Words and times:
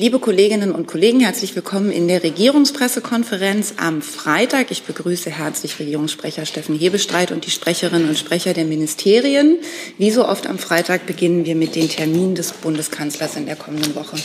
Liebe 0.00 0.20
Kolleginnen 0.20 0.70
und 0.70 0.86
Kollegen, 0.86 1.18
herzlich 1.18 1.56
willkommen 1.56 1.90
in 1.90 2.06
der 2.06 2.22
Regierungspressekonferenz 2.22 3.74
am 3.78 4.00
Freitag. 4.00 4.70
Ich 4.70 4.84
begrüße 4.84 5.28
herzlich 5.28 5.80
Regierungssprecher 5.80 6.46
Steffen 6.46 6.78
Hebestreit 6.78 7.32
und 7.32 7.44
die 7.44 7.50
Sprecherinnen 7.50 8.08
und 8.08 8.16
Sprecher 8.16 8.54
der 8.54 8.64
Ministerien. 8.64 9.58
Wie 9.98 10.12
so 10.12 10.24
oft 10.24 10.46
am 10.46 10.58
Freitag 10.60 11.06
beginnen 11.06 11.46
wir 11.46 11.56
mit 11.56 11.74
den 11.74 11.88
Terminen 11.88 12.36
des 12.36 12.52
Bundeskanzlers 12.52 13.34
in 13.34 13.46
der 13.46 13.56
kommenden 13.56 13.96
Woche. 13.96 14.18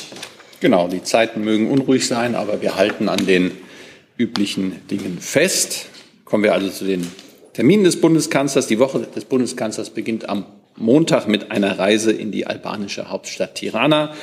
Genau, 0.59 0.87
die 0.87 1.01
Zeiten 1.01 1.43
mögen 1.43 1.71
unruhig 1.71 2.05
sein, 2.05 2.35
aber 2.35 2.61
wir 2.61 2.75
halten 2.75 3.09
an 3.09 3.25
den 3.25 3.49
üblichen 4.15 4.87
Dingen 4.91 5.17
fest. 5.21 5.87
Kommen 6.23 6.43
wir 6.43 6.53
also 6.53 6.69
zu 6.69 6.85
den 6.85 7.07
Terminen 7.53 7.83
des 7.83 7.99
Bundeskanzlers. 7.99 8.67
Die 8.67 8.77
Woche 8.77 8.99
des 8.99 9.25
Bundeskanzlers 9.25 9.89
beginnt 9.89 10.29
am 10.29 10.45
Montag 10.75 11.27
mit 11.27 11.49
einer 11.49 11.79
Reise 11.79 12.11
in 12.11 12.31
die 12.31 12.45
albanische 12.45 13.09
Hauptstadt 13.09 13.55
Tirana. 13.55 14.13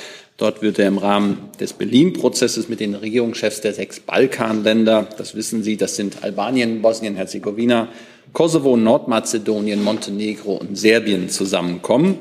Dort 0.41 0.62
wird 0.62 0.79
er 0.79 0.88
im 0.88 0.96
Rahmen 0.96 1.50
des 1.61 1.75
Berlin-Prozesses 1.75 2.70
mit 2.70 2.80
den 2.80 2.95
Regierungschefs 2.95 3.61
der 3.61 3.75
sechs 3.75 4.00
Balkanländer, 4.00 5.07
das 5.18 5.35
wissen 5.35 5.62
Sie, 5.62 5.76
das 5.76 5.96
sind 5.96 6.25
Albanien, 6.25 6.81
Bosnien-Herzegowina, 6.81 7.89
Kosovo, 8.32 8.79
Nordmazedonien, 8.79 9.84
Montenegro 9.84 10.54
und 10.54 10.79
Serbien 10.79 11.29
zusammenkommen. 11.29 12.21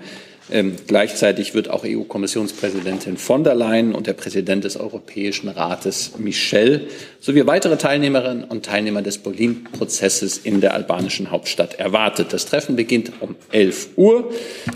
Ähm, 0.51 0.75
gleichzeitig 0.87 1.53
wird 1.53 1.69
auch 1.69 1.83
EU-Kommissionspräsidentin 1.85 3.17
von 3.17 3.43
der 3.43 3.53
Leyen 3.53 3.93
und 3.93 4.07
der 4.07 4.13
Präsident 4.13 4.63
des 4.63 4.77
Europäischen 4.77 5.49
Rates 5.49 6.13
Michel 6.17 6.87
sowie 7.19 7.45
weitere 7.45 7.77
Teilnehmerinnen 7.77 8.45
und 8.45 8.65
Teilnehmer 8.65 9.01
des 9.01 9.19
Berlin-Prozesses 9.19 10.39
in 10.39 10.59
der 10.61 10.73
albanischen 10.73 11.29
Hauptstadt 11.29 11.75
erwartet. 11.75 12.33
Das 12.33 12.45
Treffen 12.45 12.75
beginnt 12.75 13.11
um 13.19 13.35
11 13.51 13.89
Uhr. 13.95 14.31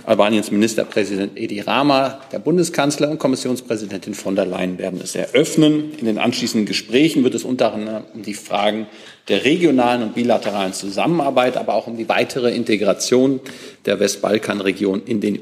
Albaniens 0.05 0.51
Ministerpräsident 0.51 1.37
Edi 1.37 1.61
Rama, 1.61 2.21
der 2.31 2.39
Bundeskanzler 2.39 3.09
und 3.09 3.17
Kommissionspräsidentin 3.17 4.13
von 4.13 4.35
der 4.35 4.45
Leyen 4.45 4.77
werden 4.77 4.99
es 5.01 5.15
eröffnen. 5.15 5.93
In 5.97 6.05
den 6.05 6.19
anschließenden 6.19 6.67
Gesprächen 6.67 7.23
wird 7.23 7.33
es 7.33 7.43
unter 7.43 7.73
anderem 7.73 8.03
um 8.13 8.21
die 8.21 8.35
Fragen 8.35 8.87
der 9.29 9.45
regionalen 9.45 10.03
und 10.03 10.15
bilateralen 10.15 10.73
Zusammenarbeit, 10.73 11.55
aber 11.57 11.75
auch 11.75 11.87
um 11.87 11.97
die 11.97 12.09
weitere 12.09 12.53
Integration 12.53 13.39
der 13.85 13.99
Westbalkanregion 13.99 15.03
in 15.05 15.21
den 15.21 15.39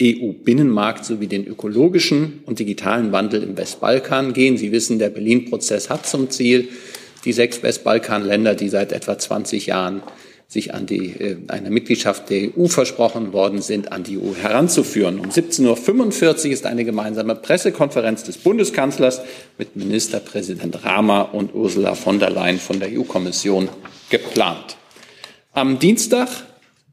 EU-Binnenmarkt 0.00 1.04
sowie 1.04 1.26
den 1.26 1.46
ökologischen 1.46 2.40
und 2.46 2.60
digitalen 2.60 3.10
Wandel 3.10 3.42
im 3.42 3.56
Westbalkan 3.56 4.32
gehen. 4.32 4.56
Sie 4.56 4.70
wissen, 4.70 5.00
der 5.00 5.08
Berlin-Prozess 5.08 5.90
hat 5.90 6.06
zum 6.06 6.30
Ziel, 6.30 6.68
die 7.24 7.32
sechs 7.32 7.62
Westbalkanländer, 7.62 8.54
die 8.54 8.68
seit 8.68 8.92
etwa 8.92 9.18
20 9.18 9.66
Jahren 9.66 10.02
sich 10.50 10.72
an 10.72 10.86
die, 10.86 11.10
äh, 11.10 11.36
eine 11.48 11.70
Mitgliedschaft 11.70 12.30
der 12.30 12.56
EU 12.56 12.68
versprochen 12.68 13.34
worden 13.34 13.60
sind, 13.60 13.92
an 13.92 14.02
die 14.02 14.16
EU 14.18 14.34
heranzuführen. 14.34 15.20
Um 15.20 15.28
17.45 15.28 16.46
Uhr 16.46 16.52
ist 16.52 16.64
eine 16.64 16.86
gemeinsame 16.86 17.34
Pressekonferenz 17.34 18.24
des 18.24 18.38
Bundeskanzlers 18.38 19.20
mit 19.58 19.76
Ministerpräsident 19.76 20.84
Rama 20.84 21.20
und 21.20 21.54
Ursula 21.54 21.94
von 21.94 22.18
der 22.18 22.30
Leyen 22.30 22.58
von 22.58 22.80
der 22.80 22.88
EU-Kommission 22.90 23.68
geplant. 24.08 24.78
Am 25.52 25.78
Dienstag, 25.78 26.28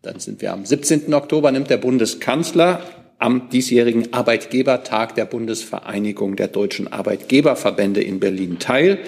dann 0.01 0.19
sind 0.19 0.41
wir 0.41 0.51
am 0.51 0.65
17. 0.65 1.13
Oktober, 1.13 1.49
nimmt 1.53 1.69
der 1.69 1.77
Bundeskanzler 1.77 2.81
am 3.19 3.49
diesjährigen 3.49 4.13
Arbeitgebertag 4.13 5.15
der 5.15 5.23
Bundesvereinigung 5.23 6.35
der 6.35 6.49
deutschen 6.49 6.91
Arbeitgeberverbände 6.91 8.01
in 8.01 8.19
Berlin 8.19 8.59
teil. 8.59 8.99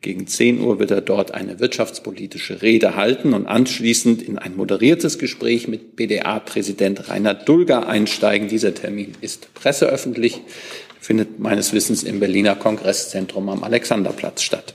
Gegen 0.00 0.28
10 0.28 0.60
Uhr 0.60 0.78
wird 0.78 0.92
er 0.92 1.00
dort 1.00 1.34
eine 1.34 1.58
wirtschaftspolitische 1.58 2.62
Rede 2.62 2.94
halten 2.94 3.34
und 3.34 3.46
anschließend 3.46 4.22
in 4.22 4.38
ein 4.38 4.56
moderiertes 4.56 5.18
Gespräch 5.18 5.66
mit 5.66 5.96
BDA-Präsident 5.96 7.08
Rainer 7.08 7.34
Dulger 7.34 7.88
einsteigen. 7.88 8.46
Dieser 8.46 8.74
Termin 8.74 9.14
ist 9.20 9.52
presseöffentlich, 9.54 10.40
findet 11.00 11.40
meines 11.40 11.72
Wissens 11.72 12.04
im 12.04 12.20
Berliner 12.20 12.54
Kongresszentrum 12.54 13.48
am 13.48 13.64
Alexanderplatz 13.64 14.42
statt. 14.42 14.74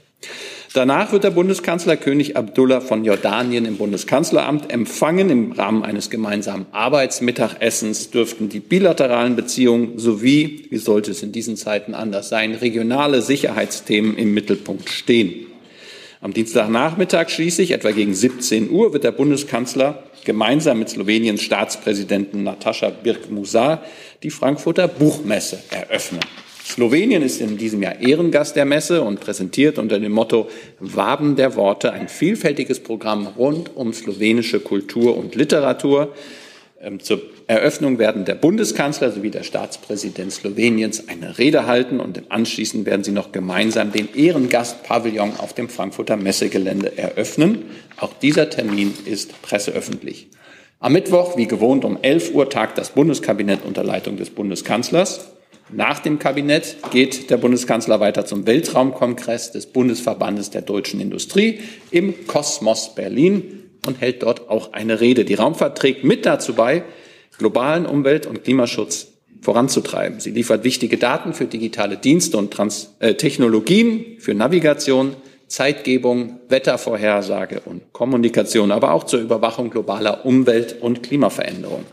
Danach 0.74 1.12
wird 1.12 1.24
der 1.24 1.30
Bundeskanzler 1.30 1.98
König 1.98 2.36
Abdullah 2.36 2.82
von 2.82 3.06
Jordanien 3.06 3.66
im 3.66 3.78
Bundeskanzleramt 3.78 4.72
empfangen. 4.72 5.30
Im 5.30 5.52
Rahmen 5.52 5.84
eines 5.84 6.10
gemeinsamen 6.10 6.66
Arbeitsmittagessens 6.72 8.10
dürften 8.10 8.50
die 8.50 8.60
bilateralen 8.60 9.36
Beziehungen 9.36 10.00
sowie, 10.00 10.66
wie 10.72 10.78
sollte 10.78 11.12
es 11.12 11.22
in 11.22 11.32
diesen 11.32 11.58
Zeiten 11.58 11.94
anders 11.94 12.30
sein, 12.30 12.56
regionale 12.56 13.22
Sicherheitsthemen 13.22 14.18
im 14.18 14.34
Mittelpunkt 14.34 14.90
stehen. 14.90 15.46
Am 16.22 16.34
Dienstagnachmittag 16.34 17.30
schließlich, 17.30 17.70
etwa 17.70 17.92
gegen 17.92 18.16
17 18.16 18.72
Uhr, 18.72 18.94
wird 18.94 19.04
der 19.04 19.12
Bundeskanzler 19.12 20.02
gemeinsam 20.26 20.80
mit 20.80 20.90
Sloweniens 20.90 21.44
Staatspräsidenten 21.44 22.42
Natascha 22.42 22.90
Birk-Musar 22.90 23.84
die 24.24 24.32
Frankfurter 24.32 24.88
Buchmesse 24.88 25.60
eröffnen. 25.70 26.22
Slowenien 26.66 27.22
ist 27.22 27.42
in 27.42 27.58
diesem 27.58 27.84
Jahr 27.84 28.00
Ehrengast 28.00 28.56
der 28.56 28.66
Messe 28.66 29.02
und 29.02 29.20
präsentiert 29.20 29.78
unter 29.78 30.00
dem 30.00 30.14
Motto 30.14 30.50
Waben 30.80 31.36
der 31.36 31.56
Worte 31.56 31.92
ein 31.92 32.08
vielfältiges 32.08 32.80
Programm 32.80 33.28
rund 33.28 33.76
um 33.76 33.94
slowenische 33.94 34.62
Kultur 34.62 35.18
und 35.18 35.36
Literatur. 35.36 36.14
Ähm, 36.82 37.02
zur 37.02 37.22
Eröffnung 37.48 38.00
werden 38.00 38.24
der 38.24 38.36
Bundeskanzler 38.36 39.12
sowie 39.12 39.30
der 39.30 39.44
Staatspräsident 39.44 40.32
Sloweniens 40.32 41.10
eine 41.10 41.38
Rede 41.38 41.66
halten 41.66 42.00
und 42.00 42.32
anschließend 42.32 42.86
werden 42.86 43.04
sie 43.04 43.12
noch 43.12 43.34
gemeinsam 43.34 43.92
den 43.92 44.14
Ehrengastpavillon 44.16 45.34
auf 45.38 45.54
dem 45.54 45.68
Frankfurter 45.68 46.16
Messegelände 46.16 46.98
eröffnen. 46.98 47.66
Auch 47.98 48.14
dieser 48.22 48.50
Termin 48.50 48.94
ist 49.06 49.42
presseöffentlich. 49.42 50.30
Am 50.80 50.94
Mittwoch, 50.94 51.38
wie 51.38 51.48
gewohnt, 51.48 51.84
um 51.84 51.98
11 52.02 52.34
Uhr 52.34 52.50
tagt 52.50 52.78
das 52.78 52.92
Bundeskabinett 52.92 53.66
unter 53.66 53.84
Leitung 53.84 54.18
des 54.18 54.30
Bundeskanzlers. 54.30 55.33
Nach 55.76 55.98
dem 55.98 56.20
Kabinett 56.20 56.78
geht 56.92 57.32
der 57.32 57.38
Bundeskanzler 57.38 58.00
weiter 58.00 58.28
zum 58.28 58.46
Weltraumkongress 58.46 59.52
des 59.52 59.66
Bundesverbandes 59.66 60.52
der 60.52 60.62
deutschen 60.62 61.00
Industrie 61.00 61.62
im 61.90 62.28
Kosmos 62.28 62.94
Berlin 62.94 63.64
und 63.88 64.00
hält 64.00 64.22
dort 64.22 64.52
auch 64.52 64.74
eine 64.74 65.02
Rede. 65.02 65.26
Die 65.26 65.34
Raumfahrt 65.34 65.80
trägt 65.80 66.04
mit 66.04 66.28
dazu 66.28 66.54
bei, 66.54 66.84
globalen 67.40 67.88
Umwelt- 67.88 68.28
und 68.28 68.44
Klimaschutz 68.44 69.08
voranzutreiben. 69.42 70.20
Sie 70.20 70.30
liefert 70.30 70.64
wichtige 70.64 70.98
Daten 70.98 71.34
für 71.34 71.46
digitale 71.46 71.98
Dienste 71.98 72.38
und 72.38 72.54
Trans 72.54 72.94
äh, 73.00 73.16
Technologien, 73.16 74.18
für 74.20 74.36
Navigation, 74.36 75.16
Zeitgebung, 75.48 76.40
Wettervorhersage 76.50 77.62
und 77.66 77.94
Kommunikation, 77.94 78.72
aber 78.72 78.92
auch 78.92 79.06
zur 79.06 79.22
Überwachung 79.22 79.72
globaler 79.72 80.24
Umwelt- 80.24 80.82
und 80.82 81.02
Klimaveränderung. 81.02 81.84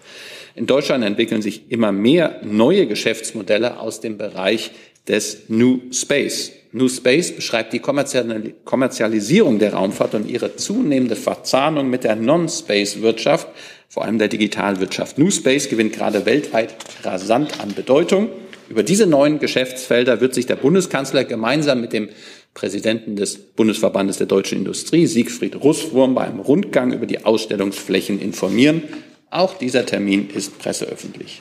In 0.55 0.67
Deutschland 0.67 1.05
entwickeln 1.05 1.43
sich 1.43 1.71
immer 1.71 1.93
mehr 1.93 2.41
neue 2.45 2.87
Geschäftsmodelle 2.87 3.79
aus 3.79 4.01
dem 4.01 4.19
Bereich 4.19 4.73
des 5.09 5.49
New 5.49 5.81
Space. 5.93 6.53
New 6.73 6.89
Space 6.89 7.33
beschreibt 7.33 7.73
die 7.73 7.81
Kommerzialisierung 7.81 9.59
der 9.59 9.75
Raumfahrt 9.75 10.15
und 10.15 10.31
ihre 10.31 10.55
zunehmende 10.55 11.17
Verzahnung 11.17 11.91
mit 11.91 12.05
der 12.05 12.15
Non-Space-Wirtschaft, 12.15 13.49
vor 13.89 14.05
allem 14.05 14.19
der 14.19 14.29
Digitalwirtschaft. 14.29 15.19
New 15.19 15.31
Space 15.33 15.69
gewinnt 15.69 15.93
gerade 15.93 16.27
weltweit 16.27 16.77
rasant 17.03 17.59
an 17.61 17.75
Bedeutung. 17.75 18.29
Über 18.69 18.85
diese 18.85 19.09
neuen 19.09 19.41
Geschäftsfelder 19.41 20.21
wird 20.21 20.33
sich 20.33 20.47
der 20.47 20.55
Bundeskanzler 20.55 21.25
gemeinsam 21.25 21.81
mit 21.81 21.93
dem 21.93 22.09
Präsidenten 22.55 23.17
des 23.17 23.37
Bundesverbandes 23.37 24.19
der 24.19 24.29
deutschen 24.29 24.59
Industrie, 24.59 25.07
Siegfried 25.07 25.57
Russwurm, 25.57 26.15
bei 26.15 26.23
einem 26.23 26.39
Rundgang 26.39 26.93
über 26.93 27.07
die 27.07 27.25
Ausstellungsflächen 27.25 28.21
informieren. 28.21 28.85
Auch 29.31 29.55
dieser 29.55 29.87
Termin 29.87 30.29
ist 30.29 30.59
presseöffentlich. 30.59 31.41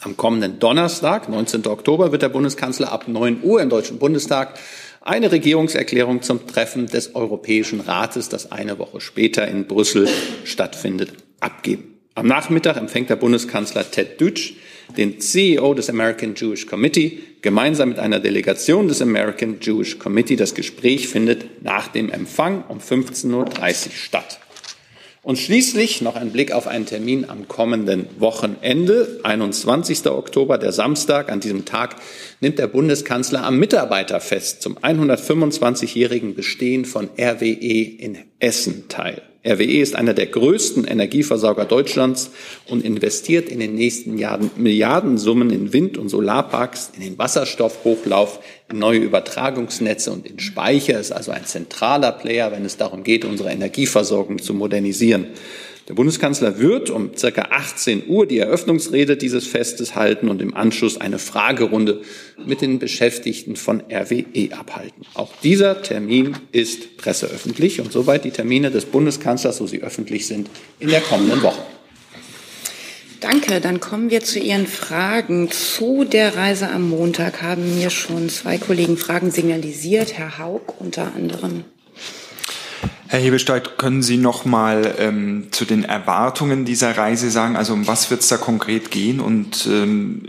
Am 0.00 0.16
kommenden 0.16 0.58
Donnerstag, 0.58 1.28
19. 1.28 1.66
Oktober, 1.66 2.12
wird 2.12 2.22
der 2.22 2.28
Bundeskanzler 2.28 2.92
ab 2.92 3.08
9 3.08 3.40
Uhr 3.42 3.62
im 3.62 3.70
Deutschen 3.70 3.98
Bundestag 3.98 4.58
eine 5.00 5.32
Regierungserklärung 5.32 6.20
zum 6.20 6.46
Treffen 6.46 6.86
des 6.86 7.14
Europäischen 7.14 7.80
Rates, 7.80 8.28
das 8.28 8.52
eine 8.52 8.78
Woche 8.78 9.00
später 9.00 9.48
in 9.48 9.66
Brüssel 9.66 10.08
stattfindet, 10.44 11.14
abgeben. 11.40 11.94
Am 12.14 12.26
Nachmittag 12.26 12.76
empfängt 12.76 13.08
der 13.08 13.16
Bundeskanzler 13.16 13.90
Ted 13.90 14.20
Deutsch 14.20 14.54
den 14.96 15.20
CEO 15.20 15.72
des 15.72 15.88
American 15.88 16.34
Jewish 16.34 16.66
Committee 16.66 17.20
gemeinsam 17.42 17.90
mit 17.90 17.98
einer 17.98 18.20
Delegation 18.20 18.88
des 18.88 19.00
American 19.00 19.58
Jewish 19.60 19.98
Committee. 19.98 20.36
Das 20.36 20.54
Gespräch 20.54 21.08
findet 21.08 21.62
nach 21.62 21.88
dem 21.88 22.10
Empfang 22.10 22.64
um 22.68 22.78
15.30 22.78 23.34
Uhr 23.34 23.92
statt. 23.92 24.40
Und 25.28 25.38
schließlich 25.38 26.00
noch 26.00 26.16
ein 26.16 26.32
Blick 26.32 26.52
auf 26.52 26.66
einen 26.66 26.86
Termin 26.86 27.28
am 27.28 27.48
kommenden 27.48 28.06
Wochenende, 28.18 29.20
21. 29.24 30.06
Oktober, 30.06 30.56
der 30.56 30.72
Samstag. 30.72 31.30
An 31.30 31.40
diesem 31.40 31.66
Tag 31.66 31.96
nimmt 32.40 32.58
der 32.58 32.66
Bundeskanzler 32.66 33.44
am 33.44 33.58
Mitarbeiterfest 33.58 34.62
zum 34.62 34.78
125-jährigen 34.78 36.34
Bestehen 36.34 36.86
von 36.86 37.10
RWE 37.18 37.44
in 37.44 38.16
Essen 38.38 38.88
teil. 38.88 39.20
RWE 39.46 39.80
ist 39.80 39.94
einer 39.94 40.14
der 40.14 40.26
größten 40.26 40.84
Energieversorger 40.84 41.64
Deutschlands 41.64 42.30
und 42.66 42.84
investiert 42.84 43.48
in 43.48 43.60
den 43.60 43.76
nächsten 43.76 44.18
Jahren 44.18 44.50
Milliardensummen 44.56 45.50
in 45.50 45.72
Wind- 45.72 45.96
und 45.96 46.08
Solarparks, 46.08 46.90
in 46.96 47.02
den 47.02 47.18
Wasserstoffhochlauf, 47.18 48.40
in 48.68 48.80
neue 48.80 48.98
Übertragungsnetze 48.98 50.10
und 50.10 50.26
in 50.26 50.40
Speicher. 50.40 50.98
Ist 50.98 51.12
also 51.12 51.30
ein 51.30 51.44
zentraler 51.44 52.10
Player, 52.10 52.50
wenn 52.50 52.64
es 52.64 52.76
darum 52.76 53.04
geht, 53.04 53.24
unsere 53.24 53.50
Energieversorgung 53.50 54.42
zu 54.42 54.54
modernisieren. 54.54 55.28
Der 55.88 55.94
Bundeskanzler 55.94 56.58
wird 56.58 56.90
um 56.90 57.16
circa 57.16 57.48
18 57.50 58.08
Uhr 58.08 58.26
die 58.26 58.38
Eröffnungsrede 58.38 59.16
dieses 59.16 59.46
Festes 59.46 59.94
halten 59.94 60.28
und 60.28 60.42
im 60.42 60.54
Anschluss 60.54 61.00
eine 61.00 61.18
Fragerunde 61.18 62.02
mit 62.44 62.60
den 62.60 62.78
Beschäftigten 62.78 63.56
von 63.56 63.82
RWE 63.90 64.50
abhalten. 64.52 65.06
Auch 65.14 65.32
dieser 65.42 65.80
Termin 65.80 66.36
ist 66.52 66.98
presseöffentlich 66.98 67.80
und 67.80 67.90
soweit 67.90 68.26
die 68.26 68.30
Termine 68.32 68.70
des 68.70 68.84
Bundeskanzlers, 68.84 69.56
so 69.56 69.66
sie 69.66 69.82
öffentlich 69.82 70.26
sind, 70.26 70.50
in 70.78 70.90
der 70.90 71.00
kommenden 71.00 71.42
Woche. 71.42 71.62
Danke. 73.20 73.60
Dann 73.60 73.80
kommen 73.80 74.10
wir 74.10 74.20
zu 74.20 74.38
Ihren 74.38 74.66
Fragen. 74.66 75.50
Zu 75.50 76.04
der 76.04 76.36
Reise 76.36 76.68
am 76.68 76.88
Montag 76.88 77.40
haben 77.42 77.78
mir 77.78 77.88
schon 77.88 78.28
zwei 78.28 78.58
Kollegen 78.58 78.98
Fragen 78.98 79.30
signalisiert, 79.30 80.12
Herr 80.12 80.38
Haug 80.38 80.74
unter 80.78 81.14
anderem. 81.16 81.64
Herr 83.10 83.20
Hebelstein, 83.20 83.62
können 83.78 84.02
Sie 84.02 84.18
noch 84.18 84.44
mal 84.44 84.94
ähm, 84.98 85.48
zu 85.50 85.64
den 85.64 85.84
Erwartungen 85.84 86.66
dieser 86.66 86.98
Reise 86.98 87.30
sagen? 87.30 87.56
Also 87.56 87.72
um 87.72 87.86
was 87.86 88.10
wird 88.10 88.20
es 88.20 88.28
da 88.28 88.36
konkret 88.36 88.90
gehen? 88.90 89.20
Und 89.20 89.66
ähm, 89.66 90.28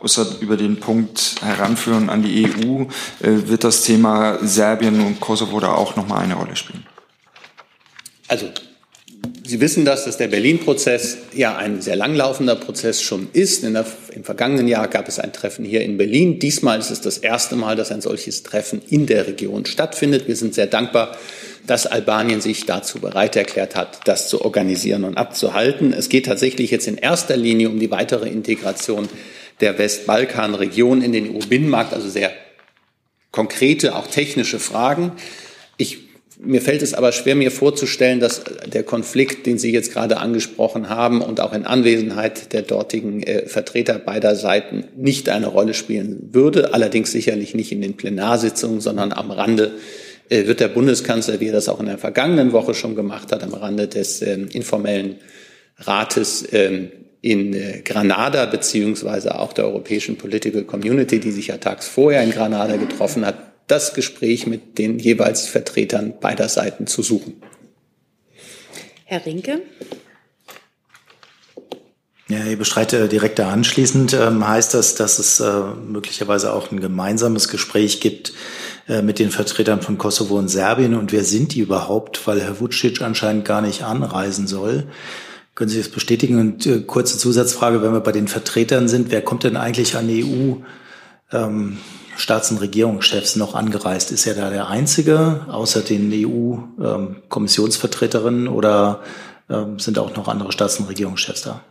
außer 0.00 0.38
über 0.40 0.56
den 0.56 0.80
Punkt 0.80 1.36
Heranführen 1.42 2.10
an 2.10 2.24
die 2.24 2.44
EU 2.44 2.82
äh, 3.24 3.48
wird 3.48 3.62
das 3.62 3.82
Thema 3.84 4.38
Serbien 4.42 5.00
und 5.00 5.20
Kosovo 5.20 5.60
da 5.60 5.74
auch 5.74 5.94
noch 5.94 6.08
mal 6.08 6.18
eine 6.18 6.34
Rolle 6.34 6.56
spielen? 6.56 6.84
Also 8.26 8.48
Sie 9.44 9.60
wissen 9.60 9.84
das, 9.84 10.04
dass 10.04 10.16
der 10.16 10.28
Berlin-Prozess 10.28 11.18
ja 11.34 11.56
ein 11.56 11.82
sehr 11.82 11.94
langlaufender 11.94 12.56
Prozess 12.56 13.02
schon 13.02 13.28
ist. 13.32 13.62
Der, 13.62 13.86
Im 14.14 14.24
vergangenen 14.24 14.66
Jahr 14.66 14.88
gab 14.88 15.08
es 15.08 15.18
ein 15.18 15.32
Treffen 15.32 15.64
hier 15.64 15.82
in 15.82 15.98
Berlin. 15.98 16.38
Diesmal 16.38 16.78
ist 16.78 16.90
es 16.90 17.00
das 17.00 17.18
erste 17.18 17.54
Mal, 17.54 17.76
dass 17.76 17.92
ein 17.92 18.00
solches 18.00 18.42
Treffen 18.44 18.80
in 18.88 19.06
der 19.06 19.26
Region 19.26 19.66
stattfindet. 19.66 20.26
Wir 20.26 20.36
sind 20.36 20.54
sehr 20.54 20.66
dankbar, 20.66 21.16
dass 21.66 21.86
Albanien 21.86 22.40
sich 22.40 22.66
dazu 22.66 23.00
bereit 23.00 23.36
erklärt 23.36 23.76
hat, 23.76 24.00
das 24.06 24.28
zu 24.28 24.42
organisieren 24.42 25.04
und 25.04 25.16
abzuhalten. 25.16 25.92
Es 25.92 26.08
geht 26.08 26.26
tatsächlich 26.26 26.70
jetzt 26.70 26.88
in 26.88 26.96
erster 26.96 27.36
Linie 27.36 27.68
um 27.68 27.78
die 27.78 27.90
weitere 27.90 28.28
Integration 28.28 29.08
der 29.60 29.78
Westbalkan-Region 29.78 31.02
in 31.02 31.12
den 31.12 31.34
EU-Binnenmarkt, 31.34 31.94
also 31.94 32.08
sehr 32.08 32.32
konkrete, 33.30 33.94
auch 33.94 34.06
technische 34.06 34.58
Fragen. 34.58 35.12
Ich 35.76 36.12
mir 36.44 36.60
fällt 36.60 36.82
es 36.82 36.92
aber 36.92 37.12
schwer, 37.12 37.36
mir 37.36 37.52
vorzustellen, 37.52 38.18
dass 38.18 38.42
der 38.66 38.82
Konflikt, 38.82 39.46
den 39.46 39.58
Sie 39.58 39.70
jetzt 39.70 39.92
gerade 39.92 40.16
angesprochen 40.16 40.88
haben 40.88 41.22
und 41.22 41.40
auch 41.40 41.52
in 41.52 41.64
Anwesenheit 41.64 42.52
der 42.52 42.62
dortigen 42.62 43.22
äh, 43.22 43.46
Vertreter 43.46 43.98
beider 44.00 44.34
Seiten 44.34 44.84
nicht 44.96 45.28
eine 45.28 45.46
Rolle 45.46 45.72
spielen 45.72 46.30
würde. 46.32 46.74
Allerdings 46.74 47.12
sicherlich 47.12 47.54
nicht 47.54 47.70
in 47.70 47.80
den 47.80 47.96
Plenarsitzungen, 47.96 48.80
sondern 48.80 49.12
am 49.12 49.30
Rande 49.30 49.72
wird 50.32 50.60
der 50.60 50.68
Bundeskanzler, 50.68 51.40
wie 51.40 51.48
er 51.48 51.52
das 51.52 51.68
auch 51.68 51.80
in 51.80 51.86
der 51.86 51.98
vergangenen 51.98 52.52
Woche 52.52 52.74
schon 52.74 52.94
gemacht 52.94 53.32
hat, 53.32 53.42
am 53.42 53.54
Rande 53.54 53.88
des 53.88 54.22
äh, 54.22 54.34
informellen 54.34 55.16
Rates 55.78 56.46
ähm, 56.52 56.90
in 57.20 57.54
äh, 57.54 57.82
Granada 57.84 58.46
beziehungsweise 58.46 59.38
auch 59.38 59.52
der 59.52 59.66
Europäischen 59.66 60.16
Political 60.16 60.64
Community, 60.64 61.20
die 61.20 61.30
sich 61.30 61.48
ja 61.48 61.56
tags 61.58 61.86
vorher 61.86 62.22
in 62.22 62.32
Granada 62.32 62.76
getroffen 62.76 63.24
hat, 63.24 63.36
das 63.68 63.94
Gespräch 63.94 64.46
mit 64.46 64.78
den 64.78 64.98
jeweils 64.98 65.46
Vertretern 65.46 66.14
beider 66.20 66.48
Seiten 66.48 66.86
zu 66.86 67.02
suchen. 67.02 67.42
Herr 69.04 69.24
Rinke. 69.24 69.62
Ja, 72.28 72.46
ich 72.46 72.56
bestreite 72.56 73.08
direkt 73.08 73.38
da 73.38 73.50
anschließend. 73.50 74.14
Ähm, 74.14 74.48
heißt 74.48 74.72
das, 74.74 74.94
dass 74.94 75.18
es 75.18 75.38
äh, 75.40 75.50
möglicherweise 75.86 76.52
auch 76.52 76.72
ein 76.72 76.80
gemeinsames 76.80 77.48
Gespräch 77.48 78.00
gibt 78.00 78.30
äh, 78.30 78.32
mit 78.88 79.18
den 79.18 79.30
Vertretern 79.30 79.80
von 79.80 79.98
Kosovo 79.98 80.38
und 80.38 80.48
Serbien? 80.48 80.94
Und 80.94 81.12
wer 81.12 81.24
sind 81.24 81.54
die 81.54 81.60
überhaupt? 81.60 82.26
Weil 82.26 82.40
Herr 82.40 82.60
Vucic 82.60 83.02
anscheinend 83.02 83.44
gar 83.44 83.62
nicht 83.62 83.82
anreisen 83.82 84.46
soll. 84.46 84.84
Können 85.54 85.70
Sie 85.70 85.78
das 85.78 85.88
bestätigen? 85.88 86.40
Und 86.40 86.66
äh, 86.66 86.80
kurze 86.80 87.18
Zusatzfrage, 87.18 87.82
wenn 87.82 87.92
wir 87.92 88.00
bei 88.00 88.12
den 88.12 88.28
Vertretern 88.28 88.88
sind, 88.88 89.10
wer 89.10 89.22
kommt 89.22 89.44
denn 89.44 89.56
eigentlich 89.56 89.96
an 89.96 90.08
EU? 90.08 90.56
Ähm, 91.30 91.78
Staats- 92.16 92.50
und 92.50 92.58
Regierungschefs 92.58 93.36
noch 93.36 93.54
angereist? 93.54 94.10
Ist 94.12 94.26
er 94.26 94.34
da 94.34 94.50
der 94.50 94.68
Einzige, 94.68 95.46
außer 95.48 95.80
den 95.80 96.10
EU-Kommissionsvertreterinnen 96.12 98.48
oder 98.48 99.00
ähm, 99.48 99.78
sind 99.78 99.98
auch 99.98 100.14
noch 100.16 100.28
andere 100.28 100.52
Staats- 100.52 100.78
und 100.78 100.88
Regierungschefs 100.88 101.40
da? 101.42 101.62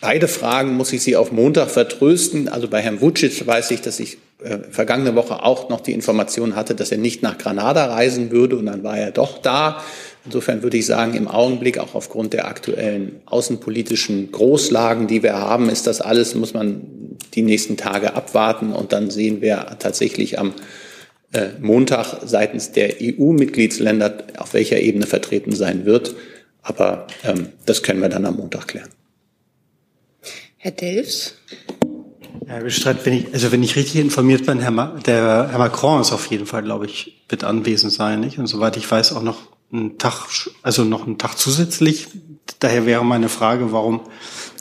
Beide 0.00 0.28
Fragen 0.28 0.76
muss 0.76 0.92
ich 0.92 1.02
Sie 1.02 1.16
auf 1.16 1.32
Montag 1.32 1.70
vertrösten. 1.70 2.48
Also 2.48 2.68
bei 2.68 2.80
Herrn 2.80 3.00
Vucic 3.00 3.46
weiß 3.46 3.70
ich, 3.70 3.80
dass 3.80 3.98
ich 3.98 4.18
äh, 4.42 4.58
vergangene 4.70 5.14
Woche 5.14 5.42
auch 5.42 5.70
noch 5.70 5.80
die 5.80 5.92
Information 5.92 6.54
hatte, 6.54 6.74
dass 6.74 6.92
er 6.92 6.98
nicht 6.98 7.22
nach 7.22 7.38
Granada 7.38 7.86
reisen 7.86 8.30
würde 8.30 8.56
und 8.56 8.66
dann 8.66 8.84
war 8.84 8.98
er 8.98 9.10
doch 9.10 9.38
da. 9.38 9.82
Insofern 10.26 10.62
würde 10.62 10.76
ich 10.76 10.84
sagen, 10.84 11.14
im 11.14 11.28
Augenblick, 11.28 11.78
auch 11.78 11.94
aufgrund 11.94 12.34
der 12.34 12.46
aktuellen 12.46 13.20
außenpolitischen 13.26 14.32
Großlagen, 14.32 15.06
die 15.06 15.22
wir 15.22 15.34
haben, 15.34 15.70
ist 15.70 15.86
das 15.86 16.00
alles, 16.00 16.34
muss 16.34 16.52
man 16.52 16.82
die 17.34 17.42
nächsten 17.42 17.76
Tage 17.76 18.14
abwarten 18.14 18.72
und 18.72 18.92
dann 18.92 19.08
sehen 19.08 19.40
wir 19.40 19.76
tatsächlich 19.78 20.38
am 20.38 20.52
äh, 21.32 21.48
Montag 21.60 22.18
seitens 22.24 22.72
der 22.72 22.96
EU-Mitgliedsländer, 23.00 24.18
auf 24.38 24.52
welcher 24.52 24.80
Ebene 24.80 25.06
vertreten 25.06 25.52
sein 25.52 25.86
wird. 25.86 26.14
Aber 26.62 27.06
ähm, 27.24 27.48
das 27.64 27.82
können 27.82 28.00
wir 28.00 28.08
dann 28.08 28.26
am 28.26 28.36
Montag 28.36 28.68
klären. 28.68 28.90
Herr 30.66 30.72
Delfs. 30.72 31.34
Herr 32.44 32.60
Bestreit, 32.60 33.06
wenn 33.06 33.12
ich, 33.12 33.32
also 33.32 33.52
wenn 33.52 33.62
ich 33.62 33.76
richtig 33.76 34.00
informiert 34.00 34.46
bin, 34.46 34.58
Herr, 34.58 34.72
Ma 34.72 34.98
der 35.06 35.48
Herr 35.48 35.58
Macron 35.58 36.00
ist 36.00 36.10
auf 36.10 36.26
jeden 36.26 36.44
Fall, 36.44 36.64
glaube 36.64 36.86
ich, 36.86 37.22
wird 37.28 37.44
anwesend 37.44 37.92
sein, 37.92 38.18
nicht? 38.18 38.40
Und 38.40 38.48
soweit 38.48 38.76
ich 38.76 38.90
weiß, 38.90 39.12
auch 39.12 39.22
noch 39.22 39.38
einen 39.72 39.96
Tag, 39.98 40.26
also 40.64 40.82
noch 40.82 41.06
einen 41.06 41.18
Tag 41.18 41.38
zusätzlich. 41.38 42.08
Daher 42.58 42.84
wäre 42.84 43.04
meine 43.04 43.28
Frage, 43.28 43.70
warum 43.70 44.00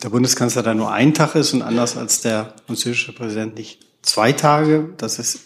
der 0.03 0.09
Bundeskanzler 0.09 0.61
da 0.61 0.75
nur 0.75 0.91
ein 0.91 1.15
Tag 1.15 1.33
ist 1.33 1.53
und 1.53 1.63
anders 1.63 1.97
als 1.97 2.21
der 2.21 2.53
französische 2.67 3.11
Präsident 3.11 3.55
nicht 3.55 3.79
zwei 4.03 4.31
Tage. 4.31 4.93
Das 4.97 5.17
ist 5.17 5.39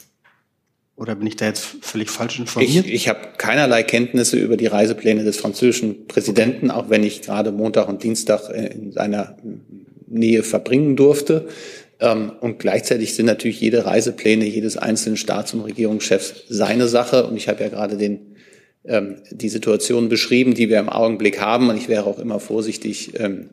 oder 0.98 1.16
bin 1.16 1.28
ich 1.28 1.38
da 1.38 1.46
jetzt 1.46 1.78
völlig 1.80 2.10
falsch 2.10 2.40
informiert? 2.40 2.86
Ich, 2.86 2.94
ich 2.94 3.08
habe 3.08 3.30
keinerlei 3.38 3.84
Kenntnisse 3.84 4.38
über 4.38 4.58
die 4.58 4.68
Reisepläne 4.68 5.24
des 5.24 5.38
französischen 5.38 6.08
Präsidenten, 6.08 6.70
auch 6.70 6.90
wenn 6.90 7.06
ich 7.06 7.22
gerade 7.22 7.54
Montag 7.54 7.88
und 7.88 8.04
Dienstag 8.04 8.50
in 8.50 8.92
seiner 8.92 9.38
Nähe 10.10 10.44
verbringen 10.44 10.96
durfte. 10.96 11.48
Ähm, 12.00 12.32
und 12.40 12.60
gleichzeitig 12.60 13.14
sind 13.16 13.26
natürlich 13.26 13.62
jede 13.62 13.86
Reisepläne 13.86 14.46
jedes 14.46 14.78
einzelnen 14.78 15.18
Staats- 15.18 15.54
und 15.54 15.62
Regierungschefs 15.62 16.46
seine 16.50 16.88
Sache. 16.88 17.26
Und 17.26 17.38
ich 17.38 17.48
habe 17.48 17.64
ja 17.64 17.70
gerade 17.70 17.98
den 17.98 18.30
ähm, 18.86 19.18
die 19.30 19.50
Situation 19.50 20.08
beschrieben, 20.08 20.54
die 20.54 20.70
wir 20.70 20.80
im 20.80 20.90
Augenblick 20.90 21.42
haben. 21.42 21.70
Und 21.70 21.78
ich 21.78 21.90
wäre 21.90 22.06
auch 22.06 22.18
immer 22.18 22.40
vorsichtig, 22.40 23.12
ähm, 23.20 23.50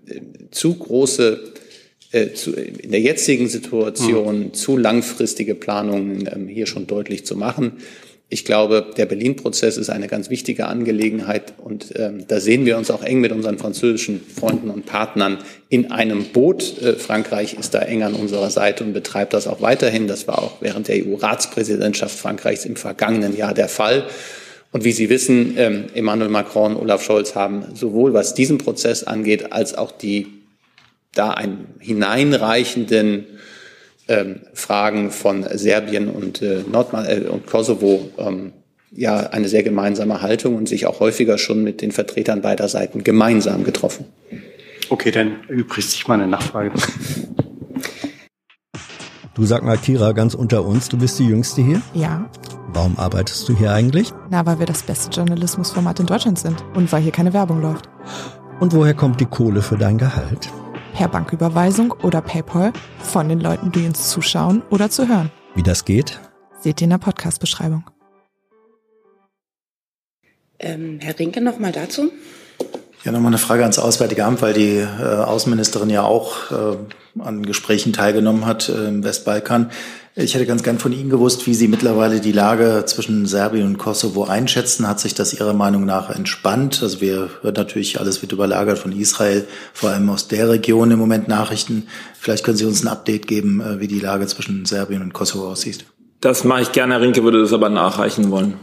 zu 0.53 0.75
große, 0.75 1.41
äh, 2.13 2.29
in 2.83 2.93
der 2.93 3.01
jetzigen 3.01 3.49
Situation 3.49 4.39
mhm. 4.39 4.55
zu 4.55 4.77
langfristige 4.77 5.57
Planungen 5.57 6.49
hier 6.49 6.67
schon 6.67 6.87
deutlich 6.87 7.27
zu 7.27 7.37
machen. 7.37 7.73
Ich 8.29 8.45
glaube, 8.45 8.87
der 8.97 9.07
Berlin-Prozess 9.07 9.77
ist 9.77 9.89
eine 9.89 10.09
ganz 10.09 10.31
wichtige 10.31 10.67
Angelegenheit 10.67 11.55
und 11.59 11.95
ähm, 11.95 12.25
da 12.27 12.41
sehen 12.41 12.67
wir 12.67 12.77
uns 12.77 12.91
auch 12.91 13.05
eng 13.05 13.21
mit 13.21 13.31
unseren 13.31 13.57
französischen 13.57 14.21
Freunden 14.21 14.69
und 14.69 14.85
Partnern 14.85 15.39
in 15.69 15.93
einem 15.93 16.25
Boot. 16.25 16.83
Äh, 16.83 16.95
Frankreich 16.95 17.55
ist 17.55 17.75
da 17.75 17.79
eng 17.79 18.03
an 18.03 18.15
unserer 18.15 18.51
Seite 18.51 18.83
und 18.83 18.95
betreibt 18.95 19.33
das 19.33 19.47
auch 19.47 19.61
weiterhin. 19.61 20.09
Das 20.09 20.27
war 20.27 20.43
auch 20.43 20.61
während 20.61 20.89
der 20.89 21.07
EU-Ratspräsidentschaft 21.07 22.19
Frankreichs 22.19 22.65
im 22.65 22.75
vergangenen 22.75 23.37
Jahr 23.37 23.55
der 23.55 23.69
Fall. 23.69 24.07
Und 24.73 24.83
wie 24.83 24.93
Sie 24.93 25.09
wissen, 25.09 25.55
ähm, 25.57 25.85
Emmanuel 25.95 26.29
Macron 26.29 26.75
und 26.75 26.83
Olaf 26.83 27.05
Scholz 27.05 27.37
haben 27.37 27.77
sowohl 27.77 28.13
was 28.13 28.35
diesen 28.35 28.59
Prozess 28.59 29.05
angeht, 29.05 29.53
als 29.53 29.79
auch 29.79 29.93
die 29.93 30.27
da 31.15 31.31
ein 31.31 31.67
hineinreichenden 31.79 33.27
ähm, 34.09 34.41
Fragen 34.55 35.11
von 35.11 35.45
Serbien 35.55 36.09
und, 36.09 36.43
äh, 36.43 36.63
Nordma 36.71 37.07
äh, 37.07 37.21
und 37.23 37.47
Kosovo 37.47 38.11
ähm, 38.19 38.53
ja 38.93 39.19
eine 39.31 39.49
sehr 39.49 39.63
gemeinsame 39.63 40.23
Haltung 40.23 40.57
und 40.57 40.69
sich 40.69 40.87
auch 40.87 41.01
häufiger 41.01 41.39
schon 41.39 41.63
mit 41.63 41.83
den 41.83 41.93
Vertretern 41.93 42.41
beider 42.41 42.69
Seiten 42.69 43.05
gemeinsam 43.05 43.65
getroffen. 43.65 44.07
Okay, 44.89 45.11
dann 45.11 45.41
übrigens 45.49 45.93
sich 45.93 46.07
meine 46.07 46.27
Nachfrage. 46.27 46.73
Du 49.35 49.45
sag 49.45 49.63
mal, 49.63 49.77
Kira, 49.77 50.13
ganz 50.13 50.35
unter 50.35 50.65
uns, 50.65 50.89
du 50.89 50.97
bist 50.97 51.19
die 51.19 51.27
Jüngste 51.27 51.61
hier? 51.61 51.83
Ja. 51.93 52.31
Warum 52.69 52.99
arbeitest 52.99 53.47
du 53.49 53.57
hier 53.57 53.73
eigentlich? 53.73 54.13
Na, 54.31 54.47
weil 54.47 54.59
wir 54.59 54.67
das 54.67 54.83
beste 54.83 55.11
Journalismusformat 55.11 56.01
in 56.01 56.07
Deutschland 56.07 56.39
sind 56.39 56.65
und 56.75 56.91
weil 56.91 57.03
hier 57.03 57.13
keine 57.13 57.35
Werbung 57.35 57.61
läuft. 57.61 57.87
Und 58.61 58.73
woher 58.73 58.95
kommt 58.95 59.21
die 59.21 59.27
Kohle 59.27 59.61
für 59.61 59.77
dein 59.77 59.99
Gehalt? 59.99 60.51
Per 60.97 61.09
Banküberweisung 61.09 61.93
oder 62.03 62.23
PayPal 62.23 62.73
von 63.01 63.29
den 63.29 63.39
Leuten, 63.39 63.71
die 63.71 63.85
uns 63.85 64.09
zuschauen 64.09 64.63
oder 64.71 64.89
zu 64.89 65.07
hören. 65.07 65.31
Wie 65.55 65.63
das 65.63 65.85
geht? 65.85 66.19
Seht 66.59 66.81
ihr 66.81 66.87
in 66.87 66.91
der 66.91 66.97
Podcast-Beschreibung. 66.97 67.85
Ähm, 70.59 70.99
Herr 71.03 71.19
Rinke, 71.19 71.43
noch 71.43 71.59
mal 71.59 71.71
dazu. 71.71 72.11
Ja, 73.05 73.13
nochmal 73.13 73.29
eine 73.29 73.37
Frage 73.37 73.61
ans 73.61 73.79
Auswärtige 73.79 74.25
Amt, 74.25 74.41
weil 74.41 74.55
die 74.55 74.79
äh, 74.79 75.03
Außenministerin 75.03 75.91
ja 75.91 76.03
auch 76.03 76.51
äh, 76.51 76.79
an 77.19 77.45
Gesprächen 77.45 77.93
teilgenommen 77.93 78.47
hat 78.47 78.71
äh, 78.71 78.89
im 78.89 79.05
Westbalkan. 79.05 79.71
Ich 80.19 80.35
hätte 80.35 80.47
ganz 80.47 80.63
gern 80.63 80.79
von 80.79 80.93
Ihnen 80.93 81.11
gewusst, 81.11 81.47
wie 81.47 81.53
Sie 81.53 81.69
mittlerweile 81.69 82.21
die 82.21 82.33
Lage 82.33 82.85
zwischen 82.87 83.27
Serbien 83.27 83.67
und 83.67 83.77
Kosovo 83.77 84.25
einschätzen. 84.25 84.89
Hat 84.89 84.99
sich 84.99 85.13
das 85.13 85.35
Ihrer 85.35 85.53
Meinung 85.53 85.85
nach 85.85 86.09
entspannt? 86.09 86.83
Also 86.83 87.03
wir 87.03 87.29
hören 87.43 87.53
natürlich, 87.55 88.01
alles 88.01 88.23
wird 88.23 88.33
überlagert 88.33 88.79
von 88.79 88.93
Israel, 88.93 89.47
vor 89.75 89.91
allem 89.91 90.09
aus 90.09 90.27
der 90.27 90.49
Region 90.49 90.91
im 90.91 90.99
Moment 90.99 91.29
Nachrichten. 91.29 91.89
Vielleicht 92.19 92.45
können 92.45 92.57
Sie 92.57 92.65
uns 92.65 92.83
ein 92.83 92.89
Update 92.89 93.27
geben, 93.27 93.61
äh, 93.61 93.79
wie 93.79 93.89
die 93.89 94.01
Lage 94.01 94.27
zwischen 94.27 94.65
Serbien 94.65 95.03
und 95.03 95.13
Kosovo 95.13 95.51
aussieht. 95.51 95.85
Das 96.23 96.45
mache 96.45 96.63
ich 96.63 96.73
gerne. 96.73 96.95
Herr 96.95 97.03
Rinke 97.03 97.23
würde 97.23 97.43
das 97.43 97.53
aber 97.53 97.69
nachreichen 97.69 98.31
wollen. 98.31 98.55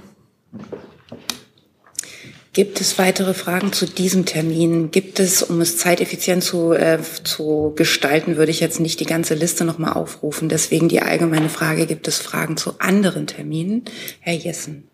Gibt 2.54 2.80
es 2.82 3.00
weitere 3.00 3.34
Fragen 3.34 3.74
zu 3.74 3.88
diesem 3.88 4.26
Termin? 4.26 4.92
Gibt 4.92 5.20
es, 5.20 5.42
um 5.42 5.60
es 5.60 5.78
zeiteffizient 5.78 6.44
zu, 6.44 6.72
äh, 6.72 7.00
zu 7.24 7.74
gestalten, 7.76 8.38
würde 8.38 8.52
ich 8.52 8.60
jetzt 8.60 8.80
nicht 8.80 9.00
die 9.00 9.06
ganze 9.06 9.34
Liste 9.34 9.66
nochmal 9.66 9.94
aufrufen. 9.94 10.50
Deswegen 10.50 10.88
die 10.88 11.02
allgemeine 11.02 11.50
Frage, 11.50 11.88
gibt 11.88 12.08
es 12.08 12.20
Fragen 12.20 12.56
zu 12.56 12.76
anderen 12.80 13.26
Terminen? 13.26 13.86
Herr 14.20 14.36
Jessen. 14.36 14.88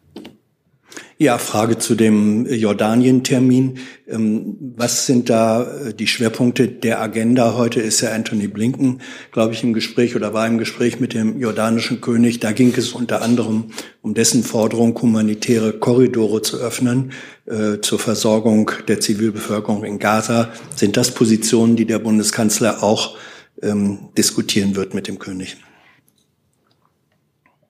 Ja, 1.21 1.37
Frage 1.37 1.77
zu 1.77 1.95
dem 1.95 2.45
Jordanien-Termin. 2.45 3.79
Ähm, 4.07 4.55
was 4.77 5.05
sind 5.05 5.29
da 5.29 5.63
äh, 5.63 5.93
die 5.93 6.07
Schwerpunkte 6.07 6.69
der 6.69 7.01
Agenda? 7.01 7.55
Heute 7.57 7.81
ist 7.81 7.99
ja 7.99 8.13
Anthony 8.13 8.47
Blinken, 8.47 9.01
glaube 9.33 9.53
ich, 9.53 9.61
im 9.61 9.73
Gespräch 9.73 10.15
oder 10.15 10.33
war 10.33 10.47
im 10.47 10.57
Gespräch 10.57 11.01
mit 11.01 11.13
dem 11.13 11.37
jordanischen 11.37 11.99
König. 11.99 12.39
Da 12.39 12.53
ging 12.53 12.73
es 12.73 12.93
unter 12.93 13.21
anderem 13.21 13.65
um 14.01 14.13
dessen 14.13 14.43
Forderung, 14.43 14.97
humanitäre 15.01 15.73
Korridore 15.73 16.41
zu 16.41 16.55
öffnen 16.55 17.11
äh, 17.47 17.81
zur 17.81 17.99
Versorgung 17.99 18.71
der 18.87 19.01
Zivilbevölkerung 19.01 19.83
in 19.83 19.99
Gaza. 19.99 20.53
Sind 20.73 20.95
das 20.95 21.11
Positionen, 21.11 21.75
die 21.75 21.85
der 21.85 21.99
Bundeskanzler 21.99 22.81
auch 22.81 23.17
ähm, 23.61 24.07
diskutieren 24.17 24.77
wird 24.77 24.93
mit 24.93 25.09
dem 25.09 25.19
König? 25.19 25.57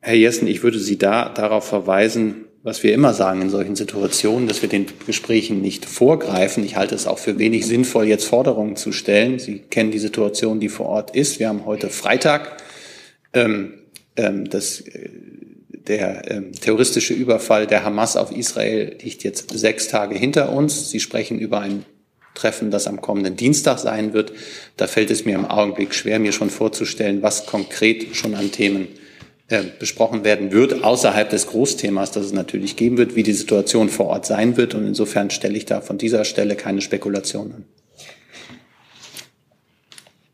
Herr 0.01 0.13
Jessen, 0.13 0.47
ich 0.47 0.61
würde 0.61 0.77
Sie 0.77 0.99
da 0.99 1.29
darauf 1.29 1.67
verweisen, 1.67 2.45
was 2.61 2.83
wir 2.83 2.93
immer 2.93 3.13
sagen 3.13 3.41
in 3.41 3.49
solchen 3.49 3.75
Situationen, 3.75 4.47
dass 4.47 4.61
wir 4.61 4.69
den 4.69 4.85
Gesprächen 5.05 5.61
nicht 5.61 5.85
vorgreifen. 5.85 6.65
Ich 6.65 6.75
halte 6.75 6.95
es 6.95 7.07
auch 7.07 7.17
für 7.17 7.39
wenig 7.39 7.65
sinnvoll, 7.65 8.05
jetzt 8.05 8.25
Forderungen 8.25 8.75
zu 8.75 8.91
stellen. 8.91 9.39
Sie 9.39 9.59
kennen 9.59 9.91
die 9.91 9.99
Situation, 9.99 10.59
die 10.59 10.69
vor 10.69 10.87
Ort 10.87 11.15
ist. 11.15 11.39
Wir 11.39 11.47
haben 11.47 11.65
heute 11.65 11.89
Freitag. 11.89 12.57
Ähm, 13.33 13.73
ähm, 14.17 14.49
das, 14.49 14.81
äh, 14.81 15.09
der 15.69 16.29
ähm, 16.29 16.51
terroristische 16.51 17.13
Überfall 17.13 17.65
der 17.65 17.85
Hamas 17.85 18.17
auf 18.17 18.31
Israel 18.31 18.97
liegt 19.01 19.23
jetzt 19.23 19.57
sechs 19.57 19.87
Tage 19.87 20.15
hinter 20.15 20.51
uns. 20.51 20.89
Sie 20.91 20.99
sprechen 20.99 21.39
über 21.39 21.61
ein 21.61 21.85
Treffen, 22.35 22.71
das 22.71 22.87
am 22.87 23.01
kommenden 23.01 23.37
Dienstag 23.37 23.79
sein 23.79 24.13
wird. 24.13 24.33
Da 24.75 24.87
fällt 24.87 25.11
es 25.11 25.25
mir 25.25 25.35
im 25.35 25.45
Augenblick 25.45 25.93
schwer, 25.93 26.19
mir 26.19 26.33
schon 26.33 26.49
vorzustellen, 26.49 27.21
was 27.21 27.45
konkret 27.45 28.15
schon 28.15 28.35
an 28.35 28.51
Themen 28.51 28.87
äh, 29.49 29.63
besprochen 29.79 30.23
werden 30.23 30.51
wird, 30.51 30.83
außerhalb 30.83 31.29
des 31.29 31.47
Großthemas, 31.47 32.11
das 32.11 32.27
es 32.27 32.33
natürlich 32.33 32.75
geben 32.75 32.97
wird, 32.97 33.15
wie 33.15 33.23
die 33.23 33.33
Situation 33.33 33.89
vor 33.89 34.05
Ort 34.07 34.25
sein 34.25 34.57
wird. 34.57 34.75
Und 34.75 34.85
insofern 34.85 35.31
stelle 35.31 35.57
ich 35.57 35.65
da 35.65 35.81
von 35.81 35.97
dieser 35.97 36.23
Stelle 36.23 36.55
keine 36.55 36.81
Spekulation 36.81 37.53
an. 37.53 37.65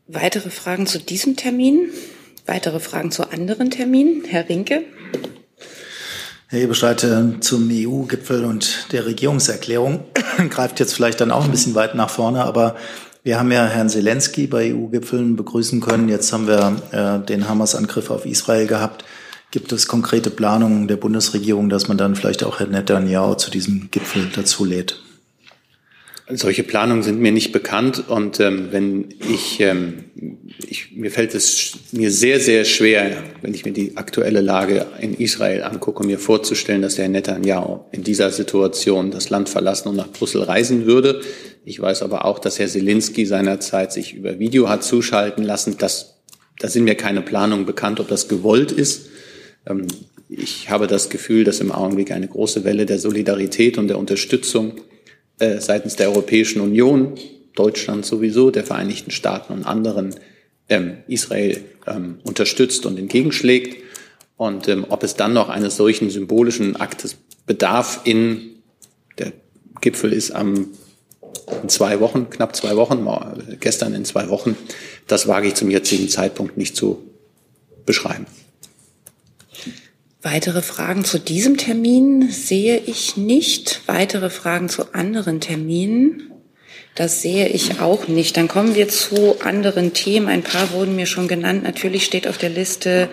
Weitere 0.06 0.50
Fragen 0.50 0.86
zu 0.86 0.98
diesem 0.98 1.36
Termin? 1.36 1.88
Weitere 2.44 2.78
Fragen 2.78 3.10
zu 3.10 3.30
anderen 3.30 3.70
Terminen? 3.70 4.24
Herr 4.24 4.48
Rinke? 4.48 4.84
Herr 6.48 6.60
Ebestreit, 6.60 7.02
äh, 7.02 7.40
zum 7.40 7.68
EU-Gipfel 7.72 8.44
und 8.44 8.92
der 8.92 9.04
Regierungserklärung 9.06 10.04
greift 10.50 10.78
jetzt 10.78 10.94
vielleicht 10.94 11.20
dann 11.20 11.32
auch 11.32 11.44
ein 11.44 11.50
bisschen 11.50 11.74
weit 11.74 11.96
nach 11.96 12.10
vorne, 12.10 12.44
aber 12.44 12.76
wir 13.26 13.40
haben 13.40 13.50
ja 13.50 13.66
Herrn 13.66 13.88
Zelensky 13.88 14.46
bei 14.46 14.72
EU-Gipfeln 14.72 15.34
begrüßen 15.34 15.80
können. 15.80 16.08
Jetzt 16.08 16.32
haben 16.32 16.46
wir 16.46 16.76
äh, 16.92 17.26
den 17.26 17.48
Hamas-Angriff 17.48 18.10
auf 18.10 18.24
Israel 18.24 18.68
gehabt. 18.68 19.04
Gibt 19.50 19.72
es 19.72 19.88
konkrete 19.88 20.30
Planungen 20.30 20.86
der 20.86 20.94
Bundesregierung, 20.94 21.68
dass 21.68 21.88
man 21.88 21.98
dann 21.98 22.14
vielleicht 22.14 22.44
auch 22.44 22.60
Herrn 22.60 22.70
Netanyahu 22.70 23.34
zu 23.34 23.50
diesem 23.50 23.88
Gipfel 23.90 24.28
dazu 24.32 24.64
lädt? 24.64 25.02
Solche 26.28 26.62
Planungen 26.62 27.02
sind 27.02 27.20
mir 27.20 27.32
nicht 27.32 27.50
bekannt 27.50 28.08
und 28.08 28.38
ähm, 28.38 28.68
wenn 28.70 29.08
ich, 29.28 29.60
ähm, 29.60 30.04
ich, 30.64 30.92
mir 30.92 31.10
fällt 31.10 31.34
es 31.34 31.78
mir 31.90 32.12
sehr, 32.12 32.38
sehr 32.38 32.64
schwer, 32.64 33.24
wenn 33.42 33.54
ich 33.54 33.64
mir 33.64 33.72
die 33.72 33.96
aktuelle 33.96 34.40
Lage 34.40 34.86
in 35.00 35.14
Israel 35.14 35.64
angucke, 35.64 36.04
mir 36.04 36.20
vorzustellen, 36.20 36.82
dass 36.82 36.94
der 36.94 37.08
Netanyahu 37.08 37.86
in 37.90 38.04
dieser 38.04 38.30
Situation 38.30 39.10
das 39.10 39.30
Land 39.30 39.48
verlassen 39.48 39.88
und 39.88 39.96
nach 39.96 40.10
Brüssel 40.10 40.42
reisen 40.42 40.86
würde. 40.86 41.22
Ich 41.68 41.80
weiß 41.80 42.02
aber 42.02 42.24
auch, 42.24 42.38
dass 42.38 42.60
Herr 42.60 42.68
Selinski 42.68 43.26
seinerzeit 43.26 43.92
sich 43.92 44.14
über 44.14 44.38
Video 44.38 44.68
hat 44.68 44.84
zuschalten 44.84 45.42
lassen. 45.42 45.74
Das, 45.78 46.14
da 46.60 46.68
sind 46.68 46.84
mir 46.84 46.94
keine 46.94 47.22
Planungen 47.22 47.66
bekannt, 47.66 47.98
ob 47.98 48.06
das 48.06 48.28
gewollt 48.28 48.70
ist. 48.70 49.08
Ähm, 49.66 49.88
ich 50.28 50.70
habe 50.70 50.86
das 50.86 51.10
Gefühl, 51.10 51.42
dass 51.42 51.58
im 51.58 51.72
Augenblick 51.72 52.12
eine 52.12 52.28
große 52.28 52.62
Welle 52.62 52.86
der 52.86 53.00
Solidarität 53.00 53.78
und 53.78 53.88
der 53.88 53.98
Unterstützung 53.98 54.74
äh, 55.40 55.58
seitens 55.58 55.96
der 55.96 56.10
Europäischen 56.10 56.60
Union, 56.60 57.14
Deutschland 57.56 58.06
sowieso, 58.06 58.52
der 58.52 58.62
Vereinigten 58.62 59.10
Staaten 59.10 59.52
und 59.52 59.64
anderen 59.64 60.14
ähm, 60.68 60.98
Israel 61.08 61.64
ähm, 61.88 62.20
unterstützt 62.22 62.86
und 62.86 62.96
entgegenschlägt. 62.96 63.82
Und 64.36 64.68
ob 64.90 65.02
es 65.02 65.16
dann 65.16 65.32
noch 65.32 65.48
eines 65.48 65.76
solchen 65.76 66.10
symbolischen 66.10 66.76
Aktes 66.76 67.16
bedarf 67.44 68.02
in, 68.04 68.60
der 69.18 69.32
Gipfel 69.80 70.12
ist 70.12 70.30
am 70.30 70.68
in 71.62 71.68
zwei 71.68 72.00
Wochen, 72.00 72.30
knapp 72.30 72.56
zwei 72.56 72.76
Wochen, 72.76 73.06
gestern 73.60 73.94
in 73.94 74.04
zwei 74.04 74.28
Wochen, 74.28 74.56
das 75.06 75.28
wage 75.28 75.48
ich 75.48 75.54
zum 75.54 75.70
jetzigen 75.70 76.08
Zeitpunkt 76.08 76.56
nicht 76.56 76.76
zu 76.76 77.02
beschreiben. 77.84 78.26
Weitere 80.22 80.60
Fragen 80.60 81.04
zu 81.04 81.20
diesem 81.20 81.56
Termin 81.56 82.30
sehe 82.30 82.78
ich 82.78 83.16
nicht. 83.16 83.82
Weitere 83.86 84.28
Fragen 84.28 84.68
zu 84.68 84.92
anderen 84.92 85.40
Terminen 85.40 86.32
das 86.96 87.20
sehe 87.20 87.46
ich 87.48 87.80
auch 87.80 88.08
nicht. 88.08 88.38
Dann 88.38 88.48
kommen 88.48 88.74
wir 88.74 88.88
zu 88.88 89.40
anderen 89.40 89.92
Themen. 89.92 90.28
Ein 90.28 90.42
paar 90.42 90.72
wurden 90.72 90.96
mir 90.96 91.04
schon 91.04 91.28
genannt. 91.28 91.62
Natürlich 91.62 92.06
steht 92.06 92.26
auf 92.26 92.38
der 92.38 92.48
Liste 92.48 93.10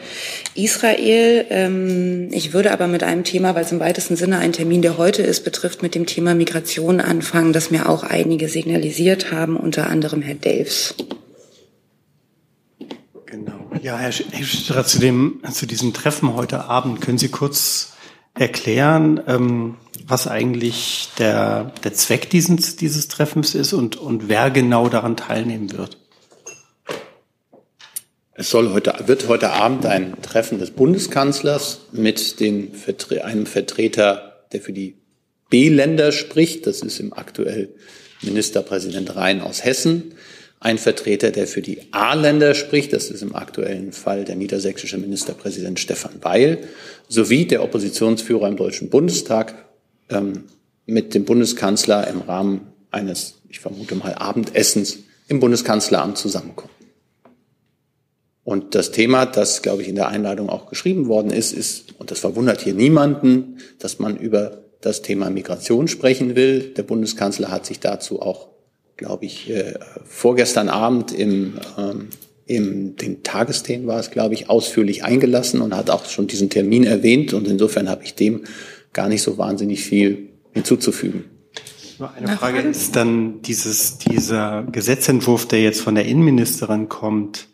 Israel. 0.56 1.46
Ähm, 1.50 2.30
ich 2.32 2.54
würde 2.54 2.72
aber 2.72 2.88
mit 2.88 3.04
einem 3.04 3.26
Thema, 3.26 3.56
weil 3.56 3.66
es 3.66 3.74
im 3.74 3.82
weitesten 3.82 4.16
Sinne 4.16 4.40
ein 4.40 4.54
Termin, 4.54 4.82
der 4.82 4.98
heute 4.98 5.22
ist, 5.22 5.44
betrifft, 5.44 5.84
mit 5.84 5.96
dem 5.96 6.06
Thema 6.06 6.34
Migration 6.34 7.02
anfangen, 7.02 7.52
das 7.52 7.72
mir 7.72 7.90
auch 7.90 8.04
einige 8.04 8.48
signalisiert 8.48 9.34
haben, 9.34 9.58
unter 9.58 9.90
anderem 9.90 10.22
Herr 10.22 10.36
Delfs. 10.36 10.96
Genau. 13.26 13.70
Ja, 13.82 13.98
Herr 13.98 14.14
Schiffsterer, 14.14 14.86
zu 14.86 15.00
dem, 15.00 15.42
zu 15.52 15.66
diesem 15.66 15.94
Treffen 15.94 16.36
heute 16.36 16.64
Abend, 16.66 17.02
können 17.02 17.18
Sie 17.18 17.28
kurz 17.28 17.93
erklären, 18.36 19.22
ähm, 19.28 19.78
was 20.08 20.28
eigentlich 20.28 21.10
der, 21.20 21.72
der 21.84 21.94
Zweck 21.94 22.30
dieses, 22.30 22.76
dieses 22.76 23.08
Treffens 23.08 23.56
ist 23.56 23.74
und, 23.74 23.96
und 23.96 24.28
wer 24.28 24.50
genau 24.50 24.90
daran 24.90 25.16
teilnehmen 25.16 25.72
wird? 25.72 25.98
Es 28.36 28.50
soll 28.50 28.74
heute, 28.74 28.96
wird 29.06 29.28
heute 29.28 29.52
Abend 29.52 29.86
ein 29.86 30.20
Treffen 30.24 30.58
des 30.58 30.72
Bundeskanzlers 30.72 31.82
mit 31.92 32.40
den, 32.40 32.72
einem 33.24 33.46
Vertreter, 33.46 34.46
der 34.52 34.62
für 34.62 34.74
die 34.74 34.98
B-Länder 35.52 36.12
spricht. 36.12 36.66
Das 36.66 36.82
ist 36.82 37.00
im 37.00 37.14
aktuell 37.14 37.76
Ministerpräsident 38.24 39.16
Rhein 39.16 39.42
aus 39.42 39.64
Hessen 39.64 40.16
ein 40.64 40.78
Vertreter, 40.78 41.32
der 41.32 41.46
für 41.46 41.62
die 41.62 41.80
A-Länder 41.92 42.56
spricht, 42.56 42.94
das 42.94 43.10
ist 43.10 43.22
im 43.22 43.36
aktuellen 43.36 43.92
Fall 43.92 44.24
der 44.24 44.38
niedersächsische 44.38 44.98
Ministerpräsident 44.98 45.78
Stefan 45.78 46.14
Weil, 46.22 46.60
sowie 47.10 47.46
der 47.46 47.64
Oppositionsführer 47.64 48.48
im 48.48 48.56
Deutschen 48.56 48.90
Bundestag 48.90 49.56
ähm, 50.10 50.46
mit 50.86 51.14
dem 51.14 51.26
Bundeskanzler 51.26 52.08
im 52.08 52.22
Rahmen 52.22 52.72
eines, 52.92 53.42
ich 53.50 53.60
vermute 53.60 53.96
mal, 53.96 54.16
Abendessens 54.16 55.00
im 55.28 55.42
Bundeskanzleramt 55.42 56.18
zusammenkommen. 56.18 56.72
Und 58.46 58.74
das 58.74 58.92
Thema, 58.92 59.26
das, 59.26 59.64
glaube 59.64 59.82
ich, 59.82 59.90
in 59.90 59.96
der 59.96 60.08
Einladung 60.08 60.50
auch 60.50 60.70
geschrieben 60.70 61.08
worden 61.08 61.32
ist, 61.32 61.52
ist, 61.52 61.94
und 62.00 62.10
das 62.10 62.20
verwundert 62.20 62.62
hier 62.62 62.74
niemanden, 62.74 63.58
dass 63.80 64.00
man 64.00 64.16
über 64.16 64.64
das 64.80 65.02
Thema 65.02 65.30
Migration 65.30 65.90
sprechen 65.90 66.38
will. 66.38 66.74
Der 66.74 66.84
Bundeskanzler 66.84 67.52
hat 67.52 67.66
sich 67.66 67.82
dazu 67.82 68.22
auch 68.22 68.53
glaube 68.98 69.26
ich, 69.26 69.50
äh, 69.50 69.74
vorgestern 70.06 70.70
Abend 70.70 71.12
im, 71.12 71.60
ähm, 71.78 72.10
im 72.46 72.96
den 72.96 73.24
Tagesthemen 73.24 73.88
war 73.88 74.00
es, 74.00 74.12
glaube 74.12 74.34
ich, 74.34 74.50
ausführlich 74.50 75.04
eingelassen 75.04 75.62
und 75.62 75.76
hat 75.76 75.90
auch 75.90 76.06
schon 76.06 76.28
diesen 76.28 76.50
Termin 76.50 76.84
erwähnt. 76.84 77.34
Und 77.34 77.48
insofern 77.48 77.90
habe 77.90 78.04
ich 78.04 78.16
dem 78.16 78.44
gar 78.92 79.10
nicht 79.10 79.22
so 79.22 79.38
wahnsinnig 79.38 79.84
viel 79.84 80.30
hinzuzufügen. 80.54 81.26
Eine 82.18 82.38
Frage 82.38 82.60
ist 82.60 82.96
dann 82.96 83.42
dieses, 83.44 83.98
dieser 83.98 84.64
Gesetzentwurf, 84.64 85.48
der 85.48 85.62
jetzt 85.62 85.82
von 85.82 85.96
der 85.96 86.06
Innenministerin 86.06 86.90
kommt, 86.90 87.48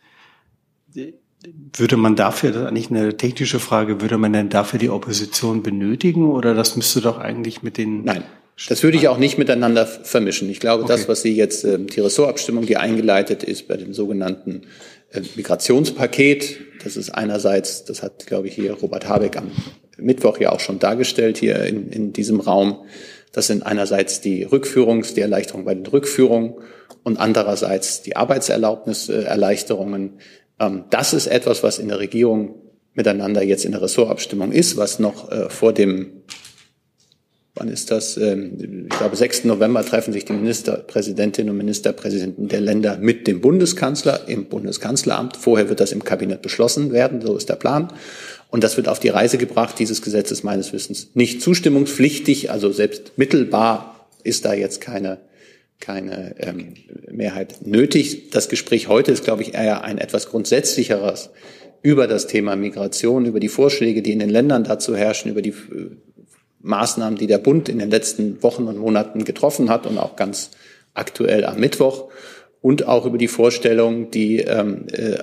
würde 1.74 1.98
man 1.98 2.16
dafür, 2.16 2.52
das 2.52 2.62
ist 2.64 2.68
eigentlich 2.68 2.90
eine 2.90 3.16
technische 3.16 3.60
Frage, 3.60 4.02
würde 4.02 4.18
man 4.18 4.34
denn 4.34 4.50
dafür 4.50 4.80
die 4.80 4.90
Opposition 4.90 5.64
benötigen 5.64 6.30
oder 6.30 6.54
das 6.54 6.76
müsste 6.76 7.02
doch 7.02 7.18
eigentlich 7.18 7.62
mit 7.62 7.78
den 7.78 8.04
Nein. 8.04 8.24
Das 8.68 8.84
würde 8.84 8.98
ich 8.98 9.08
auch 9.08 9.18
nicht 9.18 9.38
miteinander 9.38 9.86
vermischen. 9.86 10.50
Ich 10.50 10.60
glaube, 10.60 10.84
okay. 10.84 10.92
das, 10.92 11.08
was 11.08 11.22
Sie 11.22 11.34
jetzt, 11.36 11.64
äh, 11.64 11.80
die 11.80 12.02
Ressortabstimmung, 12.02 12.66
die 12.66 12.78
eingeleitet 12.78 13.44
ist 13.44 13.68
bei 13.68 13.78
dem 13.78 13.94
sogenannten 13.94 14.64
äh, 15.12 15.22
Migrationspaket, 15.36 16.58
das 16.84 16.98
ist 16.98 17.12
einerseits, 17.12 17.86
das 17.86 18.04
hat, 18.04 18.26
glaube 18.26 18.48
ich, 18.48 18.56
hier 18.56 18.74
Robert 18.74 19.08
Habeck 19.08 19.38
am 19.38 19.52
Mittwoch 19.98 20.40
ja 20.40 20.52
auch 20.52 20.60
schon 20.60 20.80
dargestellt 20.80 21.38
hier 21.38 21.64
in, 21.66 21.90
in 21.90 22.14
diesem 22.14 22.40
Raum. 22.40 22.86
Das 23.32 23.48
sind 23.48 23.64
einerseits 23.64 24.22
die 24.22 24.46
Rückführungs-, 24.46 25.14
die 25.14 25.22
Erleichterung 25.22 25.66
bei 25.66 25.76
den 25.76 25.86
Rückführungen 25.86 26.56
und 27.04 27.18
andererseits 27.18 28.02
die 28.02 28.16
Arbeitserlaubniserleichterungen. 28.16 30.20
Ähm, 30.60 30.86
das 30.90 31.14
ist 31.14 31.28
etwas, 31.28 31.64
was 31.64 31.80
in 31.80 31.90
der 31.90 32.00
Regierung 32.00 32.56
miteinander 32.94 33.44
jetzt 33.44 33.66
in 33.66 33.72
der 33.72 33.82
Ressortabstimmung 33.82 34.52
ist, 34.52 34.78
was 34.78 35.00
noch 35.00 35.32
äh, 35.32 35.50
vor 35.50 35.74
dem 35.74 36.24
wann 37.60 37.70
ist 37.70 37.92
das? 37.92 38.18
Ähm, 38.18 38.88
ich 38.90 38.98
glaube, 38.98 39.16
6. 39.16 39.46
November 39.46 39.86
treffen 39.86 40.14
sich 40.14 40.26
die 40.26 40.34
Ministerpräsidentinnen 40.34 41.52
und 41.52 41.58
Ministerpräsidenten 41.58 42.48
der 42.48 42.62
Länder 42.62 42.98
mit 42.98 43.28
dem 43.28 43.42
Bundeskanzler 43.42 44.28
im 44.28 44.46
Bundeskanzleramt. 44.46 45.38
Vorher 45.38 45.70
wird 45.70 45.80
das 45.80 45.92
im 45.92 46.04
Kabinett 46.04 46.42
beschlossen 46.42 46.92
werden, 46.92 47.22
so 47.22 47.36
ist 47.36 47.50
der 47.50 47.56
Plan. 47.56 47.94
Und 48.50 48.64
das 48.64 48.78
wird 48.78 48.88
auf 48.88 49.00
die 49.00 49.10
Reise 49.10 49.38
gebracht. 49.38 49.78
Dieses 49.78 50.02
Gesetz 50.02 50.32
ist 50.32 50.44
meines 50.44 50.74
Wissens 50.74 51.10
nicht 51.14 51.42
zustimmungspflichtig, 51.42 52.50
also 52.50 52.72
selbst 52.72 53.18
mittelbar 53.18 54.08
ist 54.24 54.46
da 54.46 54.54
jetzt 54.54 54.82
keine 54.82 55.20
keine 55.80 56.36
ähm, 56.40 56.74
Mehrheit 57.10 57.66
nötig. 57.66 58.32
Das 58.32 58.50
Gespräch 58.50 58.90
heute 58.90 59.14
ist, 59.14 59.24
glaube 59.24 59.44
ich, 59.44 59.54
eher 59.54 59.84
ein 59.86 59.98
etwas 59.98 60.28
grundsätzlicheres 60.28 61.30
über 61.82 62.08
das 62.08 62.28
Thema 62.28 62.56
Migration, 62.56 63.26
über 63.26 63.40
die 63.40 63.48
Vorschläge, 63.48 64.02
die 64.02 64.12
in 64.12 64.20
den 64.20 64.30
Ländern 64.30 64.66
dazu 64.66 64.96
herrschen, 64.96 65.32
über 65.32 65.42
die 65.42 65.52
äh, 65.52 65.96
Maßnahmen, 66.62 67.18
die 67.18 67.28
der 67.28 67.38
Bund 67.38 67.70
in 67.70 67.80
den 67.80 67.90
letzten 67.90 68.42
Wochen 68.44 68.68
und 68.68 68.78
Monaten 68.78 69.24
getroffen 69.24 69.70
hat 69.70 69.86
und 69.86 69.98
auch 69.98 70.16
ganz 70.16 70.52
aktuell 70.94 71.46
am 71.46 71.60
Mittwoch 71.60 72.10
und 72.62 72.88
auch 72.88 73.06
über 73.06 73.18
die 73.18 73.28
Vorstellung, 73.28 74.12
die 74.12 74.40
ähm, 74.40 74.88
äh, 74.92 75.18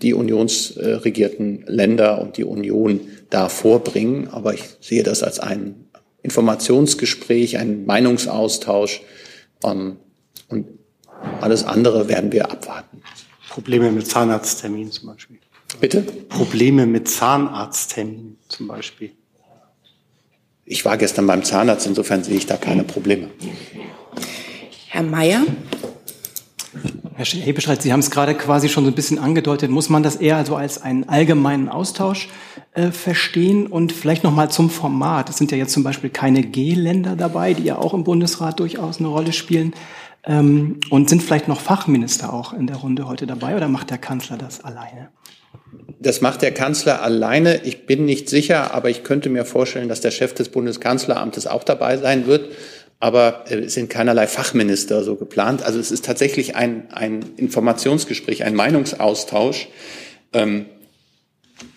die 0.00 0.14
unionsregierten 0.14 1.64
Länder 1.66 2.20
und 2.20 2.36
die 2.36 2.44
Union 2.44 3.00
da 3.30 3.48
vorbringen. 3.48 4.28
Aber 4.28 4.54
ich 4.54 4.62
sehe 4.80 5.02
das 5.02 5.22
als 5.22 5.40
ein 5.40 5.86
Informationsgespräch, 6.22 7.58
ein 7.58 7.84
Meinungsaustausch 7.84 9.02
ähm, 9.64 9.96
und 10.48 10.66
alles 11.40 11.64
andere 11.64 12.08
werden 12.08 12.30
wir 12.30 12.50
abwarten. 12.50 13.02
Probleme 13.50 13.90
mit 13.90 14.06
Zahnarztterminen 14.06 14.92
zum 14.92 15.08
Beispiel. 15.08 15.38
Bitte? 15.80 16.02
Probleme 16.02 16.86
mit 16.86 17.08
Zahnarztterminen 17.08 18.38
zum 18.48 18.68
Beispiel. 18.68 19.12
Ich 20.70 20.84
war 20.84 20.98
gestern 20.98 21.26
beim 21.26 21.44
Zahnarzt, 21.44 21.86
insofern 21.86 22.22
sehe 22.22 22.36
ich 22.36 22.44
da 22.44 22.58
keine 22.58 22.84
Probleme. 22.84 23.30
Herr 24.88 25.02
Mayer? 25.02 25.42
Herr 27.14 27.24
Hebestreit, 27.24 27.80
Sie 27.80 27.90
haben 27.90 28.00
es 28.00 28.10
gerade 28.10 28.34
quasi 28.34 28.68
schon 28.68 28.84
so 28.84 28.90
ein 28.90 28.94
bisschen 28.94 29.18
angedeutet. 29.18 29.70
Muss 29.70 29.88
man 29.88 30.02
das 30.02 30.16
eher 30.16 30.36
also 30.36 30.56
als 30.56 30.82
einen 30.82 31.08
allgemeinen 31.08 31.70
Austausch 31.70 32.28
äh, 32.74 32.90
verstehen? 32.90 33.66
Und 33.66 33.92
vielleicht 33.92 34.24
noch 34.24 34.34
mal 34.34 34.50
zum 34.50 34.68
Format. 34.68 35.30
Es 35.30 35.38
sind 35.38 35.50
ja 35.50 35.56
jetzt 35.56 35.72
zum 35.72 35.84
Beispiel 35.84 36.10
keine 36.10 36.42
G-Länder 36.42 37.16
dabei, 37.16 37.54
die 37.54 37.64
ja 37.64 37.78
auch 37.78 37.94
im 37.94 38.04
Bundesrat 38.04 38.60
durchaus 38.60 38.98
eine 38.98 39.08
Rolle 39.08 39.32
spielen. 39.32 39.72
Ähm, 40.24 40.80
und 40.90 41.08
sind 41.08 41.22
vielleicht 41.22 41.48
noch 41.48 41.60
Fachminister 41.60 42.30
auch 42.30 42.52
in 42.52 42.66
der 42.66 42.76
Runde 42.76 43.08
heute 43.08 43.26
dabei 43.26 43.56
oder 43.56 43.68
macht 43.68 43.88
der 43.88 43.98
Kanzler 43.98 44.36
das 44.36 44.62
alleine? 44.62 45.08
Das 46.00 46.20
macht 46.20 46.42
der 46.42 46.52
Kanzler 46.52 47.02
alleine. 47.02 47.62
Ich 47.64 47.86
bin 47.86 48.04
nicht 48.04 48.28
sicher, 48.28 48.72
aber 48.72 48.88
ich 48.88 49.02
könnte 49.02 49.30
mir 49.30 49.44
vorstellen, 49.44 49.88
dass 49.88 50.00
der 50.00 50.12
Chef 50.12 50.32
des 50.32 50.48
Bundeskanzleramtes 50.48 51.46
auch 51.46 51.64
dabei 51.64 51.96
sein 51.96 52.26
wird. 52.26 52.52
Aber 53.00 53.44
äh, 53.48 53.56
es 53.56 53.74
sind 53.74 53.90
keinerlei 53.90 54.26
Fachminister 54.26 55.02
so 55.02 55.16
geplant. 55.16 55.62
Also 55.62 55.78
es 55.78 55.90
ist 55.90 56.04
tatsächlich 56.04 56.56
ein, 56.56 56.88
ein 56.92 57.24
Informationsgespräch, 57.36 58.44
ein 58.44 58.54
Meinungsaustausch. 58.54 59.68
Ähm, 60.32 60.66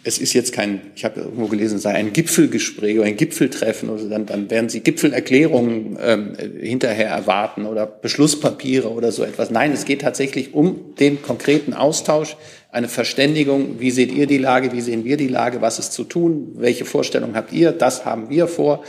es 0.04 0.18
ist 0.20 0.34
jetzt 0.34 0.54
kein, 0.54 0.82
ich 0.96 1.06
habe 1.06 1.22
irgendwo 1.22 1.48
gelesen, 1.48 1.80
sei 1.80 1.94
ein 1.94 2.13
Gipfelgespräch 2.13 2.98
oder 2.98 3.08
ein 3.08 3.18
Gipfeltreffen 3.18 3.90
oder 3.90 4.04
dann, 4.06 4.25
dann 4.25 4.50
werden 4.50 4.70
Sie 4.70 4.82
Gipfelerklärungen 4.82 5.98
ähm, 6.01 6.36
hinterher 6.60 7.10
erwarten 7.10 7.66
oder 7.66 7.86
Beschlusspapiere 7.86 8.92
oder 8.92 9.12
so 9.12 9.24
etwas. 9.24 9.50
Nein, 9.50 9.72
es 9.72 9.86
geht 9.86 10.01
tatsächlich 10.01 10.54
um 10.54 10.96
den 11.00 11.22
konkreten 11.22 11.74
Austausch, 11.74 12.36
eine 12.72 12.88
Verständigung. 12.88 13.80
Wie 13.80 13.92
seht 13.92 14.12
ihr 14.12 14.28
die 14.28 14.38
Lage? 14.38 14.72
Wie 14.72 14.82
sehen 14.82 15.04
wir 15.04 15.18
die 15.18 15.28
Lage? 15.28 15.62
Was 15.62 15.78
ist 15.78 15.92
zu 15.94 16.06
tun? 16.06 16.54
Welche 16.56 16.86
Vorstellungen 16.86 17.36
habt 17.36 17.51
ihr? 17.51 17.72
Das 17.74 18.06
haben 18.06 18.30
wir 18.30 18.48
vor. 18.48 18.84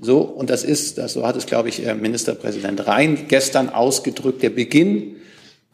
So, 0.00 0.20
und 0.20 0.50
das 0.50 0.64
ist, 0.64 0.98
das, 0.98 1.12
so 1.12 1.26
hat 1.26 1.36
es, 1.36 1.46
glaube 1.46 1.68
ich, 1.68 1.82
Ministerpräsident 2.00 2.86
Rhein 2.86 3.26
gestern 3.28 3.68
ausgedrückt, 3.68 4.42
der 4.42 4.50
Beginn 4.50 5.16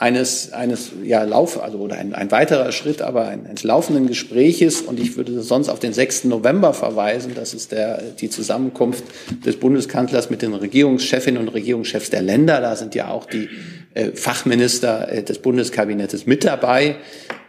eines, 0.02 0.52
eines 0.52 0.90
ja, 1.04 1.22
Lauf, 1.22 1.62
also 1.62 1.78
oder 1.78 1.96
ein, 1.96 2.12
ein 2.12 2.32
weiterer 2.32 2.72
Schritt, 2.72 3.00
aber 3.02 3.28
eines 3.28 3.62
laufenden 3.62 4.08
Gespräches. 4.08 4.82
Und 4.82 4.98
ich 4.98 5.16
würde 5.16 5.42
sonst 5.42 5.68
auf 5.68 5.78
den 5.78 5.92
6. 5.92 6.24
November 6.24 6.74
verweisen. 6.74 7.34
Das 7.36 7.54
ist 7.54 7.70
der, 7.70 8.02
die 8.18 8.28
Zusammenkunft 8.28 9.04
des 9.46 9.60
Bundeskanzlers 9.60 10.28
mit 10.28 10.42
den 10.42 10.54
Regierungschefinnen 10.54 11.40
und 11.40 11.48
Regierungschefs 11.50 12.10
der 12.10 12.20
Länder. 12.20 12.60
Da 12.60 12.74
sind 12.74 12.96
ja 12.96 13.12
auch 13.12 13.26
die 13.26 13.48
äh, 13.94 14.10
Fachminister 14.10 15.08
äh, 15.08 15.22
des 15.22 15.38
Bundeskabinettes 15.38 16.26
mit 16.26 16.44
dabei. 16.44 16.96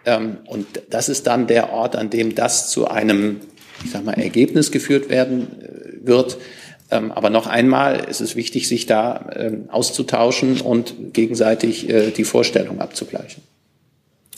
Ähm, 0.05 0.37
und 0.45 0.67
das 0.91 1.09
ist 1.09 1.25
dann 1.25 1.47
der 1.47 1.73
Ort, 1.73 1.95
an 1.95 2.11
dem 2.11 2.35
das 2.35 2.69
zu 2.69 2.87
einem, 2.87 3.37
ich 3.83 3.89
sag 3.89 4.05
mal, 4.05 4.13
Ergebnis 4.13 4.69
geführt 4.69 5.09
werden 5.09 5.47
äh, 5.59 6.07
wird. 6.07 6.37
Ähm, 6.93 7.12
aber 7.12 7.29
noch 7.32 7.47
einmal 7.47 8.06
ist 8.08 8.21
es 8.21 8.36
wichtig, 8.36 8.67
sich 8.67 8.86
da 8.86 9.29
ähm, 9.36 9.69
auszutauschen 9.69 10.62
und 10.62 11.13
gegenseitig 11.13 11.89
äh, 11.89 12.12
die 12.12 12.23
Vorstellung 12.23 12.79
abzugleichen. 12.79 13.41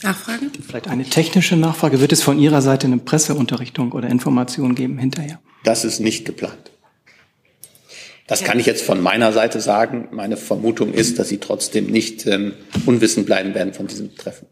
Nachfrage? 0.02 0.50
Vielleicht 0.66 0.88
eine 0.88 1.04
technische 1.04 1.56
Nachfrage. 1.56 2.00
Wird 2.00 2.12
es 2.12 2.22
von 2.22 2.38
Ihrer 2.38 2.62
Seite 2.62 2.86
eine 2.86 2.98
Presseunterrichtung 2.98 3.92
oder 3.92 4.08
Information 4.08 4.74
geben 4.74 4.98
hinterher? 4.98 5.38
Das 5.64 5.84
ist 5.84 6.00
nicht 6.00 6.24
geplant. 6.24 6.70
Das 8.26 8.42
kann 8.42 8.58
ich 8.58 8.66
jetzt 8.66 8.82
von 8.82 9.00
meiner 9.00 9.32
Seite 9.32 9.60
sagen. 9.60 10.08
Meine 10.10 10.36
Vermutung 10.36 10.92
ist, 10.92 11.18
dass 11.18 11.28
Sie 11.28 11.38
trotzdem 11.38 11.86
nicht 11.86 12.26
ähm, 12.26 12.54
unwissend 12.84 13.26
bleiben 13.26 13.54
werden 13.54 13.72
von 13.72 13.86
diesem 13.86 14.16
Treffen. 14.16 14.46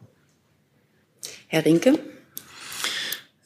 Herr 1.48 1.64
Rinke? 1.64 1.98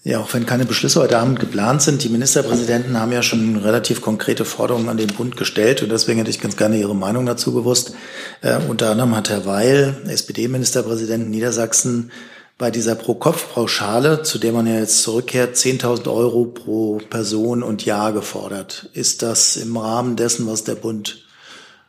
Ja, 0.04 0.20
auch 0.20 0.32
wenn 0.32 0.46
keine 0.46 0.64
Beschlüsse 0.64 1.00
heute 1.00 1.18
Abend 1.18 1.40
geplant 1.40 1.82
sind, 1.82 2.04
die 2.04 2.08
Ministerpräsidenten 2.08 2.98
haben 2.98 3.12
ja 3.12 3.22
schon 3.22 3.56
relativ 3.56 4.00
konkrete 4.00 4.44
Forderungen 4.44 4.88
an 4.88 4.96
den 4.96 5.08
Bund 5.08 5.36
gestellt 5.36 5.82
und 5.82 5.90
deswegen 5.90 6.18
hätte 6.18 6.30
ich 6.30 6.40
ganz 6.40 6.56
gerne 6.56 6.78
Ihre 6.78 6.94
Meinung 6.94 7.26
dazu 7.26 7.52
gewusst. 7.52 7.94
Äh, 8.40 8.58
unter 8.68 8.90
anderem 8.90 9.16
hat 9.16 9.28
Herr 9.28 9.44
Weil, 9.44 9.96
SPD-Ministerpräsident 10.06 11.28
Niedersachsen, 11.28 12.12
bei 12.58 12.70
dieser 12.72 12.96
Pro-Kopf-Pauschale, 12.96 14.22
zu 14.22 14.38
der 14.38 14.52
man 14.52 14.66
ja 14.66 14.74
jetzt 14.80 15.02
zurückkehrt, 15.02 15.56
10.000 15.56 16.12
Euro 16.12 16.44
pro 16.44 16.98
Person 17.10 17.62
und 17.62 17.84
Jahr 17.84 18.12
gefordert. 18.12 18.90
Ist 18.94 19.22
das 19.22 19.56
im 19.56 19.76
Rahmen 19.76 20.16
dessen, 20.16 20.46
was 20.46 20.64
der 20.64 20.74
Bund 20.74 21.24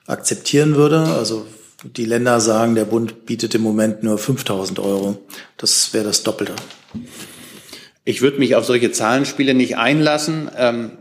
akzeptieren 0.06 0.76
würde? 0.76 1.00
Also 1.00 1.46
die 1.84 2.06
Länder 2.06 2.40
sagen, 2.40 2.76
der 2.76 2.86
Bund 2.86 3.26
bietet 3.26 3.56
im 3.56 3.62
Moment 3.62 4.04
nur 4.04 4.18
5.000 4.18 4.80
Euro. 4.80 5.18
Das 5.58 5.94
wäre 5.94 6.06
das 6.06 6.22
Doppelte. 6.24 6.54
Ich 8.10 8.24
würde 8.24 8.40
mich 8.40 8.56
auf 8.56 8.66
solche 8.66 8.92
Zahlenspiele 8.92 9.54
nicht 9.54 9.78
einlassen. 9.78 10.50
Ähm, 10.58 10.94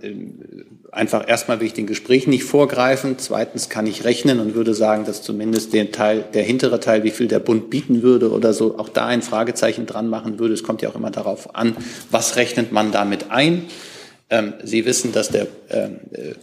einfach 0.93 1.27
erstmal 1.27 1.59
will 1.59 1.67
ich 1.67 1.73
den 1.73 1.87
Gesprächen 1.87 2.29
nicht 2.29 2.45
vorgreifen. 2.45 3.15
Zweitens 3.17 3.71
kann 3.71 3.87
ich 3.87 4.05
rechnen 4.05 4.41
und 4.41 4.55
würde 4.55 4.75
sagen, 4.75 5.07
dass 5.07 5.23
zumindest 5.23 5.73
den 5.73 5.91
Teil, 5.91 6.23
der 6.35 6.43
hintere 6.43 6.81
Teil, 6.81 7.05
wie 7.05 7.11
viel 7.11 7.27
der 7.27 7.39
Bund 7.39 7.71
bieten 7.71 8.03
würde 8.03 8.31
oder 8.31 8.53
so, 8.53 8.79
auch 8.79 8.91
da 8.91 9.07
ein 9.07 9.23
Fragezeichen 9.23 9.87
dran 9.87 10.11
machen 10.11 10.39
würde. 10.39 10.53
Es 10.53 10.63
kommt 10.63 10.83
ja 10.83 10.91
auch 10.91 10.97
immer 10.97 11.11
darauf 11.11 11.55
an, 11.55 11.79
was 12.11 12.37
rechnet 12.37 12.73
man 12.73 12.93
damit 12.93 13.31
ein. 13.31 13.65
Ähm, 14.29 14.53
Sie 14.63 14.85
wissen, 14.85 15.11
dass 15.11 15.31
der 15.31 15.47
ähm, 15.71 16.01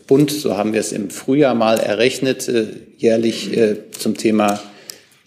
Bund, 0.07 0.31
so 0.31 0.57
haben 0.57 0.73
wir 0.73 0.79
es 0.79 0.91
im 0.91 1.11
Frühjahr 1.11 1.53
mal 1.53 1.79
errechnet, 1.79 2.49
äh, 2.49 2.65
jährlich 2.97 3.55
äh, 3.55 3.91
zum 3.91 4.17
Thema 4.17 4.59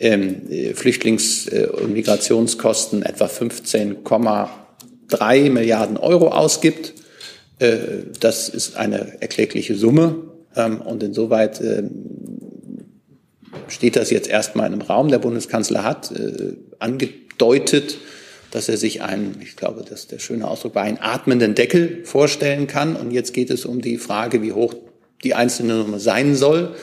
ähm, 0.01 0.43
Flüchtlings- 0.75 1.49
äh, 1.49 1.69
und 1.69 1.93
Migrationskosten 1.93 3.05
etwa 3.05 3.29
15, 3.29 4.03
drei 5.09 5.51
Milliarden 5.51 5.97
Euro 5.97 6.29
ausgibt. 6.29 6.95
Äh, 7.59 7.77
das 8.21 8.49
ist 8.49 8.77
eine 8.77 9.21
erklägliche 9.21 9.75
Summe. 9.75 10.17
Ähm, 10.57 10.81
und 10.81 11.03
insoweit 11.03 11.61
ähm, 11.61 11.91
steht 13.69 13.97
das 13.97 14.11
jetzt 14.11 14.29
erstmal 14.29 14.73
im 14.73 14.81
Raum. 14.81 15.09
Der 15.09 15.19
Bundeskanzler 15.19 15.85
hat 15.85 16.11
äh, 16.13 16.55
angedeutet, 16.79 17.99
dass 18.51 18.69
er 18.69 18.77
sich 18.77 19.03
einen, 19.03 19.39
ich 19.43 19.57
glaube, 19.57 19.85
das 19.89 20.01
ist 20.01 20.13
der 20.13 20.19
schöne 20.19 20.49
Ausdruck 20.49 20.75
war, 20.75 20.83
einen 20.83 20.99
atmenden 21.01 21.55
Deckel 21.55 22.05
vorstellen 22.05 22.67
kann. 22.67 22.97
Und 22.97 23.11
jetzt 23.11 23.35
geht 23.35 23.51
es 23.51 23.65
um 23.65 23.81
die 23.81 23.99
Frage, 23.99 24.43
wie 24.43 24.53
hoch 24.53 24.75
die 25.25 25.35
einzelne 25.35 25.83
Summe 25.83 26.01
sein 26.01 26.35
soll. 26.35 26.75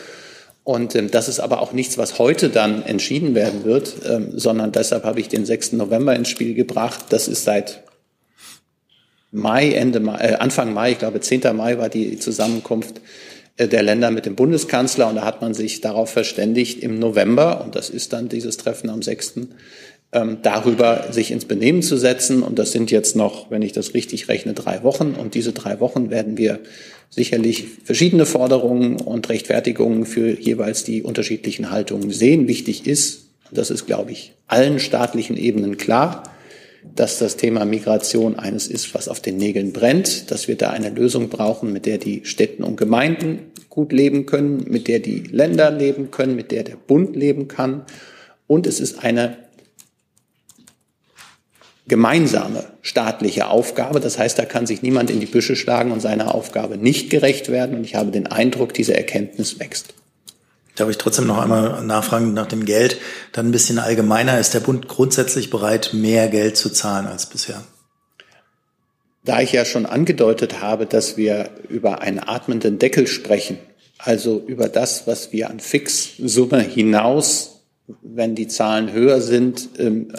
Und 0.63 0.95
ähm, 0.95 1.11
das 1.11 1.27
ist 1.29 1.39
aber 1.39 1.61
auch 1.61 1.73
nichts, 1.73 1.97
was 1.97 2.17
heute 2.19 2.49
dann 2.49 2.83
entschieden 2.83 3.35
werden 3.35 3.65
wird, 3.65 3.93
ähm, 4.07 4.31
sondern 4.33 4.71
deshalb 4.71 5.03
habe 5.03 5.19
ich 5.19 5.27
den 5.27 5.45
6. 5.45 5.73
November 5.73 6.15
ins 6.15 6.29
Spiel 6.29 6.55
gebracht. 6.55 7.05
Das 7.09 7.27
ist 7.27 7.43
seit 7.43 7.83
Mai, 9.35 9.71
Ende 9.71 9.99
Mai, 9.99 10.17
äh, 10.17 10.35
Anfang 10.35 10.73
Mai, 10.73 10.93
ich 10.93 10.99
glaube 10.99 11.19
10. 11.19 11.41
Mai 11.55 11.77
war 11.77 11.89
die 11.89 12.17
Zusammenkunft 12.17 13.01
äh, 13.57 13.67
der 13.67 13.83
Länder 13.83 14.09
mit 14.09 14.25
dem 14.25 14.35
Bundeskanzler. 14.35 15.09
Und 15.09 15.15
da 15.15 15.25
hat 15.25 15.41
man 15.41 15.53
sich 15.53 15.81
darauf 15.81 16.09
verständigt 16.09 16.81
im 16.81 16.99
November, 16.99 17.63
und 17.63 17.75
das 17.75 17.89
ist 17.89 18.13
dann 18.13 18.29
dieses 18.29 18.57
Treffen 18.57 18.89
am 18.89 19.01
6., 19.01 19.41
ähm, 20.13 20.37
darüber 20.41 21.11
sich 21.11 21.31
ins 21.31 21.45
Benehmen 21.45 21.81
zu 21.81 21.97
setzen. 21.97 22.43
Und 22.43 22.57
das 22.57 22.71
sind 22.71 22.91
jetzt 22.91 23.17
noch, 23.17 23.51
wenn 23.51 23.61
ich 23.61 23.73
das 23.73 23.93
richtig 23.93 24.29
rechne, 24.29 24.53
drei 24.53 24.83
Wochen. 24.83 25.15
Und 25.15 25.35
diese 25.35 25.51
drei 25.51 25.81
Wochen 25.81 26.09
werden 26.09 26.37
wir 26.37 26.59
sicherlich 27.09 27.65
verschiedene 27.83 28.25
Forderungen 28.25 29.01
und 29.01 29.27
Rechtfertigungen 29.27 30.05
für 30.05 30.39
jeweils 30.39 30.85
die 30.85 31.03
unterschiedlichen 31.03 31.71
Haltungen 31.71 32.09
sehen. 32.09 32.47
Wichtig 32.47 32.87
ist, 32.87 33.25
das 33.51 33.69
ist, 33.69 33.85
glaube 33.85 34.11
ich, 34.11 34.33
allen 34.47 34.79
staatlichen 34.79 35.35
Ebenen 35.35 35.77
klar, 35.77 36.23
dass 36.95 37.19
das 37.19 37.37
Thema 37.37 37.65
Migration 37.65 38.37
eines 38.37 38.67
ist, 38.67 38.93
was 38.93 39.07
auf 39.07 39.19
den 39.19 39.37
Nägeln 39.37 39.73
brennt, 39.73 40.31
dass 40.31 40.47
wir 40.47 40.55
da 40.55 40.69
eine 40.69 40.89
Lösung 40.89 41.29
brauchen, 41.29 41.73
mit 41.73 41.85
der 41.85 41.97
die 41.97 42.25
Städten 42.25 42.63
und 42.63 42.77
Gemeinden 42.77 43.51
gut 43.69 43.91
leben 43.91 44.25
können, 44.25 44.65
mit 44.69 44.87
der 44.87 44.99
die 44.99 45.19
Länder 45.19 45.71
leben 45.71 46.11
können, 46.11 46.35
mit 46.35 46.51
der 46.51 46.63
der 46.63 46.75
Bund 46.75 47.15
leben 47.15 47.47
kann. 47.47 47.85
Und 48.47 48.67
es 48.67 48.79
ist 48.79 49.03
eine 49.03 49.37
gemeinsame 51.87 52.63
staatliche 52.81 53.47
Aufgabe. 53.47 53.99
Das 53.99 54.17
heißt, 54.17 54.39
da 54.39 54.45
kann 54.45 54.65
sich 54.65 54.81
niemand 54.81 55.09
in 55.09 55.19
die 55.19 55.25
Büsche 55.25 55.55
schlagen 55.55 55.91
und 55.91 55.99
seiner 55.99 56.33
Aufgabe 56.33 56.77
nicht 56.77 57.09
gerecht 57.09 57.49
werden. 57.49 57.75
Und 57.75 57.83
ich 57.83 57.95
habe 57.95 58.11
den 58.11 58.27
Eindruck, 58.27 58.73
diese 58.73 58.95
Erkenntnis 58.95 59.59
wächst. 59.59 59.93
Darf 60.75 60.89
ich 60.89 60.97
trotzdem 60.97 61.25
noch 61.25 61.37
einmal 61.37 61.83
nachfragen 61.83 62.33
nach 62.33 62.47
dem 62.47 62.65
Geld? 62.65 62.97
Dann 63.31 63.47
ein 63.47 63.51
bisschen 63.51 63.79
allgemeiner. 63.79 64.39
Ist 64.39 64.53
der 64.53 64.59
Bund 64.59 64.87
grundsätzlich 64.87 65.49
bereit, 65.49 65.91
mehr 65.93 66.27
Geld 66.27 66.57
zu 66.57 66.69
zahlen 66.69 67.07
als 67.07 67.27
bisher? 67.27 67.63
Da 69.23 69.41
ich 69.41 69.53
ja 69.53 69.65
schon 69.65 69.85
angedeutet 69.85 70.61
habe, 70.61 70.85
dass 70.85 71.17
wir 71.17 71.49
über 71.69 72.01
einen 72.01 72.19
atmenden 72.19 72.77
Deckel 72.77 73.07
sprechen, 73.07 73.57
also 73.97 74.43
über 74.45 74.67
das, 74.67 75.07
was 75.07 75.31
wir 75.31 75.49
an 75.49 75.59
Fixsumme 75.59 76.59
hinaus, 76.59 77.61
wenn 78.01 78.35
die 78.35 78.47
Zahlen 78.47 78.91
höher 78.91 79.21
sind, 79.21 79.69
ähm, 79.79 80.09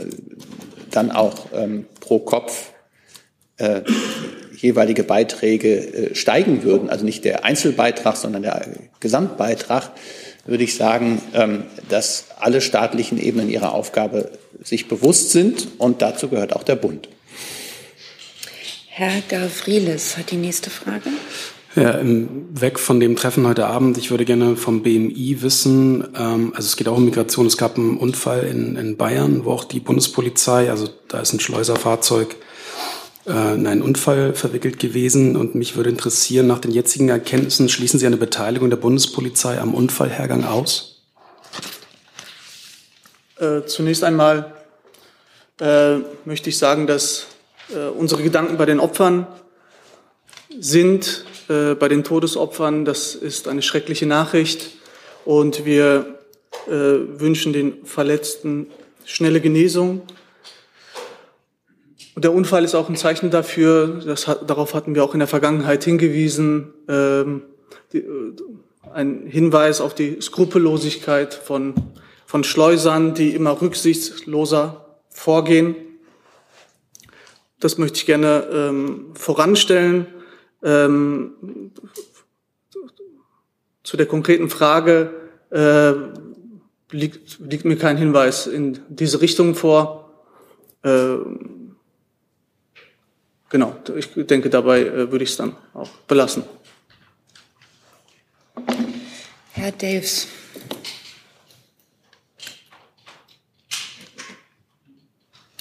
dann 0.91 1.11
auch 1.11 1.49
ähm, 1.53 1.87
pro 2.01 2.19
Kopf 2.19 2.71
äh, 3.59 3.83
jeweilige 4.57 5.05
Beiträge 5.05 6.11
äh, 6.11 6.15
steigen 6.15 6.63
würden, 6.63 6.89
also 6.89 7.05
nicht 7.05 7.25
der 7.25 7.45
Einzelbeitrag, 7.45 8.17
sondern 8.17 8.43
der 8.43 8.67
Gesamtbeitrag, 9.01 9.93
würde 10.47 10.65
ich 10.65 10.77
sagen, 10.77 11.21
ähm, 11.35 11.65
dass 11.89 12.27
alle 12.39 12.61
staatlichen 12.61 13.19
Ebenen 13.19 13.51
ihrer 13.51 13.73
Aufgabe 13.73 14.31
sich 14.63 14.89
bewusst 14.89 15.31
sind 15.31 15.69
und 15.79 16.03
dazu 16.03 16.29
gehört 16.29 16.55
auch 16.55 16.63
der 16.63 16.77
Bund. 16.77 17.09
Herr 18.89 19.21
Gavrilis 19.29 20.17
hat 20.17 20.31
die 20.31 20.37
nächste 20.37 20.71
Frage. 20.71 21.11
Ja, 21.75 22.01
weg 22.03 22.79
von 22.79 23.01
dem 23.01 23.17
Treffen 23.17 23.47
heute 23.47 23.67
Abend. 23.67 23.99
Ich 23.99 24.11
würde 24.11 24.25
gerne 24.25 24.57
vom 24.57 24.83
BMI 24.83 25.43
wissen, 25.43 26.09
ähm, 26.17 26.53
also 26.57 26.67
es 26.67 26.77
geht 26.77 26.89
auch 26.89 26.97
um 26.97 27.05
Migration. 27.05 27.47
Es 27.47 27.59
gab 27.59 27.77
einen 27.77 27.99
Unfall 27.99 28.45
in, 28.45 28.77
in 28.77 28.97
Bayern, 28.97 29.45
wo 29.45 29.53
auch 29.53 29.65
die 29.65 29.81
Bundespolizei, 29.81 30.71
also 30.71 30.89
da 31.09 31.21
ist 31.21 31.35
ein 31.35 31.41
Schleuserfahrzeug 31.41 32.33
äh, 32.33 32.56
in 33.27 33.67
einen 33.67 33.83
Unfall 33.83 34.35
verwickelt 34.35 34.79
gewesen. 34.79 35.37
Und 35.37 35.57
mich 35.57 35.77
würde 35.77 35.91
interessieren, 35.91 36.47
nach 36.47 36.61
den 36.61 36.71
jetzigen 36.71 37.09
Erkenntnissen, 37.09 37.69
schließen 37.69 37.99
Sie 37.99 38.07
eine 38.07 38.17
Beteiligung 38.17 38.71
der 38.71 38.77
Bundespolizei 38.77 39.59
am 39.59 39.75
Unfallhergang 39.75 40.45
aus? 40.45 41.03
Äh, 43.39 43.67
zunächst 43.67 44.05
einmal 44.05 44.55
äh, 45.61 45.97
möchte 46.25 46.51
ich 46.51 46.59
sagen, 46.59 46.87
dass 46.87 47.27
äh, 47.75 47.89
unsere 47.89 48.23
Gedanken 48.23 48.57
bei 48.57 48.65
den 48.65 48.81
Opfern 48.81 49.27
sind, 50.59 51.25
äh, 51.49 51.75
bei 51.75 51.89
den 51.89 52.05
Todesopfern. 52.05 52.85
Das 52.85 53.15
ist 53.15 53.49
eine 53.49 53.63
schreckliche 53.63 54.07
Nachricht. 54.07 54.71
Und 55.25 55.65
wir 55.65 56.19
äh, 56.67 56.71
wünschen 56.71 57.53
den 57.53 57.85
Verletzten 57.85 58.69
schnelle 59.05 59.41
Genesung 59.41 60.03
und 62.17 62.25
der 62.25 62.33
Unfall 62.33 62.65
ist 62.65 62.75
auch 62.75 62.89
ein 62.89 62.97
Zeichen 62.97 63.31
dafür, 63.31 64.01
das 64.03 64.25
darauf 64.47 64.73
hatten 64.73 64.95
wir 64.95 65.05
auch 65.05 65.13
in 65.13 65.19
der 65.19 65.29
Vergangenheit 65.29 65.85
hingewiesen, 65.85 66.73
ähm, 66.89 67.43
die, 67.93 67.99
äh, 67.99 68.33
ein 68.95 69.27
Hinweis 69.27 69.83
auf 69.83 69.95
die 69.95 70.19
Skrupellosigkeit 70.23 71.35
von, 71.35 71.75
von 72.25 72.43
Schleusern, 72.43 73.13
die 73.13 73.35
immer 73.35 73.61
rücksichtsloser 73.61 74.97
vorgehen. 75.11 75.77
Das 77.61 77.77
möchte 77.77 77.99
ich 77.99 78.07
gerne 78.07 78.49
ähm, 78.51 79.09
voranstellen. 79.13 80.07
Ähm, 80.63 81.71
zu 83.83 83.99
der 83.99 84.07
konkreten 84.07 84.49
Frage 84.49 85.11
äh, 85.51 85.93
liegt, 86.93 87.41
liegt 87.41 87.67
mir 87.67 87.77
kein 87.77 87.99
Hinweis 87.99 88.47
in 88.47 88.79
diese 88.89 89.21
Richtung 89.21 89.55
vor. 89.55 90.25
Äh, 90.83 91.17
genau, 93.49 93.77
ich 93.97 94.11
denke, 94.15 94.51
dabei 94.51 94.81
äh, 94.81 95.11
würde 95.11 95.25
ich 95.25 95.31
es 95.31 95.37
dann 95.37 95.57
auch 95.75 95.89
belassen. 96.09 96.45
Herr 99.53 99.73
Daves. 99.73 100.29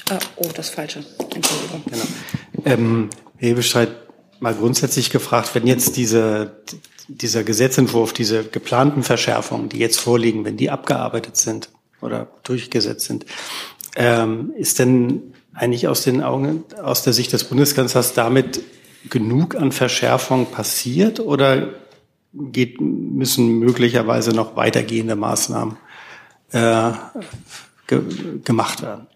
Ah, 0.10 0.20
oh, 0.36 0.50
das 0.54 0.70
Falsche. 0.70 1.04
Entschuldigung. 1.34 1.84
Genau. 1.90 2.06
Ähm, 2.66 3.10
Herr 3.38 3.50
Hebestreit, 3.50 3.90
mal 4.40 4.54
grundsätzlich 4.54 5.10
gefragt, 5.10 5.56
wenn 5.56 5.66
jetzt 5.66 5.98
diese, 5.98 6.64
dieser 7.08 7.44
Gesetzentwurf, 7.44 8.14
diese 8.14 8.44
geplanten 8.44 9.04
Verschärfungen, 9.04 9.70
die 9.70 9.80
jetzt 9.80 10.00
vorliegen, 10.00 10.46
wenn 10.46 10.58
die 10.58 10.70
abgearbeitet 10.70 11.38
sind 11.38 11.70
oder 12.02 12.28
durchgesetzt 12.44 13.06
sind, 13.06 13.26
ähm, 13.96 14.54
ist 14.58 14.80
denn 14.80 15.35
eigentlich 15.56 15.88
aus 15.88 16.04
den 16.04 16.22
Augen, 16.22 16.64
aus 16.82 17.04
der 17.04 17.14
Sicht 17.14 17.34
des 17.34 17.46
Bundeskanzlers 17.46 18.14
damit 18.14 18.62
genug 19.10 19.56
an 19.56 19.72
Verschärfung 19.72 20.48
passiert 20.48 21.20
oder 21.20 21.70
geht, 22.34 22.82
müssen 22.82 23.60
möglicherweise 23.60 24.32
noch 24.32 24.56
weitergehende 24.56 25.16
Maßnahmen 25.16 25.78
äh, 26.52 26.92
ge 27.88 28.02
gemacht 28.44 28.82
werden? 28.82 29.08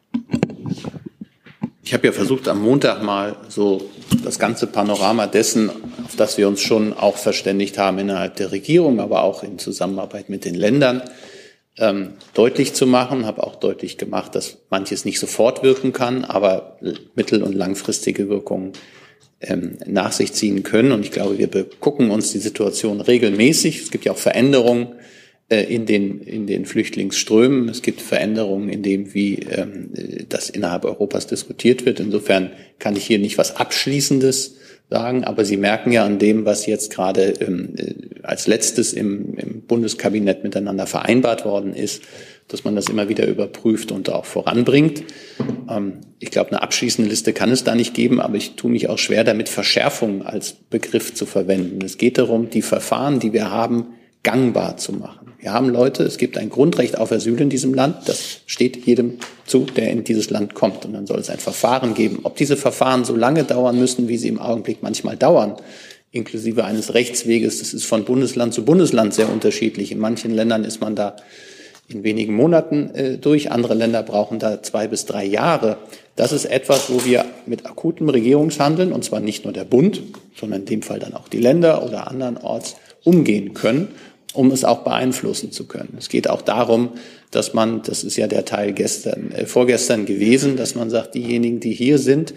Ich 1.84 1.93
habe 1.93 2.08
ja 2.08 2.13
versucht, 2.13 2.47
am 2.47 2.62
Montag 2.62 3.04
mal 3.04 3.36
so 3.49 3.89
das 4.23 4.38
ganze 4.38 4.67
Panorama 4.67 5.25
dessen, 5.25 5.69
auf 6.06 6.15
das 6.15 6.38
wir 6.38 6.47
uns 6.47 6.62
schon 6.62 6.93
auch 6.93 7.17
verständigt 7.17 7.78
haben 7.78 7.97
innerhalb 7.97 8.36
der 8.36 8.52
Regierung, 8.52 8.99
aber 8.99 9.23
auch 9.23 9.43
in 9.43 9.58
Zusammenarbeit 9.58 10.30
mit 10.30 10.45
den 10.45 10.56
Ländern, 10.56 11.02
ähm, 11.79 12.13
deutlich 12.33 12.73
zu 12.73 12.85
machen, 12.85 13.25
habe 13.25 13.43
auch 13.43 13.55
deutlich 13.55 13.97
gemacht, 13.97 14.35
dass 14.35 14.57
manches 14.69 15.05
nicht 15.05 15.19
sofort 15.19 15.63
wirken 15.63 15.93
kann, 15.93 16.25
aber 16.25 16.77
mittel- 17.15 17.43
und 17.43 17.53
langfristige 17.53 18.29
Wirkungen 18.29 18.73
ähm, 19.41 19.77
nach 19.85 20.11
sich 20.11 20.33
ziehen 20.33 20.63
können. 20.63 20.91
Und 20.91 21.05
ich 21.05 21.11
glaube, 21.11 21.37
wir 21.37 21.47
gucken 21.79 22.11
uns 22.11 22.31
die 22.31 22.39
Situation 22.39 23.01
regelmäßig. 23.01 23.81
Es 23.81 23.91
gibt 23.91 24.05
ja 24.05 24.11
auch 24.11 24.17
Veränderungen 24.17 24.95
äh, 25.49 25.63
in 25.63 25.85
den, 25.85 26.21
in 26.21 26.45
den 26.45 26.65
Flüchtlingsströmen. 26.65 27.69
Es 27.69 27.81
gibt 27.81 28.01
Veränderungen 28.01 28.69
in 28.69 28.83
dem, 28.83 29.13
wie 29.13 29.35
ähm, 29.35 29.91
das 30.27 30.49
innerhalb 30.49 30.85
Europas 30.85 31.27
diskutiert 31.27 31.85
wird. 31.85 31.99
Insofern 31.99 32.51
kann 32.77 32.95
ich 32.95 33.05
hier 33.05 33.19
nicht 33.19 33.37
was 33.37 33.55
Abschließendes 33.55 34.57
sagen, 34.89 35.23
aber 35.23 35.45
Sie 35.45 35.58
merken 35.58 35.91
ja 35.91 36.04
an 36.04 36.19
dem, 36.19 36.45
was 36.45 36.65
jetzt 36.65 36.91
gerade 36.91 37.34
ähm, 37.39 37.75
äh, 37.78 38.21
als 38.23 38.47
letztes 38.47 38.93
im, 38.93 39.36
im 39.36 39.62
Bundeskabinett 39.62 40.43
miteinander 40.43 40.88
vereinbart 40.88 41.45
worden 41.45 41.73
ist, 41.73 42.04
dass 42.47 42.63
man 42.63 42.75
das 42.75 42.89
immer 42.89 43.08
wieder 43.08 43.28
überprüft 43.28 43.91
und 43.91 44.10
auch 44.10 44.25
voranbringt. 44.25 45.04
Ähm, 45.69 45.99
ich 46.17 46.32
glaube, 46.32 46.52
eine 46.52 46.62
abschließende 46.62 47.10
Liste 47.10 47.34
kann 47.34 47.52
es 47.52 47.63
da 47.63 47.75
nicht 47.75 47.93
geben, 47.93 48.19
aber 48.19 48.36
ich 48.36 48.56
tue 48.56 48.71
mich 48.71 48.89
auch 48.89 48.97
schwer 48.97 49.23
damit, 49.23 49.47
Verschärfung 49.47 50.25
als 50.25 50.54
Begriff 50.54 51.13
zu 51.13 51.25
verwenden. 51.25 51.86
Es 51.86 51.97
geht 51.97 52.17
darum, 52.17 52.49
die 52.49 52.63
Verfahren, 52.63 53.19
die 53.19 53.34
wir 53.34 53.52
haben, 53.52 53.93
gangbar 54.23 54.78
zu 54.78 54.93
machen. 54.93 55.28
Wir 55.41 55.54
haben 55.54 55.69
Leute, 55.69 56.04
es 56.04 56.17
gibt 56.17 56.38
ein 56.38 56.49
Grundrecht 56.49 56.97
auf 56.97 57.13
Asyl 57.13 57.39
in 57.39 57.49
diesem 57.49 57.73
Land, 57.73 58.10
das 58.10 58.41
steht 58.45 58.86
jedem 58.86 59.19
zu, 59.45 59.60
der 59.62 59.89
in 59.89 60.04
dieses 60.04 60.30
Land 60.30 60.54
kommt. 60.54 60.84
Und 60.84 60.91
dann 60.91 61.08
soll 61.08 61.19
es 61.19 61.30
ein 61.30 61.39
Verfahren 61.39 61.93
geben. 61.93 62.19
Ob 62.23 62.36
diese 62.36 62.58
Verfahren 62.58 63.06
so 63.06 63.15
lange 63.15 63.45
dauern 63.45 63.80
müssen, 63.80 64.10
wie 64.10 64.17
sie 64.17 64.28
im 64.28 64.39
Augenblick 64.39 64.84
manchmal 64.84 65.15
dauern, 65.15 65.56
inklusive 66.12 66.65
eines 66.65 66.93
Rechtsweges, 66.93 67.60
das 67.60 67.73
ist 67.73 67.86
von 67.86 68.04
Bundesland 68.04 68.54
zu 68.54 68.65
Bundesland 68.65 69.13
sehr 69.13 69.32
unterschiedlich. 69.32 69.93
In 69.93 69.99
manchen 69.99 70.32
Ländern 70.32 70.65
ist 70.65 70.82
man 70.82 70.95
da 70.95 71.15
in 71.88 72.04
wenigen 72.04 72.34
Monaten 72.34 72.93
äh, 72.93 73.17
durch, 73.17 73.49
andere 73.49 73.75
Länder 73.75 74.04
brauchen 74.04 74.39
da 74.39 74.62
zwei 74.62 74.88
bis 74.89 75.06
drei 75.06 75.23
Jahre. 75.23 75.78
Das 76.17 76.34
ist 76.34 76.45
etwas, 76.45 76.89
wo 76.89 77.06
wir 77.06 77.25
mit 77.45 77.65
akutem 77.65 78.10
Regierungshandeln, 78.10 78.91
und 78.91 79.06
zwar 79.06 79.21
nicht 79.21 79.45
nur 79.45 79.54
der 79.54 79.63
Bund, 79.63 80.02
sondern 80.36 80.62
in 80.62 80.65
dem 80.65 80.82
Fall 80.82 80.99
dann 80.99 81.13
auch 81.13 81.30
die 81.30 81.39
Länder 81.39 81.84
oder 81.86 82.10
andernorts, 82.10 82.75
umgehen 83.06 83.54
können 83.54 83.88
um 84.33 84.51
es 84.51 84.63
auch 84.63 84.83
beeinflussen 84.83 85.51
zu 85.51 85.65
können. 85.65 85.95
Es 85.97 86.09
geht 86.09 86.29
auch 86.29 86.41
darum, 86.41 86.91
dass 87.31 87.53
man, 87.53 87.81
das 87.81 88.03
ist 88.03 88.15
ja 88.15 88.27
der 88.27 88.45
Teil 88.45 88.73
gestern, 88.73 89.31
äh, 89.31 89.45
vorgestern 89.45 90.05
gewesen, 90.05 90.55
dass 90.55 90.75
man 90.75 90.89
sagt, 90.89 91.15
diejenigen, 91.15 91.59
die 91.59 91.73
hier 91.73 91.97
sind, 91.97 92.33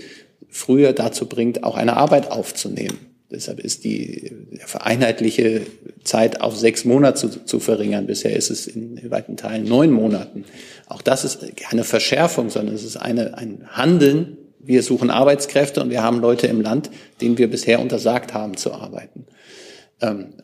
früher 0.48 0.92
dazu 0.92 1.26
bringt, 1.26 1.64
auch 1.64 1.76
eine 1.76 1.96
Arbeit 1.96 2.30
aufzunehmen. 2.30 2.98
Deshalb 3.30 3.60
ist 3.60 3.84
die 3.84 4.30
vereinheitliche 4.58 5.62
Zeit 6.04 6.42
auf 6.42 6.54
sechs 6.54 6.84
Monate 6.84 7.30
zu, 7.30 7.44
zu, 7.44 7.60
verringern. 7.60 8.06
Bisher 8.06 8.36
ist 8.36 8.50
es 8.50 8.66
in 8.66 9.00
weiten 9.10 9.38
Teilen 9.38 9.64
neun 9.64 9.90
Monaten. 9.90 10.44
Auch 10.86 11.00
das 11.00 11.24
ist 11.24 11.56
keine 11.56 11.84
Verschärfung, 11.84 12.50
sondern 12.50 12.74
es 12.74 12.84
ist 12.84 12.98
eine, 12.98 13.38
ein 13.38 13.66
Handeln. 13.70 14.36
Wir 14.58 14.82
suchen 14.82 15.08
Arbeitskräfte 15.08 15.82
und 15.82 15.88
wir 15.88 16.02
haben 16.02 16.20
Leute 16.20 16.46
im 16.46 16.60
Land, 16.60 16.90
denen 17.22 17.38
wir 17.38 17.48
bisher 17.48 17.80
untersagt 17.80 18.34
haben 18.34 18.58
zu 18.58 18.74
arbeiten. 18.74 19.24
Ähm, 20.02 20.34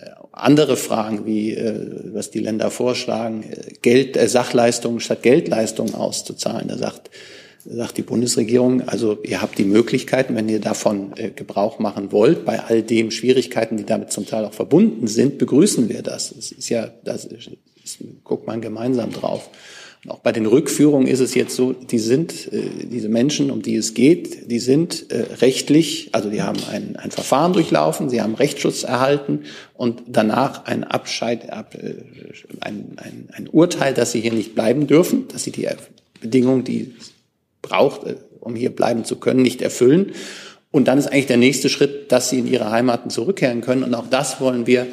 andere 0.41 0.77
Fragen, 0.77 1.27
wie 1.27 1.55
äh, 1.55 2.15
was 2.15 2.31
die 2.31 2.41
Länder 2.41 2.71
vorschlagen, 2.71 3.45
äh, 3.45 3.75
Geld, 3.83 4.17
äh, 4.17 4.29
Sachleistungen 4.29 5.01
statt 5.01 5.23
Geldleistungen 5.23 5.95
auszuzahlen. 5.95 6.69
Da 6.69 6.79
sagt 6.79 7.11
sagt 7.71 7.99
die 7.99 8.03
Bundesregierung, 8.03 8.83
also 8.89 9.19
ihr 9.23 9.43
habt 9.43 9.59
die 9.59 9.65
Möglichkeiten, 9.65 10.35
wenn 10.35 10.49
ihr 10.49 10.61
davon 10.61 11.13
äh, 11.17 11.31
Gebrauch 11.31 11.79
machen 11.79 12.13
wollt, 12.13 12.45
bei 12.45 12.61
all 12.61 12.83
den 12.83 13.11
Schwierigkeiten, 13.11 13.77
die 13.77 13.85
damit 13.85 14.11
zum 14.13 14.27
Teil 14.27 14.45
auch 14.45 14.55
verbunden 14.55 15.07
sind, 15.07 15.39
begrüßen 15.39 15.89
wir 15.89 16.03
das. 16.03 16.33
Das 16.35 16.53
ist 16.53 16.69
ja, 16.69 16.89
das 17.05 17.27
ist, 17.27 17.51
guckt 18.25 18.47
man 18.47 18.61
gemeinsam 18.61 19.13
drauf. 19.13 19.51
Und 20.05 20.13
auch 20.13 20.21
bei 20.21 20.33
den 20.33 20.47
Rückführungen 20.47 21.09
ist 21.09 21.21
es 21.21 21.35
jetzt 21.35 21.57
so, 21.57 21.73
die 21.73 21.99
sind, 21.99 22.53
äh, 22.53 22.63
diese 22.85 23.09
Menschen, 23.09 23.51
um 23.51 23.63
die 23.63 23.77
es 23.77 23.95
geht, 23.95 24.51
die 24.51 24.61
sind 24.61 25.11
äh, 25.11 25.25
rechtlich, 25.41 26.11
also 26.13 26.31
die 26.31 26.43
haben 26.43 26.61
ein, 26.71 26.97
ein 26.97 27.11
Verfahren 27.11 27.53
durchlaufen, 27.53 28.09
sie 28.09 28.23
haben 28.23 28.35
Rechtsschutz 28.35 28.85
erhalten 28.85 29.41
und 29.75 30.03
danach 30.07 30.67
ein 30.67 30.85
Abscheid, 30.85 31.51
ab, 31.51 31.75
äh, 31.75 31.95
ein, 32.61 32.97
ein, 32.97 33.29
ein 33.33 33.49
Urteil, 33.49 33.93
dass 33.93 34.13
sie 34.13 34.21
hier 34.21 34.33
nicht 34.33 34.55
bleiben 34.55 34.87
dürfen, 34.87 35.27
dass 35.29 35.45
sie 35.45 35.51
die 35.51 35.69
Bedingungen, 36.21 36.65
die 36.65 36.95
braucht, 37.63 38.05
äh, 38.05 38.17
um 38.41 38.55
hier 38.55 38.71
bleiben 38.71 39.05
zu 39.05 39.17
können, 39.17 39.43
nicht 39.43 39.63
erfüllen. 39.63 40.13
Und 40.71 40.87
dann 40.87 40.99
ist 40.99 41.07
eigentlich 41.07 41.27
der 41.27 41.39
nächste 41.39 41.69
Schritt, 41.69 42.13
dass 42.13 42.29
sie 42.31 42.41
in 42.41 42.47
ihre 42.47 42.71
Heimaten 42.71 43.11
zurückkehren 43.11 43.63
können. 43.63 43.83
Und 43.83 43.95
auch 43.95 44.09
das 44.09 44.41
wollen 44.41 44.67
wir, 44.67 44.87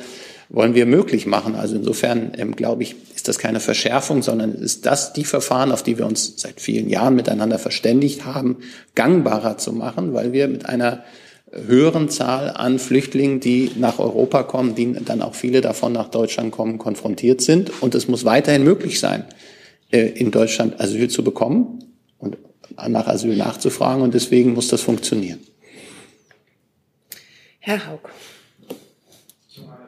wollen 0.49 0.75
wir 0.75 0.85
möglich 0.85 1.25
machen. 1.25 1.55
Also 1.55 1.75
insofern, 1.75 2.33
ähm, 2.37 2.55
glaube 2.55 2.83
ich, 2.83 2.95
ist 3.15 3.27
das 3.27 3.39
keine 3.39 3.59
Verschärfung, 3.59 4.21
sondern 4.21 4.53
ist 4.53 4.85
das 4.85 5.13
die 5.13 5.25
Verfahren, 5.25 5.71
auf 5.71 5.83
die 5.83 5.97
wir 5.97 6.05
uns 6.05 6.33
seit 6.37 6.61
vielen 6.61 6.89
Jahren 6.89 7.15
miteinander 7.15 7.59
verständigt 7.59 8.25
haben, 8.25 8.57
gangbarer 8.95 9.57
zu 9.57 9.73
machen, 9.73 10.13
weil 10.13 10.33
wir 10.33 10.47
mit 10.47 10.67
einer 10.67 11.03
höheren 11.51 12.09
Zahl 12.09 12.49
an 12.49 12.79
Flüchtlingen, 12.79 13.39
die 13.39 13.71
nach 13.77 13.99
Europa 13.99 14.43
kommen, 14.43 14.75
die 14.75 14.93
dann 14.93 15.21
auch 15.21 15.35
viele 15.35 15.61
davon 15.61 15.93
nach 15.93 16.09
Deutschland 16.09 16.51
kommen, 16.51 16.77
konfrontiert 16.77 17.41
sind. 17.41 17.71
Und 17.81 17.95
es 17.95 18.07
muss 18.07 18.25
weiterhin 18.25 18.63
möglich 18.63 18.99
sein, 18.99 19.25
äh, 19.91 20.07
in 20.07 20.31
Deutschland 20.31 20.79
Asyl 20.79 21.09
zu 21.09 21.23
bekommen 21.23 21.81
nach 22.87 23.07
Asyl 23.07 23.35
nachzufragen 23.35 24.03
und 24.03 24.13
deswegen 24.13 24.53
muss 24.53 24.67
das 24.67 24.81
funktionieren. 24.81 25.39
Herr 27.59 27.87
Haug. 27.87 28.09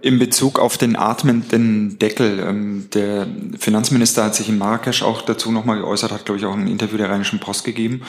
In 0.01 0.19
Bezug 0.19 0.59
auf 0.59 0.77
den 0.77 0.95
atmenden 0.95 1.97
Deckel, 1.97 2.39
ähm, 2.39 2.87
der 2.93 3.27
Finanzminister 3.57 4.25
hat 4.25 4.35
sich 4.35 4.49
in 4.49 4.57
Marrakesch 4.57 5.01
auch 5.01 5.21
dazu 5.21 5.51
nochmal 5.51 5.79
geäußert, 5.79 6.11
hat, 6.11 6.25
glaube 6.25 6.39
ich, 6.39 6.45
auch 6.45 6.53
ein 6.53 6.67
Interview 6.67 6.97
der 6.97 7.09
Rheinischen 7.09 7.39
Post 7.39 7.63
gegeben 7.63 8.01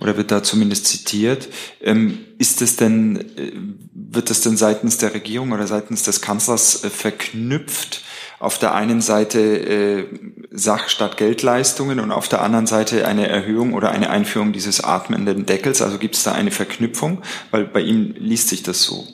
oder 0.00 0.16
wird 0.16 0.30
da 0.30 0.42
zumindest 0.42 0.86
zitiert. 0.86 1.48
Ähm, 1.80 2.18
ist 2.38 2.60
es 2.62 2.76
denn, 2.76 3.16
äh, 3.36 3.52
wird 3.92 4.30
das 4.30 4.40
denn 4.40 4.56
seitens 4.56 4.98
der 4.98 5.14
Regierung 5.14 5.52
oder 5.52 5.66
seitens 5.66 6.02
des 6.02 6.20
Kanzlers 6.20 6.82
äh, 6.84 6.90
verknüpft 6.90 8.02
auf 8.40 8.58
der 8.58 8.74
einen 8.74 9.00
Seite 9.00 9.40
äh, 9.40 10.04
Sach- 10.50 10.88
statt 10.88 11.16
Geldleistungen 11.16 12.00
und 12.00 12.10
auf 12.10 12.28
der 12.28 12.42
anderen 12.42 12.66
Seite 12.66 13.06
eine 13.06 13.28
Erhöhung 13.28 13.74
oder 13.74 13.90
eine 13.90 14.10
Einführung 14.10 14.52
dieses 14.52 14.82
atmenden 14.82 15.46
Deckels? 15.46 15.82
Also 15.82 15.98
gibt 15.98 16.16
es 16.16 16.22
da 16.22 16.32
eine 16.32 16.50
Verknüpfung? 16.50 17.22
Weil 17.50 17.64
bei 17.64 17.80
ihm 17.80 18.14
liest 18.16 18.48
sich 18.48 18.62
das 18.62 18.82
so. 18.82 19.06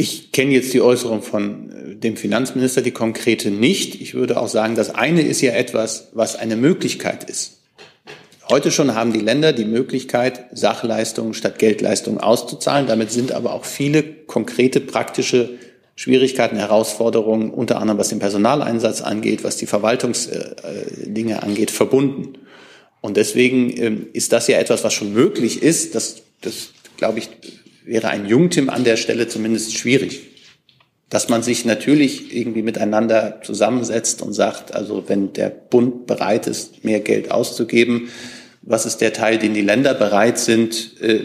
Ich 0.00 0.30
kenne 0.30 0.52
jetzt 0.52 0.72
die 0.72 0.80
Äußerung 0.80 1.22
von 1.22 1.72
äh, 1.72 1.96
dem 1.96 2.16
Finanzminister, 2.16 2.82
die 2.82 2.92
konkrete 2.92 3.50
nicht. 3.50 4.00
Ich 4.00 4.14
würde 4.14 4.40
auch 4.40 4.46
sagen, 4.46 4.76
das 4.76 4.94
eine 4.94 5.22
ist 5.22 5.40
ja 5.40 5.52
etwas, 5.52 6.10
was 6.12 6.36
eine 6.36 6.54
Möglichkeit 6.54 7.24
ist. 7.24 7.58
Heute 8.48 8.70
schon 8.70 8.94
haben 8.94 9.12
die 9.12 9.18
Länder 9.18 9.52
die 9.52 9.64
Möglichkeit, 9.64 10.44
Sachleistungen 10.52 11.34
statt 11.34 11.58
Geldleistungen 11.58 12.20
auszuzahlen. 12.20 12.86
Damit 12.86 13.10
sind 13.10 13.32
aber 13.32 13.52
auch 13.52 13.64
viele 13.64 14.04
konkrete 14.04 14.80
praktische 14.80 15.58
Schwierigkeiten, 15.96 16.56
Herausforderungen, 16.56 17.50
unter 17.50 17.80
anderem 17.80 17.98
was 17.98 18.10
den 18.10 18.20
Personaleinsatz 18.20 19.00
angeht, 19.02 19.42
was 19.42 19.56
die 19.56 19.66
Verwaltungsdinge 19.66 21.32
äh, 21.32 21.42
angeht, 21.42 21.72
verbunden. 21.72 22.34
Und 23.00 23.16
deswegen 23.16 23.76
ähm, 23.76 24.06
ist 24.12 24.32
das 24.32 24.46
ja 24.46 24.58
etwas, 24.58 24.84
was 24.84 24.94
schon 24.94 25.12
möglich 25.12 25.60
ist. 25.60 25.96
Das, 25.96 26.22
das 26.40 26.68
glaube 26.96 27.18
ich, 27.18 27.30
wäre 27.88 28.08
ein 28.08 28.26
Jungtim 28.26 28.68
an 28.68 28.84
der 28.84 28.96
Stelle 28.96 29.28
zumindest 29.28 29.76
schwierig. 29.76 30.20
Dass 31.08 31.30
man 31.30 31.42
sich 31.42 31.64
natürlich 31.64 32.36
irgendwie 32.36 32.62
miteinander 32.62 33.40
zusammensetzt 33.42 34.20
und 34.20 34.34
sagt, 34.34 34.74
also 34.74 35.04
wenn 35.06 35.32
der 35.32 35.48
Bund 35.48 36.06
bereit 36.06 36.46
ist, 36.46 36.84
mehr 36.84 37.00
Geld 37.00 37.30
auszugeben, 37.30 38.10
was 38.60 38.84
ist 38.84 38.98
der 38.98 39.14
Teil, 39.14 39.38
den 39.38 39.54
die 39.54 39.62
Länder 39.62 39.94
bereit 39.94 40.38
sind, 40.38 41.00
äh, 41.00 41.24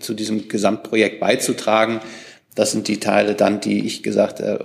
zu 0.00 0.14
diesem 0.14 0.48
Gesamtprojekt 0.48 1.20
beizutragen? 1.20 2.00
Das 2.56 2.72
sind 2.72 2.88
die 2.88 2.98
Teile 2.98 3.34
dann, 3.34 3.60
die 3.60 3.86
ich 3.86 4.02
gesagt, 4.02 4.40
äh, 4.40 4.58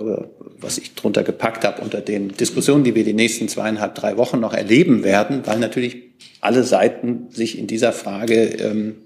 was 0.58 0.78
ich 0.78 0.94
drunter 0.94 1.22
gepackt 1.22 1.64
habe 1.64 1.80
unter 1.82 2.00
den 2.00 2.28
Diskussionen, 2.28 2.82
die 2.82 2.96
wir 2.96 3.04
die 3.04 3.12
nächsten 3.12 3.48
zweieinhalb, 3.48 3.94
drei 3.94 4.16
Wochen 4.16 4.40
noch 4.40 4.54
erleben 4.54 5.04
werden, 5.04 5.42
weil 5.44 5.60
natürlich 5.60 5.98
alle 6.40 6.64
Seiten 6.64 7.28
sich 7.30 7.56
in 7.56 7.68
dieser 7.68 7.92
Frage 7.92 8.44
ähm, 8.44 8.96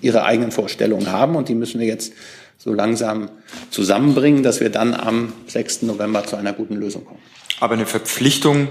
ihre 0.00 0.24
eigenen 0.24 0.52
Vorstellungen 0.52 1.10
haben 1.10 1.36
und 1.36 1.48
die 1.48 1.54
müssen 1.54 1.80
wir 1.80 1.86
jetzt 1.86 2.12
so 2.58 2.72
langsam 2.72 3.30
zusammenbringen, 3.70 4.42
dass 4.42 4.60
wir 4.60 4.70
dann 4.70 4.94
am 4.94 5.32
6. 5.48 5.82
November 5.82 6.24
zu 6.24 6.36
einer 6.36 6.52
guten 6.52 6.76
Lösung 6.76 7.04
kommen. 7.04 7.20
Aber 7.60 7.74
eine 7.74 7.86
Verpflichtung 7.86 8.68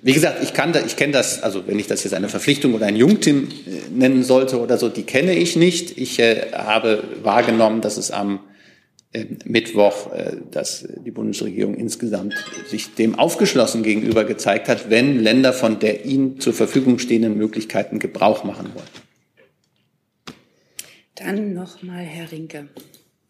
wie 0.00 0.12
gesagt, 0.12 0.42
ich 0.42 0.54
kann 0.54 0.72
da, 0.72 0.80
ich 0.84 0.96
kenne 0.96 1.12
das, 1.12 1.42
also 1.42 1.66
wenn 1.66 1.78
ich 1.78 1.86
das 1.86 2.04
jetzt 2.04 2.14
eine 2.14 2.28
Verpflichtung 2.28 2.72
oder 2.74 2.86
ein 2.86 2.96
Jungteam 2.96 3.48
äh, 3.66 3.90
nennen 3.92 4.22
sollte 4.22 4.60
oder 4.60 4.78
so, 4.78 4.88
die 4.88 5.02
kenne 5.02 5.34
ich 5.34 5.56
nicht. 5.56 5.98
Ich 5.98 6.18
äh, 6.18 6.52
habe 6.52 7.02
wahrgenommen, 7.22 7.80
dass 7.80 7.96
es 7.96 8.10
am 8.10 8.40
äh, 9.12 9.24
Mittwoch, 9.44 10.12
äh, 10.12 10.36
dass 10.50 10.88
die 11.04 11.10
Bundesregierung 11.10 11.74
insgesamt 11.74 12.34
sich 12.68 12.94
dem 12.94 13.18
aufgeschlossen 13.18 13.82
gegenüber 13.82 14.24
gezeigt 14.24 14.68
hat, 14.68 14.88
wenn 14.88 15.18
Länder 15.18 15.52
von 15.52 15.78
der 15.78 16.04
ihnen 16.04 16.40
zur 16.40 16.54
Verfügung 16.54 16.98
stehenden 16.98 17.36
Möglichkeiten 17.36 17.98
Gebrauch 17.98 18.44
machen 18.44 18.70
wollen. 18.74 19.07
Dann 21.18 21.52
nochmal 21.52 22.04
Herr 22.04 22.30
Rinke. 22.30 22.68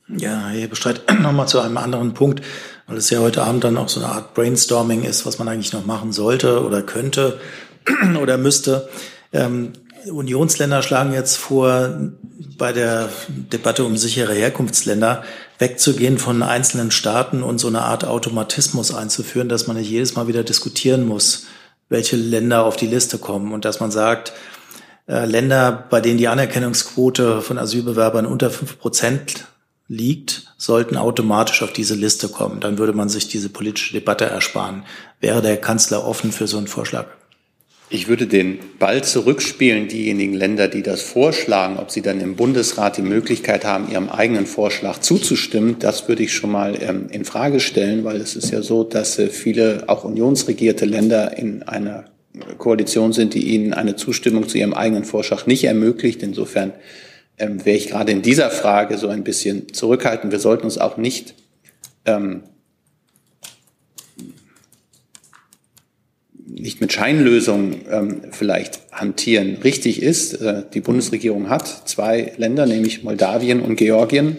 Ja, 0.08 0.48
Herr 0.48 0.68
Bestreit, 0.68 1.02
nochmal 1.20 1.48
zu 1.48 1.60
einem 1.60 1.78
anderen 1.78 2.12
Punkt, 2.12 2.42
weil 2.86 2.98
es 2.98 3.08
ja 3.08 3.20
heute 3.20 3.42
Abend 3.42 3.64
dann 3.64 3.78
auch 3.78 3.88
so 3.88 4.00
eine 4.00 4.12
Art 4.12 4.34
Brainstorming 4.34 5.04
ist, 5.04 5.24
was 5.24 5.38
man 5.38 5.48
eigentlich 5.48 5.72
noch 5.72 5.86
machen 5.86 6.12
sollte 6.12 6.64
oder 6.64 6.82
könnte 6.82 7.40
oder 8.20 8.36
müsste. 8.36 8.88
Ähm, 9.32 9.72
Unionsländer 10.10 10.82
schlagen 10.82 11.12
jetzt 11.12 11.36
vor, 11.36 12.10
bei 12.58 12.72
der 12.72 13.08
Debatte 13.28 13.84
um 13.84 13.96
sichere 13.96 14.34
Herkunftsländer 14.34 15.24
wegzugehen 15.58 16.18
von 16.18 16.42
einzelnen 16.42 16.90
Staaten 16.90 17.42
und 17.42 17.58
so 17.58 17.68
eine 17.68 17.82
Art 17.82 18.04
Automatismus 18.04 18.94
einzuführen, 18.94 19.48
dass 19.48 19.66
man 19.66 19.76
nicht 19.76 19.90
jedes 19.90 20.14
Mal 20.14 20.28
wieder 20.28 20.44
diskutieren 20.44 21.06
muss, 21.06 21.46
welche 21.88 22.16
Länder 22.16 22.64
auf 22.64 22.76
die 22.76 22.86
Liste 22.86 23.18
kommen 23.18 23.52
und 23.52 23.64
dass 23.64 23.80
man 23.80 23.90
sagt, 23.90 24.32
Länder, 25.08 25.86
bei 25.88 26.00
denen 26.02 26.18
die 26.18 26.28
Anerkennungsquote 26.28 27.40
von 27.40 27.58
Asylbewerbern 27.58 28.26
unter 28.26 28.50
fünf 28.50 28.78
Prozent 28.78 29.46
liegt, 29.88 30.52
sollten 30.58 30.98
automatisch 30.98 31.62
auf 31.62 31.72
diese 31.72 31.94
Liste 31.94 32.28
kommen. 32.28 32.60
Dann 32.60 32.76
würde 32.76 32.92
man 32.92 33.08
sich 33.08 33.26
diese 33.26 33.48
politische 33.48 33.94
Debatte 33.94 34.26
ersparen. 34.26 34.84
Wäre 35.20 35.40
der 35.40 35.56
Kanzler 35.56 36.06
offen 36.06 36.30
für 36.30 36.46
so 36.46 36.58
einen 36.58 36.68
Vorschlag? 36.68 37.06
Ich 37.90 38.06
würde 38.06 38.26
den 38.26 38.58
Ball 38.78 39.02
zurückspielen, 39.02 39.88
diejenigen 39.88 40.34
Länder, 40.34 40.68
die 40.68 40.82
das 40.82 41.00
vorschlagen, 41.00 41.78
ob 41.78 41.90
sie 41.90 42.02
dann 42.02 42.20
im 42.20 42.36
Bundesrat 42.36 42.98
die 42.98 43.02
Möglichkeit 43.02 43.64
haben, 43.64 43.90
ihrem 43.90 44.10
eigenen 44.10 44.46
Vorschlag 44.46 44.98
zuzustimmen. 44.98 45.78
Das 45.78 46.06
würde 46.06 46.22
ich 46.22 46.34
schon 46.34 46.50
mal 46.50 46.76
ähm, 46.82 47.06
in 47.10 47.24
Frage 47.24 47.60
stellen, 47.60 48.04
weil 48.04 48.20
es 48.20 48.36
ist 48.36 48.50
ja 48.50 48.60
so, 48.60 48.84
dass 48.84 49.18
äh, 49.18 49.28
viele 49.28 49.84
auch 49.86 50.04
unionsregierte 50.04 50.84
Länder 50.84 51.38
in 51.38 51.62
einer 51.62 52.04
Koalition 52.58 53.12
sind, 53.12 53.34
die 53.34 53.54
ihnen 53.54 53.72
eine 53.72 53.96
Zustimmung 53.96 54.48
zu 54.48 54.58
ihrem 54.58 54.74
eigenen 54.74 55.04
Vorschlag 55.04 55.46
nicht 55.46 55.64
ermöglicht. 55.64 56.22
Insofern 56.22 56.72
ähm, 57.38 57.64
wäre 57.64 57.76
ich 57.76 57.88
gerade 57.88 58.12
in 58.12 58.22
dieser 58.22 58.50
Frage 58.50 58.98
so 58.98 59.08
ein 59.08 59.24
bisschen 59.24 59.72
zurückhaltend. 59.72 60.32
Wir 60.32 60.40
sollten 60.40 60.64
uns 60.64 60.78
auch 60.78 60.96
nicht 60.96 61.34
ähm, 62.04 62.42
nicht 66.46 66.80
mit 66.80 66.92
Scheinlösungen 66.92 67.82
ähm, 67.90 68.22
vielleicht 68.30 68.80
hantieren. 68.92 69.58
Richtig 69.62 70.02
ist, 70.02 70.34
äh, 70.34 70.64
die 70.72 70.80
Bundesregierung 70.80 71.48
hat 71.48 71.88
zwei 71.88 72.32
Länder, 72.36 72.66
nämlich 72.66 73.04
Moldawien 73.04 73.60
und 73.60 73.76
Georgien, 73.76 74.36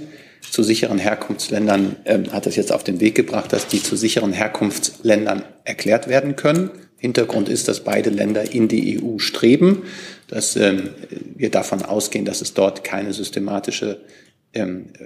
zu 0.52 0.64
sicheren 0.64 0.98
Herkunftsländern, 0.98 1.98
ähm, 2.06 2.32
hat 2.32 2.48
es 2.48 2.56
jetzt 2.56 2.72
auf 2.72 2.84
den 2.84 3.00
Weg 3.00 3.16
gebracht, 3.16 3.54
dass 3.54 3.68
die 3.68 3.84
zu 3.84 3.96
sicheren 3.96 4.34
Herkunftsländern 4.34 5.44
erklärt 5.64 6.08
werden 6.08 6.36
können. 6.36 6.72
Hintergrund 7.00 7.50
ist, 7.50 7.68
dass 7.68 7.84
beide 7.84 8.10
Länder 8.10 8.54
in 8.54 8.68
die 8.68 9.02
EU 9.02 9.18
streben 9.18 9.84
dass 10.30 10.56
ähm, 10.56 10.92
wir 11.36 11.50
davon 11.50 11.84
ausgehen, 11.84 12.24
dass 12.24 12.42
es 12.42 12.54
dort 12.54 12.84
keine 12.84 13.14
systematische 13.14 14.00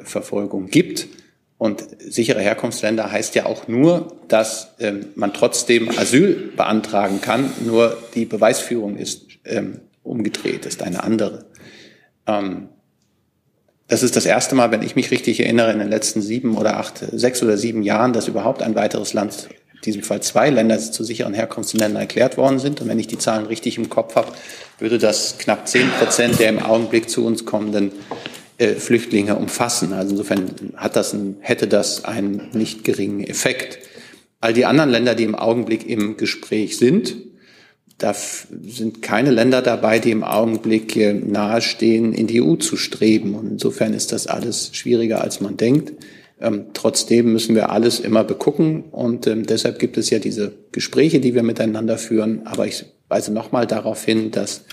Verfolgung 0.04 0.68
gibt. 0.68 1.08
Und 1.58 1.84
sichere 2.00 2.40
Herkunftsländer 2.40 3.12
heißt 3.12 3.36
ja 3.36 3.46
auch 3.46 3.68
nur, 3.68 4.16
dass 4.30 4.74
ähm, 4.80 5.08
man 5.16 5.34
trotzdem 5.34 5.90
Asyl 5.90 6.52
beantragen 6.56 7.20
kann, 7.20 7.52
nur 7.66 7.98
die 8.16 8.24
Beweisführung 8.24 8.98
ist 8.98 9.28
ähm, 9.44 9.82
umgedreht, 10.02 10.66
ist 10.66 10.82
eine 10.82 11.04
andere. 11.04 11.46
Ähm, 12.26 12.70
das 13.88 14.02
ist 14.02 14.16
das 14.16 14.26
erste 14.26 14.56
Mal, 14.56 14.72
wenn 14.72 14.82
ich 14.82 14.96
mich 14.96 15.12
richtig 15.12 15.42
erinnere, 15.42 15.74
in 15.74 15.80
den 15.80 15.90
letzten 15.90 16.22
sieben 16.22 16.58
oder 16.58 16.78
acht, 16.78 17.04
sechs 17.12 17.44
oder 17.44 17.58
sieben 17.58 17.84
Jahren, 17.84 18.14
dass 18.14 18.30
überhaupt 18.30 18.62
ein 18.62 18.76
weiteres 18.76 19.14
Land, 19.14 19.50
diesem 19.86 20.04
Fall 20.04 20.22
zwei 20.22 20.50
Länder, 20.50 20.80
zu 20.80 21.04
sicheren 21.04 21.34
Herkunftsländern 21.34 22.02
erklärt 22.02 22.38
worden 22.38 22.60
sind. 22.60 22.82
Und 22.82 22.88
wenn 22.88 23.00
ich 23.00 23.08
die 23.08 23.18
Zahlen 23.18 23.46
richtig 23.46 23.78
im 23.78 23.90
Kopf 23.90 24.16
habe, 24.16 24.32
würde 24.80 24.98
das 24.98 25.38
knapp 25.38 25.68
zehn 25.68 25.90
Prozent 26.00 26.40
der 26.40 26.50
im 26.50 26.60
Augenblick 26.60 27.10
zu 27.10 27.26
uns 27.26 27.46
kommenden 27.46 27.92
äh, 28.58 28.76
Flüchtlinge 28.76 29.36
umfassen. 29.36 29.94
Also 29.94 30.12
insofern 30.12 30.74
hat 30.76 30.96
das 30.96 31.14
ein, 31.14 31.38
hätte 31.42 31.68
das 31.68 32.06
einen 32.06 32.50
nicht 32.54 32.84
geringen 32.84 33.24
Effekt. 33.24 33.80
All 34.42 34.54
die 34.54 34.66
anderen 34.66 34.90
Länder, 34.90 35.16
die 35.16 35.24
im 35.24 35.36
Augenblick 35.36 35.88
im 35.88 36.18
Gespräch 36.18 36.78
sind, 36.78 37.16
da 37.98 38.14
sind 38.14 39.02
keine 39.02 39.32
Länder 39.32 39.62
dabei, 39.62 40.00
die 40.00 40.12
im 40.12 40.24
Augenblick 40.24 40.96
nahestehen, 40.96 42.14
in 42.14 42.28
die 42.28 42.42
EU 42.42 42.56
zu 42.56 42.76
streben. 42.76 43.36
Und 43.36 43.52
insofern 43.52 43.94
ist 43.94 44.12
das 44.12 44.28
alles 44.28 44.72
schwieriger, 44.74 45.22
als 45.22 45.40
man 45.40 45.56
denkt. 45.56 45.94
Ähm, 46.44 46.68
trotzdem 46.74 47.32
müssen 47.32 47.56
wir 47.56 47.70
alles 47.70 48.02
immer 48.02 48.24
begucken. 48.24 48.84
Und 48.92 49.26
ähm, 49.28 49.46
deshalb 49.46 49.80
gibt 49.80 49.98
es 49.98 50.10
ja 50.10 50.20
diese 50.20 50.54
Gespräche, 50.74 51.22
die 51.22 51.34
wir 51.34 51.42
miteinander 51.42 51.98
führen. 51.98 52.46
Aber 52.46 52.68
ich 52.68 52.86
weise 53.08 53.32
nochmal 53.32 53.66
darauf 53.66 54.04
hin, 54.04 54.30
dass 54.32 54.66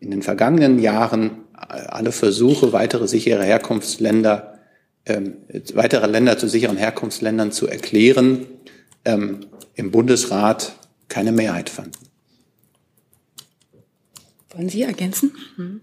in 0.00 0.10
den 0.10 0.22
vergangenen 0.22 0.78
Jahren 0.78 1.30
alle 1.52 2.12
Versuche, 2.12 2.72
weitere 2.72 3.06
sichere 3.06 3.44
Herkunftsländer, 3.44 4.58
ähm, 5.04 5.34
weitere 5.74 6.06
Länder 6.06 6.38
zu 6.38 6.48
sicheren 6.48 6.76
Herkunftsländern 6.78 7.52
zu 7.52 7.66
erklären, 7.66 8.46
ähm, 9.04 9.40
im 9.74 9.90
Bundesrat 9.90 10.72
keine 11.08 11.32
Mehrheit 11.32 11.68
fanden. 11.68 11.92
Wollen 14.54 14.68
Sie 14.70 14.82
ergänzen? 14.82 15.32
Hm. 15.56 15.80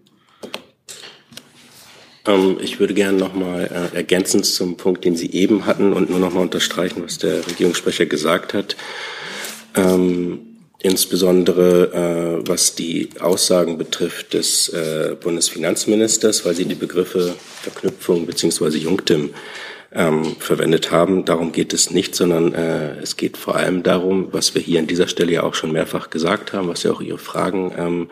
Ähm, 2.27 2.57
ich 2.61 2.79
würde 2.79 2.93
gerne 2.93 3.17
noch 3.17 3.33
mal 3.33 3.89
äh, 3.93 3.95
ergänzend 3.95 4.45
zum 4.45 4.77
Punkt, 4.77 5.05
den 5.05 5.15
Sie 5.15 5.31
eben 5.31 5.65
hatten, 5.65 5.93
und 5.93 6.09
nur 6.09 6.19
noch 6.19 6.33
mal 6.33 6.41
unterstreichen, 6.41 7.03
was 7.03 7.17
der 7.17 7.45
Regierungssprecher 7.47 8.05
gesagt 8.05 8.53
hat. 8.53 8.75
Ähm, 9.75 10.39
insbesondere 10.81 12.41
äh, 12.43 12.47
was 12.47 12.75
die 12.75 13.09
Aussagen 13.19 13.77
betrifft 13.77 14.33
des 14.33 14.69
äh, 14.69 15.15
Bundesfinanzministers, 15.19 16.45
weil 16.45 16.53
Sie 16.53 16.65
die 16.65 16.75
Begriffe 16.75 17.33
Verknüpfung 17.63 18.25
beziehungsweise 18.27 18.77
Jungtim 18.77 19.31
ähm, 19.91 20.35
verwendet 20.37 20.91
haben. 20.91 21.25
Darum 21.25 21.51
geht 21.51 21.73
es 21.73 21.89
nicht, 21.89 22.13
sondern 22.13 22.53
äh, 22.53 22.99
es 22.99 23.17
geht 23.17 23.35
vor 23.37 23.55
allem 23.55 23.81
darum, 23.81 24.27
was 24.31 24.53
wir 24.53 24.61
hier 24.61 24.79
an 24.79 24.87
dieser 24.87 25.07
Stelle 25.07 25.31
ja 25.31 25.43
auch 25.43 25.55
schon 25.55 25.71
mehrfach 25.71 26.09
gesagt 26.09 26.53
haben, 26.53 26.67
was 26.67 26.83
ja 26.83 26.91
auch 26.91 27.01
Ihre 27.01 27.17
Fragen 27.17 27.73
ähm, 27.77 28.09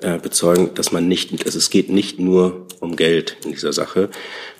äh, 0.00 0.18
bezeugen, 0.18 0.70
dass 0.74 0.92
man 0.92 1.08
nicht, 1.08 1.44
also 1.44 1.58
es 1.58 1.70
geht 1.70 1.90
nicht 1.90 2.20
nur 2.20 2.66
um 2.78 2.94
Geld 2.94 3.36
in 3.44 3.50
dieser 3.50 3.72
Sache. 3.72 4.10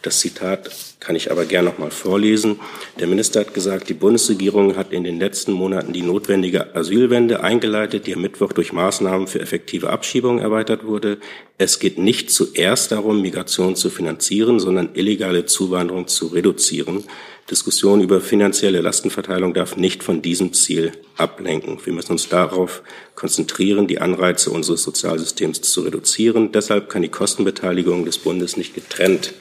Das 0.02 0.18
Zitat 0.18 0.70
kann 0.98 1.14
ich 1.14 1.30
aber 1.30 1.44
gern 1.44 1.64
noch 1.64 1.78
mal 1.78 1.92
vorlesen. 1.92 2.58
Der 2.98 3.06
Minister 3.06 3.40
hat 3.40 3.54
gesagt, 3.54 3.88
die 3.88 3.94
Bundesregierung 3.94 4.76
hat 4.76 4.92
in 4.92 5.04
den 5.04 5.20
letzten 5.20 5.52
Monaten 5.52 5.92
die 5.92 6.02
notwendige 6.02 6.74
Asylwende 6.74 7.44
eingeleitet, 7.44 8.08
die 8.08 8.14
am 8.14 8.22
Mittwoch 8.22 8.52
durch 8.52 8.72
Maßnahmen 8.72 9.28
für 9.28 9.40
effektive 9.40 9.90
Abschiebung 9.90 10.40
erweitert 10.40 10.84
wurde. 10.84 11.18
Es 11.56 11.78
geht 11.78 11.98
nicht 11.98 12.32
zuerst 12.32 12.90
darum, 12.90 13.22
Migration 13.22 13.76
zu 13.76 13.90
finanzieren, 13.90 14.58
sondern 14.58 14.90
illegale 14.94 15.46
Zuwanderung 15.46 16.08
zu 16.08 16.26
reduzieren. 16.26 17.04
Diskussion 17.50 18.02
über 18.02 18.20
finanzielle 18.20 18.82
Lastenverteilung 18.82 19.54
darf 19.54 19.76
nicht 19.76 20.04
von 20.04 20.20
diesem 20.20 20.52
Ziel 20.52 20.92
ablenken. 21.16 21.78
Wir 21.82 21.94
müssen 21.94 22.12
uns 22.12 22.28
darauf 22.28 22.82
konzentrieren, 23.14 23.86
die 23.86 24.00
Anreize 24.00 24.50
unseres 24.50 24.82
Sozialsystems 24.82 25.62
zu 25.62 25.80
reduzieren. 25.80 26.52
Deshalb 26.52 26.90
kann 26.90 27.00
die 27.00 27.08
Kostenbeteiligung 27.08 28.04
des 28.04 28.18
Bundes 28.18 28.58
nicht 28.58 28.74
getrennt 28.74 29.32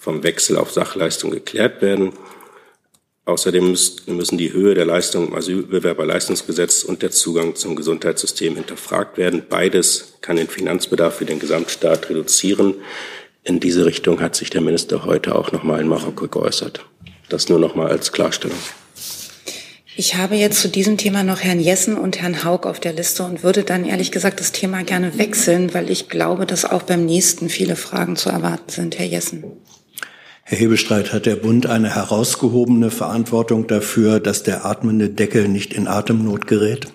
vom 0.00 0.24
Wechsel 0.24 0.56
auf 0.56 0.72
Sachleistung 0.72 1.30
geklärt 1.30 1.80
werden. 1.82 2.12
Außerdem 3.24 3.76
müssen 4.06 4.36
die 4.36 4.52
Höhe 4.52 4.74
der 4.74 4.84
Leistung 4.84 5.28
im 5.28 5.34
Asylbewerberleistungsgesetz 5.36 6.82
und 6.82 7.02
der 7.02 7.12
Zugang 7.12 7.54
zum 7.54 7.76
Gesundheitssystem 7.76 8.56
hinterfragt 8.56 9.16
werden. 9.16 9.44
Beides 9.48 10.14
kann 10.20 10.34
den 10.34 10.48
Finanzbedarf 10.48 11.14
für 11.18 11.24
den 11.24 11.38
Gesamtstaat 11.38 12.10
reduzieren. 12.10 12.74
In 13.44 13.60
diese 13.60 13.86
Richtung 13.86 14.20
hat 14.20 14.34
sich 14.34 14.50
der 14.50 14.60
Minister 14.60 15.04
heute 15.04 15.36
auch 15.36 15.52
noch 15.52 15.62
mal 15.62 15.80
in 15.80 15.86
Marokko 15.86 16.26
geäußert. 16.26 16.84
Das 17.32 17.48
nur 17.48 17.58
noch 17.58 17.74
mal 17.74 17.88
als 17.88 18.12
Klarstellung. 18.12 18.58
Ich 19.96 20.16
habe 20.16 20.34
jetzt 20.34 20.60
zu 20.60 20.68
diesem 20.68 20.98
Thema 20.98 21.24
noch 21.24 21.40
Herrn 21.40 21.60
Jessen 21.60 21.96
und 21.96 22.20
Herrn 22.20 22.44
Haug 22.44 22.66
auf 22.66 22.78
der 22.78 22.92
Liste 22.92 23.22
und 23.22 23.42
würde 23.42 23.62
dann 23.62 23.86
ehrlich 23.86 24.12
gesagt 24.12 24.38
das 24.38 24.52
Thema 24.52 24.84
gerne 24.84 25.16
wechseln, 25.16 25.72
weil 25.72 25.90
ich 25.90 26.10
glaube, 26.10 26.44
dass 26.44 26.66
auch 26.66 26.82
beim 26.82 27.06
nächsten 27.06 27.48
viele 27.48 27.74
Fragen 27.74 28.16
zu 28.16 28.28
erwarten 28.28 28.70
sind. 28.70 28.98
Herr 28.98 29.06
Jessen. 29.06 29.44
Herr 30.42 30.58
Hebestreit, 30.58 31.14
hat 31.14 31.24
der 31.24 31.36
Bund 31.36 31.66
eine 31.66 31.94
herausgehobene 31.94 32.90
Verantwortung 32.90 33.66
dafür, 33.66 34.20
dass 34.20 34.42
der 34.42 34.66
atmende 34.66 35.08
Deckel 35.08 35.48
nicht 35.48 35.72
in 35.72 35.88
Atemnot 35.88 36.46
gerät? 36.46 36.88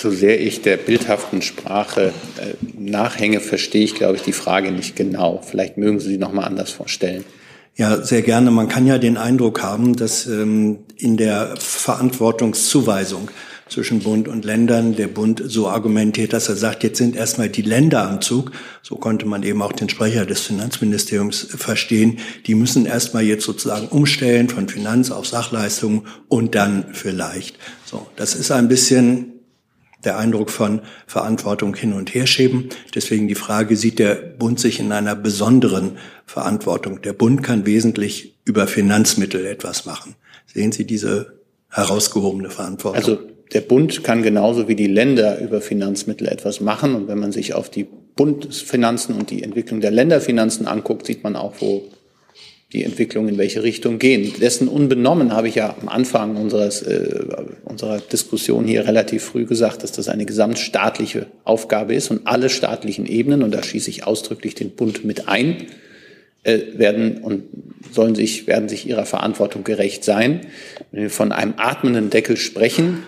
So 0.00 0.10
sehr 0.10 0.40
ich 0.40 0.62
der 0.62 0.76
bildhaften 0.76 1.42
Sprache 1.42 2.12
äh, 2.38 2.54
nachhänge, 2.78 3.40
verstehe 3.40 3.84
ich, 3.84 3.94
glaube 3.94 4.16
ich, 4.16 4.22
die 4.22 4.32
Frage 4.32 4.72
nicht 4.72 4.96
genau. 4.96 5.42
Vielleicht 5.44 5.76
mögen 5.76 6.00
Sie 6.00 6.08
sie 6.08 6.18
noch 6.18 6.32
mal 6.32 6.44
anders 6.44 6.70
vorstellen. 6.70 7.24
Ja, 7.76 8.02
sehr 8.02 8.22
gerne. 8.22 8.50
Man 8.50 8.68
kann 8.68 8.86
ja 8.86 8.98
den 8.98 9.16
Eindruck 9.16 9.62
haben, 9.62 9.96
dass 9.96 10.26
ähm, 10.26 10.80
in 10.96 11.16
der 11.16 11.54
Verantwortungszuweisung 11.58 13.30
zwischen 13.68 14.00
Bund 14.00 14.26
und 14.26 14.44
Ländern 14.44 14.96
der 14.96 15.06
Bund 15.06 15.42
so 15.46 15.68
argumentiert, 15.68 16.32
dass 16.32 16.48
er 16.48 16.56
sagt, 16.56 16.82
jetzt 16.82 16.98
sind 16.98 17.14
erstmal 17.14 17.48
die 17.48 17.62
Länder 17.62 18.08
am 18.08 18.20
Zug. 18.20 18.50
So 18.82 18.96
konnte 18.96 19.26
man 19.26 19.44
eben 19.44 19.62
auch 19.62 19.72
den 19.72 19.88
Sprecher 19.88 20.26
des 20.26 20.40
Finanzministeriums 20.40 21.46
verstehen. 21.56 22.18
Die 22.46 22.54
müssen 22.54 22.84
erstmal 22.84 23.22
jetzt 23.22 23.44
sozusagen 23.44 23.86
umstellen 23.88 24.48
von 24.48 24.68
Finanz 24.68 25.10
auf 25.10 25.26
Sachleistungen 25.26 26.02
und 26.28 26.54
dann 26.56 26.86
vielleicht. 26.92 27.56
So, 27.84 28.08
das 28.16 28.34
ist 28.34 28.50
ein 28.50 28.68
bisschen 28.68 29.39
der 30.04 30.18
Eindruck 30.18 30.50
von 30.50 30.80
Verantwortung 31.06 31.74
hin 31.74 31.92
und 31.92 32.14
her 32.14 32.26
schieben. 32.26 32.68
Deswegen 32.94 33.28
die 33.28 33.34
Frage, 33.34 33.76
sieht 33.76 33.98
der 33.98 34.14
Bund 34.14 34.58
sich 34.60 34.80
in 34.80 34.92
einer 34.92 35.14
besonderen 35.14 35.98
Verantwortung? 36.26 37.02
Der 37.02 37.12
Bund 37.12 37.42
kann 37.42 37.66
wesentlich 37.66 38.36
über 38.44 38.66
Finanzmittel 38.66 39.46
etwas 39.46 39.86
machen. 39.86 40.14
Sehen 40.46 40.72
Sie 40.72 40.84
diese 40.84 41.40
herausgehobene 41.68 42.50
Verantwortung? 42.50 42.98
Also 42.98 43.18
der 43.52 43.60
Bund 43.60 44.04
kann 44.04 44.22
genauso 44.22 44.68
wie 44.68 44.76
die 44.76 44.86
Länder 44.86 45.40
über 45.40 45.60
Finanzmittel 45.60 46.28
etwas 46.28 46.60
machen. 46.60 46.94
Und 46.94 47.08
wenn 47.08 47.18
man 47.18 47.32
sich 47.32 47.54
auf 47.54 47.68
die 47.68 47.86
Bundesfinanzen 48.16 49.14
und 49.14 49.30
die 49.30 49.42
Entwicklung 49.42 49.80
der 49.80 49.90
Länderfinanzen 49.90 50.66
anguckt, 50.66 51.06
sieht 51.06 51.24
man 51.24 51.36
auch, 51.36 51.54
wo 51.60 51.84
die 52.72 52.84
Entwicklung 52.84 53.28
in 53.28 53.36
welche 53.36 53.62
Richtung 53.62 53.98
gehen. 53.98 54.32
Dessen 54.40 54.68
unbenommen 54.68 55.32
habe 55.32 55.48
ich 55.48 55.56
ja 55.56 55.74
am 55.80 55.88
Anfang 55.88 56.36
unseres, 56.36 56.82
äh, 56.82 57.24
unserer 57.64 57.98
Diskussion 57.98 58.64
hier 58.64 58.86
relativ 58.86 59.24
früh 59.24 59.44
gesagt, 59.44 59.82
dass 59.82 59.90
das 59.90 60.08
eine 60.08 60.24
gesamtstaatliche 60.24 61.26
Aufgabe 61.42 61.94
ist 61.94 62.10
und 62.10 62.26
alle 62.26 62.48
staatlichen 62.48 63.06
Ebenen, 63.06 63.42
und 63.42 63.52
da 63.52 63.62
schieße 63.62 63.90
ich 63.90 64.06
ausdrücklich 64.06 64.54
den 64.54 64.70
Bund 64.70 65.04
mit 65.04 65.28
ein, 65.28 65.66
äh, 66.44 66.60
werden 66.74 67.18
und 67.18 67.44
sollen 67.90 68.14
sich, 68.14 68.46
werden 68.46 68.68
sich 68.68 68.86
ihrer 68.88 69.04
Verantwortung 69.04 69.64
gerecht 69.64 70.04
sein. 70.04 70.42
Wenn 70.92 71.02
wir 71.02 71.10
von 71.10 71.32
einem 71.32 71.54
atmenden 71.56 72.08
Deckel 72.08 72.36
sprechen, 72.36 73.02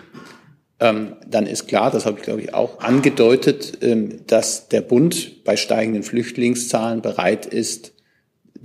ähm, 0.81 1.13
dann 1.29 1.47
ist 1.47 1.69
klar, 1.69 1.93
das 1.93 2.05
habe 2.05 2.19
ich 2.19 2.25
glaube 2.25 2.41
ich 2.41 2.53
auch 2.53 2.81
angedeutet, 2.81 3.79
ähm, 3.81 4.27
dass 4.27 4.69
der 4.69 4.81
Bund 4.81 5.45
bei 5.45 5.57
steigenden 5.57 6.03
Flüchtlingszahlen 6.03 7.01
bereit 7.01 7.47
ist, 7.47 7.92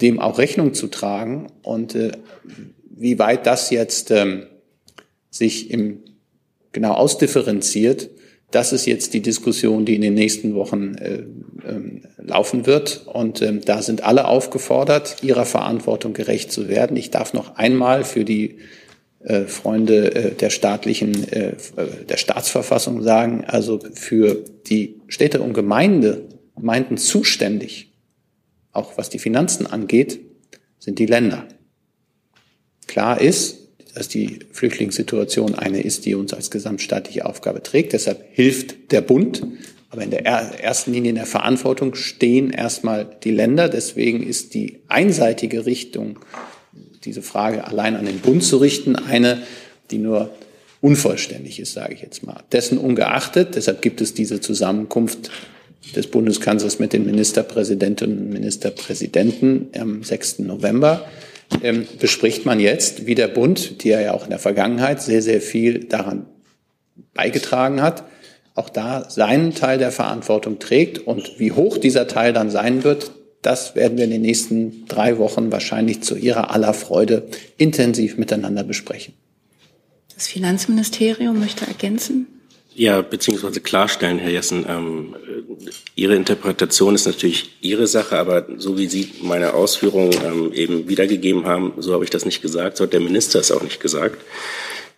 dem 0.02 0.20
auch 0.20 0.38
Rechnung 0.38 0.74
zu 0.74 0.88
tragen 0.88 1.48
und 1.64 1.96
äh, 1.96 2.12
wie 2.90 3.20
weit 3.20 3.46
das 3.46 3.70
jetzt 3.70 4.12
ähm, 4.12 4.48
sich 5.30 5.72
im 5.72 6.04
genau 6.72 6.94
ausdifferenziert, 6.94 8.10
das 8.52 8.72
ist 8.72 8.86
jetzt 8.86 9.14
die 9.14 9.22
Diskussion, 9.22 9.86
die 9.86 9.96
in 9.96 10.02
den 10.02 10.14
nächsten 10.14 10.56
Wochen 10.56 10.96
äh, 10.96 11.24
ähm, 11.68 12.04
laufen 12.18 12.66
wird. 12.66 13.06
Und 13.06 13.42
ähm, 13.42 13.62
da 13.62 13.82
sind 13.82 14.04
alle 14.04 14.26
aufgefordert, 14.28 15.18
ihrer 15.22 15.46
Verantwortung 15.46 16.14
gerecht 16.14 16.52
zu 16.52 16.70
werden. 16.70 16.96
Ich 16.96 17.12
darf 17.12 17.34
noch 17.34 17.58
einmal 17.58 18.06
für 18.06 18.24
die 18.24 18.60
äh, 19.24 19.42
Freunde 19.42 20.16
äh, 20.16 20.32
der 20.34 20.50
staatlichen, 20.50 21.30
äh, 21.32 21.54
der 22.08 22.18
Staatsverfassung 22.18 23.02
sagen, 23.02 23.44
also 23.46 23.80
für 23.94 24.46
die 24.68 25.02
Städte 25.08 25.42
und 25.42 25.54
Gemeinde, 25.54 26.22
Gemeinden 26.56 26.98
zuständig 26.98 27.87
auch 28.78 28.98
was 28.98 29.10
die 29.10 29.20
Finanzen 29.20 29.68
angeht, 29.68 30.20
sind 30.80 31.00
die 31.00 31.06
Länder. 31.06 31.48
Klar 32.88 33.20
ist, 33.20 33.68
dass 33.94 34.08
die 34.08 34.40
Flüchtlingssituation 34.52 35.56
eine 35.56 35.82
ist, 35.82 36.06
die 36.06 36.16
uns 36.16 36.34
als 36.34 36.52
gesamtstaatliche 36.52 37.26
Aufgabe 37.26 37.64
trägt. 37.64 37.94
Deshalb 37.94 38.24
hilft 38.32 38.92
der 38.92 39.02
Bund. 39.02 39.44
Aber 39.90 40.04
in 40.04 40.12
der 40.12 40.26
ersten 40.26 40.94
Linie 40.94 41.10
in 41.10 41.16
der 41.16 41.26
Verantwortung 41.26 41.96
stehen 41.96 42.52
erstmal 42.52 43.10
die 43.24 43.32
Länder. 43.32 43.70
Deswegen 43.70 44.22
ist 44.22 44.54
die 44.54 44.82
einseitige 44.88 45.66
Richtung, 45.66 46.20
diese 47.06 47.22
Frage 47.22 47.66
allein 47.66 47.96
an 47.96 48.06
den 48.06 48.20
Bund 48.20 48.44
zu 48.44 48.58
richten, 48.58 48.96
eine, 48.96 49.42
die 49.90 49.98
nur 49.98 50.32
unvollständig 50.82 51.60
ist, 51.60 51.74
sage 51.74 51.94
ich 51.94 52.02
jetzt 52.02 52.24
mal. 52.24 52.44
Dessen 52.52 52.78
ungeachtet, 52.78 53.56
deshalb 53.56 53.82
gibt 53.82 54.02
es 54.02 54.14
diese 54.14 54.42
Zusammenkunft 54.42 55.32
des 55.96 56.08
Bundeskanzlers 56.08 56.80
mit 56.80 56.94
den 56.94 57.06
Ministerpräsidentinnen 57.06 58.18
und 58.18 58.30
Ministerpräsidenten 58.30 59.70
am 59.78 60.04
6. 60.04 60.40
November, 60.40 61.06
ähm, 61.64 61.88
bespricht 62.00 62.46
man 62.46 62.60
jetzt, 62.60 63.06
wie 63.06 63.16
der 63.16 63.28
Bund, 63.28 63.84
der 63.84 64.02
ja 64.02 64.14
auch 64.14 64.26
in 64.26 64.30
der 64.30 64.40
Vergangenheit 64.40 65.02
sehr, 65.02 65.22
sehr 65.22 65.42
viel 65.42 65.86
daran 65.86 66.26
beigetragen 67.14 67.82
hat, 67.82 68.04
auch 68.54 68.70
da 68.70 69.10
seinen 69.10 69.54
Teil 69.54 69.78
der 69.78 69.92
Verantwortung 69.92 70.60
trägt. 70.60 71.00
Und 71.00 71.40
wie 71.40 71.52
hoch 71.52 71.78
dieser 71.78 72.08
Teil 72.08 72.34
dann 72.34 72.50
sein 72.50 72.84
wird, 72.84 73.12
das 73.42 73.76
werden 73.76 73.98
wir 73.98 74.06
in 74.06 74.12
den 74.12 74.22
nächsten 74.22 74.86
drei 74.88 75.20
Wochen 75.20 75.52
wahrscheinlich 75.52 76.02
zu 76.02 76.16
Ihrer 76.16 76.52
aller 76.52 76.74
Freude 76.74 77.28
intensiv 77.58 78.18
miteinander 78.18 78.64
besprechen. 78.64 79.14
Das 80.16 80.28
Finanzministerium 80.28 81.40
möchte 81.40 81.68
ergänzen. 81.68 82.28
Ja, 82.78 83.02
beziehungsweise 83.02 83.60
klarstellen, 83.60 84.20
Herr 84.20 84.30
Jessen. 84.30 84.64
Ähm, 84.70 85.16
Ihre 85.96 86.14
Interpretation 86.14 86.94
ist 86.94 87.08
natürlich 87.08 87.58
Ihre 87.60 87.88
Sache, 87.88 88.20
aber 88.20 88.46
so 88.58 88.78
wie 88.78 88.86
Sie 88.86 89.14
meine 89.24 89.56
Ausführungen 89.56 90.14
ähm, 90.24 90.54
eben 90.54 90.88
wiedergegeben 90.88 91.48
haben, 91.48 91.74
so 91.80 91.94
habe 91.94 92.04
ich 92.04 92.12
das 92.12 92.24
nicht 92.24 92.44
gesagt, 92.44 92.78
so 92.78 92.84
hat 92.84 92.94
der 92.94 93.00
Minister 93.00 93.40
es 93.40 93.52
auch 93.52 93.64
nicht 93.64 93.80
gesagt. 93.80 94.22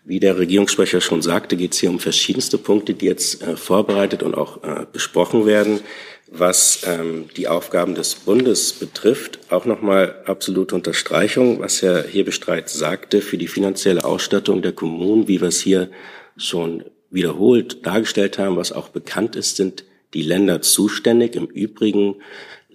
Wie 0.03 0.19
der 0.19 0.37
Regierungssprecher 0.37 0.99
schon 0.99 1.21
sagte, 1.21 1.55
geht 1.55 1.71
es 1.73 1.79
hier 1.79 1.89
um 1.89 1.99
verschiedenste 1.99 2.57
Punkte, 2.57 2.95
die 2.95 3.05
jetzt 3.05 3.41
äh, 3.43 3.55
vorbereitet 3.55 4.23
und 4.23 4.35
auch 4.35 4.61
äh, 4.61 4.85
besprochen 4.91 5.45
werden. 5.45 5.79
Was 6.27 6.81
ähm, 6.85 7.29
die 7.37 7.47
Aufgaben 7.47 7.95
des 7.95 8.13
Bundes 8.13 8.73
betrifft, 8.73 9.39
auch 9.49 9.63
nochmal 9.63 10.21
absolute 10.25 10.75
Unterstreichung, 10.75 11.61
was 11.61 11.81
Herr 11.81 12.03
Hebestreit 12.03 12.67
sagte, 12.67 13.21
für 13.21 13.37
die 13.37 13.47
finanzielle 13.47 14.03
Ausstattung 14.03 14.61
der 14.61 14.73
Kommunen, 14.73 15.29
wie 15.29 15.39
wir 15.39 15.47
es 15.47 15.61
hier 15.61 15.89
schon 16.35 16.83
wiederholt 17.11 17.85
dargestellt 17.85 18.37
haben, 18.37 18.57
was 18.57 18.71
auch 18.71 18.89
bekannt 18.89 19.35
ist, 19.35 19.55
sind 19.55 19.83
die 20.13 20.21
Länder 20.21 20.61
zuständig. 20.61 21.35
Im 21.35 21.45
Übrigen 21.45 22.15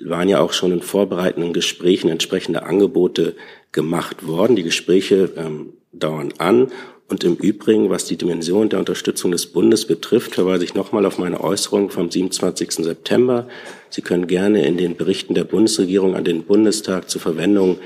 waren 0.00 0.28
ja 0.28 0.40
auch 0.40 0.52
schon 0.52 0.72
in 0.72 0.82
vorbereitenden 0.82 1.52
Gesprächen 1.52 2.08
entsprechende 2.08 2.64
Angebote 2.64 3.34
gemacht 3.72 4.26
worden. 4.26 4.56
Die 4.56 4.62
Gespräche 4.62 5.30
ähm, 5.36 5.74
dauern 5.92 6.32
an. 6.38 6.70
Und 7.06 7.22
im 7.22 7.36
Übrigen, 7.36 7.90
was 7.90 8.06
die 8.06 8.16
Dimension 8.16 8.70
der 8.70 8.78
Unterstützung 8.78 9.30
des 9.30 9.46
Bundes 9.46 9.86
betrifft, 9.86 10.34
verweise 10.34 10.64
ich 10.64 10.74
nochmal 10.74 11.04
auf 11.04 11.18
meine 11.18 11.38
Äußerung 11.38 11.90
vom 11.90 12.10
27. 12.10 12.72
September. 12.72 13.46
Sie 13.90 14.00
können 14.00 14.26
gerne 14.26 14.66
in 14.66 14.78
den 14.78 14.96
Berichten 14.96 15.34
der 15.34 15.44
Bundesregierung 15.44 16.16
an 16.16 16.24
den 16.24 16.44
Bundestag 16.44 17.10
zur 17.10 17.20
Verwendung 17.20 17.78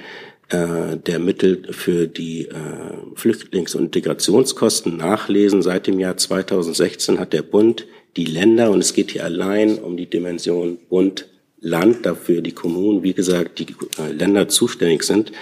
äh, 0.51 0.97
der 0.97 1.19
Mittel 1.19 1.73
für 1.73 2.07
die 2.07 2.47
äh, 2.47 2.55
Flüchtlings- 3.15 3.77
und 3.77 3.85
Integrationskosten 3.85 4.97
nachlesen. 4.97 5.63
Seit 5.63 5.87
dem 5.87 6.01
Jahr 6.01 6.17
2016 6.17 7.19
hat 7.19 7.33
der 7.33 7.43
Bund 7.43 7.87
die 8.17 8.25
Länder, 8.25 8.71
und 8.71 8.81
es 8.81 8.95
geht 8.95 9.11
hier 9.11 9.25
allein 9.25 9.79
um 9.79 9.97
die 9.97 10.09
Dimension 10.09 10.79
Bund, 10.89 11.29
Land, 11.61 12.07
dafür 12.07 12.41
die 12.41 12.53
Kommunen, 12.53 13.03
wie 13.03 13.15
gesagt, 13.15 13.59
die 13.59 13.67
äh, 13.99 14.13
Länder 14.13 14.49
zuständig 14.49 15.03
sind. 15.03 15.33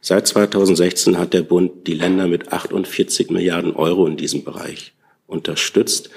Seit 0.00 0.26
2016 0.28 1.18
hat 1.18 1.34
der 1.34 1.42
Bund 1.42 1.86
die 1.86 1.94
Länder 1.94 2.28
mit 2.28 2.52
48 2.52 3.30
Milliarden 3.30 3.74
Euro 3.74 4.06
in 4.06 4.16
diesem 4.16 4.44
Bereich 4.44 4.92
unterstützt. 5.26 6.10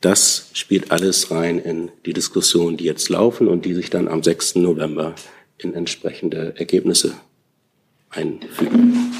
Das 0.00 0.50
spielt 0.52 0.90
alles 0.90 1.30
rein 1.30 1.58
in 1.58 1.90
die 2.04 2.12
Diskussionen, 2.12 2.76
die 2.76 2.84
jetzt 2.84 3.08
laufen 3.08 3.48
und 3.48 3.64
die 3.64 3.74
sich 3.74 3.90
dann 3.90 4.08
am 4.08 4.22
6. 4.22 4.56
November 4.56 5.14
in 5.58 5.74
entsprechende 5.74 6.54
Ergebnisse 6.56 7.14
einfügen. 8.12 9.14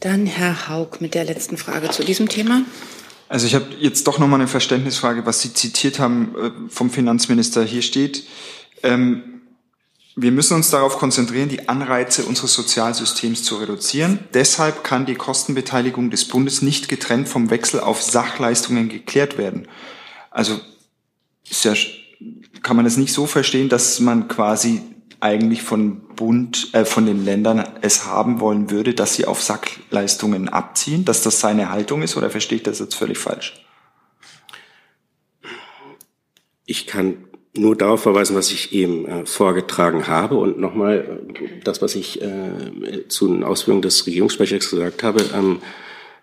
Dann 0.00 0.26
Herr 0.26 0.68
Haug 0.68 1.00
mit 1.00 1.14
der 1.14 1.24
letzten 1.24 1.56
Frage 1.56 1.90
zu 1.90 2.04
diesem 2.04 2.28
Thema. 2.28 2.62
Also 3.28 3.46
ich 3.46 3.54
habe 3.54 3.66
jetzt 3.78 4.06
doch 4.06 4.18
nochmal 4.18 4.40
eine 4.40 4.48
Verständnisfrage, 4.48 5.24
was 5.24 5.40
Sie 5.40 5.54
zitiert 5.54 5.98
haben 5.98 6.34
äh, 6.36 6.50
vom 6.68 6.90
Finanzminister. 6.90 7.62
Hier 7.62 7.82
steht, 7.82 8.24
ähm, 8.82 9.22
wir 10.16 10.32
müssen 10.32 10.54
uns 10.54 10.70
darauf 10.70 10.98
konzentrieren, 10.98 11.48
die 11.48 11.68
Anreize 11.68 12.24
unseres 12.24 12.54
Sozialsystems 12.54 13.44
zu 13.44 13.56
reduzieren. 13.56 14.18
Deshalb 14.34 14.82
kann 14.82 15.06
die 15.06 15.14
Kostenbeteiligung 15.14 16.10
des 16.10 16.26
Bundes 16.26 16.62
nicht 16.62 16.88
getrennt 16.88 17.28
vom 17.28 17.50
Wechsel 17.50 17.80
auf 17.80 18.02
Sachleistungen 18.02 18.88
geklärt 18.88 19.38
werden. 19.38 19.68
Also 20.30 20.60
ja, 21.62 21.74
kann 22.62 22.76
man 22.76 22.84
das 22.84 22.96
nicht 22.96 23.12
so 23.12 23.26
verstehen, 23.26 23.68
dass 23.68 24.00
man 24.00 24.28
quasi 24.28 24.82
eigentlich 25.20 25.62
von 25.62 26.00
Bund, 26.16 26.70
äh, 26.72 26.84
von 26.84 27.06
den 27.06 27.24
Ländern 27.24 27.64
es 27.82 28.06
haben 28.06 28.40
wollen 28.40 28.70
würde, 28.70 28.94
dass 28.94 29.14
sie 29.14 29.26
auf 29.26 29.42
Sackleistungen 29.42 30.48
abziehen, 30.48 31.04
dass 31.04 31.22
das 31.22 31.40
seine 31.40 31.70
Haltung 31.70 32.02
ist, 32.02 32.16
oder 32.16 32.30
verstehe 32.30 32.56
ich 32.56 32.62
das 32.64 32.78
jetzt 32.78 32.94
völlig 32.94 33.18
falsch? 33.18 33.64
Ich 36.66 36.86
kann 36.86 37.24
nur 37.56 37.76
darauf 37.76 38.02
verweisen, 38.02 38.36
was 38.36 38.52
ich 38.52 38.72
eben 38.72 39.06
äh, 39.06 39.26
vorgetragen 39.26 40.06
habe 40.06 40.36
und 40.36 40.58
nochmal 40.58 41.20
äh, 41.34 41.60
das, 41.64 41.82
was 41.82 41.94
ich 41.96 42.22
äh, 42.22 43.08
zu 43.08 43.28
den 43.28 43.42
Ausführungen 43.42 43.82
des 43.82 44.06
Regierungssprechers 44.06 44.70
gesagt 44.70 45.02
habe. 45.02 45.24
Ähm, 45.34 45.60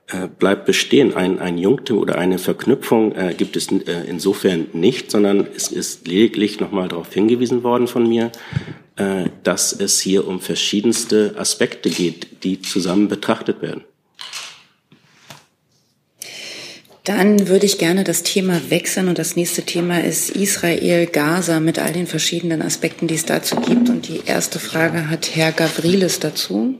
äh, 0.09 0.29
bleibt 0.29 0.65
bestehen. 0.65 1.13
Ein, 1.15 1.39
ein 1.39 1.57
Junktim 1.57 1.97
oder 1.97 2.17
eine 2.17 2.37
Verknüpfung 2.37 3.11
äh, 3.13 3.33
gibt 3.37 3.57
es 3.57 3.67
insofern 3.67 4.67
nicht, 4.71 5.11
sondern 5.11 5.45
es 5.53 5.67
ist 5.67 6.07
lediglich 6.07 6.61
nochmal 6.61 6.87
darauf 6.87 7.13
hingewiesen 7.13 7.61
worden 7.63 7.87
von 7.87 8.07
mir, 8.07 8.31
äh, 8.97 9.29
dass 9.43 9.73
es 9.73 9.99
hier 9.99 10.27
um 10.27 10.41
verschiedenste 10.41 11.35
Aspekte 11.37 11.89
geht, 11.89 12.43
die 12.43 12.61
zusammen 12.61 13.07
betrachtet 13.07 13.61
werden. 13.61 13.83
Dann 17.03 17.47
würde 17.47 17.65
ich 17.65 17.77
gerne 17.77 18.03
das 18.03 18.23
Thema 18.23 18.59
wechseln 18.69 19.07
und 19.07 19.17
das 19.17 19.37
nächste 19.37 19.61
Thema 19.61 20.03
ist 20.03 20.29
Israel, 20.29 21.05
Gaza 21.05 21.61
mit 21.61 21.79
all 21.79 21.93
den 21.93 22.05
verschiedenen 22.05 22.61
Aspekten, 22.61 23.07
die 23.07 23.15
es 23.15 23.23
dazu 23.23 23.55
gibt. 23.55 23.87
Und 23.87 24.09
die 24.09 24.23
erste 24.25 24.59
Frage 24.59 25.09
hat 25.09 25.33
Herr 25.33 25.53
Gavrilis 25.53 26.19
dazu. 26.19 26.75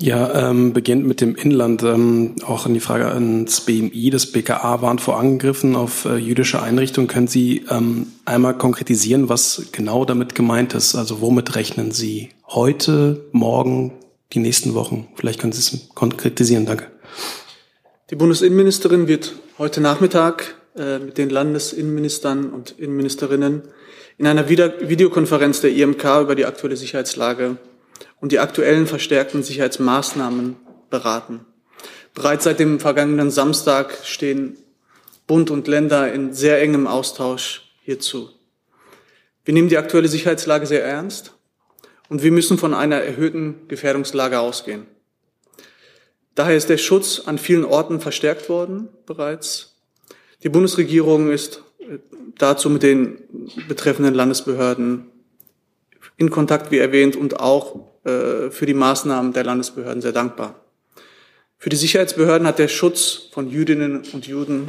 Ja, 0.00 0.50
ähm, 0.50 0.72
beginnt 0.72 1.06
mit 1.06 1.20
dem 1.20 1.34
Inland. 1.34 1.82
Ähm, 1.82 2.36
auch 2.46 2.66
in 2.66 2.74
die 2.74 2.80
Frage 2.80 3.06
ans 3.06 3.62
BMI. 3.62 4.10
Das 4.10 4.26
BKA 4.26 4.80
warnt 4.80 5.00
vor 5.00 5.18
Angriffen 5.18 5.74
auf 5.74 6.04
äh, 6.04 6.16
jüdische 6.16 6.62
Einrichtungen. 6.62 7.08
Können 7.08 7.26
Sie 7.26 7.64
ähm, 7.68 8.06
einmal 8.24 8.56
konkretisieren, 8.56 9.28
was 9.28 9.66
genau 9.72 10.04
damit 10.04 10.36
gemeint 10.36 10.74
ist? 10.74 10.94
Also 10.94 11.20
womit 11.20 11.56
rechnen 11.56 11.90
Sie 11.90 12.28
heute, 12.46 13.24
morgen, 13.32 13.92
die 14.32 14.38
nächsten 14.38 14.74
Wochen? 14.74 15.08
Vielleicht 15.16 15.40
können 15.40 15.52
Sie 15.52 15.60
es 15.60 15.88
konkretisieren. 15.94 16.64
Danke. 16.64 16.86
Die 18.10 18.14
Bundesinnenministerin 18.14 19.08
wird 19.08 19.34
heute 19.58 19.80
Nachmittag 19.80 20.54
äh, 20.76 21.00
mit 21.00 21.18
den 21.18 21.28
Landesinnenministern 21.28 22.50
und 22.50 22.70
Innenministerinnen 22.78 23.62
in 24.16 24.26
einer 24.26 24.48
Videokonferenz 24.48 25.60
der 25.60 25.70
IMK 25.70 26.04
über 26.22 26.34
die 26.36 26.46
aktuelle 26.46 26.76
Sicherheitslage 26.76 27.56
und 28.20 28.32
die 28.32 28.38
aktuellen 28.38 28.86
verstärkten 28.86 29.42
Sicherheitsmaßnahmen 29.42 30.56
beraten. 30.90 31.44
Bereits 32.14 32.44
seit 32.44 32.58
dem 32.58 32.80
vergangenen 32.80 33.30
Samstag 33.30 33.96
stehen 34.04 34.56
Bund 35.26 35.50
und 35.50 35.68
Länder 35.68 36.12
in 36.12 36.32
sehr 36.32 36.60
engem 36.60 36.86
Austausch 36.86 37.70
hierzu. 37.82 38.30
Wir 39.44 39.54
nehmen 39.54 39.68
die 39.68 39.78
aktuelle 39.78 40.08
Sicherheitslage 40.08 40.66
sehr 40.66 40.84
ernst 40.84 41.34
und 42.08 42.22
wir 42.22 42.32
müssen 42.32 42.58
von 42.58 42.74
einer 42.74 42.96
erhöhten 42.96 43.68
Gefährdungslage 43.68 44.40
ausgehen. 44.40 44.86
Daher 46.34 46.56
ist 46.56 46.68
der 46.68 46.78
Schutz 46.78 47.22
an 47.26 47.38
vielen 47.38 47.64
Orten 47.64 48.00
verstärkt 48.00 48.48
worden 48.48 48.88
bereits. 49.06 49.76
Die 50.42 50.48
Bundesregierung 50.48 51.30
ist 51.30 51.62
dazu 52.38 52.70
mit 52.70 52.82
den 52.82 53.18
betreffenden 53.68 54.14
Landesbehörden 54.14 55.10
in 56.18 56.28
Kontakt, 56.28 56.70
wie 56.70 56.78
erwähnt, 56.78 57.16
und 57.16 57.40
auch 57.40 57.76
äh, 58.04 58.50
für 58.50 58.66
die 58.66 58.74
Maßnahmen 58.74 59.32
der 59.32 59.44
Landesbehörden 59.44 60.02
sehr 60.02 60.12
dankbar. 60.12 60.56
Für 61.56 61.70
die 61.70 61.76
Sicherheitsbehörden 61.76 62.46
hat 62.46 62.58
der 62.58 62.68
Schutz 62.68 63.28
von 63.32 63.48
Jüdinnen 63.48 64.02
und 64.12 64.26
Juden 64.26 64.68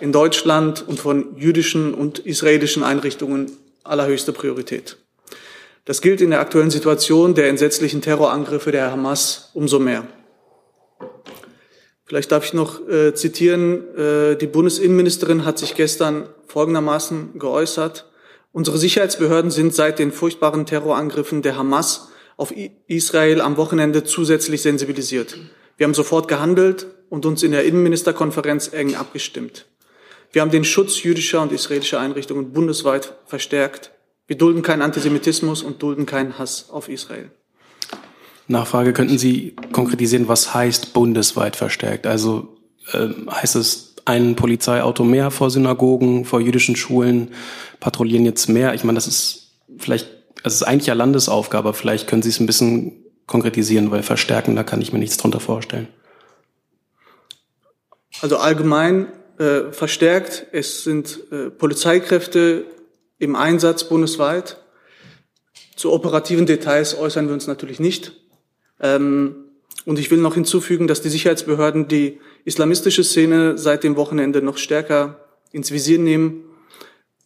in 0.00 0.12
Deutschland 0.12 0.86
und 0.86 1.00
von 1.00 1.36
jüdischen 1.36 1.94
und 1.94 2.18
israelischen 2.20 2.82
Einrichtungen 2.84 3.50
allerhöchste 3.82 4.32
Priorität. 4.32 4.98
Das 5.84 6.02
gilt 6.02 6.20
in 6.20 6.30
der 6.30 6.40
aktuellen 6.40 6.70
Situation 6.70 7.34
der 7.34 7.48
entsetzlichen 7.48 8.02
Terrorangriffe 8.02 8.70
der 8.70 8.92
Hamas 8.92 9.50
umso 9.54 9.78
mehr. 9.78 10.06
Vielleicht 12.04 12.32
darf 12.32 12.44
ich 12.44 12.54
noch 12.54 12.86
äh, 12.88 13.14
zitieren, 13.14 13.96
äh, 13.96 14.36
die 14.36 14.46
Bundesinnenministerin 14.46 15.44
hat 15.44 15.58
sich 15.58 15.74
gestern 15.74 16.28
folgendermaßen 16.46 17.38
geäußert. 17.38 18.06
Unsere 18.52 18.78
Sicherheitsbehörden 18.78 19.50
sind 19.50 19.74
seit 19.74 19.98
den 19.98 20.12
furchtbaren 20.12 20.66
Terrorangriffen 20.66 21.42
der 21.42 21.56
Hamas 21.56 22.08
auf 22.36 22.52
Israel 22.86 23.40
am 23.40 23.56
Wochenende 23.56 24.04
zusätzlich 24.04 24.62
sensibilisiert. 24.62 25.36
Wir 25.76 25.84
haben 25.84 25.94
sofort 25.94 26.28
gehandelt 26.28 26.86
und 27.08 27.26
uns 27.26 27.42
in 27.42 27.52
der 27.52 27.64
Innenministerkonferenz 27.64 28.72
eng 28.72 28.94
abgestimmt. 28.94 29.66
Wir 30.32 30.42
haben 30.42 30.50
den 30.50 30.64
Schutz 30.64 31.02
jüdischer 31.02 31.42
und 31.42 31.52
israelischer 31.52 32.00
Einrichtungen 32.00 32.52
bundesweit 32.52 33.14
verstärkt. 33.26 33.92
Wir 34.26 34.36
dulden 34.36 34.62
keinen 34.62 34.82
Antisemitismus 34.82 35.62
und 35.62 35.82
dulden 35.82 36.06
keinen 36.06 36.38
Hass 36.38 36.68
auf 36.70 36.88
Israel. 36.88 37.30
Nachfrage, 38.46 38.92
könnten 38.92 39.18
Sie 39.18 39.56
konkretisieren, 39.72 40.28
was 40.28 40.54
heißt 40.54 40.92
bundesweit 40.92 41.56
verstärkt? 41.56 42.06
Also 42.06 42.56
äh, 42.92 43.08
heißt 43.30 43.56
es 43.56 43.87
ein 44.08 44.36
Polizeiauto 44.36 45.04
mehr 45.04 45.30
vor 45.30 45.50
Synagogen, 45.50 46.24
vor 46.24 46.40
jüdischen 46.40 46.76
Schulen, 46.76 47.32
patrouillieren 47.78 48.24
jetzt 48.24 48.48
mehr? 48.48 48.72
Ich 48.72 48.82
meine, 48.82 48.96
das 48.96 49.06
ist 49.06 49.52
vielleicht, 49.76 50.08
das 50.42 50.54
ist 50.54 50.62
eigentlich 50.62 50.86
ja 50.86 50.94
Landesaufgabe, 50.94 51.74
vielleicht 51.74 52.08
können 52.08 52.22
Sie 52.22 52.30
es 52.30 52.40
ein 52.40 52.46
bisschen 52.46 53.04
konkretisieren, 53.26 53.90
weil 53.90 54.02
verstärken, 54.02 54.56
da 54.56 54.64
kann 54.64 54.80
ich 54.80 54.92
mir 54.92 54.98
nichts 54.98 55.18
drunter 55.18 55.40
vorstellen. 55.40 55.88
Also 58.22 58.38
allgemein 58.38 59.08
äh, 59.38 59.70
verstärkt. 59.72 60.46
Es 60.52 60.82
sind 60.84 61.20
äh, 61.30 61.50
Polizeikräfte 61.50 62.64
im 63.18 63.36
Einsatz 63.36 63.84
bundesweit. 63.84 64.56
Zu 65.76 65.92
operativen 65.92 66.46
Details 66.46 66.98
äußern 66.98 67.26
wir 67.26 67.34
uns 67.34 67.46
natürlich 67.46 67.78
nicht. 67.78 68.12
Ähm, 68.80 69.36
und 69.84 69.98
ich 69.98 70.10
will 70.10 70.18
noch 70.18 70.34
hinzufügen, 70.34 70.88
dass 70.88 71.02
die 71.02 71.10
Sicherheitsbehörden 71.10 71.88
die 71.88 72.20
islamistische 72.48 73.04
Szene 73.04 73.58
seit 73.58 73.84
dem 73.84 73.94
Wochenende 73.96 74.40
noch 74.40 74.56
stärker 74.56 75.20
ins 75.52 75.70
Visier 75.70 75.98
nehmen, 75.98 76.44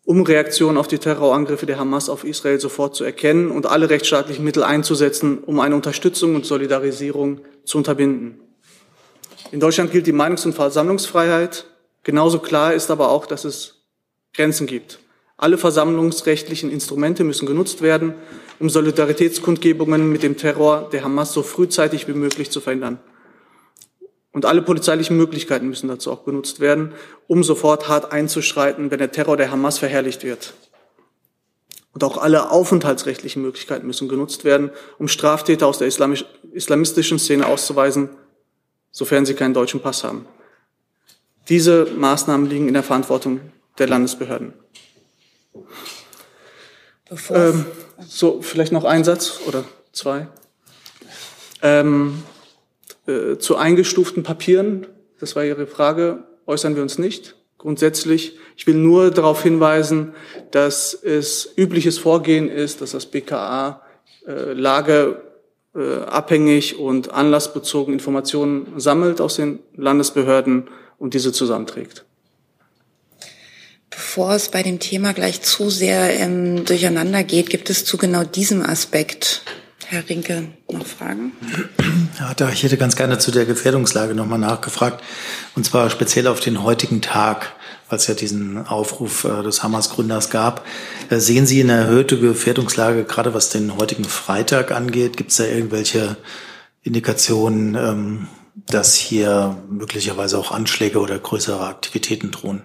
um 0.04 0.22
Reaktionen 0.22 0.76
auf 0.76 0.88
die 0.88 0.98
Terrorangriffe 0.98 1.64
der 1.64 1.78
Hamas 1.78 2.08
auf 2.08 2.24
Israel 2.24 2.58
sofort 2.58 2.96
zu 2.96 3.04
erkennen 3.04 3.52
und 3.52 3.66
alle 3.66 3.88
rechtsstaatlichen 3.88 4.44
Mittel 4.44 4.64
einzusetzen, 4.64 5.38
um 5.38 5.60
eine 5.60 5.76
Unterstützung 5.76 6.34
und 6.34 6.44
Solidarisierung 6.44 7.40
zu 7.64 7.78
unterbinden. 7.78 8.40
In 9.52 9.60
Deutschland 9.60 9.92
gilt 9.92 10.08
die 10.08 10.12
Meinungs- 10.12 10.44
und 10.44 10.54
Versammlungsfreiheit. 10.54 11.66
Genauso 12.02 12.40
klar 12.40 12.74
ist 12.74 12.90
aber 12.90 13.10
auch, 13.10 13.26
dass 13.26 13.44
es 13.44 13.84
Grenzen 14.34 14.66
gibt. 14.66 14.98
Alle 15.36 15.56
versammlungsrechtlichen 15.56 16.68
Instrumente 16.68 17.22
müssen 17.22 17.46
genutzt 17.46 17.80
werden, 17.80 18.14
um 18.58 18.68
Solidaritätskundgebungen 18.68 20.10
mit 20.10 20.24
dem 20.24 20.36
Terror 20.36 20.88
der 20.90 21.04
Hamas 21.04 21.32
so 21.32 21.44
frühzeitig 21.44 22.08
wie 22.08 22.12
möglich 22.12 22.50
zu 22.50 22.60
verhindern. 22.60 22.98
Und 24.32 24.46
alle 24.46 24.62
polizeilichen 24.62 25.16
Möglichkeiten 25.16 25.68
müssen 25.68 25.88
dazu 25.88 26.10
auch 26.10 26.20
benutzt 26.20 26.60
werden, 26.60 26.94
um 27.26 27.44
sofort 27.44 27.88
hart 27.88 28.12
einzuschreiten, 28.12 28.90
wenn 28.90 28.98
der 28.98 29.12
Terror 29.12 29.36
der 29.36 29.50
Hamas 29.50 29.78
verherrlicht 29.78 30.24
wird. 30.24 30.54
Und 31.92 32.02
auch 32.02 32.16
alle 32.16 32.50
aufenthaltsrechtlichen 32.50 33.42
Möglichkeiten 33.42 33.86
müssen 33.86 34.08
genutzt 34.08 34.44
werden, 34.44 34.70
um 34.98 35.08
Straftäter 35.08 35.66
aus 35.66 35.76
der 35.76 35.88
islamistischen 35.88 37.18
Szene 37.18 37.46
auszuweisen, 37.46 38.08
sofern 38.90 39.26
sie 39.26 39.34
keinen 39.34 39.52
deutschen 39.52 39.80
Pass 39.80 40.02
haben. 40.02 40.26
Diese 41.50 41.84
Maßnahmen 41.84 42.48
liegen 42.48 42.68
in 42.68 42.74
der 42.74 42.82
Verantwortung 42.82 43.40
der 43.78 43.88
Landesbehörden. 43.88 44.54
Ähm, 47.30 47.66
so, 48.06 48.40
vielleicht 48.40 48.72
noch 48.72 48.84
ein 48.84 49.04
Satz 49.04 49.40
oder 49.46 49.64
zwei. 49.92 50.28
Ähm, 51.60 52.22
äh, 53.06 53.38
zu 53.38 53.56
eingestuften 53.56 54.22
Papieren, 54.22 54.86
das 55.18 55.34
war 55.36 55.44
Ihre 55.44 55.66
Frage, 55.66 56.24
äußern 56.46 56.76
wir 56.76 56.82
uns 56.82 56.98
nicht. 56.98 57.36
Grundsätzlich, 57.58 58.38
ich 58.56 58.66
will 58.66 58.74
nur 58.74 59.12
darauf 59.12 59.42
hinweisen, 59.42 60.14
dass 60.50 60.94
es 60.94 61.52
übliches 61.56 61.98
Vorgehen 61.98 62.48
ist, 62.48 62.80
dass 62.80 62.90
das 62.90 63.06
BKA 63.06 63.82
äh, 64.26 64.52
lageabhängig 64.52 66.72
äh, 66.72 66.76
und 66.76 67.12
anlassbezogen 67.12 67.94
Informationen 67.94 68.72
sammelt 68.78 69.20
aus 69.20 69.36
den 69.36 69.60
Landesbehörden 69.76 70.68
und 70.98 71.14
diese 71.14 71.30
zusammenträgt. 71.32 72.04
Bevor 73.90 74.34
es 74.34 74.48
bei 74.48 74.62
dem 74.62 74.80
Thema 74.80 75.12
gleich 75.12 75.42
zu 75.42 75.70
sehr 75.70 76.18
ähm, 76.18 76.64
durcheinander 76.64 77.22
geht, 77.24 77.50
gibt 77.50 77.68
es 77.70 77.84
zu 77.84 77.96
genau 77.96 78.24
diesem 78.24 78.62
Aspekt, 78.62 79.42
Herr 79.92 80.08
Rinke, 80.08 80.48
noch 80.70 80.86
Fragen? 80.86 81.32
Ja, 82.18 82.32
da 82.32 82.48
ich 82.48 82.62
hätte 82.62 82.78
ganz 82.78 82.96
gerne 82.96 83.18
zu 83.18 83.30
der 83.30 83.44
Gefährdungslage 83.44 84.14
nochmal 84.14 84.38
nachgefragt, 84.38 85.04
und 85.54 85.66
zwar 85.66 85.90
speziell 85.90 86.28
auf 86.28 86.40
den 86.40 86.62
heutigen 86.62 87.02
Tag, 87.02 87.52
weil 87.90 87.98
es 87.98 88.06
ja 88.06 88.14
diesen 88.14 88.66
Aufruf 88.66 89.24
äh, 89.24 89.42
des 89.42 89.62
Hamas-Gründers 89.62 90.30
gab. 90.30 90.64
Äh, 91.10 91.18
sehen 91.18 91.44
Sie 91.44 91.62
eine 91.62 91.72
erhöhte 91.72 92.18
Gefährdungslage, 92.18 93.04
gerade 93.04 93.34
was 93.34 93.50
den 93.50 93.76
heutigen 93.76 94.04
Freitag 94.04 94.72
angeht? 94.72 95.18
Gibt 95.18 95.30
es 95.30 95.36
da 95.36 95.44
irgendwelche 95.44 96.16
Indikationen, 96.82 97.74
ähm, 97.74 98.28
dass 98.70 98.94
hier 98.94 99.58
möglicherweise 99.68 100.38
auch 100.38 100.52
Anschläge 100.52 101.00
oder 101.00 101.18
größere 101.18 101.66
Aktivitäten 101.66 102.30
drohen? 102.30 102.62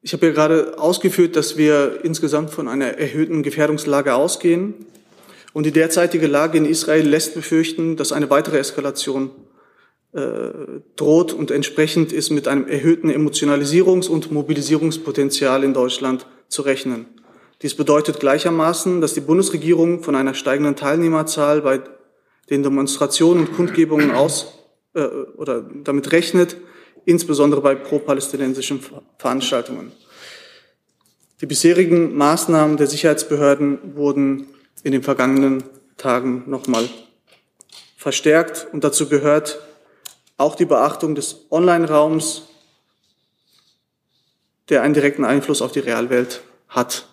Ich 0.00 0.14
habe 0.14 0.24
ja 0.28 0.32
gerade 0.32 0.78
ausgeführt, 0.78 1.36
dass 1.36 1.58
wir 1.58 2.02
insgesamt 2.02 2.48
von 2.48 2.66
einer 2.66 2.96
erhöhten 2.96 3.42
Gefährdungslage 3.42 4.14
ausgehen. 4.14 4.86
Und 5.52 5.64
die 5.64 5.72
derzeitige 5.72 6.26
Lage 6.26 6.58
in 6.58 6.66
Israel 6.66 7.06
lässt 7.08 7.34
befürchten, 7.34 7.96
dass 7.96 8.12
eine 8.12 8.30
weitere 8.30 8.58
Eskalation 8.58 9.30
äh, 10.12 10.50
droht 10.96 11.32
und 11.32 11.50
entsprechend 11.50 12.12
ist 12.12 12.30
mit 12.30 12.48
einem 12.48 12.66
erhöhten 12.66 13.10
Emotionalisierungs- 13.10 14.08
und 14.08 14.30
Mobilisierungspotenzial 14.30 15.64
in 15.64 15.74
Deutschland 15.74 16.26
zu 16.48 16.62
rechnen. 16.62 17.06
Dies 17.62 17.74
bedeutet 17.74 18.20
gleichermaßen, 18.20 19.00
dass 19.00 19.14
die 19.14 19.20
Bundesregierung 19.20 20.02
von 20.02 20.14
einer 20.14 20.34
steigenden 20.34 20.76
Teilnehmerzahl 20.76 21.62
bei 21.62 21.80
den 22.50 22.62
Demonstrationen 22.62 23.46
und 23.46 23.54
Kundgebungen 23.54 24.12
aus 24.12 24.58
äh, 24.94 25.00
oder 25.36 25.68
damit 25.84 26.12
rechnet, 26.12 26.56
insbesondere 27.04 27.60
bei 27.60 27.74
pro-palästinensischen 27.74 28.80
Veranstaltungen. 29.18 29.92
Die 31.40 31.46
bisherigen 31.46 32.16
Maßnahmen 32.16 32.76
der 32.76 32.86
Sicherheitsbehörden 32.86 33.94
wurden 33.94 34.46
in 34.82 34.92
den 34.92 35.02
vergangenen 35.02 35.64
Tagen 35.96 36.48
nochmal 36.48 36.88
verstärkt 37.96 38.68
und 38.72 38.84
dazu 38.84 39.08
gehört 39.08 39.60
auch 40.36 40.54
die 40.54 40.64
Beachtung 40.64 41.14
des 41.14 41.46
Online-Raums, 41.50 42.44
der 44.68 44.82
einen 44.82 44.94
direkten 44.94 45.24
Einfluss 45.24 45.62
auf 45.62 45.72
die 45.72 45.80
Realwelt 45.80 46.42
hat. 46.68 47.08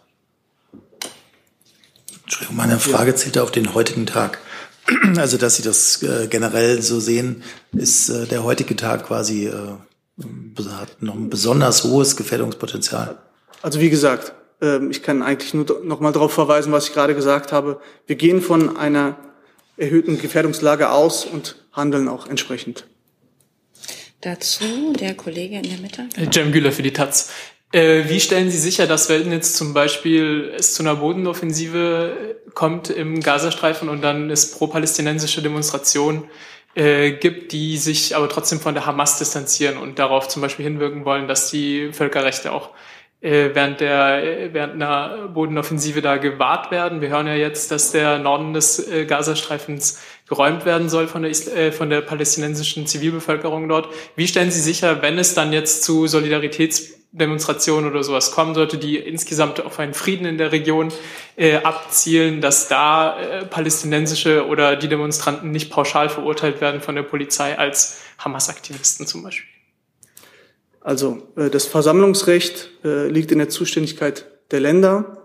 Entschuldigung, 2.23 2.55
meine 2.55 2.79
Frage 2.79 3.15
zählt 3.15 3.37
auf 3.37 3.51
den 3.51 3.73
heutigen 3.73 4.05
Tag. 4.05 4.39
Also, 5.17 5.37
dass 5.37 5.55
Sie 5.55 5.63
das 5.63 6.03
äh, 6.03 6.27
generell 6.27 6.81
so 6.83 6.99
sehen, 6.99 7.41
ist 7.71 8.09
äh, 8.09 8.27
der 8.27 8.43
heutige 8.43 8.75
Tag 8.75 9.07
quasi, 9.07 9.47
äh, 9.47 9.77
hat 10.69 11.01
noch 11.01 11.15
ein 11.15 11.29
besonders 11.29 11.83
hohes 11.83 12.15
Gefährdungspotenzial. 12.15 13.17
Also 13.63 13.79
wie 13.79 13.89
gesagt, 13.89 14.33
ich 14.89 15.03
kann 15.03 15.21
eigentlich 15.21 15.53
nur 15.53 15.81
noch 15.83 15.99
mal 15.99 16.11
darauf 16.11 16.33
verweisen, 16.33 16.71
was 16.71 16.87
ich 16.87 16.93
gerade 16.93 17.13
gesagt 17.13 17.51
habe. 17.51 17.81
Wir 18.07 18.15
gehen 18.15 18.41
von 18.41 18.77
einer 18.77 19.17
erhöhten 19.77 20.19
Gefährdungslage 20.19 20.89
aus 20.89 21.25
und 21.25 21.55
handeln 21.73 22.07
auch 22.07 22.27
entsprechend. 22.27 22.85
Dazu 24.21 24.93
der 24.99 25.13
Kollege 25.13 25.57
in 25.57 25.63
der 25.63 25.77
Mitte. 25.77 26.07
Jem 26.31 26.51
Güler 26.51 26.71
für 26.71 26.81
die 26.81 26.93
Taz. 26.93 27.31
Äh, 27.71 28.05
wie 28.07 28.19
stellen 28.19 28.49
Sie 28.49 28.57
sicher, 28.57 28.87
dass 28.87 29.09
wenn 29.09 29.31
jetzt 29.31 29.57
zum 29.57 29.73
Beispiel 29.73 30.51
es 30.55 30.73
zu 30.73 30.83
einer 30.83 30.95
Bodenoffensive 30.95 32.37
kommt 32.53 32.89
im 32.89 33.19
Gazastreifen 33.21 33.89
und 33.89 34.01
dann 34.01 34.29
es 34.31 34.51
pro-palästinensische 34.51 35.41
Demonstrationen 35.41 36.23
äh, 36.75 37.11
gibt, 37.11 37.51
die 37.51 37.77
sich 37.77 38.15
aber 38.15 38.29
trotzdem 38.29 38.59
von 38.59 38.73
der 38.73 38.85
Hamas 38.85 39.19
distanzieren 39.19 39.77
und 39.77 39.99
darauf 39.99 40.27
zum 40.27 40.41
Beispiel 40.41 40.65
hinwirken 40.65 41.05
wollen, 41.05 41.27
dass 41.27 41.51
die 41.51 41.91
Völkerrechte 41.91 42.51
auch 42.51 42.69
äh, 42.69 42.94
während 43.21 43.79
der 43.79 44.23
äh, 44.23 44.53
während 44.53 44.75
einer 44.75 45.27
Bodenoffensive 45.29 46.01
da 46.01 46.17
gewahrt 46.17 46.69
werden. 46.71 47.01
Wir 47.01 47.09
hören 47.09 47.27
ja 47.27 47.35
jetzt, 47.35 47.71
dass 47.71 47.91
der 47.91 48.19
Norden 48.19 48.53
des 48.53 48.87
äh, 48.87 49.05
Gazastreifens 49.05 50.01
geräumt 50.27 50.65
werden 50.65 50.89
soll 50.89 51.07
von 51.07 51.23
der, 51.23 51.31
äh, 51.31 51.71
von 51.71 51.89
der 51.89 52.01
palästinensischen 52.01 52.87
Zivilbevölkerung 52.87 53.67
dort. 53.67 53.89
Wie 54.15 54.27
stellen 54.27 54.51
Sie 54.51 54.61
sicher, 54.61 55.01
wenn 55.01 55.17
es 55.17 55.33
dann 55.33 55.53
jetzt 55.53 55.83
zu 55.83 56.07
Solidaritäts 56.07 56.95
Demonstration 57.15 57.87
oder 57.87 58.03
sowas 58.03 58.31
kommen 58.31 58.55
sollte, 58.55 58.77
die 58.77 58.97
insgesamt 58.97 59.63
auf 59.63 59.79
einen 59.79 59.93
Frieden 59.93 60.25
in 60.25 60.37
der 60.37 60.51
Region 60.51 60.91
äh, 61.37 61.55
abzielen, 61.57 62.41
dass 62.41 62.67
da 62.67 63.17
äh, 63.17 63.45
palästinensische 63.45 64.45
oder 64.45 64.75
die 64.75 64.89
Demonstranten 64.89 65.51
nicht 65.51 65.71
pauschal 65.71 66.09
verurteilt 66.09 66.59
werden 66.59 66.81
von 66.81 66.95
der 66.95 67.03
Polizei 67.03 67.57
als 67.57 68.01
Hamas-Aktivisten 68.17 69.07
zum 69.07 69.23
Beispiel. 69.23 69.54
Also 70.85 71.23
äh, 71.35 71.49
das 71.49 71.65
Versammlungsrecht 71.65 72.69
äh, 72.83 73.07
liegt 73.07 73.31
in 73.31 73.39
der 73.39 73.49
Zuständigkeit 73.49 74.27
der 74.51 74.59
Länder 74.59 75.17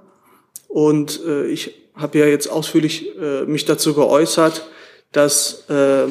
und 0.68 1.20
äh, 1.26 1.48
ich 1.48 1.74
habe 1.94 2.18
ja 2.18 2.24
jetzt 2.24 2.46
ausführlich 2.46 3.14
äh, 3.18 3.44
mich 3.44 3.66
dazu 3.66 3.92
geäußert, 3.92 4.66
dass 5.12 5.68
äh, 5.68 6.06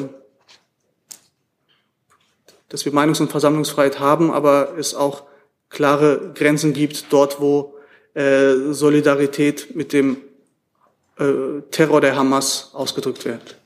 dass 2.68 2.84
wir 2.84 2.92
Meinungs- 2.92 3.20
und 3.20 3.32
Versammlungsfreiheit 3.32 3.98
haben, 3.98 4.30
aber 4.30 4.78
es 4.78 4.94
auch 4.94 5.24
klare 5.68 6.30
Grenzen 6.32 6.72
gibt, 6.72 7.06
dort 7.12 7.40
wo 7.40 7.74
äh, 8.14 8.54
Solidarität 8.70 9.74
mit 9.74 9.92
dem 9.92 10.18
äh, 11.18 11.62
Terror 11.72 12.00
der 12.00 12.14
Hamas 12.14 12.70
ausgedrückt 12.72 13.24
wird. 13.24 13.59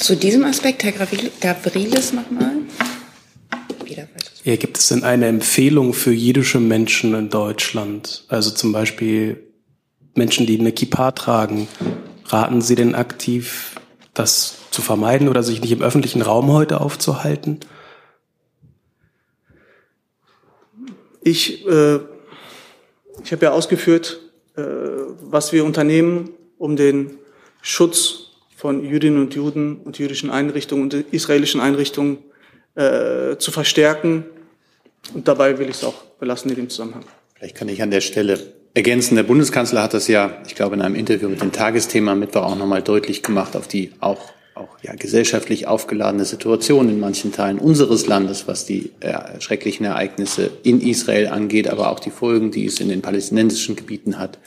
Zu 0.00 0.16
diesem 0.16 0.44
Aspekt, 0.44 0.82
Herr 0.82 0.92
Gavrilis 0.92 2.14
nochmal. 2.14 2.52
Ja, 4.44 4.56
gibt 4.56 4.78
es 4.78 4.88
denn 4.88 5.04
eine 5.04 5.26
Empfehlung 5.26 5.92
für 5.92 6.10
jüdische 6.10 6.58
Menschen 6.58 7.14
in 7.14 7.28
Deutschland? 7.28 8.24
Also 8.28 8.50
zum 8.50 8.72
Beispiel 8.72 9.46
Menschen, 10.14 10.46
die 10.46 10.58
eine 10.58 10.72
Kippa 10.72 11.10
tragen. 11.10 11.68
Raten 12.24 12.62
Sie 12.62 12.76
denn 12.76 12.94
aktiv, 12.94 13.74
das 14.14 14.54
zu 14.70 14.80
vermeiden 14.80 15.28
oder 15.28 15.42
sich 15.42 15.60
nicht 15.60 15.72
im 15.72 15.82
öffentlichen 15.82 16.22
Raum 16.22 16.50
heute 16.50 16.80
aufzuhalten? 16.80 17.60
Ich, 21.22 21.66
äh, 21.66 21.96
ich 23.22 23.32
habe 23.32 23.44
ja 23.44 23.52
ausgeführt, 23.52 24.18
äh, 24.56 24.62
was 24.62 25.52
wir 25.52 25.62
unternehmen, 25.66 26.30
um 26.56 26.76
den 26.76 27.18
Schutz 27.60 28.29
von 28.60 28.84
Jüdinnen 28.84 29.22
und 29.22 29.34
Juden 29.34 29.78
und 29.78 29.98
jüdischen 29.98 30.28
Einrichtungen 30.28 30.82
und 30.84 30.92
israelischen 30.92 31.62
Einrichtungen 31.62 32.18
äh, 32.74 33.38
zu 33.38 33.50
verstärken. 33.52 34.26
Und 35.14 35.26
dabei 35.28 35.58
will 35.58 35.70
ich 35.70 35.76
es 35.76 35.84
auch 35.84 35.94
belassen 36.20 36.50
in 36.50 36.56
dem 36.56 36.68
Zusammenhang. 36.68 37.04
Vielleicht 37.34 37.56
kann 37.56 37.70
ich 37.70 37.80
an 37.80 37.90
der 37.90 38.02
Stelle 38.02 38.38
ergänzen. 38.74 39.14
Der 39.14 39.22
Bundeskanzler 39.22 39.82
hat 39.82 39.94
das 39.94 40.08
ja, 40.08 40.42
ich 40.46 40.54
glaube, 40.56 40.74
in 40.74 40.82
einem 40.82 40.94
Interview 40.94 41.30
mit 41.30 41.40
dem 41.40 41.52
Tagesthema 41.52 42.14
Mittwoch 42.14 42.42
auch 42.42 42.56
nochmal 42.56 42.82
deutlich 42.82 43.22
gemacht 43.22 43.56
auf 43.56 43.66
die 43.66 43.92
auch 44.00 44.30
auch 44.56 44.76
ja, 44.82 44.94
gesellschaftlich 44.94 45.66
aufgeladene 45.66 46.26
Situation 46.26 46.90
in 46.90 47.00
manchen 47.00 47.32
Teilen 47.32 47.58
unseres 47.58 48.06
Landes, 48.06 48.46
was 48.46 48.66
die 48.66 48.90
äh, 49.00 49.40
schrecklichen 49.40 49.86
Ereignisse 49.86 50.50
in 50.64 50.82
Israel 50.82 51.28
angeht, 51.28 51.66
aber 51.66 51.90
auch 51.90 52.00
die 52.00 52.10
Folgen, 52.10 52.50
die 52.50 52.66
es 52.66 52.78
in 52.78 52.90
den 52.90 53.00
palästinensischen 53.00 53.74
Gebieten 53.74 54.18
hat, 54.18 54.38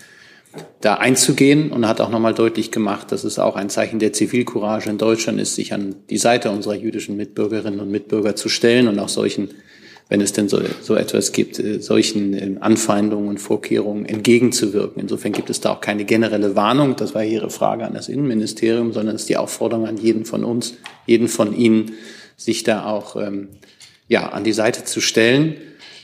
da 0.81 0.95
einzugehen 0.95 1.71
und 1.71 1.87
hat 1.87 2.01
auch 2.01 2.09
nochmal 2.09 2.33
deutlich 2.33 2.71
gemacht, 2.71 3.11
dass 3.11 3.23
es 3.23 3.39
auch 3.39 3.55
ein 3.55 3.69
Zeichen 3.69 3.99
der 3.99 4.13
Zivilcourage 4.13 4.89
in 4.89 4.97
Deutschland 4.97 5.39
ist, 5.39 5.55
sich 5.55 5.73
an 5.73 5.95
die 6.09 6.17
Seite 6.17 6.51
unserer 6.51 6.75
jüdischen 6.75 7.15
Mitbürgerinnen 7.17 7.79
und 7.79 7.89
Mitbürger 7.89 8.35
zu 8.35 8.49
stellen 8.49 8.87
und 8.87 8.99
auch 8.99 9.09
solchen, 9.09 9.49
wenn 10.09 10.21
es 10.21 10.33
denn 10.33 10.49
so, 10.49 10.59
so 10.81 10.95
etwas 10.95 11.31
gibt, 11.31 11.57
äh, 11.57 11.79
solchen 11.79 12.33
äh, 12.33 12.59
Anfeindungen 12.59 13.29
und 13.29 13.39
Vorkehrungen 13.39 14.05
entgegenzuwirken. 14.05 15.01
Insofern 15.01 15.31
gibt 15.31 15.49
es 15.49 15.61
da 15.61 15.71
auch 15.71 15.81
keine 15.81 16.05
generelle 16.05 16.55
Warnung, 16.55 16.95
das 16.97 17.15
war 17.15 17.23
Ihre 17.23 17.49
Frage 17.49 17.85
an 17.85 17.93
das 17.93 18.09
Innenministerium, 18.09 18.93
sondern 18.93 19.15
es 19.15 19.23
ist 19.23 19.29
die 19.29 19.37
Aufforderung 19.37 19.87
an 19.87 19.97
jeden 19.97 20.25
von 20.25 20.43
uns, 20.43 20.75
jeden 21.07 21.29
von 21.29 21.55
Ihnen, 21.55 21.93
sich 22.35 22.63
da 22.63 22.85
auch 22.85 23.15
ähm, 23.15 23.49
ja, 24.07 24.29
an 24.29 24.43
die 24.43 24.53
Seite 24.53 24.83
zu 24.83 25.01
stellen. 25.01 25.55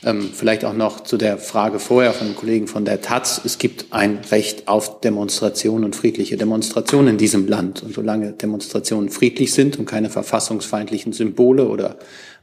Ähm, 0.02 0.30
vielleicht 0.32 0.64
auch 0.64 0.72
noch 0.72 1.00
zu 1.00 1.18
der 1.18 1.36
Frage 1.36 1.78
vorher 1.78 2.12
von 2.12 2.34
Kollegen 2.34 2.68
von 2.68 2.86
der 2.86 3.02
Taz. 3.02 3.40
Es 3.44 3.58
gibt 3.58 3.86
ein 3.90 4.20
Recht 4.30 4.66
auf 4.66 5.00
Demonstrationen 5.00 5.84
und 5.84 5.94
friedliche 5.94 6.38
Demonstrationen 6.38 7.08
in 7.08 7.18
diesem 7.18 7.46
Land. 7.46 7.82
Und 7.82 7.94
solange 7.94 8.32
Demonstrationen 8.32 9.10
friedlich 9.10 9.52
sind 9.52 9.78
und 9.78 9.84
keine 9.84 10.08
verfassungsfeindlichen 10.08 11.12
Symbole 11.12 11.68
oder 11.68 11.98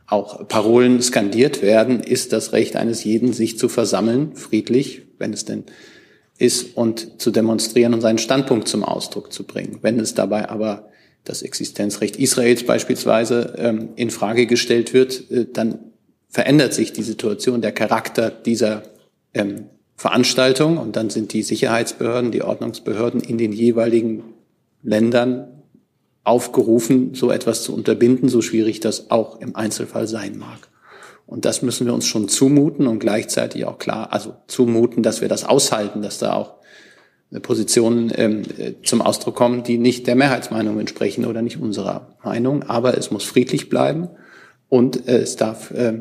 auch 0.06 0.48
Parolen 0.48 1.02
skandiert 1.02 1.62
werden, 1.64 2.00
ist 2.00 2.32
das 2.32 2.54
Recht 2.54 2.76
eines 2.76 3.04
jeden, 3.04 3.34
sich 3.34 3.58
zu 3.58 3.70
versammeln, 3.70 4.36
friedlich, 4.36 5.02
wenn 5.18 5.34
es 5.34 5.44
denn 5.46 5.64
ist, 6.38 6.78
und 6.78 7.20
zu 7.20 7.32
demonstrieren 7.32 7.96
und 7.96 8.02
seinen 8.02 8.20
Standpunkt 8.20 8.68
zum 8.68 8.84
Ausdruck 8.84 9.34
zu 9.34 9.46
bringen. 9.46 9.80
Wenn 9.82 10.00
es 10.00 10.14
dabei 10.14 10.48
aber 10.50 10.90
das 11.24 11.42
Existenzrecht 11.42 12.16
Israels 12.18 12.64
beispielsweise 12.64 13.56
ähm, 13.58 13.90
in 13.96 14.12
Frage 14.12 14.46
gestellt 14.46 14.94
wird, 14.94 15.30
äh, 15.32 15.48
dann 15.52 15.80
verändert 16.38 16.72
sich 16.72 16.94
die 16.94 17.02
Situation, 17.02 17.62
der 17.64 17.72
Charakter 17.72 18.30
dieser 18.30 18.84
ähm, 19.34 19.72
Veranstaltung 19.96 20.78
und 20.78 20.96
dann 20.96 21.10
sind 21.10 21.34
die 21.34 21.42
Sicherheitsbehörden, 21.42 22.30
die 22.30 22.44
Ordnungsbehörden 22.44 23.22
in 23.22 23.40
den 23.40 23.52
jeweiligen 23.52 24.24
Ländern 24.84 25.64
aufgerufen, 26.24 27.16
so 27.16 27.32
etwas 27.32 27.64
zu 27.64 27.74
unterbinden, 27.74 28.30
so 28.30 28.44
schwierig 28.44 28.80
das 28.82 29.10
auch 29.10 29.42
im 29.42 29.56
Einzelfall 29.56 30.08
sein 30.08 30.38
mag. 30.38 30.60
Und 31.26 31.44
das 31.44 31.64
müssen 31.64 31.88
wir 31.88 31.96
uns 31.96 32.06
schon 32.06 32.30
zumuten 32.30 32.86
und 32.86 33.00
gleichzeitig 33.00 33.66
auch 33.66 33.80
klar, 33.80 34.14
also 34.14 34.36
zumuten, 34.46 35.02
dass 35.02 35.22
wir 35.22 35.30
das 35.30 35.44
aushalten, 35.44 36.04
dass 36.04 36.20
da 36.20 36.34
auch 36.34 36.54
Positionen 37.42 38.12
ähm, 38.14 38.44
zum 38.84 39.02
Ausdruck 39.02 39.34
kommen, 39.34 39.64
die 39.64 39.80
nicht 39.80 40.06
der 40.06 40.16
Mehrheitsmeinung 40.16 40.80
entsprechen 40.80 41.26
oder 41.26 41.42
nicht 41.42 41.60
unserer 41.60 42.16
Meinung. 42.24 42.62
Aber 42.62 42.96
es 42.96 43.10
muss 43.10 43.24
friedlich 43.24 43.70
bleiben. 43.70 44.10
Und 44.70 45.08
äh, 45.08 45.20
es 45.20 45.36
darf 45.36 45.72
äh, 45.72 45.94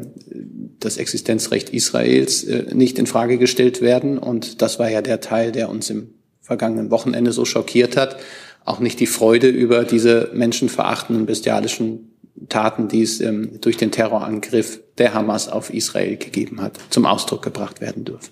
das 0.80 0.96
Existenzrecht 0.96 1.70
Israels 1.70 2.44
äh, 2.44 2.74
nicht 2.74 2.98
in 2.98 3.06
Frage 3.06 3.38
gestellt 3.38 3.80
werden. 3.80 4.18
Und 4.18 4.60
das 4.62 4.78
war 4.78 4.90
ja 4.90 5.02
der 5.02 5.20
Teil, 5.20 5.52
der 5.52 5.68
uns 5.68 5.88
im 5.90 6.14
vergangenen 6.40 6.90
Wochenende 6.90 7.32
so 7.32 7.44
schockiert 7.44 7.96
hat. 7.96 8.16
Auch 8.64 8.80
nicht 8.80 8.98
die 8.98 9.06
Freude 9.06 9.48
über 9.48 9.84
diese 9.84 10.30
menschenverachtenden, 10.34 11.26
bestialischen 11.26 12.12
Taten, 12.48 12.88
die 12.88 13.02
es 13.02 13.20
ähm, 13.20 13.60
durch 13.60 13.76
den 13.76 13.92
Terrorangriff 13.92 14.80
der 14.98 15.14
Hamas 15.14 15.48
auf 15.48 15.72
Israel 15.72 16.16
gegeben 16.16 16.60
hat, 16.60 16.78
zum 16.90 17.06
Ausdruck 17.06 17.42
gebracht 17.42 17.80
werden 17.80 18.04
dürfen. 18.04 18.30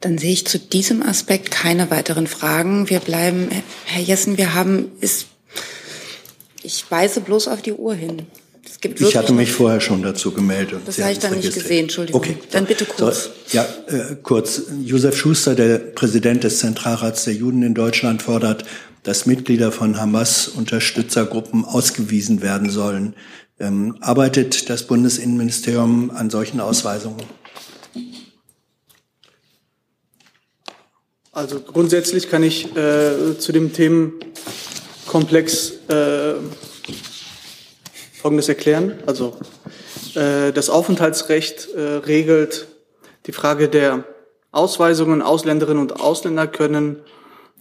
Dann 0.00 0.18
sehe 0.18 0.32
ich 0.32 0.46
zu 0.46 0.58
diesem 0.58 1.02
Aspekt 1.02 1.50
keine 1.50 1.90
weiteren 1.90 2.26
Fragen. 2.26 2.88
Wir 2.88 3.00
bleiben, 3.00 3.48
Herr 3.84 4.02
Jessen, 4.02 4.38
wir 4.38 4.54
haben, 4.54 4.92
ist 5.00 5.26
ich 6.62 6.90
weise 6.90 7.20
bloß 7.20 7.48
auf 7.48 7.62
die 7.62 7.72
Uhr 7.72 7.94
hin. 7.94 8.26
Es 8.64 8.80
gibt 8.80 9.00
ich 9.00 9.16
hatte 9.16 9.32
mich 9.32 9.52
vorher 9.52 9.80
schon 9.80 10.02
dazu 10.02 10.32
gemeldet. 10.32 10.82
Das 10.84 11.00
habe 11.00 11.12
ich 11.12 11.18
dann 11.18 11.34
nicht 11.34 11.52
gesehen, 11.52 11.84
Entschuldigung. 11.84 12.20
Okay. 12.20 12.36
Dann 12.50 12.66
bitte 12.66 12.84
kurz. 12.84 13.24
So, 13.24 13.56
ja, 13.56 13.66
äh, 13.86 14.16
kurz. 14.22 14.62
Josef 14.84 15.16
Schuster, 15.16 15.54
der 15.54 15.78
Präsident 15.78 16.44
des 16.44 16.58
Zentralrats 16.58 17.24
der 17.24 17.34
Juden 17.34 17.62
in 17.62 17.74
Deutschland, 17.74 18.22
fordert, 18.22 18.64
dass 19.02 19.24
Mitglieder 19.26 19.72
von 19.72 19.98
Hamas-Unterstützergruppen 19.98 21.64
ausgewiesen 21.64 22.42
werden 22.42 22.68
sollen. 22.68 23.14
Ähm, 23.58 23.96
arbeitet 24.00 24.68
das 24.68 24.86
Bundesinnenministerium 24.86 26.10
an 26.10 26.30
solchen 26.30 26.60
Ausweisungen? 26.60 27.22
Also 31.32 31.60
grundsätzlich 31.60 32.28
kann 32.28 32.42
ich 32.42 32.74
äh, 32.76 33.38
zu 33.38 33.52
dem 33.52 33.72
Themen 33.72 34.14
Komplex 35.10 35.72
äh, 35.88 36.34
Folgendes 38.22 38.48
erklären. 38.48 38.94
Also 39.06 39.36
äh, 40.14 40.52
das 40.52 40.70
Aufenthaltsrecht 40.70 41.68
äh, 41.74 41.80
regelt 41.80 42.68
die 43.26 43.32
Frage 43.32 43.68
der 43.68 44.04
Ausweisungen. 44.52 45.20
Ausländerinnen 45.20 45.82
und 45.82 45.98
Ausländer 45.98 46.46
können 46.46 47.00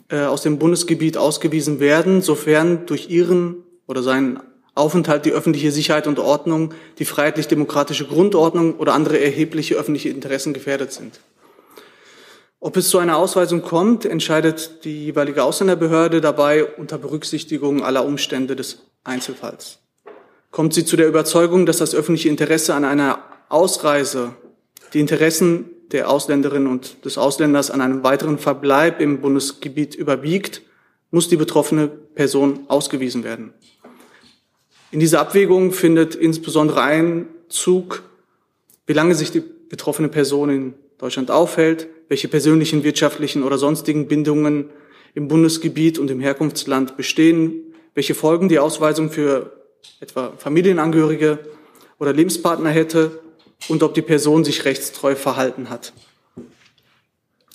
äh, 0.10 0.26
aus 0.26 0.44
dem 0.44 0.60
Bundesgebiet 0.60 1.18
ausgewiesen 1.18 1.80
werden, 1.80 2.22
sofern 2.22 2.86
durch 2.86 3.10
ihren 3.10 3.64
oder 3.88 4.04
seinen 4.04 4.40
Aufenthalt 4.76 5.26
die 5.26 5.32
öffentliche 5.32 5.72
Sicherheit 5.72 6.06
und 6.06 6.20
Ordnung, 6.20 6.76
die 7.00 7.06
freiheitlich-demokratische 7.06 8.06
Grundordnung 8.06 8.76
oder 8.76 8.94
andere 8.94 9.20
erhebliche 9.20 9.74
öffentliche 9.74 10.10
Interessen 10.10 10.54
gefährdet 10.54 10.94
sind. 10.94 11.20
Ob 12.62 12.76
es 12.76 12.90
zu 12.90 12.98
einer 12.98 13.18
Ausweisung 13.18 13.62
kommt, 13.62 14.04
entscheidet 14.04 14.84
die 14.84 15.06
jeweilige 15.06 15.44
Ausländerbehörde 15.44 16.20
dabei 16.20 16.66
unter 16.66 16.98
Berücksichtigung 16.98 17.84
aller 17.84 18.04
Umstände 18.04 18.58
des 18.58 18.80
Einzelfalls. 19.06 19.80
Kommt 20.52 20.74
sie 20.74 20.84
zu 20.84 20.98
der 20.98 21.08
Überzeugung, 21.08 21.66
dass 21.66 21.78
das 21.78 21.96
öffentliche 21.96 22.28
Interesse 22.28 22.74
an 22.74 22.84
einer 22.84 23.24
Ausreise 23.48 24.34
die 24.94 25.00
Interessen 25.00 25.70
der 25.92 26.10
Ausländerin 26.10 26.68
und 26.68 27.06
des 27.06 27.18
Ausländers 27.18 27.72
an 27.72 27.80
einem 27.80 28.04
weiteren 28.04 28.38
Verbleib 28.38 29.00
im 29.00 29.22
Bundesgebiet 29.22 29.96
überwiegt, 29.96 30.62
muss 31.12 31.30
die 31.30 31.38
betroffene 31.38 31.88
Person 31.88 32.66
ausgewiesen 32.68 33.24
werden. 33.24 33.54
In 34.92 35.00
diese 35.00 35.20
Abwägung 35.20 35.72
findet 35.72 36.14
insbesondere 36.16 36.82
Einzug, 36.82 38.04
wie 38.86 38.94
lange 38.94 39.16
sich 39.16 39.32
die 39.32 39.40
betroffene 39.40 40.10
Person 40.10 40.50
in 40.50 40.74
Deutschland 40.98 41.32
aufhält, 41.32 41.88
welche 42.10 42.28
persönlichen, 42.28 42.84
wirtschaftlichen 42.84 43.44
oder 43.44 43.58
sonstigen 43.58 44.08
Bindungen 44.08 44.70
im 45.16 45.28
Bundesgebiet 45.28 45.98
und 46.00 46.12
im 46.12 46.20
Herkunftsland 46.20 46.98
bestehen, 46.98 47.74
welche 47.94 48.16
Folgen 48.16 48.50
die 48.50 48.60
Ausweisung 48.60 49.12
für 49.12 49.54
etwa 50.00 50.34
Familienangehörige 50.38 51.40
oder 52.00 52.14
Lebenspartner 52.14 52.70
hätte 52.70 53.12
und 53.68 53.84
ob 53.84 53.94
die 53.94 54.02
Person 54.02 54.44
sich 54.44 54.66
rechtstreu 54.66 55.16
verhalten 55.16 55.70
hat. 55.70 55.94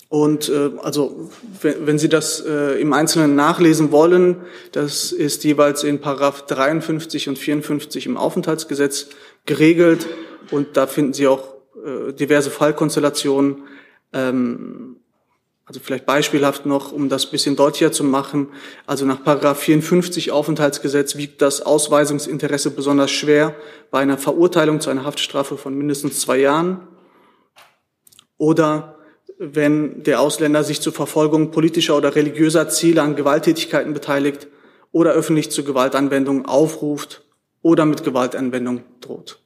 Und 0.07 0.49
äh, 0.49 0.71
also 0.81 1.29
wenn, 1.61 1.87
wenn 1.87 1.99
Sie 1.99 2.09
das 2.09 2.39
äh, 2.39 2.79
im 2.79 2.93
Einzelnen 2.93 3.35
nachlesen 3.35 3.91
wollen, 3.91 4.37
das 4.71 5.11
ist 5.11 5.43
jeweils 5.43 5.83
in 5.83 5.99
Paragraph 5.99 6.45
53 6.45 7.27
und 7.27 7.39
54 7.39 8.05
im 8.05 8.15
Aufenthaltsgesetz 8.15 9.07
geregelt 9.45 10.07
und 10.51 10.77
da 10.77 10.87
finden 10.87 11.13
Sie 11.13 11.27
auch 11.27 11.55
äh, 11.83 12.13
diverse 12.13 12.51
Fallkonstellationen. 12.51 13.63
Ähm, 14.15 14.97
also 15.67 15.79
vielleicht 15.79 16.05
beispielhaft 16.05 16.67
noch, 16.67 16.91
um 16.91 17.09
das 17.09 17.25
bisschen 17.29 17.55
deutlicher 17.55 17.91
zu 17.91 18.03
machen. 18.03 18.49
Also 18.85 19.05
nach 19.05 19.23
Paragraph 19.23 19.59
54 19.59 20.31
Aufenthaltsgesetz 20.31 21.15
wiegt 21.15 21.41
das 21.41 21.61
Ausweisungsinteresse 21.61 22.69
besonders 22.71 23.09
schwer 23.09 23.55
bei 23.89 23.99
einer 23.99 24.19
Verurteilung 24.19 24.79
zu 24.79 24.91
einer 24.91 25.05
Haftstrafe 25.05 25.57
von 25.57 25.75
mindestens 25.75 26.19
zwei 26.19 26.37
Jahren 26.37 26.87
oder 28.37 28.99
wenn 29.39 30.03
der 30.03 30.21
Ausländer 30.21 30.63
sich 30.63 30.81
zur 30.81 30.93
Verfolgung 30.93 31.49
politischer 31.51 31.97
oder 31.97 32.15
religiöser 32.15 32.69
Ziele 32.69 33.01
an 33.01 33.15
Gewalttätigkeiten 33.15 33.93
beteiligt 33.93 34.47
oder 34.91 35.11
öffentlich 35.11 35.49
zur 35.49 35.65
Gewaltanwendung 35.65 36.45
aufruft 36.45 37.23
oder 37.63 37.85
mit 37.85 38.03
Gewaltanwendung 38.03 38.83
droht. 39.01 39.39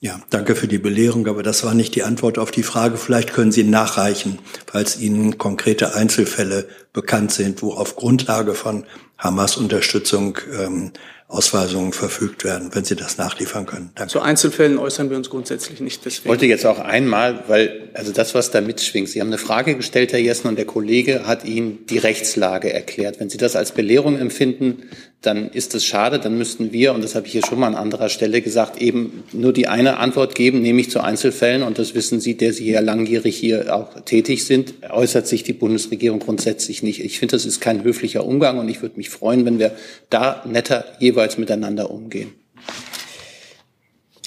Ja, 0.00 0.20
danke 0.30 0.54
für 0.54 0.68
die 0.68 0.78
Belehrung, 0.78 1.26
aber 1.26 1.42
das 1.42 1.64
war 1.64 1.74
nicht 1.74 1.96
die 1.96 2.04
Antwort 2.04 2.38
auf 2.38 2.52
die 2.52 2.62
Frage. 2.62 2.96
Vielleicht 2.98 3.32
können 3.32 3.50
Sie 3.50 3.64
nachreichen, 3.64 4.38
falls 4.66 5.00
Ihnen 5.00 5.38
konkrete 5.38 5.96
Einzelfälle 5.96 6.68
bekannt 6.92 7.32
sind, 7.32 7.62
wo 7.62 7.72
auf 7.72 7.96
Grundlage 7.96 8.54
von 8.54 8.84
Hamas-Unterstützung 9.18 10.38
ähm, 10.56 10.92
Ausweisungen 11.26 11.92
verfügt 11.92 12.42
werden, 12.42 12.70
wenn 12.72 12.84
Sie 12.84 12.96
das 12.96 13.18
nachliefern 13.18 13.66
können. 13.66 13.90
Danke. 13.96 14.10
Zu 14.10 14.20
Einzelfällen 14.20 14.78
äußern 14.78 15.10
wir 15.10 15.16
uns 15.18 15.28
grundsätzlich 15.28 15.80
nicht. 15.80 16.04
Deswegen. 16.06 16.22
Ich 16.22 16.28
wollte 16.28 16.46
jetzt 16.46 16.64
auch 16.64 16.78
einmal, 16.78 17.44
weil 17.48 17.90
also 17.92 18.12
das, 18.12 18.34
was 18.34 18.50
da 18.50 18.62
mitschwingt, 18.62 19.10
Sie 19.10 19.20
haben 19.20 19.28
eine 19.28 19.36
Frage 19.36 19.76
gestellt, 19.76 20.12
Herr 20.12 20.20
Jessen, 20.20 20.48
und 20.48 20.56
der 20.56 20.64
Kollege 20.64 21.26
hat 21.26 21.44
Ihnen 21.44 21.84
die 21.86 21.98
Rechtslage 21.98 22.72
erklärt. 22.72 23.20
Wenn 23.20 23.28
Sie 23.28 23.36
das 23.36 23.56
als 23.56 23.72
Belehrung 23.72 24.16
empfinden, 24.16 24.84
dann 25.20 25.50
ist 25.50 25.74
es 25.74 25.84
schade, 25.84 26.20
dann 26.20 26.38
müssten 26.38 26.72
wir, 26.72 26.94
und 26.94 27.02
das 27.02 27.16
habe 27.16 27.26
ich 27.26 27.32
hier 27.32 27.44
schon 27.44 27.58
mal 27.58 27.66
an 27.66 27.74
anderer 27.74 28.08
Stelle 28.08 28.40
gesagt, 28.40 28.80
eben 28.80 29.24
nur 29.32 29.52
die 29.52 29.66
eine 29.66 29.96
Antwort 29.96 30.36
geben, 30.36 30.62
nämlich 30.62 30.90
zu 30.90 31.00
Einzelfällen, 31.00 31.64
und 31.64 31.78
das 31.78 31.94
wissen 31.94 32.20
Sie, 32.20 32.36
der 32.36 32.52
Sie 32.52 32.70
ja 32.70 32.80
langjährig 32.80 33.36
hier 33.36 33.74
auch 33.74 34.00
tätig 34.02 34.44
sind, 34.44 34.74
äußert 34.88 35.26
sich 35.26 35.42
die 35.42 35.52
Bundesregierung 35.52 36.20
grundsätzlich 36.20 36.84
nicht. 36.84 37.04
Ich 37.04 37.18
finde, 37.18 37.32
das 37.32 37.46
ist 37.46 37.60
kein 37.60 37.82
höflicher 37.82 38.24
Umgang, 38.24 38.58
und 38.58 38.68
ich 38.68 38.80
würde 38.80 38.96
mich 38.96 39.10
freuen, 39.10 39.44
wenn 39.44 39.58
wir 39.58 39.72
da 40.08 40.44
netter 40.46 40.84
jeweils 41.00 41.36
miteinander 41.36 41.90
umgehen. 41.90 42.32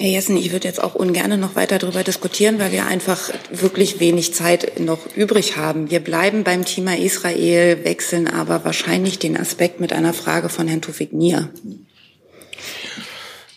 Herr 0.02 0.10
Jessen, 0.10 0.36
ich 0.36 0.52
würde 0.52 0.68
jetzt 0.68 0.84
auch 0.84 0.96
ungern 0.96 1.40
noch 1.40 1.56
weiter 1.56 1.78
darüber 1.78 2.04
diskutieren, 2.04 2.58
weil 2.58 2.72
wir 2.72 2.88
einfach 2.88 3.30
wirklich 3.52 4.00
wenig 4.00 4.34
Zeit 4.34 4.80
noch 4.80 4.98
übrig 5.16 5.58
haben. 5.58 5.92
Wir 5.92 6.00
bleiben 6.00 6.44
beim 6.44 6.66
Thema 6.66 6.98
Israel, 6.98 7.84
wechseln 7.84 8.28
aber 8.28 8.66
wahrscheinlich 8.66 9.20
den 9.20 9.38
Aspekt 9.38 9.80
mit 9.80 9.94
einer 9.94 10.14
Frage 10.14 10.50
von 10.50 10.68
Herrn 10.68 10.82
Tufik 10.82 11.14
Nier. 11.14 11.52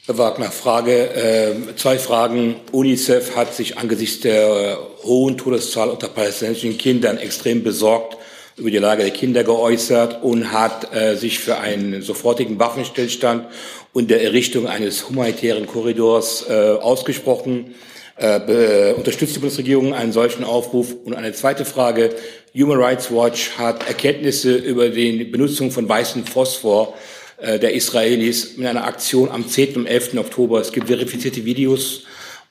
Herr 0.04 0.18
Wagner, 0.18 0.50
Frage, 0.50 1.14
äh, 1.14 1.76
zwei 1.76 1.98
Fragen. 1.98 2.56
UNICEF 2.72 3.36
hat 3.36 3.54
sich 3.54 3.78
angesichts 3.78 4.20
der 4.20 4.78
hohen 5.02 5.38
Todeszahl 5.38 5.88
unter 5.88 6.08
palästinensischen 6.08 6.76
Kindern 6.76 7.16
extrem 7.16 7.62
besorgt 7.62 8.18
über 8.56 8.70
die 8.70 8.78
Lage 8.78 9.02
der 9.02 9.12
Kinder 9.12 9.44
geäußert 9.44 10.22
und 10.22 10.52
hat 10.52 10.94
äh, 10.94 11.16
sich 11.16 11.38
für 11.38 11.56
einen 11.56 12.02
sofortigen 12.02 12.58
Waffenstillstand 12.58 13.46
und 13.94 14.10
der 14.10 14.22
Errichtung 14.22 14.66
eines 14.66 15.08
humanitären 15.08 15.66
Korridors 15.66 16.44
äh, 16.50 16.52
ausgesprochen. 16.52 17.74
Äh, 18.16 18.92
unterstützt 18.92 19.36
die 19.36 19.40
Bundesregierung 19.40 19.94
einen 19.94 20.12
solchen 20.12 20.44
Aufruf? 20.44 20.94
Und 21.04 21.14
eine 21.14 21.32
zweite 21.32 21.64
Frage. 21.64 22.14
Human 22.54 22.78
Rights 22.78 23.10
Watch 23.10 23.52
hat 23.56 23.88
Erkenntnisse 23.88 24.56
über 24.56 24.88
die 24.88 25.24
Benutzung 25.24 25.70
von 25.70 25.88
weißem 25.88 26.26
Phosphor 26.26 26.94
äh, 27.38 27.58
der 27.58 27.74
Israelis 27.74 28.56
mit 28.56 28.66
einer 28.66 28.84
Aktion 28.84 29.30
am 29.30 29.48
10. 29.48 29.76
und 29.76 29.86
11. 29.86 30.14
Oktober. 30.18 30.60
Es 30.60 30.72
gibt 30.72 30.88
verifizierte 30.88 31.44
Videos 31.44 32.02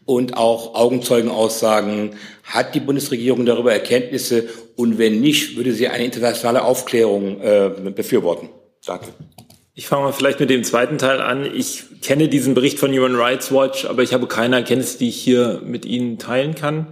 und 0.06 0.38
auch 0.38 0.76
Augenzeugenaussagen. 0.76 2.16
Hat 2.44 2.74
die 2.74 2.80
Bundesregierung 2.80 3.46
darüber 3.46 3.74
Erkenntnisse? 3.74 4.48
Und 4.78 4.98
wenn 4.98 5.20
nicht, 5.20 5.58
würde 5.58 5.74
sie 5.74 5.90
eine 5.90 6.06
internationale 6.06 6.64
Aufklärung 6.64 7.42
äh, 7.42 7.70
befürworten? 7.94 8.50
Danke. 8.86 9.08
Ich 9.76 9.88
fange 9.88 10.04
mal 10.04 10.12
vielleicht 10.12 10.40
mit 10.40 10.52
dem 10.52 10.64
zweiten 10.64 11.00
Teil 11.00 11.20
an. 11.20 11.46
Ich 11.52 11.86
kenne 12.04 12.28
diesen 12.28 12.54
Bericht 12.54 12.78
von 12.78 12.92
Human 12.92 13.16
Rights 13.16 13.52
Watch, 13.52 13.86
aber 13.86 14.04
ich 14.04 14.14
habe 14.14 14.28
keine 14.28 14.58
Erkenntnis, 14.58 14.98
die 14.98 15.10
ich 15.10 15.16
hier 15.16 15.62
mit 15.66 15.84
Ihnen 15.86 16.20
teilen 16.20 16.54
kann. 16.54 16.88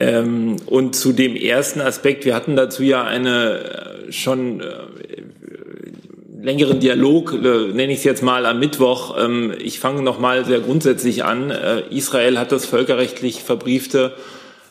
Ähm, 0.00 0.56
und 0.66 0.96
zu 0.96 1.12
dem 1.12 1.36
ersten 1.36 1.80
Aspekt, 1.80 2.24
wir 2.24 2.34
hatten 2.34 2.56
dazu 2.56 2.82
ja 2.82 3.04
eine 3.04 4.08
äh, 4.08 4.12
schon 4.12 4.60
äh, 4.60 4.64
längeren 6.42 6.80
Dialog, 6.80 7.32
äh, 7.32 7.68
nenne 7.72 7.92
ich 7.92 7.98
es 7.98 8.04
jetzt 8.04 8.24
mal 8.24 8.44
am 8.44 8.58
Mittwoch. 8.58 9.16
Ähm, 9.16 9.54
ich 9.56 9.78
fange 9.78 10.02
noch 10.02 10.18
mal 10.18 10.44
sehr 10.44 10.58
grundsätzlich 10.58 11.22
an. 11.22 11.52
Israel 11.90 12.40
hat 12.40 12.50
das 12.50 12.66
völkerrechtlich 12.66 13.44
verbriefte 13.44 14.14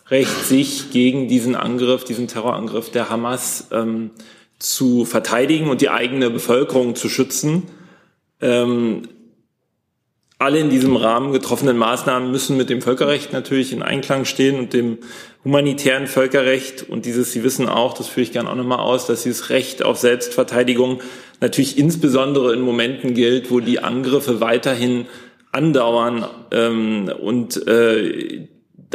Recht, 0.10 0.44
sich 0.46 0.92
gegen 0.92 1.30
diesen 1.30 1.56
Angriff, 1.56 2.04
diesen 2.04 2.28
Terrorangriff 2.28 2.92
der 2.92 3.10
Hamas 3.10 3.70
ähm, 3.72 4.12
zu 4.64 5.04
verteidigen 5.04 5.70
und 5.70 5.82
die 5.82 5.90
eigene 5.90 6.30
Bevölkerung 6.30 6.96
zu 6.96 7.10
schützen. 7.10 7.64
Ähm, 8.42 9.10
alle 10.40 10.60
in 10.60 10.70
diesem 10.70 10.96
Rahmen 10.96 11.32
getroffenen 11.32 11.78
Maßnahmen 11.78 12.32
müssen 12.32 12.58
mit 12.58 12.70
dem 12.70 12.82
Völkerrecht 12.82 13.34
natürlich 13.34 13.74
in 13.74 13.82
Einklang 13.82 14.26
stehen 14.26 14.58
und 14.58 14.74
dem 14.74 15.00
humanitären 15.44 16.08
Völkerrecht. 16.08 16.90
Und 16.90 17.06
dieses, 17.06 17.34
Sie 17.34 17.44
wissen 17.44 17.68
auch, 17.68 17.94
das 17.94 18.08
führe 18.08 18.24
ich 18.24 18.32
gerne 18.32 18.50
auch 18.50 18.56
nochmal 18.56 18.80
aus, 18.80 19.06
dass 19.06 19.24
dieses 19.24 19.50
Recht 19.50 19.84
auf 19.84 19.98
Selbstverteidigung 20.00 21.02
natürlich 21.42 21.78
insbesondere 21.78 22.54
in 22.54 22.62
Momenten 22.62 23.14
gilt, 23.14 23.52
wo 23.52 23.60
die 23.60 23.80
Angriffe 23.80 24.40
weiterhin 24.40 25.08
andauern 25.52 26.26
ähm, 26.52 27.12
und 27.22 27.68
äh, 27.68 28.48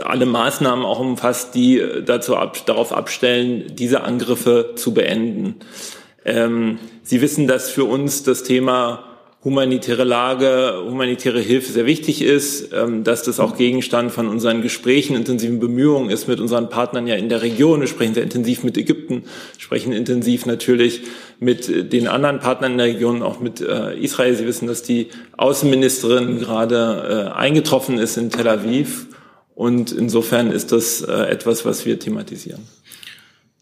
alle 0.04 0.26
Maßnahmen 0.26 0.84
auch 0.84 1.00
umfasst, 1.00 1.54
die 1.54 1.82
dazu 2.04 2.36
ab, 2.36 2.64
darauf 2.66 2.92
abstellen, 2.92 3.72
diese 3.74 4.02
Angriffe 4.02 4.72
zu 4.76 4.94
beenden. 4.94 5.56
Ähm, 6.24 6.78
Sie 7.02 7.20
wissen, 7.22 7.46
dass 7.46 7.70
für 7.70 7.84
uns 7.84 8.22
das 8.22 8.42
Thema 8.42 9.04
humanitäre 9.44 10.02
Lage, 10.02 10.82
humanitäre 10.84 11.40
Hilfe 11.40 11.72
sehr 11.72 11.86
wichtig 11.86 12.22
ist, 12.22 12.72
ähm, 12.72 13.04
dass 13.04 13.22
das 13.22 13.38
auch 13.38 13.56
Gegenstand 13.56 14.10
von 14.10 14.26
unseren 14.26 14.62
Gesprächen, 14.62 15.14
intensiven 15.14 15.60
Bemühungen 15.60 16.10
ist 16.10 16.26
mit 16.26 16.40
unseren 16.40 16.68
Partnern 16.68 17.06
ja 17.06 17.14
in 17.14 17.28
der 17.28 17.40
Region. 17.40 17.80
Wir 17.80 17.86
sprechen 17.86 18.14
sehr 18.14 18.24
intensiv 18.24 18.64
mit 18.64 18.76
Ägypten, 18.76 19.22
sprechen 19.56 19.92
intensiv 19.92 20.44
natürlich 20.44 21.02
mit 21.38 21.92
den 21.92 22.08
anderen 22.08 22.40
Partnern 22.40 22.72
in 22.72 22.78
der 22.78 22.88
Region, 22.88 23.22
auch 23.22 23.38
mit 23.38 23.60
äh, 23.60 23.96
Israel. 23.96 24.34
Sie 24.34 24.46
wissen, 24.46 24.66
dass 24.66 24.82
die 24.82 25.08
Außenministerin 25.36 26.40
gerade 26.40 27.30
äh, 27.30 27.38
eingetroffen 27.38 27.98
ist 27.98 28.16
in 28.16 28.30
Tel 28.30 28.48
Aviv. 28.48 29.06
Und 29.58 29.90
insofern 29.90 30.52
ist 30.52 30.70
das 30.70 31.00
äh, 31.00 31.10
etwas, 31.10 31.64
was 31.64 31.84
wir 31.84 31.98
thematisieren. 31.98 32.68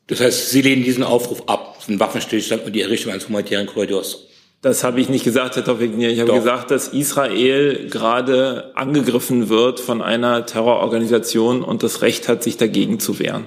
Das 0.09 0.20
heißt, 0.20 0.51
Sie 0.51 0.61
lehnen 0.61 0.84
diesen 0.84 1.03
Aufruf 1.03 1.44
ab, 1.47 1.82
den 1.88 1.99
Waffenstillstand 1.99 2.66
und 2.66 2.74
die 2.74 2.82
Errichtung 2.82 3.12
eines 3.12 3.28
humanitären 3.28 3.66
Korridors. 3.66 4.26
Das 4.61 4.84
habe 4.84 5.01
ich 5.01 5.09
nicht 5.09 5.24
gesagt, 5.24 5.57
Herr 5.57 5.64
Tofik-Nier. 5.64 6.11
Ich 6.11 6.20
habe 6.20 6.28
Doch. 6.28 6.36
gesagt, 6.36 6.70
dass 6.70 6.88
Israel 6.88 7.88
gerade 7.88 8.72
angegriffen 8.76 9.49
wird 9.49 9.80
von 9.80 10.03
einer 10.03 10.44
Terrororganisation 10.44 11.62
und 11.62 11.82
das 11.82 12.03
Recht 12.03 12.28
hat, 12.28 12.42
sich 12.42 12.59
dagegen 12.59 13.01
zu 13.01 13.18
wehren. 13.18 13.47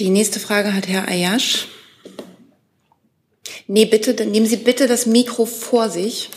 Die 0.00 0.10
nächste 0.10 0.40
Frage 0.40 0.74
hat 0.74 0.88
Herr 0.88 1.06
Ayash. 1.06 1.68
Nee, 3.68 3.84
bitte, 3.84 4.14
dann 4.14 4.32
nehmen 4.32 4.46
Sie 4.46 4.56
bitte 4.56 4.88
das 4.88 5.06
Mikro 5.06 5.46
vor 5.46 5.88
sich. 5.88 6.30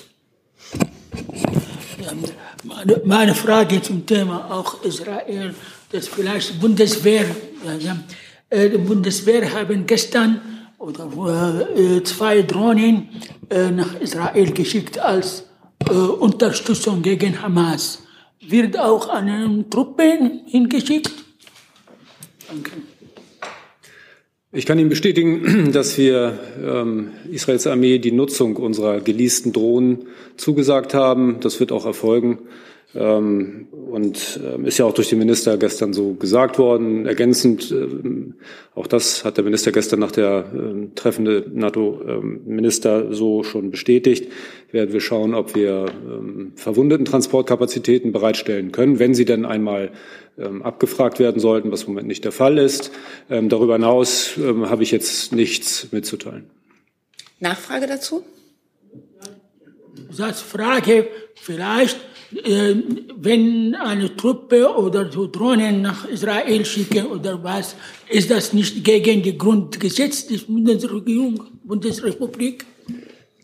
Meine, 3.04 3.34
Frage 3.34 3.82
zum 3.82 4.06
Thema 4.06 4.52
auch 4.52 4.84
Israel, 4.84 5.56
dass 5.92 6.08
vielleicht 6.08 6.60
Bundeswehr, 6.60 7.26
äh, 8.50 8.70
die 8.70 8.78
Bundeswehr 8.78 9.52
haben 9.54 9.88
gestern 9.88 10.42
oder 10.78 11.68
äh, 11.76 12.04
zwei 12.04 12.44
Drohnen 12.44 13.10
äh, 13.50 13.72
nach 13.72 14.00
Israel 14.00 14.52
geschickt 14.52 15.00
als 15.00 15.46
äh, 15.90 15.94
Unterstützung 15.94 17.02
gegen 17.02 17.42
Hamas. 17.42 18.04
Wird 18.48 18.78
auch 18.78 19.10
an 19.10 19.66
Truppen 19.72 20.42
hingeschickt? 20.46 21.12
Danke. 22.48 22.72
Ich 24.52 24.66
kann 24.68 24.78
Ihnen 24.78 24.90
bestätigen, 24.90 25.72
dass 25.74 25.98
wir 25.98 26.40
ähm, 26.64 27.12
Israels 27.32 27.66
Armee 27.66 27.98
die 27.98 28.12
Nutzung 28.12 28.56
unserer 28.58 29.02
geleasten 29.02 29.54
Drohnen 29.54 30.06
zugesagt 30.38 30.94
haben. 30.94 31.40
Das 31.40 31.60
wird 31.60 31.72
auch 31.72 31.86
erfolgen. 31.86 32.40
Ähm, 32.96 33.68
und 33.72 34.40
ähm, 34.44 34.66
ist 34.66 34.78
ja 34.78 34.86
auch 34.86 34.94
durch 34.94 35.10
den 35.10 35.20
Minister 35.20 35.58
gestern 35.58 35.92
so 35.92 36.14
gesagt 36.14 36.58
worden. 36.58 37.06
Ergänzend, 37.06 37.72
ähm, 37.72 38.36
auch 38.74 38.88
das 38.88 39.26
hat 39.26 39.36
der 39.36 39.44
Minister 39.44 39.74
gestern 39.74 40.00
nach 40.00 40.12
der 40.12 40.46
treffende 40.96 41.46
NATO-Minister 41.54 43.14
so 43.14 43.44
schon 43.44 43.72
bestätigt, 43.72 44.32
werden 44.72 44.94
wir 44.94 45.02
schauen, 45.02 45.34
ob 45.34 45.56
wir 45.56 45.86
verwundeten 46.56 47.06
Transportkapazitäten 47.06 48.12
bereitstellen 48.12 48.74
können, 48.74 49.00
wenn 49.00 49.14
sie 49.14 49.24
denn 49.24 49.46
einmal 49.46 49.92
abgefragt 50.62 51.20
werden 51.20 51.40
sollten, 51.40 51.72
was 51.72 51.84
im 51.84 51.92
Moment 51.92 52.10
nicht 52.10 52.26
der 52.26 52.34
Fall 52.34 52.58
ist. 52.58 52.92
Darüber 53.30 53.76
hinaus 53.76 54.38
habe 54.38 54.84
ich 54.84 54.92
jetzt 54.92 55.32
nichts 55.32 55.88
mitzuteilen. 55.94 56.50
Nachfrage 57.40 57.88
dazu? 57.88 58.24
Satzfrage 60.12 61.08
vielleicht 61.36 61.98
wenn 62.44 63.76
eine 63.76 64.16
Truppe 64.16 64.76
oder 64.76 65.12
so 65.12 65.28
Drohnen 65.28 65.82
nach 65.82 66.08
Israel 66.08 66.66
schicken 66.66 67.06
oder 67.08 67.44
was, 67.44 67.76
ist 68.10 68.30
das 68.32 68.54
nicht 68.54 68.84
gegen 68.84 69.22
die 69.24 69.38
Grundgesetz 69.38 70.28
der 70.28 70.40
Bundesregierung, 70.48 71.42
Bundesrepublik? 71.64 72.66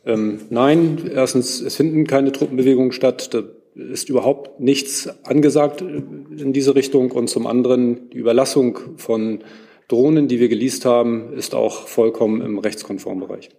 Ähm, 0.05 0.41
nein, 0.49 1.09
erstens, 1.13 1.61
es 1.61 1.75
finden 1.75 2.07
keine 2.07 2.31
Truppenbewegungen 2.31 2.91
statt. 2.91 3.33
Da 3.33 3.43
ist 3.75 4.09
überhaupt 4.09 4.59
nichts 4.59 5.07
angesagt 5.25 5.81
in 5.81 6.53
diese 6.53 6.75
Richtung. 6.75 7.11
Und 7.11 7.29
zum 7.29 7.47
anderen, 7.47 8.09
die 8.09 8.17
Überlassung 8.17 8.79
von 8.97 9.43
Drohnen, 9.87 10.27
die 10.27 10.39
wir 10.39 10.49
geleast 10.49 10.85
haben, 10.85 11.33
ist 11.33 11.53
auch 11.53 11.87
vollkommen 11.87 12.41
im 12.41 12.57
rechtskonformen 12.59 13.27
Bereich. 13.27 13.49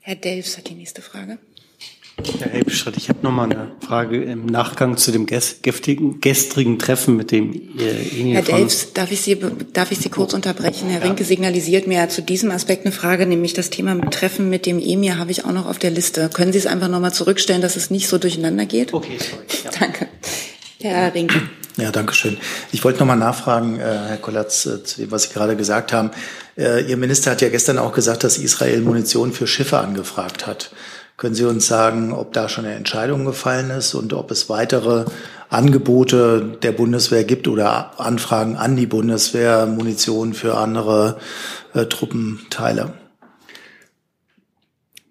Herr 0.00 0.16
Delfs 0.16 0.56
hat 0.56 0.68
die 0.68 0.74
nächste 0.74 1.02
Frage. 1.02 1.38
Herr 2.16 2.50
Helbstritt, 2.50 2.96
ich 2.96 3.10
habe 3.10 3.18
noch 3.22 3.30
mal 3.30 3.44
eine 3.44 3.72
Frage 3.86 4.22
im 4.22 4.46
Nachgang 4.46 4.96
zu 4.96 5.12
dem 5.12 5.26
gestrigen, 5.26 6.20
gestrigen 6.20 6.78
Treffen 6.78 7.14
mit 7.14 7.30
dem 7.30 7.52
äh, 7.78 8.18
Emir 8.18 8.36
Herr 8.36 8.42
Delfs, 8.42 8.94
darf 8.94 9.12
ich 9.12 9.20
Sie, 9.20 9.38
darf 9.74 9.92
ich 9.92 9.98
Sie 9.98 10.08
kurz 10.08 10.32
unterbrechen? 10.32 10.88
Herr 10.88 11.00
ja. 11.00 11.06
Rinke 11.06 11.24
signalisiert 11.24 11.86
mir 11.86 12.08
zu 12.08 12.22
diesem 12.22 12.50
Aspekt 12.50 12.86
eine 12.86 12.92
Frage, 12.92 13.26
nämlich 13.26 13.52
das 13.52 13.68
Thema 13.68 14.00
Treffen 14.10 14.48
mit 14.48 14.64
dem 14.64 14.78
Emir 14.78 15.18
habe 15.18 15.30
ich 15.30 15.44
auch 15.44 15.52
noch 15.52 15.66
auf 15.66 15.78
der 15.78 15.90
Liste. 15.90 16.30
Können 16.32 16.52
Sie 16.52 16.58
es 16.58 16.66
einfach 16.66 16.88
noch 16.88 17.00
mal 17.00 17.12
zurückstellen, 17.12 17.60
dass 17.60 17.76
es 17.76 17.90
nicht 17.90 18.08
so 18.08 18.16
durcheinander 18.16 18.64
geht? 18.64 18.94
Okay, 18.94 19.18
sorry. 19.18 19.44
Ja. 19.64 19.70
Danke. 19.78 20.08
Herr 20.80 21.14
Rinke. 21.14 21.42
Ja, 21.78 21.90
danke 21.90 22.14
schön. 22.14 22.38
Ich 22.72 22.84
wollte 22.84 23.00
noch 23.00 23.06
mal 23.06 23.16
nachfragen, 23.16 23.78
äh, 23.78 23.82
Herr 23.82 24.16
Kollatz, 24.16 24.64
äh, 24.64 24.82
zu 24.82 25.02
dem, 25.02 25.10
was 25.10 25.24
Sie 25.24 25.34
gerade 25.34 25.56
gesagt 25.56 25.92
haben. 25.92 26.10
Äh, 26.56 26.88
Ihr 26.88 26.96
Minister 26.96 27.32
hat 27.32 27.42
ja 27.42 27.50
gestern 27.50 27.78
auch 27.78 27.92
gesagt, 27.92 28.24
dass 28.24 28.38
Israel 28.38 28.80
Munition 28.80 29.32
für 29.32 29.46
Schiffe 29.46 29.78
angefragt 29.78 30.46
hat. 30.46 30.70
Können 31.16 31.34
Sie 31.34 31.44
uns 31.44 31.66
sagen, 31.66 32.12
ob 32.12 32.34
da 32.34 32.48
schon 32.48 32.66
eine 32.66 32.74
Entscheidung 32.74 33.24
gefallen 33.24 33.70
ist 33.70 33.94
und 33.94 34.12
ob 34.12 34.30
es 34.30 34.50
weitere 34.50 35.06
Angebote 35.48 36.58
der 36.62 36.72
Bundeswehr 36.72 37.24
gibt 37.24 37.48
oder 37.48 37.98
Anfragen 37.98 38.56
an 38.56 38.76
die 38.76 38.86
Bundeswehr, 38.86 39.64
Munition 39.64 40.34
für 40.34 40.58
andere 40.58 41.16
äh, 41.72 41.86
Truppenteile? 41.86 42.92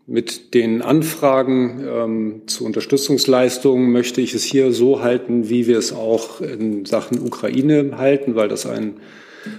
Mit 0.06 0.54
den 0.54 0.84
Anfragen 0.84 1.84
ähm, 1.84 2.42
zu 2.46 2.66
Unterstützungsleistungen 2.66 3.92
möchte 3.92 4.22
ich 4.22 4.36
es 4.36 4.44
hier 4.44 4.72
so 4.72 5.02
halten, 5.02 5.50
wie 5.50 5.66
wir 5.66 5.80
es 5.80 5.92
auch 5.92 6.40
in 6.42 6.86
Sachen 6.86 7.20
Ukraine 7.20 7.98
halten, 7.98 8.36
weil 8.36 8.48
das 8.48 8.68
ein 8.68 8.98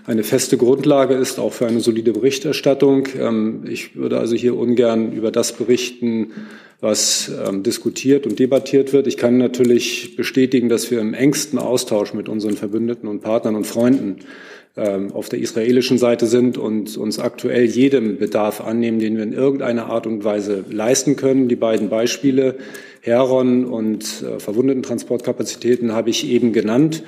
eine 0.06 0.22
feste 0.22 0.56
Grundlage 0.56 1.14
ist, 1.14 1.38
auch 1.38 1.52
für 1.52 1.66
eine 1.66 1.80
solide 1.80 2.12
Berichterstattung. 2.12 3.08
Ähm, 3.18 3.64
ich 3.68 3.96
würde 3.96 4.18
also 4.18 4.34
hier 4.34 4.56
ungern 4.56 5.12
über 5.12 5.30
das 5.30 5.52
berichten, 5.52 6.32
was 6.80 7.30
ähm, 7.46 7.62
diskutiert 7.62 8.26
und 8.26 8.38
debattiert 8.38 8.92
wird. 8.92 9.06
Ich 9.06 9.16
kann 9.16 9.38
natürlich 9.38 10.16
bestätigen, 10.16 10.68
dass 10.68 10.90
wir 10.90 11.00
im 11.00 11.14
engsten 11.14 11.58
Austausch 11.58 12.12
mit 12.12 12.28
unseren 12.28 12.56
Verbündeten 12.56 13.08
und 13.08 13.20
Partnern 13.20 13.54
und 13.54 13.66
Freunden 13.66 14.16
ähm, 14.76 15.10
auf 15.12 15.30
der 15.30 15.38
israelischen 15.38 15.96
Seite 15.96 16.26
sind 16.26 16.58
und 16.58 16.98
uns 16.98 17.18
aktuell 17.18 17.64
jedem 17.64 18.18
Bedarf 18.18 18.60
annehmen, 18.60 18.98
den 18.98 19.16
wir 19.16 19.22
in 19.22 19.32
irgendeiner 19.32 19.86
Art 19.86 20.06
und 20.06 20.22
Weise 20.22 20.64
leisten 20.70 21.16
können. 21.16 21.48
Die 21.48 21.56
beiden 21.56 21.88
Beispiele 21.88 22.56
Heron 23.00 23.64
und 23.64 24.04
äh, 24.22 24.38
Verwundetentransportkapazitäten 24.38 25.92
habe 25.92 26.10
ich 26.10 26.28
eben 26.28 26.52
genannt. 26.52 27.04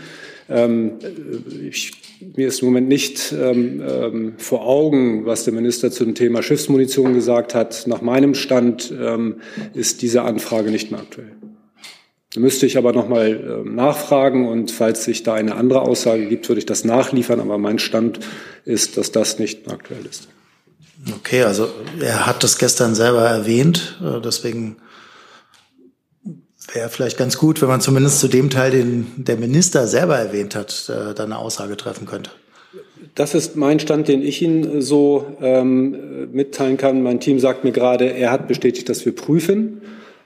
Ich 0.48 1.92
mir 2.36 2.48
ist 2.48 2.62
im 2.62 2.68
Moment 2.68 2.88
nicht 2.88 3.32
ähm, 3.32 3.82
ähm, 3.86 4.34
vor 4.38 4.66
Augen, 4.66 5.24
was 5.24 5.44
der 5.44 5.54
Minister 5.54 5.90
zum 5.90 6.14
Thema 6.14 6.42
Schiffsmunition 6.42 7.14
gesagt 7.14 7.54
hat. 7.54 7.86
Nach 7.86 8.02
meinem 8.02 8.34
Stand 8.34 8.92
ähm, 8.98 9.40
ist 9.74 10.02
diese 10.02 10.22
Anfrage 10.22 10.70
nicht 10.70 10.90
mehr 10.90 11.00
aktuell. 11.00 11.32
Da 12.34 12.40
müsste 12.40 12.66
ich 12.66 12.76
aber 12.76 12.92
noch 12.92 13.08
mal 13.08 13.62
ähm, 13.64 13.74
nachfragen 13.74 14.48
und 14.48 14.70
falls 14.70 15.04
sich 15.04 15.22
da 15.22 15.34
eine 15.34 15.54
andere 15.54 15.82
Aussage 15.82 16.26
gibt, 16.26 16.48
würde 16.48 16.58
ich 16.58 16.66
das 16.66 16.84
nachliefern. 16.84 17.40
Aber 17.40 17.58
mein 17.58 17.78
Stand 17.78 18.20
ist, 18.64 18.96
dass 18.96 19.12
das 19.12 19.38
nicht 19.38 19.66
mehr 19.66 19.76
aktuell 19.76 20.04
ist. 20.08 20.28
Okay, 21.14 21.42
also 21.42 21.68
er 22.00 22.26
hat 22.26 22.42
das 22.42 22.58
gestern 22.58 22.94
selber 22.94 23.22
erwähnt, 23.22 23.98
äh, 24.02 24.20
deswegen 24.20 24.76
Wäre 26.78 26.90
vielleicht 26.90 27.18
ganz 27.18 27.38
gut, 27.38 27.60
wenn 27.60 27.66
man 27.66 27.80
zumindest 27.80 28.20
zu 28.20 28.28
dem 28.28 28.50
Teil, 28.50 28.70
den 28.70 29.12
der 29.16 29.36
Minister 29.36 29.88
selber 29.88 30.16
erwähnt 30.16 30.54
hat, 30.54 30.88
äh, 30.88 31.12
da 31.12 31.24
eine 31.24 31.36
Aussage 31.36 31.76
treffen 31.76 32.06
könnte. 32.06 32.30
Das 33.16 33.34
ist 33.34 33.56
mein 33.56 33.80
Stand, 33.80 34.06
den 34.06 34.22
ich 34.22 34.40
Ihnen 34.42 34.80
so 34.80 35.26
ähm, 35.40 36.30
mitteilen 36.30 36.76
kann. 36.76 37.02
Mein 37.02 37.18
Team 37.18 37.40
sagt 37.40 37.64
mir 37.64 37.72
gerade, 37.72 38.04
er 38.12 38.30
hat 38.30 38.46
bestätigt, 38.46 38.88
dass 38.88 39.04
wir 39.04 39.12
prüfen. 39.12 39.82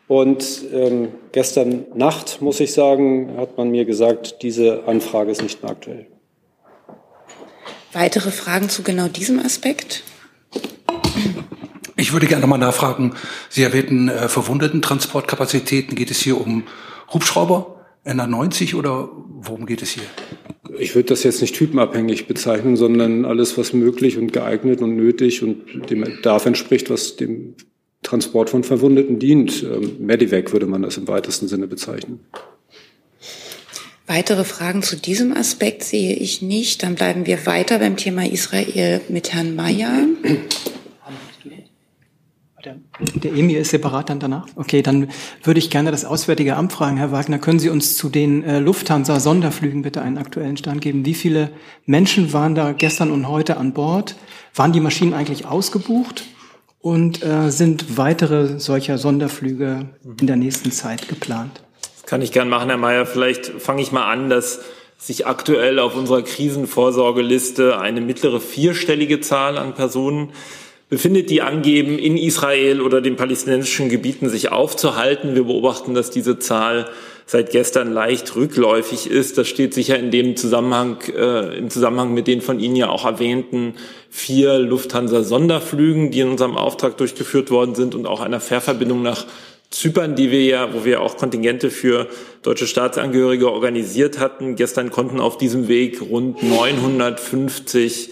Und 0.08 0.44
ähm, 0.74 1.08
gestern 1.32 1.86
Nacht, 1.94 2.42
muss 2.42 2.60
ich 2.60 2.74
sagen, 2.74 3.32
hat 3.38 3.56
man 3.56 3.70
mir 3.70 3.86
gesagt, 3.86 4.42
diese 4.42 4.86
Anfrage 4.86 5.30
ist 5.30 5.42
nicht 5.42 5.62
mehr 5.62 5.72
aktuell. 5.72 6.06
Weitere 7.94 8.30
Fragen 8.30 8.68
zu 8.68 8.82
genau 8.82 9.08
diesem 9.08 9.38
Aspekt? 9.38 10.02
Ich 12.12 12.14
würde 12.14 12.26
gerne 12.26 12.46
mal 12.46 12.58
nachfragen, 12.58 13.14
Sie 13.48 13.62
erwähnten 13.62 14.10
äh, 14.10 14.28
Verwundetentransportkapazitäten. 14.28 15.96
Geht 15.96 16.10
es 16.10 16.20
hier 16.20 16.38
um 16.38 16.64
Hubschrauber, 17.10 17.86
NA90 18.04 18.74
oder 18.74 19.08
worum 19.40 19.64
geht 19.64 19.80
es 19.80 19.92
hier? 19.92 20.02
Ich 20.78 20.94
würde 20.94 21.08
das 21.08 21.22
jetzt 21.22 21.40
nicht 21.40 21.54
typenabhängig 21.54 22.26
bezeichnen, 22.26 22.76
sondern 22.76 23.24
alles, 23.24 23.56
was 23.56 23.72
möglich 23.72 24.18
und 24.18 24.30
geeignet 24.30 24.82
und 24.82 24.94
nötig 24.94 25.42
und 25.42 25.88
dem 25.88 26.02
Bedarf 26.02 26.44
entspricht, 26.44 26.90
was 26.90 27.16
dem 27.16 27.54
Transport 28.02 28.50
von 28.50 28.62
Verwundeten 28.62 29.18
dient. 29.18 29.62
Ähm, 29.62 29.96
Medivac 30.00 30.52
würde 30.52 30.66
man 30.66 30.82
das 30.82 30.98
im 30.98 31.08
weitesten 31.08 31.48
Sinne 31.48 31.66
bezeichnen. 31.66 32.20
Weitere 34.06 34.44
Fragen 34.44 34.82
zu 34.82 34.96
diesem 34.96 35.34
Aspekt 35.34 35.82
sehe 35.82 36.14
ich 36.14 36.42
nicht. 36.42 36.82
Dann 36.82 36.94
bleiben 36.94 37.24
wir 37.24 37.46
weiter 37.46 37.78
beim 37.78 37.96
Thema 37.96 38.30
Israel 38.30 39.00
mit 39.08 39.32
Herrn 39.32 39.56
Mayer. 39.56 40.08
Der, 42.64 42.76
der 43.14 43.32
Emir 43.32 43.58
ist 43.58 43.70
separat 43.70 44.08
dann 44.08 44.20
danach? 44.20 44.46
Okay, 44.54 44.82
dann 44.82 45.08
würde 45.42 45.58
ich 45.58 45.68
gerne 45.68 45.90
das 45.90 46.04
Auswärtige 46.04 46.54
Amt 46.56 46.72
fragen. 46.72 46.96
Herr 46.96 47.10
Wagner, 47.10 47.38
können 47.38 47.58
Sie 47.58 47.70
uns 47.70 47.96
zu 47.96 48.08
den 48.08 48.44
äh, 48.44 48.60
Lufthansa-Sonderflügen 48.60 49.82
bitte 49.82 50.00
einen 50.00 50.16
aktuellen 50.16 50.56
Stand 50.56 50.80
geben? 50.80 51.04
Wie 51.04 51.14
viele 51.14 51.50
Menschen 51.86 52.32
waren 52.32 52.54
da 52.54 52.70
gestern 52.70 53.10
und 53.10 53.28
heute 53.28 53.56
an 53.56 53.72
Bord? 53.72 54.14
Waren 54.54 54.72
die 54.72 54.80
Maschinen 54.80 55.12
eigentlich 55.12 55.46
ausgebucht? 55.46 56.24
Und 56.80 57.24
äh, 57.24 57.50
sind 57.50 57.96
weitere 57.96 58.60
solcher 58.60 58.96
Sonderflüge 58.98 59.90
in 60.20 60.26
der 60.28 60.36
nächsten 60.36 60.70
Zeit 60.70 61.08
geplant? 61.08 61.62
Das 61.80 62.06
kann 62.06 62.22
ich 62.22 62.30
gern 62.30 62.48
machen, 62.48 62.68
Herr 62.68 62.78
Mayer. 62.78 63.06
Vielleicht 63.06 63.46
fange 63.46 63.82
ich 63.82 63.90
mal 63.90 64.08
an, 64.08 64.30
dass 64.30 64.60
sich 64.98 65.26
aktuell 65.26 65.80
auf 65.80 65.96
unserer 65.96 66.22
Krisenvorsorgeliste 66.22 67.80
eine 67.80 68.00
mittlere 68.00 68.40
vierstellige 68.40 69.20
Zahl 69.20 69.58
an 69.58 69.74
Personen 69.74 70.30
befindet, 70.92 71.30
die 71.30 71.40
angeben, 71.40 71.98
in 71.98 72.18
Israel 72.18 72.82
oder 72.82 73.00
den 73.00 73.16
palästinensischen 73.16 73.88
Gebieten 73.88 74.28
sich 74.28 74.52
aufzuhalten. 74.52 75.34
Wir 75.34 75.44
beobachten, 75.44 75.94
dass 75.94 76.10
diese 76.10 76.38
Zahl 76.38 76.86
seit 77.24 77.50
gestern 77.50 77.94
leicht 77.94 78.36
rückläufig 78.36 79.10
ist. 79.10 79.38
Das 79.38 79.48
steht 79.48 79.72
sicher 79.72 79.98
in 79.98 80.10
dem 80.10 80.36
Zusammenhang, 80.36 80.98
äh, 81.16 81.56
im 81.56 81.70
Zusammenhang 81.70 82.12
mit 82.12 82.26
den 82.26 82.42
von 82.42 82.60
Ihnen 82.60 82.76
ja 82.76 82.90
auch 82.90 83.06
erwähnten 83.06 83.76
vier 84.10 84.58
Lufthansa-Sonderflügen, 84.58 86.10
die 86.10 86.20
in 86.20 86.28
unserem 86.28 86.58
Auftrag 86.58 86.98
durchgeführt 86.98 87.50
worden 87.50 87.74
sind 87.74 87.94
und 87.94 88.04
auch 88.04 88.20
einer 88.20 88.40
Fährverbindung 88.40 89.00
nach 89.00 89.24
Zypern, 89.70 90.14
die 90.14 90.30
wir 90.30 90.44
ja, 90.44 90.74
wo 90.74 90.84
wir 90.84 91.00
auch 91.00 91.16
Kontingente 91.16 91.70
für 91.70 92.06
deutsche 92.42 92.66
Staatsangehörige 92.66 93.50
organisiert 93.50 94.18
hatten. 94.18 94.56
Gestern 94.56 94.90
konnten 94.90 95.20
auf 95.20 95.38
diesem 95.38 95.68
Weg 95.68 96.02
rund 96.02 96.42
950 96.42 98.10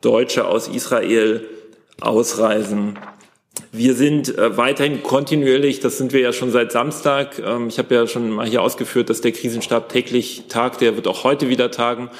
Deutsche 0.00 0.46
aus 0.46 0.68
Israel 0.68 1.44
ausreisen. 2.00 2.98
Wir 3.72 3.94
sind 3.94 4.36
äh, 4.36 4.56
weiterhin 4.56 5.02
kontinuierlich, 5.02 5.80
das 5.80 5.98
sind 5.98 6.12
wir 6.12 6.20
ja 6.20 6.32
schon 6.32 6.50
seit 6.50 6.72
Samstag. 6.72 7.38
Ähm, 7.38 7.68
ich 7.68 7.78
habe 7.78 7.94
ja 7.94 8.06
schon 8.06 8.30
mal 8.30 8.46
hier 8.46 8.62
ausgeführt, 8.62 9.10
dass 9.10 9.20
der 9.20 9.32
Krisenstab 9.32 9.88
täglich 9.88 10.44
tagt, 10.48 10.80
der 10.80 10.96
wird 10.96 11.06
auch 11.06 11.24
heute 11.24 11.48
wieder 11.48 11.70
tagen, 11.70 12.10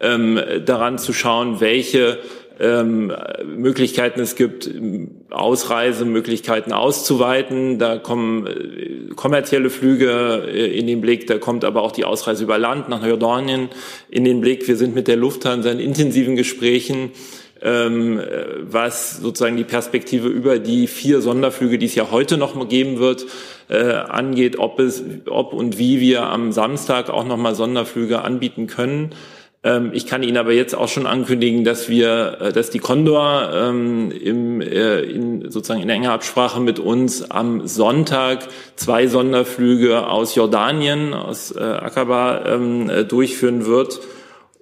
ähm, 0.00 0.40
daran 0.64 0.98
zu 0.98 1.12
schauen, 1.12 1.60
welche 1.60 2.18
ähm, 2.58 3.12
Möglichkeiten 3.44 4.20
es 4.20 4.34
gibt, 4.34 4.70
Ausreisemöglichkeiten 5.30 6.72
auszuweiten. 6.72 7.78
Da 7.78 7.98
kommen 7.98 8.46
äh, 8.46 9.14
kommerzielle 9.14 9.70
Flüge 9.70 10.44
äh, 10.48 10.78
in 10.78 10.86
den 10.86 11.00
Blick, 11.00 11.26
da 11.26 11.38
kommt 11.38 11.64
aber 11.64 11.82
auch 11.82 11.92
die 11.92 12.04
Ausreise 12.04 12.44
über 12.44 12.58
Land 12.58 12.88
nach 12.88 13.04
Jordanien 13.06 13.68
in 14.08 14.24
den 14.24 14.40
Blick. 14.40 14.66
Wir 14.66 14.76
sind 14.76 14.94
mit 14.94 15.06
der 15.06 15.16
Lufthansa 15.16 15.70
in 15.70 15.80
intensiven 15.80 16.36
Gesprächen 16.36 17.10
ähm, 17.66 18.22
was 18.62 19.18
sozusagen 19.18 19.56
die 19.56 19.64
Perspektive 19.64 20.28
über 20.28 20.60
die 20.60 20.86
vier 20.86 21.20
Sonderflüge, 21.20 21.78
die 21.78 21.86
es 21.86 21.96
ja 21.96 22.10
heute 22.12 22.38
noch 22.38 22.68
geben 22.68 22.98
wird, 22.98 23.26
äh, 23.68 23.92
angeht, 23.92 24.58
ob 24.58 24.78
es, 24.78 25.02
ob 25.28 25.52
und 25.52 25.76
wie 25.76 26.00
wir 26.00 26.22
am 26.22 26.52
Samstag 26.52 27.10
auch 27.10 27.24
noch 27.24 27.36
mal 27.36 27.56
Sonderflüge 27.56 28.22
anbieten 28.22 28.68
können. 28.68 29.10
Ähm, 29.64 29.90
ich 29.92 30.06
kann 30.06 30.22
Ihnen 30.22 30.36
aber 30.36 30.52
jetzt 30.52 30.76
auch 30.76 30.86
schon 30.86 31.06
ankündigen, 31.06 31.64
dass 31.64 31.88
wir, 31.88 32.38
äh, 32.40 32.52
dass 32.52 32.70
die 32.70 32.78
Condor 32.78 33.50
ähm, 33.52 34.12
im, 34.12 34.60
äh, 34.60 35.00
in, 35.00 35.50
sozusagen 35.50 35.82
in 35.82 35.90
enger 35.90 36.12
Absprache 36.12 36.60
mit 36.60 36.78
uns 36.78 37.32
am 37.32 37.66
Sonntag 37.66 38.46
zwei 38.76 39.08
Sonderflüge 39.08 40.06
aus 40.06 40.36
Jordanien, 40.36 41.14
aus 41.14 41.50
äh, 41.50 41.58
Aqaba 41.58 42.44
ähm, 42.46 42.88
äh, 42.88 43.04
durchführen 43.04 43.66
wird 43.66 43.98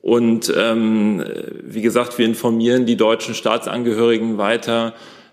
und 0.04 0.52
ähm, 0.54 1.24
wie 1.62 1.80
gesagt, 1.80 2.18
wir 2.18 2.26
informieren 2.26 2.84
die 2.84 2.98
deutschen 2.98 3.34
Staatsangehörigen 3.34 4.36
weiter 4.36 4.92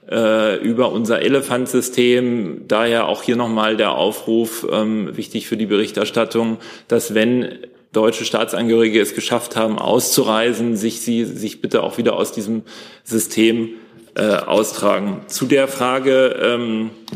äh, 0.09 0.63
über 0.63 0.93
unser 0.93 1.22
Elephant-System. 1.22 2.69
Daher 2.69 3.09
auch 3.09 3.22
hier 3.22 3.36
nochmal 3.36 3.76
der 3.76 3.91
Aufruf, 3.91 4.65
ähm, 4.72 5.17
wichtig 5.17 5.47
für 5.47 5.57
die 5.57 5.65
Berichterstattung, 5.65 6.55
dass 6.88 7.13
wenn 7.13 7.49
deutsche 7.91 8.24
Staatsangehörige 8.24 9.01
es 9.01 9.13
geschafft 9.13 9.57
haben, 9.57 9.78
auszureisen, 9.78 10.78
sich 10.78 11.01
sie 11.01 11.26
sich 11.26 11.59
bitte 11.59 11.84
auch 11.84 11.97
wieder 11.97 12.15
aus 12.15 12.32
diesem 12.32 12.63
System 13.03 13.72
äh, 14.15 14.36
austragen. 14.36 15.19
Zu 15.28 15.47
der 15.47 15.67
Frage, 15.67 16.39
ähm, 16.41 16.91
äh, 17.11 17.15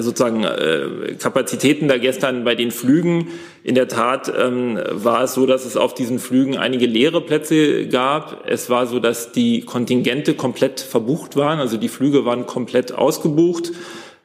sozusagen 0.00 0.44
äh, 0.44 1.16
Kapazitäten 1.18 1.86
da 1.86 1.98
gestern 1.98 2.44
bei 2.44 2.54
den 2.54 2.70
Flügen. 2.70 3.28
In 3.62 3.74
der 3.74 3.88
Tat 3.88 4.32
ähm, 4.34 4.80
war 4.90 5.24
es 5.24 5.34
so, 5.34 5.44
dass 5.44 5.66
es 5.66 5.76
auf 5.76 5.92
diesen 5.92 6.18
Flügen 6.18 6.56
einige 6.56 6.86
leere 6.86 7.20
Plätze 7.20 7.86
gab. 7.88 8.44
Es 8.48 8.70
war 8.70 8.86
so, 8.86 9.00
dass 9.00 9.32
die 9.32 9.60
Kontingente 9.62 10.34
komplett 10.34 10.80
verbucht 10.80 11.36
waren, 11.36 11.58
also 11.58 11.76
die 11.76 11.88
Flüge 11.88 12.24
waren 12.24 12.46
komplett 12.46 12.92
ausgebucht. 12.92 13.72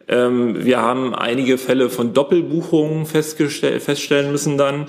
Ähm, 0.08 0.64
wir 0.64 0.82
haben 0.82 1.14
einige 1.14 1.58
Fälle 1.58 1.89
von 1.89 2.14
Doppelbuchungen 2.14 3.06
feststellen 3.06 4.32
müssen 4.32 4.58
dann. 4.58 4.88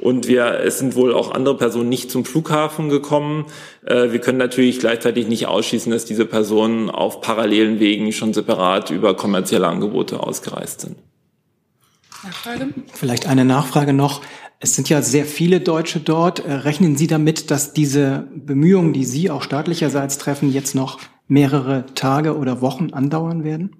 Und 0.00 0.28
wir, 0.28 0.60
es 0.60 0.78
sind 0.78 0.94
wohl 0.94 1.12
auch 1.12 1.32
andere 1.32 1.56
Personen 1.56 1.88
nicht 1.88 2.10
zum 2.10 2.24
Flughafen 2.24 2.88
gekommen. 2.88 3.46
Äh, 3.84 4.12
wir 4.12 4.20
können 4.20 4.38
natürlich 4.38 4.80
gleichzeitig 4.80 5.28
nicht 5.28 5.46
ausschließen, 5.46 5.92
dass 5.92 6.04
diese 6.04 6.26
Personen 6.26 6.90
auf 6.90 7.20
parallelen 7.20 7.80
Wegen 7.80 8.12
schon 8.12 8.32
separat 8.32 8.90
über 8.90 9.14
kommerzielle 9.14 9.68
Angebote 9.68 10.20
ausgereist 10.20 10.80
sind. 10.80 10.96
Nachfrage? 12.22 12.68
Vielleicht 12.92 13.26
eine 13.26 13.44
Nachfrage 13.44 13.92
noch. 13.92 14.22
Es 14.58 14.74
sind 14.74 14.90
ja 14.90 15.00
sehr 15.00 15.24
viele 15.24 15.60
Deutsche 15.60 16.00
dort. 16.00 16.40
Äh, 16.40 16.52
rechnen 16.52 16.96
Sie 16.96 17.06
damit, 17.06 17.50
dass 17.50 17.72
diese 17.72 18.26
Bemühungen, 18.34 18.92
die 18.92 19.04
Sie 19.04 19.30
auch 19.30 19.42
staatlicherseits 19.42 20.18
treffen, 20.18 20.52
jetzt 20.52 20.74
noch 20.74 20.98
mehrere 21.28 21.86
Tage 21.94 22.36
oder 22.36 22.60
Wochen 22.60 22.92
andauern 22.92 23.44
werden? 23.44 23.79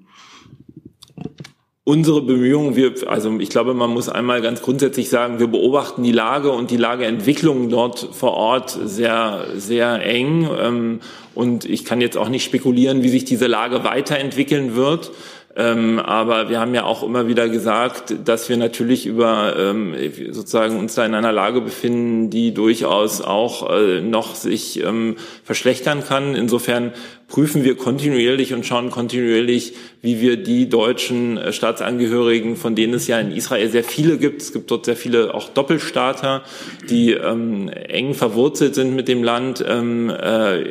Unsere 1.90 2.22
Bemühungen, 2.22 2.76
wir, 2.76 2.94
also 3.08 3.36
ich 3.40 3.48
glaube, 3.48 3.74
man 3.74 3.90
muss 3.90 4.08
einmal 4.08 4.40
ganz 4.42 4.62
grundsätzlich 4.62 5.10
sagen, 5.10 5.40
wir 5.40 5.48
beobachten 5.48 6.04
die 6.04 6.12
Lage 6.12 6.52
und 6.52 6.70
die 6.70 6.76
Lageentwicklung 6.76 7.68
dort 7.68 8.10
vor 8.12 8.34
Ort 8.34 8.78
sehr, 8.84 9.46
sehr 9.56 10.00
eng. 10.06 10.48
Ähm, 10.56 11.00
und 11.34 11.64
ich 11.64 11.84
kann 11.84 12.00
jetzt 12.00 12.16
auch 12.16 12.28
nicht 12.28 12.44
spekulieren, 12.44 13.02
wie 13.02 13.08
sich 13.08 13.24
diese 13.24 13.48
Lage 13.48 13.82
weiterentwickeln 13.82 14.76
wird. 14.76 15.10
Ähm, 15.56 15.98
aber 15.98 16.48
wir 16.48 16.60
haben 16.60 16.74
ja 16.74 16.84
auch 16.84 17.02
immer 17.02 17.26
wieder 17.26 17.48
gesagt, 17.48 18.14
dass 18.24 18.48
wir 18.48 18.56
natürlich 18.56 19.04
über 19.04 19.56
ähm, 19.58 19.94
sozusagen 20.30 20.78
uns 20.78 20.94
da 20.94 21.04
in 21.04 21.14
einer 21.14 21.32
Lage 21.32 21.60
befinden, 21.60 22.30
die 22.30 22.54
durchaus 22.54 23.20
auch 23.20 23.68
äh, 23.68 24.00
noch 24.00 24.36
sich 24.36 24.80
ähm, 24.84 25.16
verschlechtern 25.42 26.04
kann. 26.06 26.36
Insofern 26.36 26.92
prüfen 27.26 27.64
wir 27.64 27.76
kontinuierlich 27.76 28.54
und 28.54 28.64
schauen 28.64 28.90
kontinuierlich, 28.90 29.74
wie 30.02 30.20
wir 30.20 30.36
die 30.36 30.68
deutschen 30.68 31.36
äh, 31.36 31.52
Staatsangehörigen, 31.52 32.54
von 32.56 32.76
denen 32.76 32.94
es 32.94 33.08
ja 33.08 33.18
in 33.18 33.32
Israel 33.32 33.70
sehr 33.70 33.84
viele 33.84 34.18
gibt, 34.18 34.42
es 34.42 34.52
gibt 34.52 34.70
dort 34.70 34.84
sehr 34.84 34.96
viele 34.96 35.34
auch 35.34 35.48
Doppelstaater, 35.48 36.42
die 36.88 37.12
ähm, 37.12 37.68
eng 37.68 38.14
verwurzelt 38.14 38.76
sind 38.76 38.94
mit 38.94 39.08
dem 39.08 39.24
Land, 39.24 39.64
ähm, 39.66 40.10
äh, 40.10 40.62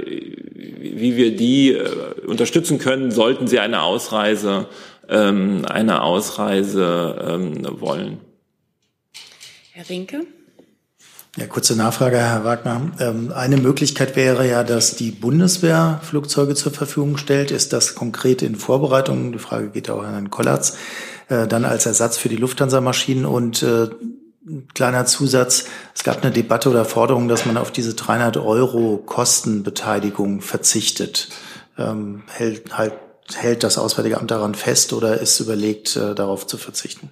wie 0.60 1.16
wir 1.16 1.36
die 1.36 1.74
äh, 1.74 2.26
unterstützen 2.26 2.80
können, 2.80 3.12
sollten 3.12 3.48
sie 3.48 3.60
eine 3.60 3.82
Ausreise, 3.82 4.68
ähm, 5.08 5.66
eine 5.66 6.02
Ausreise 6.02 7.26
ähm, 7.28 7.68
wollen. 7.80 8.20
Herr 9.72 9.90
Rinke? 9.90 10.26
Ja, 11.38 11.46
kurze 11.46 11.76
Nachfrage, 11.76 12.18
Herr 12.18 12.44
Wagner. 12.44 12.92
Ähm, 13.00 13.32
eine 13.34 13.58
Möglichkeit 13.58 14.16
wäre 14.16 14.48
ja, 14.48 14.64
dass 14.64 14.96
die 14.96 15.12
Bundeswehr 15.12 16.02
Flugzeuge 16.04 16.56
zur 16.56 16.74
Verfügung 16.74 17.18
stellt. 17.18 17.52
Ist 17.52 17.72
das 17.72 17.96
konkret 17.96 18.42
in 18.42 18.56
Vorbereitung? 18.56 19.32
Die 19.32 19.40
Frage 19.40 19.70
geht 19.70 19.90
auch 19.90 20.04
an 20.04 20.12
Herrn 20.12 20.30
Kollatz. 20.32 20.78
Äh, 21.30 21.48
dann 21.48 21.66
als 21.66 21.86
Ersatz 21.86 22.18
für 22.18 22.30
die 22.30 22.36
Lufthansa-Maschinen 22.36 23.26
und 23.26 23.62
äh, 23.62 23.88
kleiner 24.74 25.06
Zusatz. 25.06 25.66
Es 25.96 26.04
gab 26.04 26.24
eine 26.24 26.32
Debatte 26.32 26.70
oder 26.70 26.86
Forderung, 26.86 27.28
dass 27.28 27.46
man 27.46 27.58
auf 27.58 27.72
diese 27.72 27.94
300 27.94 28.38
Euro 28.38 28.98
Kostenbeteiligung 29.06 30.42
verzichtet. 30.42 31.30
Ähm, 31.78 32.24
hält, 32.28 32.78
halt, 32.78 32.94
hält 33.36 33.64
das 33.64 33.78
Auswärtige 33.78 34.20
Amt 34.20 34.32
daran 34.32 34.56
fest 34.56 34.94
oder 34.94 35.20
ist 35.20 35.40
überlegt, 35.40 35.96
äh, 35.96 36.16
darauf 36.16 36.48
zu 36.48 36.58
verzichten? 36.58 37.10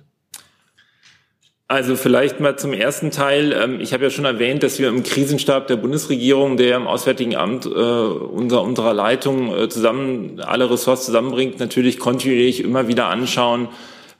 Also 1.69 1.97
vielleicht 1.97 2.39
mal 2.39 2.57
zum 2.57 2.71
ersten 2.71 3.11
Teil. 3.11 3.51
Ähm, 3.51 3.81
ich 3.81 3.91
habe 3.91 4.05
ja 4.05 4.09
schon 4.09 4.23
erwähnt, 4.23 4.63
dass 4.63 4.79
wir 4.79 4.87
im 4.87 5.03
Krisenstab 5.03 5.67
der 5.67 5.75
Bundesregierung, 5.75 6.55
der 6.55 6.77
im 6.77 6.87
Auswärtigen 6.87 7.35
Amt 7.35 7.65
äh, 7.65 7.69
unser, 7.69 8.61
unserer 8.61 8.93
Leitung 8.93 9.53
äh, 9.53 9.67
zusammen 9.67 10.39
alle 10.39 10.69
Ressorts 10.69 11.05
zusammenbringt, 11.05 11.59
natürlich 11.59 11.99
kontinuierlich 11.99 12.61
immer 12.63 12.87
wieder 12.87 13.07
anschauen, 13.07 13.67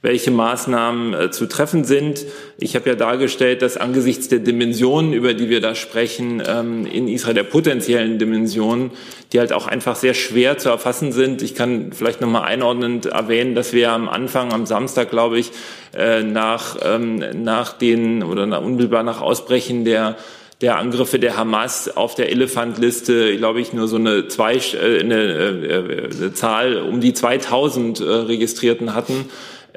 welche 0.02 0.30
Maßnahmen 0.30 1.14
äh, 1.14 1.32
zu 1.32 1.48
treffen 1.48 1.84
sind. 1.84 2.26
Ich 2.60 2.76
habe 2.76 2.90
ja 2.90 2.96
dargestellt, 2.96 3.62
dass 3.62 3.78
angesichts 3.78 4.28
der 4.28 4.40
Dimensionen, 4.40 5.12
über 5.12 5.34
die 5.34 5.50
wir 5.50 5.60
da 5.60 5.74
sprechen, 5.74 6.42
ähm, 6.46 6.86
in 6.86 7.08
Israel 7.08 7.34
der 7.34 7.44
potenziellen 7.44 8.20
Dimensionen, 8.20 8.92
die 9.34 9.40
halt 9.40 9.52
auch 9.52 9.68
einfach 9.68 9.96
sehr 9.96 10.14
schwer 10.14 10.58
zu 10.58 10.70
erfassen 10.70 11.12
sind. 11.12 11.42
Ich 11.42 11.56
kann 11.56 11.92
vielleicht 11.94 12.22
nochmal 12.22 12.44
einordnend 12.44 13.08
erwähnen, 13.08 13.56
dass 13.56 13.74
wir 13.74 13.92
am 13.92 14.08
Anfang, 14.08 14.54
am 14.54 14.66
Samstag, 14.68 15.10
glaube 15.10 15.40
ich, 15.40 15.52
äh, 15.96 16.22
nach, 16.22 16.78
ähm, 16.84 17.24
nach 17.44 17.74
den 17.74 18.22
oder 18.24 18.46
nach, 18.46 18.62
unmittelbar 18.62 19.04
nach 19.04 19.22
Ausbrechen 19.22 19.84
der 19.84 20.16
der 20.62 20.80
Angriffe 20.80 21.20
der 21.20 21.38
Hamas 21.38 21.96
auf 21.96 22.16
der 22.16 22.32
Elefantliste, 22.32 23.38
glaube 23.38 23.62
ich, 23.62 23.74
nur 23.74 23.88
so 23.88 23.98
eine, 23.98 24.28
zwei, 24.28 24.56
äh, 24.56 25.00
eine, 25.00 25.16
äh, 25.16 26.10
eine 26.16 26.34
Zahl 26.34 26.78
um 26.78 27.00
die 27.00 27.14
2000 27.14 28.00
äh, 28.00 28.04
Registrierten 28.04 28.96
hatten. 28.96 29.30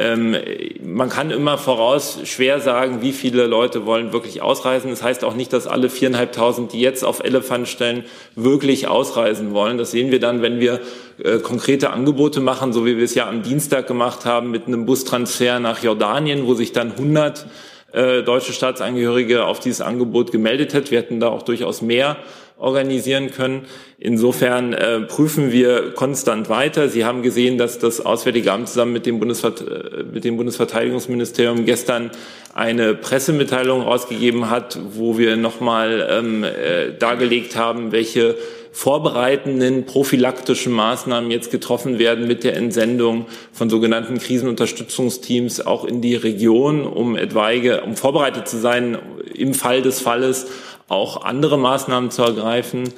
Ähm, 0.02 0.34
man 0.82 1.10
kann 1.10 1.30
immer 1.30 1.58
voraus 1.58 2.20
schwer 2.24 2.58
sagen, 2.60 3.02
wie 3.02 3.12
viele 3.12 3.44
Leute 3.46 3.84
wollen 3.84 4.14
wirklich 4.14 4.40
ausreisen. 4.40 4.88
Das 4.88 5.02
heißt 5.02 5.24
auch 5.24 5.34
nicht, 5.34 5.52
dass 5.52 5.66
alle 5.66 5.90
viereinhalbtausend, 5.90 6.72
die 6.72 6.80
jetzt 6.80 7.04
auf 7.04 7.22
Elefant 7.22 7.68
stellen, 7.68 8.04
wirklich 8.34 8.88
ausreisen 8.88 9.52
wollen. 9.52 9.76
Das 9.76 9.90
sehen 9.90 10.10
wir 10.10 10.18
dann, 10.18 10.40
wenn 10.40 10.58
wir 10.58 10.80
äh, 11.22 11.36
konkrete 11.40 11.90
Angebote 11.90 12.40
machen, 12.40 12.72
so 12.72 12.86
wie 12.86 12.96
wir 12.96 13.04
es 13.04 13.14
ja 13.14 13.28
am 13.28 13.42
Dienstag 13.42 13.86
gemacht 13.86 14.24
haben 14.24 14.50
mit 14.50 14.66
einem 14.66 14.86
Bustransfer 14.86 15.60
nach 15.60 15.82
Jordanien, 15.82 16.46
wo 16.46 16.54
sich 16.54 16.72
dann 16.72 16.92
100 16.92 17.44
äh, 17.92 18.22
deutsche 18.22 18.54
Staatsangehörige 18.54 19.44
auf 19.44 19.60
dieses 19.60 19.82
Angebot 19.82 20.32
gemeldet 20.32 20.72
hat. 20.72 20.90
Wir 20.90 21.00
hätten 21.00 21.20
da 21.20 21.28
auch 21.28 21.42
durchaus 21.42 21.82
mehr 21.82 22.16
organisieren 22.60 23.30
können. 23.30 23.66
Insofern 23.98 24.72
äh, 24.72 25.00
prüfen 25.00 25.50
wir 25.50 25.92
konstant 25.92 26.48
weiter. 26.48 26.88
Sie 26.88 27.04
haben 27.04 27.22
gesehen, 27.22 27.58
dass 27.58 27.78
das 27.78 28.04
Auswärtige 28.04 28.52
Amt 28.52 28.68
zusammen 28.68 28.92
mit 28.92 29.06
dem, 29.06 29.18
Bundesvert 29.18 29.60
äh, 29.62 30.04
mit 30.04 30.24
dem 30.24 30.36
Bundesverteidigungsministerium 30.36 31.64
gestern 31.64 32.10
eine 32.54 32.94
Pressemitteilung 32.94 33.82
rausgegeben 33.82 34.50
hat, 34.50 34.78
wo 34.92 35.18
wir 35.18 35.36
nochmal 35.36 36.06
ähm, 36.10 36.44
äh, 36.44 36.92
dargelegt 36.98 37.56
haben, 37.56 37.92
welche 37.92 38.36
vorbereitenden 38.72 39.84
prophylaktischen 39.84 40.72
Maßnahmen 40.72 41.30
jetzt 41.30 41.50
getroffen 41.50 41.98
werden 41.98 42.28
mit 42.28 42.44
der 42.44 42.56
Entsendung 42.56 43.26
von 43.52 43.68
sogenannten 43.68 44.18
Krisenunterstützungsteams 44.18 45.66
auch 45.66 45.84
in 45.84 46.00
die 46.00 46.14
Region, 46.14 46.86
um 46.86 47.16
etwaige, 47.16 47.80
um 47.82 47.96
vorbereitet 47.96 48.48
zu 48.48 48.58
sein 48.58 48.98
im 49.34 49.54
Fall 49.54 49.82
des 49.82 50.00
Falles 50.00 50.46
auch 50.90 51.24
andere 51.24 51.58
Maßnahmen 51.58 52.10
zu 52.10 52.22
ergreifen. 52.22 52.92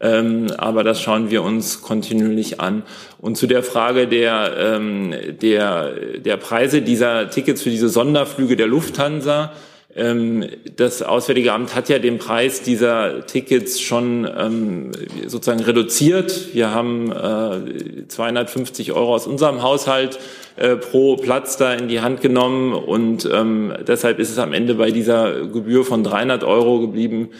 Ähm, 0.00 0.46
aber 0.56 0.84
das 0.84 1.02
schauen 1.02 1.30
wir 1.30 1.42
uns 1.42 1.82
kontinuierlich 1.82 2.60
an. 2.60 2.84
Und 3.20 3.36
zu 3.36 3.48
der 3.48 3.64
Frage 3.64 4.06
der, 4.06 4.54
ähm, 4.56 5.12
der, 5.42 5.92
der 6.18 6.36
Preise 6.36 6.82
dieser 6.82 7.30
Tickets 7.30 7.62
für 7.62 7.70
diese 7.70 7.88
Sonderflüge 7.88 8.54
der 8.54 8.68
Lufthansa. 8.68 9.52
Ähm, 9.94 10.44
das 10.76 11.02
Auswärtige 11.02 11.52
Amt 11.52 11.74
hat 11.74 11.88
ja 11.88 11.98
den 11.98 12.18
Preis 12.18 12.62
dieser 12.62 13.26
Tickets 13.26 13.80
schon 13.80 14.28
ähm, 14.36 14.92
sozusagen 15.26 15.60
reduziert. 15.60 16.54
Wir 16.54 16.72
haben 16.72 17.10
äh, 17.10 18.06
250 18.06 18.92
Euro 18.92 19.14
aus 19.14 19.26
unserem 19.26 19.62
Haushalt 19.62 20.18
äh, 20.56 20.76
pro 20.76 21.16
Platz 21.16 21.56
da 21.56 21.72
in 21.72 21.88
die 21.88 22.00
Hand 22.00 22.20
genommen 22.20 22.74
und 22.74 23.28
ähm, 23.32 23.72
deshalb 23.86 24.18
ist 24.18 24.30
es 24.30 24.38
am 24.38 24.52
Ende 24.52 24.74
bei 24.74 24.90
dieser 24.90 25.46
Gebühr 25.46 25.84
von 25.84 26.04
300 26.04 26.44
Euro 26.44 26.80
geblieben. 26.80 27.30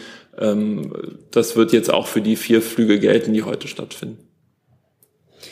Das 1.31 1.57
wird 1.57 1.73
jetzt 1.73 1.93
auch 1.93 2.07
für 2.07 2.21
die 2.21 2.37
vier 2.37 2.61
Flüge 2.61 2.97
gelten, 2.97 3.33
die 3.33 3.43
heute 3.43 3.67
stattfinden. 3.67 4.28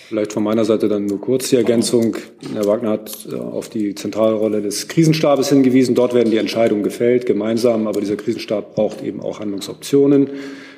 Vielleicht 0.07 0.31
von 0.31 0.43
meiner 0.43 0.63
Seite 0.63 0.87
dann 0.87 1.05
nur 1.05 1.19
kurz 1.19 1.49
die 1.49 1.57
Ergänzung. 1.57 2.15
Herr 2.53 2.65
Wagner 2.65 2.91
hat 2.91 3.27
äh, 3.29 3.35
auf 3.35 3.67
die 3.67 3.93
zentrale 3.93 4.35
Rolle 4.35 4.61
des 4.61 4.87
Krisenstabes 4.87 5.49
hingewiesen. 5.49 5.95
Dort 5.95 6.13
werden 6.13 6.31
die 6.31 6.37
Entscheidungen 6.37 6.83
gefällt, 6.83 7.25
gemeinsam. 7.25 7.87
Aber 7.87 7.99
dieser 7.99 8.15
Krisenstab 8.15 8.73
braucht 8.73 9.03
eben 9.03 9.19
auch 9.19 9.41
Handlungsoptionen. 9.41 10.29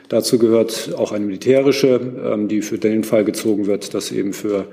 Dazu 0.08 0.40
gehört 0.40 0.96
auch 0.98 1.12
eine 1.12 1.26
militärische, 1.26 2.00
ähm, 2.26 2.48
die 2.48 2.64
für 2.64 2.80
den 2.80 3.04
Fall 3.04 3.24
gezogen 3.24 3.68
wird, 3.68 3.94
dass 3.94 4.12
eben 4.12 4.34
für 4.34 4.66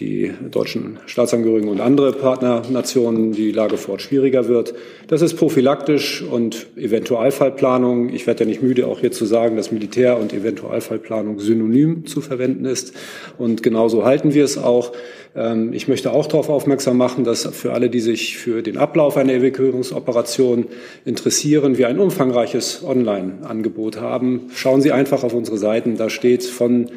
die 0.00 0.32
deutschen 0.50 0.98
Staatsangehörigen 1.06 1.68
und 1.68 1.80
andere 1.80 2.12
Partnernationen 2.12 3.30
die 3.30 3.52
Lage 3.52 3.76
fort 3.76 4.02
schwieriger 4.02 4.48
wird. 4.48 4.74
Das 5.06 5.22
ist 5.22 5.36
prophylaktisch 5.36 6.20
und 6.20 6.66
Eventualfallplanung. 6.76 8.08
Ich 8.08 8.26
werde 8.26 8.40
ja 8.42 8.48
nicht 8.48 8.60
müde, 8.60 8.88
auch 8.88 8.98
hier 8.98 9.12
zu 9.12 9.24
sagen, 9.24 9.56
dass 9.56 9.70
Militär- 9.70 10.18
und 10.18 10.32
Eventualfallplanung 10.32 11.38
synonym 11.38 12.06
zu 12.06 12.20
verwenden 12.20 12.64
ist. 12.64 12.92
Und 13.38 13.62
genauso 13.62 14.04
halten 14.04 14.34
wir 14.34 14.42
es 14.42 14.58
auch. 14.58 14.90
Ähm, 15.36 15.72
ich 15.72 15.86
möchte 15.86 16.12
auch 16.12 16.26
darauf 16.26 16.48
aufmerksam 16.48 16.96
machen, 16.96 17.22
dass 17.22 17.46
für 17.46 17.72
alle, 17.72 17.88
die 17.88 18.00
sich 18.00 18.36
für 18.36 18.62
den 18.62 18.76
Ablauf 18.76 19.16
einer 19.16 19.34
Evakuierungsoperation 19.34 20.66
interessieren, 21.04 21.78
wir 21.78 21.86
ein 21.86 22.00
umfangreiches 22.00 22.82
Online-Angebot 22.84 24.00
haben. 24.00 24.48
Schauen 24.54 24.80
Sie 24.80 24.90
einfach 24.90 25.22
auf 25.22 25.34
unsere 25.34 25.56
Seiten. 25.56 25.96
Da 25.96 26.10
steht 26.10 26.42
von 26.42 26.90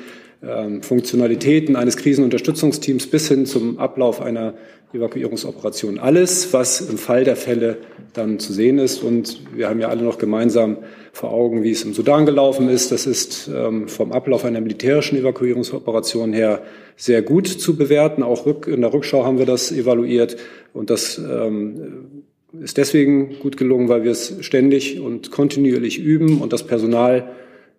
Funktionalitäten 0.81 1.75
eines 1.75 1.97
Krisenunterstützungsteams 1.97 3.07
bis 3.07 3.27
hin 3.27 3.45
zum 3.45 3.79
Ablauf 3.79 4.21
einer 4.21 4.53
Evakuierungsoperation. 4.93 5.99
Alles, 5.99 6.53
was 6.53 6.79
im 6.79 6.97
Fall 6.97 7.23
der 7.23 7.35
Fälle 7.35 7.77
dann 8.13 8.39
zu 8.39 8.53
sehen 8.53 8.77
ist. 8.77 9.03
Und 9.03 9.41
wir 9.55 9.67
haben 9.67 9.79
ja 9.79 9.89
alle 9.89 10.03
noch 10.03 10.17
gemeinsam 10.17 10.77
vor 11.11 11.31
Augen, 11.31 11.63
wie 11.63 11.71
es 11.71 11.83
im 11.83 11.93
Sudan 11.93 12.25
gelaufen 12.25 12.69
ist. 12.69 12.91
Das 12.91 13.05
ist 13.05 13.49
ähm, 13.53 13.87
vom 13.87 14.11
Ablauf 14.11 14.45
einer 14.45 14.61
militärischen 14.61 15.17
Evakuierungsoperation 15.17 16.33
her 16.33 16.61
sehr 16.95 17.21
gut 17.21 17.47
zu 17.47 17.75
bewerten. 17.75 18.23
Auch 18.23 18.45
in 18.65 18.81
der 18.81 18.93
Rückschau 18.93 19.25
haben 19.25 19.39
wir 19.39 19.45
das 19.45 19.71
evaluiert. 19.71 20.37
Und 20.73 20.89
das 20.89 21.17
ähm, 21.17 22.23
ist 22.61 22.77
deswegen 22.77 23.39
gut 23.39 23.57
gelungen, 23.57 23.89
weil 23.89 24.03
wir 24.03 24.11
es 24.11 24.35
ständig 24.39 24.99
und 24.99 25.31
kontinuierlich 25.31 25.99
üben 25.99 26.41
und 26.41 26.53
das 26.53 26.65
Personal 26.65 27.29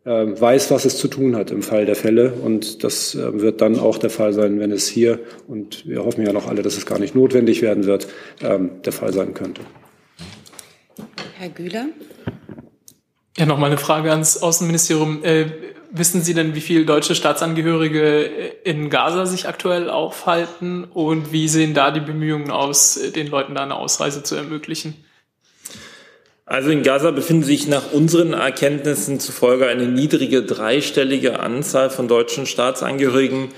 weiß, 0.09 0.71
was 0.71 0.85
es 0.85 0.97
zu 0.97 1.09
tun 1.09 1.37
hat 1.37 1.51
im 1.51 1.63
Fall 1.63 1.87
der 1.87 1.97
Fälle. 1.97 2.33
Und 2.33 2.85
das 2.85 3.15
äh, 3.15 3.41
wird 3.41 3.61
dann 3.61 3.79
auch 3.79 3.99
der 3.99 4.11
Fall 4.11 4.33
sein, 4.33 4.59
wenn 4.59 4.73
es 4.73 4.89
hier, 4.89 5.21
und 5.47 5.87
wir 5.87 6.05
hoffen 6.05 6.25
ja 6.25 6.33
noch 6.33 6.49
alle, 6.49 6.63
dass 6.63 6.77
es 6.77 6.87
gar 6.87 6.99
nicht 6.99 7.15
notwendig 7.15 7.63
werden 7.63 7.85
wird, 7.85 8.09
ähm, 8.43 8.83
der 8.85 8.93
Fall 8.93 9.13
sein 9.13 9.35
könnte. 9.35 9.63
Herr 11.39 11.51
Güler. 11.51 11.87
Ja, 13.37 13.47
nochmal 13.47 13.71
eine 13.71 13.79
Frage 13.79 14.11
ans 14.11 14.43
Außenministerium. 14.43 15.23
Äh, 15.23 15.47
wissen 15.91 16.23
Sie 16.23 16.35
denn, 16.35 16.55
wie 16.55 16.61
viele 16.61 16.85
deutsche 16.85 17.15
Staatsangehörige 17.15 18.23
in 18.65 18.91
Gaza 18.91 19.27
sich 19.27 19.47
aktuell 19.47 19.91
aufhalten 19.91 20.85
und 20.85 21.33
wie 21.33 21.49
sehen 21.49 21.75
da 21.75 21.91
die 21.91 22.01
Bemühungen 22.01 22.51
aus, 22.51 22.99
den 23.15 23.29
Leuten 23.29 23.55
da 23.55 23.63
eine 23.63 23.77
Ausreise 23.77 24.23
zu 24.23 24.35
ermöglichen? 24.35 24.95
Also 26.49 26.71
in 26.71 26.83
Gaza 26.83 27.11
befinden 27.11 27.43
sich 27.43 27.69
nach 27.69 27.93
unseren 27.93 28.33
Erkenntnissen 28.33 29.21
zufolge 29.21 29.67
eine 29.67 29.87
niedrige 29.87 30.43
dreistellige 30.43 31.41
Anzahl 31.41 31.91
von 31.91 32.09
deutschen 32.09 32.47
Staatsangehörigen. 32.47 33.49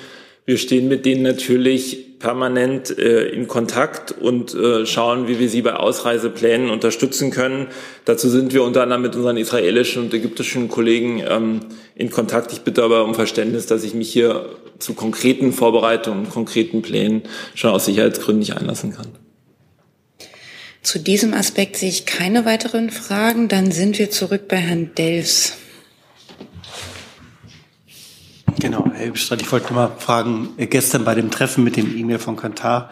Wir 0.44 0.58
stehen 0.58 0.88
mit 0.88 1.06
denen 1.06 1.22
natürlich 1.22 2.18
permanent 2.18 2.98
äh, 2.98 3.28
in 3.28 3.46
Kontakt 3.46 4.10
und 4.10 4.54
äh, 4.54 4.86
schauen, 4.86 5.28
wie 5.28 5.38
wir 5.38 5.48
sie 5.48 5.62
bei 5.62 5.74
Ausreiseplänen 5.74 6.68
unterstützen 6.68 7.30
können. 7.30 7.68
Dazu 8.06 8.28
sind 8.28 8.52
wir 8.52 8.64
unter 8.64 8.82
anderem 8.82 9.02
mit 9.02 9.14
unseren 9.14 9.36
israelischen 9.36 10.02
und 10.02 10.12
ägyptischen 10.12 10.68
Kollegen 10.68 11.22
ähm, 11.24 11.60
in 11.94 12.10
Kontakt. 12.10 12.52
Ich 12.52 12.62
bitte 12.62 12.82
aber 12.82 13.04
um 13.04 13.14
Verständnis, 13.14 13.66
dass 13.66 13.84
ich 13.84 13.94
mich 13.94 14.12
hier 14.12 14.46
zu 14.80 14.94
konkreten 14.94 15.52
Vorbereitungen, 15.52 16.28
konkreten 16.28 16.82
Plänen 16.82 17.22
schon 17.54 17.70
aus 17.70 17.84
Sicherheitsgründen 17.84 18.40
nicht 18.40 18.56
einlassen 18.56 18.92
kann. 18.92 19.29
Zu 20.82 20.98
diesem 20.98 21.34
Aspekt 21.34 21.76
sehe 21.76 21.90
ich 21.90 22.06
keine 22.06 22.44
weiteren 22.44 22.90
Fragen. 22.90 23.48
Dann 23.48 23.70
sind 23.70 23.98
wir 23.98 24.10
zurück 24.10 24.48
bei 24.48 24.56
Herrn 24.56 24.94
Delfs. 24.94 25.54
Genau, 28.58 28.90
Herr 28.92 29.10
Bestreit, 29.10 29.42
ich 29.42 29.50
wollte 29.52 29.72
mal 29.72 29.92
fragen, 29.98 30.50
äh, 30.56 30.66
gestern 30.66 31.04
bei 31.04 31.14
dem 31.14 31.30
Treffen 31.30 31.64
mit 31.64 31.76
dem 31.76 31.96
E-Mail 31.96 32.18
von 32.18 32.36
Katar, 32.36 32.90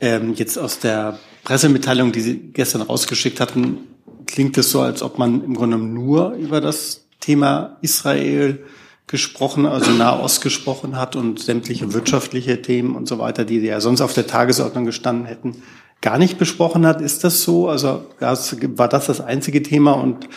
ähm, 0.00 0.34
jetzt 0.34 0.58
aus 0.58 0.78
der 0.78 1.18
Pressemitteilung, 1.44 2.12
die 2.12 2.20
Sie 2.20 2.38
gestern 2.38 2.82
rausgeschickt 2.82 3.40
hatten, 3.40 3.78
klingt 4.26 4.56
es 4.56 4.70
so, 4.70 4.80
als 4.80 5.02
ob 5.02 5.18
man 5.18 5.44
im 5.44 5.54
Grunde 5.54 5.76
nur 5.76 6.32
über 6.32 6.60
das 6.60 7.04
Thema 7.20 7.76
Israel 7.82 8.64
gesprochen, 9.06 9.66
also 9.66 9.90
Nahost 9.90 10.40
gesprochen 10.40 10.96
hat 10.96 11.16
und 11.16 11.38
sämtliche 11.40 11.92
wirtschaftliche 11.92 12.62
Themen 12.62 12.94
und 12.94 13.06
so 13.06 13.18
weiter, 13.18 13.44
die 13.44 13.58
ja 13.58 13.80
sonst 13.80 14.00
auf 14.00 14.14
der 14.14 14.26
Tagesordnung 14.26 14.86
gestanden 14.86 15.26
hätten, 15.26 15.62
gar 16.02 16.18
nicht 16.18 16.36
besprochen 16.36 16.86
hat. 16.86 17.00
Ist 17.00 17.24
das 17.24 17.42
so? 17.42 17.68
Also 17.68 18.04
war 18.18 18.88
das 18.88 19.06
das 19.06 19.20
einzige 19.22 19.62
Thema? 19.62 19.92
Und 19.92 20.28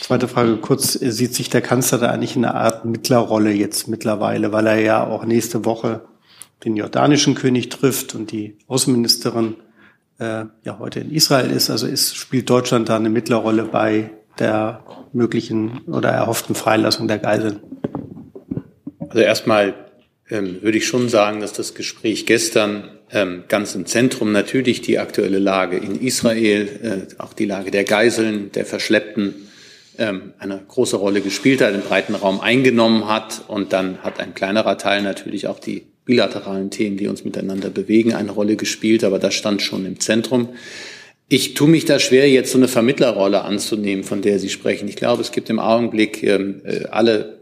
zweite 0.00 0.28
Frage 0.28 0.58
kurz, 0.58 0.92
sieht 0.92 1.34
sich 1.34 1.50
der 1.50 1.62
Kanzler 1.62 1.98
da 1.98 2.10
eigentlich 2.10 2.36
in 2.36 2.44
einer 2.44 2.54
Art 2.54 2.84
Mittlerrolle 2.84 3.50
jetzt 3.50 3.88
mittlerweile, 3.88 4.52
weil 4.52 4.66
er 4.68 4.80
ja 4.80 5.06
auch 5.06 5.24
nächste 5.24 5.64
Woche 5.64 6.02
den 6.64 6.76
jordanischen 6.76 7.34
König 7.34 7.70
trifft 7.70 8.14
und 8.14 8.30
die 8.30 8.58
Außenministerin 8.68 9.56
äh, 10.18 10.44
ja 10.64 10.78
heute 10.78 11.00
in 11.00 11.10
Israel 11.10 11.50
ist. 11.50 11.70
Also 11.70 11.86
ist, 11.86 12.16
spielt 12.16 12.50
Deutschland 12.50 12.88
da 12.88 12.96
eine 12.96 13.10
Mittlerrolle 13.10 13.64
bei 13.64 14.10
der 14.38 14.84
möglichen 15.12 15.78
oder 15.86 16.10
erhofften 16.10 16.54
Freilassung 16.54 17.08
der 17.08 17.18
Geiseln? 17.18 17.60
Also 19.00 19.20
erstmal 19.20 19.74
ähm, 20.28 20.62
würde 20.62 20.78
ich 20.78 20.86
schon 20.86 21.08
sagen, 21.08 21.40
dass 21.40 21.52
das 21.52 21.74
Gespräch 21.74 22.26
gestern 22.26 22.97
ganz 23.48 23.74
im 23.74 23.86
Zentrum 23.86 24.32
natürlich 24.32 24.82
die 24.82 24.98
aktuelle 24.98 25.38
Lage 25.38 25.78
in 25.78 26.00
Israel, 26.00 26.68
äh, 26.82 27.22
auch 27.22 27.32
die 27.32 27.46
Lage 27.46 27.70
der 27.70 27.84
Geiseln, 27.84 28.52
der 28.52 28.66
Verschleppten 28.66 29.48
ähm, 29.98 30.32
eine 30.38 30.60
große 30.66 30.96
Rolle 30.96 31.20
gespielt 31.20 31.60
hat, 31.60 31.72
einen 31.72 31.82
breiten 31.82 32.14
Raum 32.14 32.40
eingenommen 32.40 33.08
hat. 33.08 33.44
Und 33.48 33.72
dann 33.72 33.98
hat 33.98 34.20
ein 34.20 34.34
kleinerer 34.34 34.78
Teil 34.78 35.02
natürlich 35.02 35.46
auch 35.46 35.58
die 35.58 35.86
bilateralen 36.04 36.70
Themen, 36.70 36.96
die 36.96 37.08
uns 37.08 37.24
miteinander 37.24 37.68
bewegen, 37.68 38.14
eine 38.14 38.30
Rolle 38.30 38.56
gespielt. 38.56 39.04
Aber 39.04 39.18
das 39.18 39.34
stand 39.34 39.60
schon 39.62 39.84
im 39.86 40.00
Zentrum. 40.00 40.50
Ich 41.30 41.52
tue 41.52 41.68
mich 41.68 41.84
da 41.84 41.98
schwer, 41.98 42.30
jetzt 42.30 42.52
so 42.52 42.58
eine 42.58 42.68
Vermittlerrolle 42.68 43.42
anzunehmen, 43.42 44.02
von 44.02 44.22
der 44.22 44.38
Sie 44.38 44.48
sprechen. 44.48 44.88
Ich 44.88 44.96
glaube, 44.96 45.20
es 45.20 45.30
gibt 45.30 45.50
im 45.50 45.58
Augenblick 45.58 46.22
ähm, 46.22 46.62
äh, 46.64 46.84
alle 46.86 47.38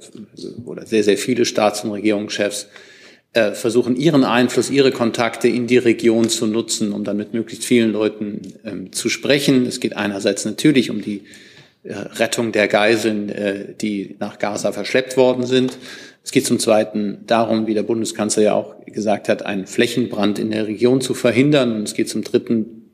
oder 0.65 0.87
sehr, 0.87 1.05
sehr 1.05 1.17
viele 1.17 1.45
Staats- 1.45 1.85
und 1.85 1.93
Regierungschefs, 1.93 2.67
versuchen, 3.33 3.97
ihren 3.97 4.25
Einfluss, 4.25 4.71
ihre 4.71 4.93
Kontakte 4.93 5.47
in 5.49 5.67
die 5.67 5.77
Region 5.77 6.31
zu 6.31 6.47
nutzen, 6.47 6.93
um 6.93 7.05
dann 7.05 7.19
mit 7.19 7.35
möglichst 7.35 7.65
vielen 7.67 7.93
Leuten 7.93 8.41
ähm, 8.65 8.93
zu 8.93 9.11
sprechen. 9.11 9.67
Es 9.67 9.79
geht 9.79 9.95
einerseits 9.95 10.47
natürlich 10.47 10.89
um 10.91 11.03
die 11.03 11.25
äh, 11.83 11.95
Rettung 11.95 12.53
der 12.53 12.67
Geiseln, 12.67 13.29
äh, 13.29 13.75
die 13.81 14.17
nach 14.19 14.39
Gaza 14.39 14.73
verschleppt 14.73 15.17
worden 15.19 15.45
sind. 15.45 15.77
Es 16.25 16.33
geht 16.33 16.45
zum 16.45 16.59
Zweiten 16.59 17.19
darum, 17.27 17.69
wie 17.69 17.75
der 17.75 17.85
Bundeskanzler 17.85 18.43
ja 18.43 18.55
auch 18.55 18.75
gesagt 18.87 19.29
hat, 19.29 19.47
einen 19.47 19.69
Flächenbrand 19.69 20.41
in 20.41 20.51
der 20.51 20.67
Region 20.67 21.01
zu 21.01 21.15
verhindern. 21.15 21.77
Und 21.77 21.83
es 21.85 21.95
geht 21.95 22.09
zum 22.09 22.25
Dritten, 22.25 22.91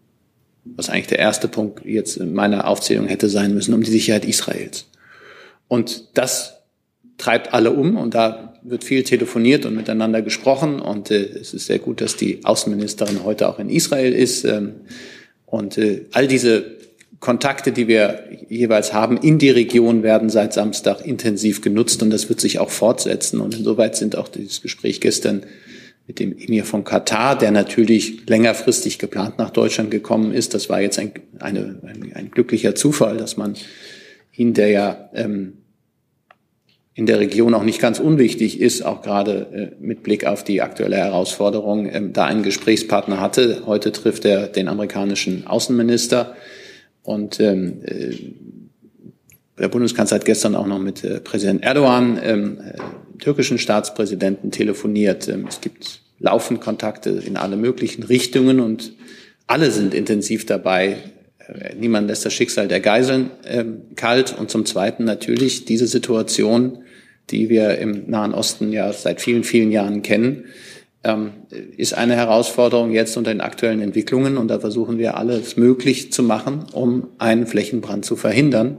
was 0.65 0.91
eigentlich 0.91 1.07
der 1.07 1.21
erste 1.21 1.49
Punkt 1.49 1.87
jetzt 1.87 2.19
in 2.19 2.35
meiner 2.35 2.67
Aufzählung 2.67 3.07
hätte 3.07 3.31
sein 3.31 3.55
müssen, 3.55 3.73
um 3.73 3.83
die 3.83 3.91
Sicherheit 3.91 4.27
Israels. 4.27 4.87
Und 5.69 6.19
das 6.19 6.62
treibt 7.23 7.55
alle 7.55 7.71
um 7.71 7.97
und 7.97 8.15
da 8.15 8.55
wird 8.65 8.83
viel 8.83 9.05
telefoniert 9.05 9.65
und 9.65 9.77
miteinander 9.77 10.23
gesprochen 10.23 10.81
und 10.81 11.13
äh, 11.13 11.23
es 11.23 11.55
ist 11.55 11.67
sehr 11.67 11.79
gut, 11.79 12.01
dass 12.01 12.17
die 12.17 12.45
Außenministerin 12.45 13.23
heute 13.23 13.49
auch 13.49 13.61
in 13.61 13.71
Israel 13.71 14.13
ist 14.13 14.45
ähm, 14.45 14.73
und 15.47 15.79
äh, 15.79 16.07
all 16.11 16.27
diese 16.27 16.65
Kontakte, 17.21 17.71
die 17.71 17.87
wir 17.87 18.25
jeweils 18.49 18.93
haben 18.93 19.17
in 19.17 19.39
die 19.39 19.51
Region, 19.51 20.03
werden 20.03 20.31
seit 20.31 20.53
Samstag 20.53 21.07
intensiv 21.07 21.61
genutzt 21.61 22.03
und 22.03 22.11
das 22.11 22.29
wird 22.29 22.41
sich 22.41 22.59
auch 22.59 22.71
fortsetzen 22.71 23.41
und 23.41 23.57
insoweit 23.57 23.95
sind 23.95 24.17
auch 24.17 24.27
dieses 24.27 24.61
Gespräch 24.61 25.01
gestern 25.01 25.45
mit 26.09 26.19
dem 26.19 26.37
Emir 26.37 26.65
von 26.65 26.83
Katar, 26.83 27.39
der 27.39 27.53
natürlich 27.53 28.27
längerfristig 28.27 28.99
geplant 28.99 29.39
nach 29.39 29.51
Deutschland 29.51 29.93
gekommen 29.93 30.33
ist. 30.33 30.55
Das 30.55 30.69
war 30.69 30.81
jetzt 30.81 30.99
ein, 30.99 31.13
eine, 31.39 31.79
ein, 31.87 32.13
ein 32.15 32.31
glücklicher 32.33 32.75
Zufall, 32.75 33.17
dass 33.17 33.37
man 33.37 33.55
ihn, 34.33 34.55
der 34.55 34.71
ja 34.71 35.11
ähm, 35.15 35.62
in 36.95 37.07
der 37.07 37.21
Region 37.21 37.55
auch 37.55 37.63
nicht 37.63 37.81
ganz 37.81 37.99
unwichtig 37.99 38.61
ist, 38.61 38.83
auch 38.83 39.03
gerade 39.03 39.73
äh, 39.81 39.85
mit 39.85 40.03
Blick 40.03 40.27
auf 40.27 40.45
die 40.45 40.61
aktuelle 40.61 40.97
Herausforderung, 40.97 41.89
ähm, 41.91 42.13
da 42.13 42.27
einen 42.27 42.43
Gesprächspartner 42.43 43.21
hatte. 43.21 43.63
Heute 43.67 43.93
trifft 43.93 44.25
er 44.25 44.49
den 44.49 44.69
amerikanischen 44.69 45.47
Außenminister 45.47 46.37
und 47.03 47.41
ähm, 47.41 47.81
äh, 47.85 48.15
der 49.59 49.69
Bundeskanzler 49.69 50.17
hat 50.17 50.25
gestern 50.25 50.55
auch 50.55 50.67
noch 50.67 50.79
mit 50.79 51.03
äh, 51.05 51.21
Präsident 51.21 51.63
Erdogan, 51.63 52.19
ähm, 52.23 52.59
äh, 52.61 53.19
türkischen 53.21 53.59
Staatspräsidenten, 53.59 54.51
telefoniert. 54.51 55.29
Ähm, 55.29 55.47
es 55.49 55.63
gibt 55.63 56.01
laufend 56.19 56.61
Kontakte 56.61 57.11
in 57.11 57.37
alle 57.37 57.57
möglichen 57.57 58.03
Richtungen 58.03 58.61
und 58.61 58.93
alle 59.47 59.71
sind 59.71 59.95
intensiv 59.95 60.47
dabei, 60.47 60.99
niemand 61.79 62.09
lässt 62.09 62.25
das 62.25 62.33
Schicksal 62.33 62.69
der 62.69 62.81
Geiseln 62.81 63.31
äh, 63.45 63.65
kalt. 63.97 64.37
Und 64.39 64.51
zum 64.51 64.67
Zweiten 64.67 65.05
natürlich 65.05 65.65
diese 65.65 65.87
Situation, 65.87 66.79
die 67.31 67.49
wir 67.49 67.79
im 67.79 68.11
Nahen 68.11 68.35
Osten 68.35 68.73
ja 68.73 68.93
seit 68.93 69.21
vielen, 69.21 69.45
vielen 69.45 69.73
Jahren 69.73 70.03
kennen, 70.03 70.45
ähm, 71.05 71.33
ist 71.77 71.95
eine 71.95 72.15
Herausforderung 72.15 72.93
jetzt 72.93 73.17
unter 73.17 73.33
den 73.33 73.41
aktuellen 73.41 73.81
Entwicklungen. 73.81 74.37
Und 74.37 74.49
da 74.49 74.61
versuchen 74.61 74.99
wir 74.99 75.17
alles 75.17 75.57
möglich 75.57 76.13
zu 76.13 76.23
machen, 76.23 76.65
um 76.73 77.09
einen 77.19 77.47
Flächenbrand 77.47 78.05
zu 78.05 78.17
verhindern. 78.17 78.79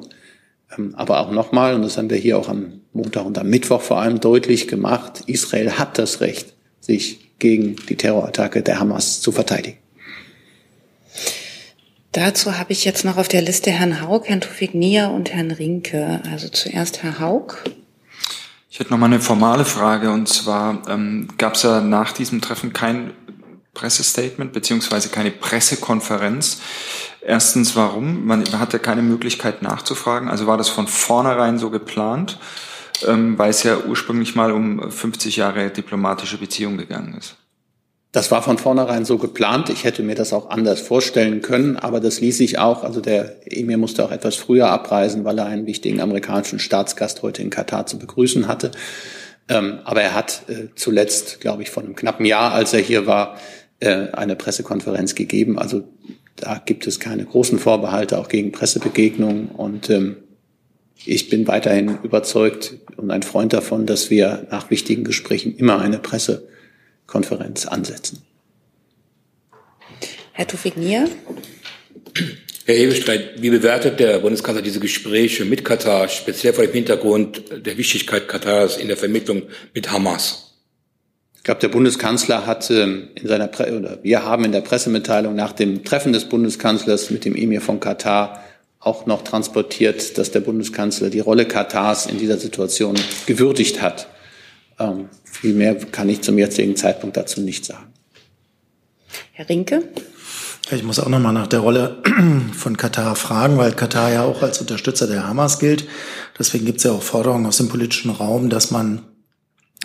Ähm, 0.77 0.93
aber 0.95 1.19
auch 1.19 1.31
nochmal, 1.31 1.75
und 1.75 1.81
das 1.81 1.97
haben 1.97 2.09
wir 2.09 2.17
hier 2.17 2.37
auch 2.37 2.49
am 2.49 2.81
Montag 2.93 3.25
und 3.25 3.37
am 3.37 3.49
Mittwoch 3.49 3.81
vor 3.81 3.99
allem 3.99 4.19
deutlich 4.19 4.67
gemacht, 4.67 5.23
Israel 5.27 5.71
hat 5.71 5.97
das 5.97 6.21
Recht, 6.21 6.53
sich 6.79 7.19
gegen 7.39 7.75
die 7.89 7.95
Terrorattacke 7.95 8.61
der 8.61 8.79
Hamas 8.79 9.19
zu 9.21 9.31
verteidigen. 9.31 9.77
Dazu 12.13 12.59
habe 12.59 12.71
ich 12.71 12.85
jetzt 12.85 13.05
noch 13.05 13.17
auf 13.17 13.27
der 13.27 13.41
Liste 13.41 13.71
Herrn 13.71 14.01
Haug, 14.01 14.25
Herrn 14.25 14.39
Tufik 14.39 14.75
Nia 14.75 15.07
und 15.07 15.33
Herrn 15.33 15.49
Rinke. 15.49 16.21
Also 16.31 16.47
zuerst 16.47 17.01
Herr 17.01 17.19
Haug. 17.19 17.55
Ich 18.73 18.79
hätte 18.79 18.89
noch 18.89 18.97
mal 18.97 19.05
eine 19.05 19.19
formale 19.19 19.65
Frage 19.65 20.09
und 20.09 20.27
zwar 20.27 20.81
ähm, 20.89 21.27
gab 21.37 21.53
es 21.53 21.61
ja 21.61 21.79
nach 21.79 22.11
diesem 22.11 22.41
Treffen 22.41 22.73
kein 22.73 23.13
Pressestatement 23.75 24.51
beziehungsweise 24.51 25.09
keine 25.09 25.29
Pressekonferenz. 25.29 26.59
Erstens, 27.21 27.75
warum? 27.75 28.25
Man 28.25 28.43
hatte 28.59 28.79
keine 28.79 29.03
Möglichkeit 29.03 29.61
nachzufragen. 29.61 30.27
Also 30.27 30.47
war 30.47 30.57
das 30.57 30.69
von 30.69 30.87
vornherein 30.87 31.59
so 31.59 31.69
geplant, 31.69 32.39
ähm, 33.05 33.37
weil 33.37 33.51
es 33.51 33.61
ja 33.61 33.77
ursprünglich 33.77 34.33
mal 34.33 34.51
um 34.51 34.89
50 34.89 35.35
Jahre 35.35 35.69
diplomatische 35.69 36.39
Beziehungen 36.39 36.79
gegangen 36.79 37.13
ist. 37.15 37.35
Das 38.13 38.29
war 38.29 38.43
von 38.43 38.59
vornherein 38.59 39.05
so 39.05 39.17
geplant. 39.17 39.71
Ich 39.71 39.83
hätte 39.85 40.03
mir 40.03 40.13
das 40.13 40.33
auch 40.33 40.51
anders 40.51 40.79
vorstellen 40.79 41.41
können, 41.41 41.77
aber 41.77 41.99
das 41.99 42.21
ließ 42.21 42.37
sich 42.37 42.59
auch, 42.59 42.83
also 42.83 43.01
der 43.01 43.37
Emir 43.51 43.79
musste 43.79 44.05
auch 44.05 44.11
etwas 44.11 44.35
früher 44.35 44.69
abreisen, 44.69 45.25
weil 45.25 45.39
er 45.39 45.47
einen 45.47 45.65
wichtigen 45.65 45.99
amerikanischen 45.99 46.59
Staatsgast 46.59 47.23
heute 47.23 47.41
in 47.41 47.49
Katar 47.49 47.87
zu 47.87 47.97
begrüßen 47.97 48.47
hatte. 48.47 48.69
Ähm, 49.49 49.79
aber 49.83 50.03
er 50.03 50.13
hat 50.13 50.43
äh, 50.47 50.67
zuletzt, 50.75 51.41
glaube 51.41 51.63
ich, 51.63 51.71
vor 51.71 51.81
einem 51.81 51.95
knappen 51.95 52.27
Jahr, 52.27 52.53
als 52.53 52.71
er 52.73 52.81
hier 52.81 53.07
war, 53.07 53.35
äh, 53.79 54.09
eine 54.11 54.35
Pressekonferenz 54.35 55.15
gegeben. 55.15 55.57
Also 55.57 55.83
da 56.35 56.61
gibt 56.63 56.85
es 56.85 56.99
keine 56.99 57.25
großen 57.25 57.57
Vorbehalte, 57.57 58.19
auch 58.19 58.29
gegen 58.29 58.51
Pressebegegnungen. 58.51 59.47
Und 59.47 59.89
ähm, 59.89 60.17
ich 61.03 61.31
bin 61.31 61.47
weiterhin 61.47 61.97
überzeugt 62.03 62.75
und 62.95 63.09
ein 63.09 63.23
Freund 63.23 63.53
davon, 63.53 63.87
dass 63.87 64.11
wir 64.11 64.45
nach 64.51 64.69
wichtigen 64.69 65.03
Gesprächen 65.03 65.55
immer 65.55 65.79
eine 65.79 65.97
Presse 65.97 66.47
Konferenz 67.13 67.67
ansetzen. 67.67 68.23
Herr 70.31 70.47
Tufik-Nier. 70.47 71.07
Herr 72.65 72.75
Ebestreit, 72.75 73.39
wie 73.39 73.51
bewertet 73.51 73.99
der 73.99 74.17
Bundeskanzler 74.17 74.63
diese 74.63 74.79
Gespräche 74.79 75.45
mit 75.45 75.63
Katar, 75.63 76.09
speziell 76.09 76.53
vor 76.53 76.65
dem 76.65 76.73
Hintergrund 76.73 77.43
der 77.51 77.77
Wichtigkeit 77.77 78.27
Katars 78.27 78.77
in 78.77 78.87
der 78.87 78.97
Vermittlung 78.97 79.43
mit 79.75 79.91
Hamas? 79.91 80.55
Ich 81.37 81.43
glaube, 81.43 81.61
der 81.61 81.67
Bundeskanzler 81.67 82.47
hat 82.47 82.71
ähm, 82.71 83.09
in 83.13 83.27
seiner 83.27 83.47
Pre 83.47 83.77
oder 83.77 83.99
wir 84.01 84.25
haben 84.25 84.45
in 84.45 84.51
der 84.51 84.61
Pressemitteilung 84.61 85.35
nach 85.35 85.51
dem 85.51 85.83
Treffen 85.83 86.13
des 86.13 86.25
Bundeskanzlers 86.25 87.11
mit 87.11 87.25
dem 87.25 87.35
Emir 87.35 87.61
von 87.61 87.79
Katar 87.79 88.43
auch 88.79 89.05
noch 89.05 89.21
transportiert, 89.23 90.17
dass 90.17 90.31
der 90.31 90.39
Bundeskanzler 90.39 91.11
die 91.11 91.19
Rolle 91.19 91.45
Katars 91.45 92.07
in 92.07 92.17
dieser 92.17 92.37
Situation 92.37 92.95
gewürdigt 93.27 93.83
hat. 93.83 94.07
Ähm, 94.79 95.09
viel 95.23 95.53
mehr 95.53 95.75
kann 95.75 96.09
ich 96.09 96.21
zum 96.21 96.37
jetzigen 96.37 96.75
Zeitpunkt 96.75 97.17
dazu 97.17 97.41
nicht 97.41 97.65
sagen. 97.65 97.93
Herr 99.31 99.49
Rinke? 99.49 99.83
Ich 100.71 100.83
muss 100.83 100.99
auch 100.99 101.09
noch 101.09 101.19
mal 101.19 101.33
nach 101.33 101.47
der 101.47 101.59
Rolle 101.59 102.01
von 102.53 102.77
Katar 102.77 103.15
fragen, 103.15 103.57
weil 103.57 103.73
Katar 103.73 104.11
ja 104.11 104.23
auch 104.23 104.41
als 104.41 104.61
Unterstützer 104.61 105.07
der 105.07 105.27
Hamas 105.27 105.59
gilt. 105.59 105.87
Deswegen 106.39 106.65
gibt 106.65 106.77
es 106.77 106.85
ja 106.85 106.91
auch 106.91 107.03
Forderungen 107.03 107.45
aus 107.45 107.57
dem 107.57 107.69
politischen 107.69 108.11
Raum, 108.11 108.49
dass 108.49 108.71
man 108.71 109.01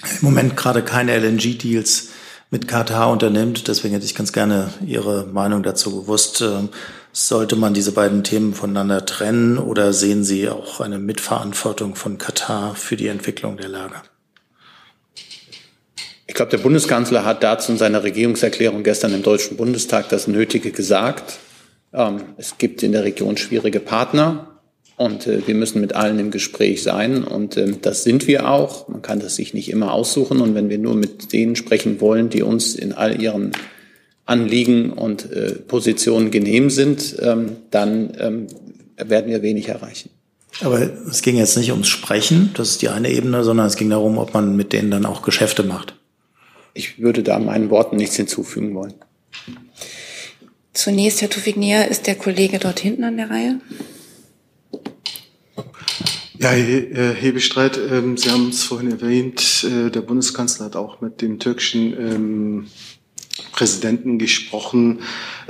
im 0.02 0.28
Moment 0.28 0.56
gerade 0.56 0.82
keine 0.82 1.18
LNG-Deals 1.18 2.10
mit 2.50 2.68
Katar 2.68 3.10
unternimmt. 3.10 3.68
Deswegen 3.68 3.94
hätte 3.94 4.06
ich 4.06 4.14
ganz 4.14 4.32
gerne 4.32 4.70
Ihre 4.86 5.26
Meinung 5.26 5.62
dazu 5.62 6.00
gewusst. 6.00 6.40
Ähm, 6.40 6.68
sollte 7.12 7.56
man 7.56 7.74
diese 7.74 7.92
beiden 7.92 8.22
Themen 8.22 8.54
voneinander 8.54 9.04
trennen 9.04 9.58
oder 9.58 9.92
sehen 9.92 10.24
Sie 10.24 10.48
auch 10.48 10.80
eine 10.80 10.98
Mitverantwortung 10.98 11.96
von 11.96 12.18
Katar 12.18 12.76
für 12.76 12.96
die 12.96 13.08
Entwicklung 13.08 13.56
der 13.56 13.68
Lage? 13.68 13.96
Ich 16.28 16.34
glaube, 16.34 16.50
der 16.50 16.58
Bundeskanzler 16.58 17.24
hat 17.24 17.42
dazu 17.42 17.72
in 17.72 17.78
seiner 17.78 18.04
Regierungserklärung 18.04 18.82
gestern 18.82 19.14
im 19.14 19.22
Deutschen 19.22 19.56
Bundestag 19.56 20.10
das 20.10 20.28
Nötige 20.28 20.70
gesagt. 20.72 21.38
Ähm, 21.94 22.20
es 22.36 22.58
gibt 22.58 22.82
in 22.82 22.92
der 22.92 23.02
Region 23.02 23.38
schwierige 23.38 23.80
Partner 23.80 24.60
und 24.98 25.26
äh, 25.26 25.46
wir 25.46 25.54
müssen 25.54 25.80
mit 25.80 25.94
allen 25.94 26.18
im 26.18 26.30
Gespräch 26.30 26.82
sein 26.82 27.24
und 27.24 27.56
äh, 27.56 27.72
das 27.80 28.04
sind 28.04 28.26
wir 28.28 28.46
auch. 28.46 28.88
Man 28.88 29.00
kann 29.00 29.20
das 29.20 29.36
sich 29.36 29.54
nicht 29.54 29.70
immer 29.70 29.92
aussuchen 29.92 30.42
und 30.42 30.54
wenn 30.54 30.68
wir 30.68 30.76
nur 30.76 30.94
mit 30.94 31.32
denen 31.32 31.56
sprechen 31.56 31.98
wollen, 32.02 32.28
die 32.28 32.42
uns 32.42 32.74
in 32.74 32.92
all 32.92 33.20
ihren 33.20 33.52
Anliegen 34.26 34.92
und 34.92 35.32
äh, 35.32 35.52
Positionen 35.52 36.30
genehm 36.30 36.68
sind, 36.68 37.16
ähm, 37.22 37.56
dann 37.70 38.12
ähm, 38.20 38.46
werden 38.98 39.30
wir 39.30 39.40
wenig 39.40 39.68
erreichen. 39.68 40.10
Aber 40.60 40.90
es 41.08 41.22
ging 41.22 41.36
jetzt 41.36 41.56
nicht 41.56 41.70
ums 41.70 41.88
Sprechen, 41.88 42.50
das 42.52 42.68
ist 42.68 42.82
die 42.82 42.90
eine 42.90 43.10
Ebene, 43.10 43.44
sondern 43.44 43.66
es 43.66 43.76
ging 43.76 43.88
darum, 43.88 44.18
ob 44.18 44.34
man 44.34 44.56
mit 44.56 44.74
denen 44.74 44.90
dann 44.90 45.06
auch 45.06 45.22
Geschäfte 45.22 45.62
macht. 45.62 45.97
Ich 46.78 47.00
würde 47.00 47.24
da 47.24 47.40
meinen 47.40 47.70
Worten 47.70 47.96
nichts 47.96 48.14
hinzufügen 48.14 48.72
wollen. 48.72 48.94
Zunächst, 50.72 51.20
Herr 51.20 51.28
Tufignier, 51.28 51.88
ist 51.88 52.06
der 52.06 52.14
Kollege 52.14 52.60
dort 52.60 52.78
hinten 52.78 53.02
an 53.02 53.16
der 53.16 53.30
Reihe? 53.30 53.60
Ja, 56.38 56.50
Herr 56.50 57.14
Hebestreit, 57.14 57.76
ähm, 57.76 58.16
Sie 58.16 58.30
haben 58.30 58.50
es 58.50 58.62
vorhin 58.62 58.92
erwähnt, 58.92 59.64
äh, 59.64 59.90
der 59.90 60.02
Bundeskanzler 60.02 60.66
hat 60.66 60.76
auch 60.76 61.00
mit 61.00 61.20
dem 61.20 61.40
türkischen 61.40 61.92
ähm, 61.98 62.66
Präsidenten 63.50 64.20
gesprochen. 64.20 65.00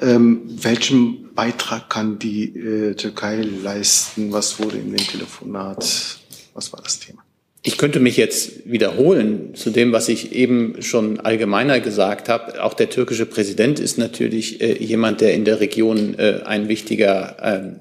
Ähm, 0.01 0.45
welchen 0.47 1.35
Beitrag 1.35 1.91
kann 1.91 2.19
die 2.19 2.57
äh, 2.57 2.95
Türkei 2.95 3.43
leisten? 3.43 4.33
Was 4.33 4.59
wurde 4.59 4.79
in 4.79 4.97
dem 4.97 5.07
Telefonat? 5.07 6.21
Was 6.55 6.73
war 6.73 6.81
das 6.83 7.01
Thema? 7.01 7.23
Ich 7.69 7.77
könnte 7.77 8.01
mich 8.01 8.17
jetzt 8.17 8.65
wiederholen 8.65 9.51
zu 9.53 9.69
dem, 9.69 9.93
was 9.93 10.09
ich 10.09 10.33
eben 10.33 10.81
schon 10.81 11.21
allgemeiner 11.21 11.81
gesagt 11.81 12.31
habe. 12.31 12.65
Auch 12.65 12.73
der 12.73 12.89
türkische 12.89 13.27
Präsident 13.27 13.79
ist 13.79 13.99
natürlich 13.99 14.63
äh, 14.63 14.83
jemand, 14.83 15.21
der 15.21 15.35
in 15.35 15.45
der 15.45 15.61
Region 15.61 16.15
äh, 16.19 16.41
ein 16.47 16.71
wichtiger, 16.71 17.37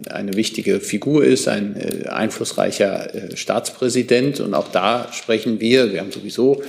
äh, 0.06 0.12
eine 0.12 0.34
wichtige 0.34 0.82
Figur 0.82 1.24
ist, 1.24 1.48
ein 1.48 1.78
äh, 1.78 2.10
einflussreicher 2.10 3.16
äh, 3.16 3.38
Staatspräsident. 3.38 4.42
Und 4.42 4.56
auch 4.56 4.68
da 4.68 5.08
sprechen 5.14 5.62
wir, 5.62 5.94
wir 5.94 6.02
haben 6.02 6.12
sowieso 6.12 6.62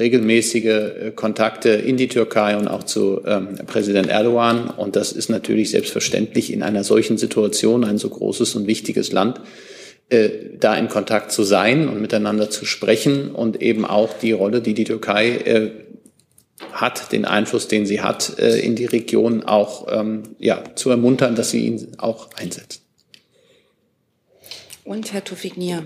regelmäßige 0.00 0.64
äh, 0.64 1.12
Kontakte 1.14 1.68
in 1.68 1.96
die 1.96 2.08
Türkei 2.08 2.56
und 2.56 2.66
auch 2.66 2.82
zu 2.82 3.20
ähm, 3.24 3.50
Präsident 3.68 4.08
Erdogan. 4.08 4.70
Und 4.70 4.96
das 4.96 5.12
ist 5.12 5.28
natürlich 5.28 5.70
selbstverständlich 5.70 6.52
in 6.52 6.64
einer 6.64 6.82
solchen 6.82 7.16
Situation 7.16 7.84
ein 7.84 7.98
so 7.98 8.08
großes 8.08 8.56
und 8.56 8.66
wichtiges 8.66 9.12
Land 9.12 9.40
äh, 10.08 10.56
da 10.58 10.76
in 10.76 10.88
Kontakt 10.88 11.32
zu 11.32 11.42
sein 11.42 11.88
und 11.88 12.00
miteinander 12.00 12.50
zu 12.50 12.64
sprechen 12.64 13.32
und 13.32 13.60
eben 13.60 13.84
auch 13.84 14.18
die 14.18 14.32
Rolle, 14.32 14.60
die 14.60 14.74
die 14.74 14.84
Türkei 14.84 15.30
äh, 15.30 15.70
hat, 16.72 17.12
den 17.12 17.24
Einfluss, 17.24 17.68
den 17.68 17.86
sie 17.86 18.00
hat, 18.00 18.38
äh, 18.38 18.58
in 18.58 18.76
die 18.76 18.86
Region 18.86 19.42
auch 19.42 19.86
ähm, 19.90 20.22
ja, 20.38 20.62
zu 20.74 20.90
ermuntern, 20.90 21.34
dass 21.34 21.50
sie 21.50 21.66
ihn 21.66 21.88
auch 21.98 22.30
einsetzt. 22.34 22.82
Und 24.84 25.12
Herr 25.12 25.24
Tufik 25.24 25.56
Nier. 25.56 25.84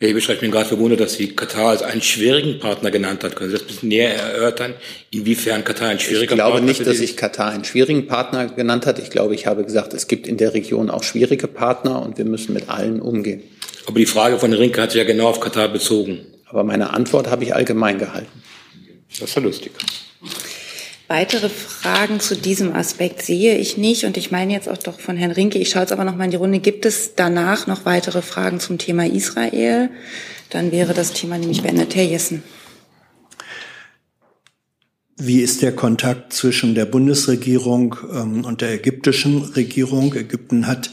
Ich 0.00 0.40
bin 0.40 0.52
gerade 0.52 0.68
verwundert, 0.68 1.00
dass 1.00 1.14
Sie 1.14 1.34
Katar 1.34 1.70
als 1.70 1.82
einen 1.82 2.02
schwierigen 2.02 2.60
Partner 2.60 2.92
genannt 2.92 3.24
hat. 3.24 3.34
Können 3.34 3.50
Sie 3.50 3.54
das 3.54 3.62
ein 3.62 3.66
bisschen 3.66 3.88
näher 3.88 4.14
erörtern, 4.14 4.74
inwiefern 5.10 5.64
Katar 5.64 5.88
ein 5.88 5.98
schwieriger 5.98 6.36
Partner 6.36 6.44
ist? 6.44 6.48
Ich 6.48 6.54
glaube 6.54 6.66
nicht, 6.66 6.86
dass 6.86 7.00
ich 7.00 7.16
Katar 7.16 7.50
einen 7.50 7.64
schwierigen 7.64 8.06
Partner 8.06 8.46
genannt 8.46 8.86
hat. 8.86 9.00
Ich 9.00 9.10
glaube, 9.10 9.34
ich 9.34 9.46
habe 9.46 9.64
gesagt, 9.64 9.94
es 9.94 10.06
gibt 10.06 10.28
in 10.28 10.36
der 10.36 10.54
Region 10.54 10.88
auch 10.88 11.02
schwierige 11.02 11.48
Partner 11.48 12.00
und 12.00 12.16
wir 12.16 12.26
müssen 12.26 12.52
mit 12.52 12.68
allen 12.68 13.02
umgehen. 13.02 13.42
Aber 13.86 13.98
die 13.98 14.06
Frage 14.06 14.38
von 14.38 14.52
Rinke 14.52 14.80
hat 14.80 14.92
sich 14.92 15.00
ja 15.00 15.04
genau 15.04 15.26
auf 15.26 15.40
Katar 15.40 15.66
bezogen. 15.66 16.20
Aber 16.46 16.62
meine 16.62 16.90
Antwort 16.90 17.28
habe 17.28 17.42
ich 17.42 17.56
allgemein 17.56 17.98
gehalten. 17.98 18.30
Das 19.10 19.28
ist 19.28 19.34
ja 19.34 19.42
lustig. 19.42 19.72
Weitere 21.08 21.48
Fragen 21.48 22.20
zu 22.20 22.36
diesem 22.36 22.74
Aspekt 22.74 23.22
sehe 23.22 23.56
ich 23.56 23.78
nicht 23.78 24.04
und 24.04 24.18
ich 24.18 24.30
meine 24.30 24.52
jetzt 24.52 24.68
auch 24.68 24.76
doch 24.76 25.00
von 25.00 25.16
Herrn 25.16 25.30
Rinke. 25.30 25.58
Ich 25.58 25.70
schaue 25.70 25.82
jetzt 25.82 25.92
aber 25.92 26.04
noch 26.04 26.14
mal 26.14 26.26
in 26.26 26.30
die 26.30 26.36
Runde. 26.36 26.58
Gibt 26.58 26.84
es 26.84 27.14
danach 27.16 27.66
noch 27.66 27.86
weitere 27.86 28.20
Fragen 28.20 28.60
zum 28.60 28.76
Thema 28.76 29.06
Israel? 29.06 29.88
Dann 30.50 30.70
wäre 30.70 30.92
das 30.92 31.14
Thema 31.14 31.38
nämlich 31.38 31.62
beendet. 31.62 31.94
Herr 31.94 32.04
Jessen. 32.04 32.42
Wie 35.16 35.40
ist 35.40 35.62
der 35.62 35.74
Kontakt 35.74 36.34
zwischen 36.34 36.74
der 36.74 36.84
Bundesregierung 36.84 37.96
ähm, 38.12 38.44
und 38.44 38.60
der 38.60 38.74
ägyptischen 38.74 39.38
Regierung? 39.42 40.14
Ägypten 40.14 40.66
hat 40.66 40.90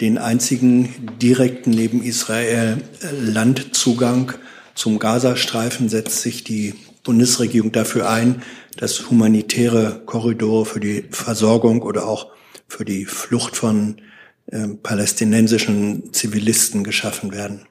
den 0.00 0.16
einzigen 0.16 1.10
direkten 1.20 1.72
neben 1.72 2.02
Israel 2.02 2.78
äh, 3.02 3.06
Landzugang 3.20 4.32
zum 4.74 4.98
Gazastreifen. 4.98 5.90
Setzt 5.90 6.22
sich 6.22 6.42
die 6.42 6.74
Bundesregierung 7.04 7.70
dafür 7.70 8.10
ein, 8.10 8.42
dass 8.78 9.10
humanitäre 9.10 10.02
Korridore 10.06 10.64
für 10.64 10.80
die 10.80 11.04
Versorgung 11.10 11.82
oder 11.82 12.06
auch 12.06 12.28
für 12.68 12.84
die 12.84 13.04
Flucht 13.04 13.56
von 13.56 13.96
äh, 14.50 14.68
palästinensischen 14.82 16.12
Zivilisten 16.12 16.84
geschaffen 16.84 17.32
werden. 17.32 17.66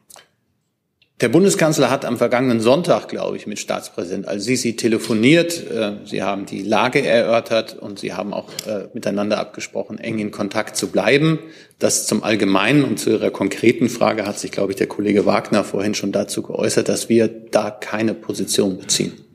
Der 1.20 1.30
Bundeskanzler 1.30 1.90
hat 1.90 2.06
am 2.06 2.18
vergangenen 2.18 2.60
Sonntag, 2.60 3.08
glaube 3.08 3.38
ich, 3.38 3.48
mit 3.48 3.58
Staatspräsident 3.58 4.28
Al-Sisi 4.28 4.76
telefoniert. 4.76 5.66
Äh, 5.72 5.94
sie 6.06 6.22
haben 6.22 6.46
die 6.46 6.62
Lage 6.62 7.02
erörtert 7.02 7.78
und 7.80 8.00
sie 8.00 8.14
haben 8.14 8.34
auch 8.34 8.50
äh, 8.68 8.90
miteinander 8.94 9.40
abgesprochen, 9.40 9.98
eng 10.00 10.20
in 10.20 10.32
Kontakt 10.32 10.76
zu 10.76 10.90
bleiben. 10.90 11.40
Das 11.80 12.06
zum 12.06 12.24
Allgemeinen 12.24 12.84
und 12.84 13.00
zu 13.00 13.12
Ihrer 13.12 13.32
konkreten 13.32 13.88
Frage 13.88 14.26
hat 14.26 14.38
sich, 14.38 14.52
glaube 14.52 14.74
ich, 14.74 14.76
der 14.76 14.88
Kollege 14.88 15.26
Wagner 15.26 15.64
vorhin 15.64 15.96
schon 15.96 16.12
dazu 16.12 16.44
geäußert, 16.44 16.90
dass 16.90 17.08
wir 17.08 17.28
da 17.30 17.72
keine 17.72 18.14
Position 18.14 18.78
beziehen 18.78 19.27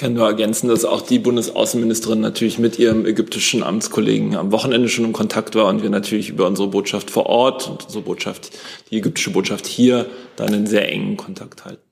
kann 0.00 0.14
nur 0.14 0.26
ergänzen, 0.26 0.68
dass 0.68 0.86
auch 0.86 1.02
die 1.02 1.18
Bundesaußenministerin 1.18 2.20
natürlich 2.20 2.58
mit 2.58 2.78
ihrem 2.78 3.04
ägyptischen 3.04 3.62
Amtskollegen 3.62 4.34
am 4.34 4.50
Wochenende 4.50 4.88
schon 4.88 5.04
in 5.04 5.12
Kontakt 5.12 5.54
war 5.54 5.66
und 5.66 5.82
wir 5.82 5.90
natürlich 5.90 6.30
über 6.30 6.46
unsere 6.46 6.68
Botschaft 6.68 7.10
vor 7.10 7.26
Ort 7.26 7.68
und 7.68 7.84
unsere 7.84 8.02
Botschaft, 8.02 8.50
die 8.90 8.96
ägyptische 8.96 9.30
Botschaft 9.30 9.66
hier, 9.66 10.06
dann 10.36 10.54
einen 10.54 10.66
sehr 10.66 10.90
engen 10.90 11.18
Kontakt 11.18 11.66
halten. 11.66 11.82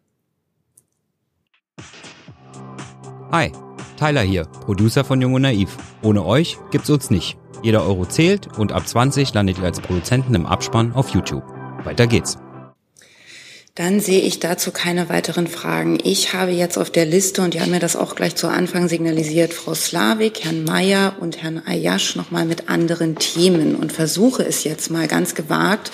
Hi, 3.30 3.52
Tyler 3.98 4.22
hier, 4.22 4.44
Producer 4.64 5.04
von 5.04 5.20
Jung 5.20 5.34
und 5.34 5.42
Naiv. 5.42 5.76
Ohne 6.02 6.24
euch 6.24 6.56
gibt's 6.70 6.88
uns 6.88 7.10
nicht. 7.10 7.36
Jeder 7.62 7.84
Euro 7.84 8.06
zählt 8.06 8.56
und 8.56 8.72
ab 8.72 8.88
20 8.88 9.34
landet 9.34 9.58
ihr 9.58 9.64
als 9.64 9.80
Produzenten 9.80 10.34
im 10.34 10.46
Abspann 10.46 10.94
auf 10.94 11.10
YouTube. 11.10 11.44
Weiter 11.84 12.06
geht's. 12.06 12.38
Dann 13.78 14.00
sehe 14.00 14.22
ich 14.22 14.40
dazu 14.40 14.72
keine 14.72 15.08
weiteren 15.08 15.46
Fragen. 15.46 16.00
Ich 16.02 16.32
habe 16.32 16.50
jetzt 16.50 16.76
auf 16.76 16.90
der 16.90 17.06
Liste, 17.06 17.42
und 17.42 17.54
die 17.54 17.60
haben 17.60 17.70
mir 17.70 17.78
das 17.78 17.94
auch 17.94 18.16
gleich 18.16 18.34
zu 18.34 18.48
Anfang 18.48 18.88
signalisiert, 18.88 19.54
Frau 19.54 19.72
Slavik, 19.72 20.42
Herrn 20.42 20.64
Mayer 20.64 21.14
und 21.20 21.44
Herrn 21.44 21.62
Ayash 21.64 22.16
nochmal 22.16 22.44
mit 22.44 22.68
anderen 22.68 23.14
Themen 23.14 23.76
und 23.76 23.92
versuche 23.92 24.42
es 24.42 24.64
jetzt 24.64 24.90
mal 24.90 25.06
ganz 25.06 25.36
gewagt 25.36 25.92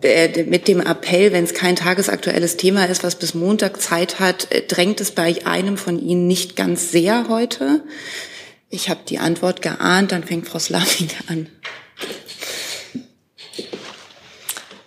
äh, 0.00 0.44
mit 0.44 0.68
dem 0.68 0.80
Appell, 0.80 1.32
wenn 1.32 1.42
es 1.42 1.54
kein 1.54 1.74
tagesaktuelles 1.74 2.56
Thema 2.56 2.84
ist, 2.84 3.02
was 3.02 3.16
bis 3.16 3.34
Montag 3.34 3.80
Zeit 3.80 4.20
hat, 4.20 4.52
äh, 4.52 4.62
drängt 4.62 5.00
es 5.00 5.10
bei 5.10 5.44
einem 5.44 5.78
von 5.78 6.00
Ihnen 6.00 6.28
nicht 6.28 6.54
ganz 6.54 6.92
sehr 6.92 7.28
heute? 7.28 7.82
Ich 8.70 8.88
habe 8.88 9.00
die 9.08 9.18
Antwort 9.18 9.60
geahnt, 9.60 10.12
dann 10.12 10.22
fängt 10.22 10.46
Frau 10.46 10.60
Slavik 10.60 11.16
an. 11.26 11.48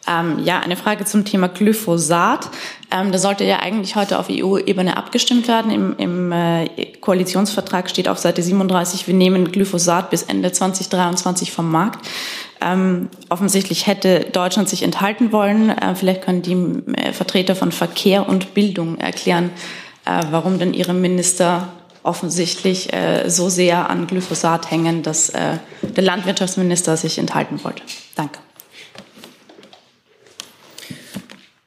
Ähm, 0.07 0.44
ja, 0.44 0.60
eine 0.60 0.76
Frage 0.76 1.06
zum 1.06 1.26
Thema 1.26 1.48
Glyphosat. 1.48 2.49
Ähm, 2.91 3.11
da 3.11 3.18
sollte 3.18 3.44
ja 3.44 3.60
eigentlich 3.60 3.95
heute 3.95 4.19
auf 4.19 4.27
EU-Ebene 4.30 4.98
abgestimmt 4.98 5.48
werden. 5.48 5.72
Im, 5.72 5.95
im 5.98 6.32
äh, 6.32 6.68
Koalitionsvertrag 7.02 7.90
steht 7.90 8.07
auf 8.07 8.19
Seite 8.19 8.44
37, 8.44 9.07
wir 9.07 9.15
nehmen 9.15 9.52
Glyphosat 9.52 10.11
bis 10.11 10.23
Ende 10.23 10.52
2023 10.52 11.52
vom 11.52 11.72
Markt. 11.72 12.07
Ähm, 12.61 13.10
offensichtlich 13.30 13.88
hätte 13.88 14.27
Deutschland 14.32 14.69
sich 14.69 14.84
enthalten 14.84 15.32
wollen. 15.32 15.69
Äh, 15.69 15.95
vielleicht 15.95 16.22
können 16.22 16.41
die 16.41 16.53
äh, 16.94 17.11
Vertreter 17.11 17.56
von 17.56 17.72
Verkehr 17.72 18.30
und 18.30 18.53
Bildung 18.53 18.98
erklären, 18.99 19.49
äh, 20.06 20.22
warum 20.30 20.60
denn 20.60 20.73
ihre 20.73 20.94
Minister 20.94 21.68
offensichtlich 22.03 22.94
äh, 22.94 23.30
so 23.30 23.49
sehr 23.49 23.90
an 23.90 24.06
Glyphosat 24.06 24.69
hängen, 24.69 25.02
dass 25.02 25.30
äh, 25.30 25.57
der 25.82 26.03
Landwirtschaftsminister 26.03 26.95
sich 26.98 27.18
enthalten 27.18 27.64
wollte. 27.64 27.82
Danke. 28.15 28.40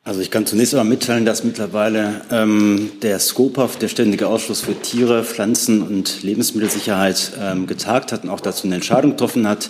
Also 0.09 0.22
ich 0.22 0.30
kann 0.30 0.47
zunächst 0.47 0.72
einmal 0.72 0.89
mitteilen, 0.89 1.26
dass 1.26 1.44
mittlerweile 1.44 2.22
ähm, 2.30 2.93
der 3.02 3.18
SCOPAF, 3.18 3.76
der 3.76 3.89
Ständige 3.89 4.26
Ausschuss 4.28 4.62
für 4.62 4.72
Tiere, 4.72 5.22
Pflanzen 5.22 5.82
und 5.82 6.22
Lebensmittelsicherheit, 6.22 7.32
ähm, 7.39 7.66
getagt 7.66 8.10
hat 8.10 8.24
und 8.24 8.30
auch 8.30 8.40
dazu 8.40 8.66
eine 8.66 8.76
Entscheidung 8.76 9.10
getroffen 9.10 9.47
hat. 9.47 9.68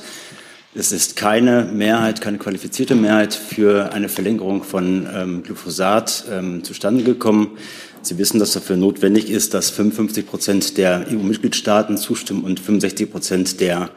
Es 0.76 0.92
ist 0.92 1.16
keine 1.16 1.64
Mehrheit, 1.64 2.20
keine 2.20 2.38
qualifizierte 2.38 2.94
Mehrheit 2.94 3.34
für 3.34 3.92
eine 3.92 4.08
Verlängerung 4.08 4.62
von 4.62 5.08
ähm, 5.12 5.42
Glyphosat 5.42 6.26
ähm, 6.30 6.62
zustande 6.62 7.02
gekommen. 7.02 7.58
Sie 8.02 8.16
wissen, 8.16 8.38
dass 8.38 8.52
dafür 8.52 8.76
notwendig 8.76 9.30
ist, 9.30 9.54
dass 9.54 9.70
55 9.70 10.24
Prozent 10.24 10.78
der 10.78 11.06
EU-Mitgliedstaaten 11.10 11.96
zustimmen 11.96 12.44
und 12.44 12.60
65 12.60 13.10
Prozent 13.10 13.60
der 13.60 13.90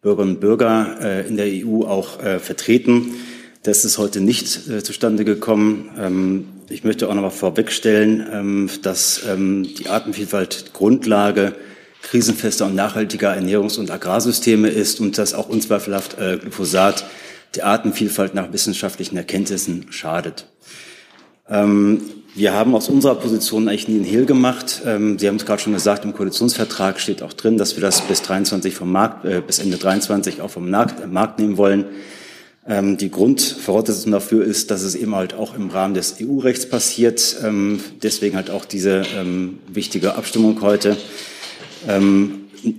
Bürgerinnen 0.00 0.36
und 0.36 0.40
Bürger 0.40 0.96
äh, 1.02 1.28
in 1.28 1.36
der 1.36 1.48
EU 1.48 1.84
auch 1.84 2.18
äh, 2.22 2.38
vertreten. 2.38 3.12
Das 3.62 3.84
ist 3.84 3.96
heute 3.96 4.20
nicht 4.20 4.68
äh, 4.68 4.82
zustande 4.82 5.24
gekommen. 5.24 5.90
Ähm, 5.96 6.48
ich 6.68 6.82
möchte 6.82 7.08
auch 7.08 7.14
noch 7.14 7.22
mal 7.22 7.30
vorwegstellen, 7.30 8.26
ähm, 8.32 8.70
dass 8.82 9.22
ähm, 9.28 9.62
die 9.78 9.88
Artenvielfalt 9.88 10.72
Grundlage 10.72 11.54
krisenfester 12.02 12.66
und 12.66 12.74
nachhaltiger 12.74 13.32
Ernährungs- 13.32 13.78
und 13.78 13.92
Agrarsysteme 13.92 14.68
ist 14.68 14.98
und 14.98 15.16
dass 15.16 15.32
auch 15.32 15.48
unzweifelhaft 15.48 16.18
äh, 16.18 16.38
Glyphosat 16.38 17.04
der 17.54 17.66
Artenvielfalt 17.66 18.34
nach 18.34 18.52
wissenschaftlichen 18.52 19.16
Erkenntnissen 19.16 19.86
schadet. 19.90 20.46
Ähm, 21.48 22.00
wir 22.34 22.54
haben 22.54 22.74
aus 22.74 22.88
unserer 22.88 23.14
Position 23.14 23.68
eigentlich 23.68 23.86
nie 23.86 23.96
einen 23.96 24.04
Hehl 24.04 24.26
gemacht. 24.26 24.82
Ähm, 24.84 25.20
Sie 25.20 25.28
haben 25.28 25.36
es 25.36 25.46
gerade 25.46 25.62
schon 25.62 25.74
gesagt, 25.74 26.04
im 26.04 26.14
Koalitionsvertrag 26.14 26.98
steht 26.98 27.22
auch 27.22 27.32
drin, 27.32 27.58
dass 27.58 27.76
wir 27.76 27.82
das 27.82 28.00
bis 28.00 28.22
23 28.22 28.74
vom 28.74 28.90
Markt, 28.90 29.24
äh, 29.24 29.40
bis 29.40 29.60
Ende 29.60 29.76
23 29.76 30.40
auch 30.40 30.50
vom 30.50 30.68
Markt, 30.68 31.00
äh, 31.00 31.06
Markt 31.06 31.38
nehmen 31.38 31.58
wollen. 31.58 31.84
Ähm, 32.66 32.96
die 32.96 33.10
Grundvoraussetzung 33.10 34.12
dafür 34.12 34.44
ist, 34.44 34.70
dass 34.70 34.82
es 34.82 34.94
eben 34.94 35.16
halt 35.16 35.34
auch 35.34 35.54
im 35.54 35.68
Rahmen 35.70 35.94
des 35.94 36.16
EU-Rechts 36.20 36.68
passiert. 36.68 37.36
Ähm, 37.42 37.80
deswegen 38.02 38.36
halt 38.36 38.50
auch 38.50 38.64
diese 38.64 39.02
ähm, 39.16 39.58
wichtige 39.68 40.14
Abstimmung 40.14 40.60
heute. 40.62 40.96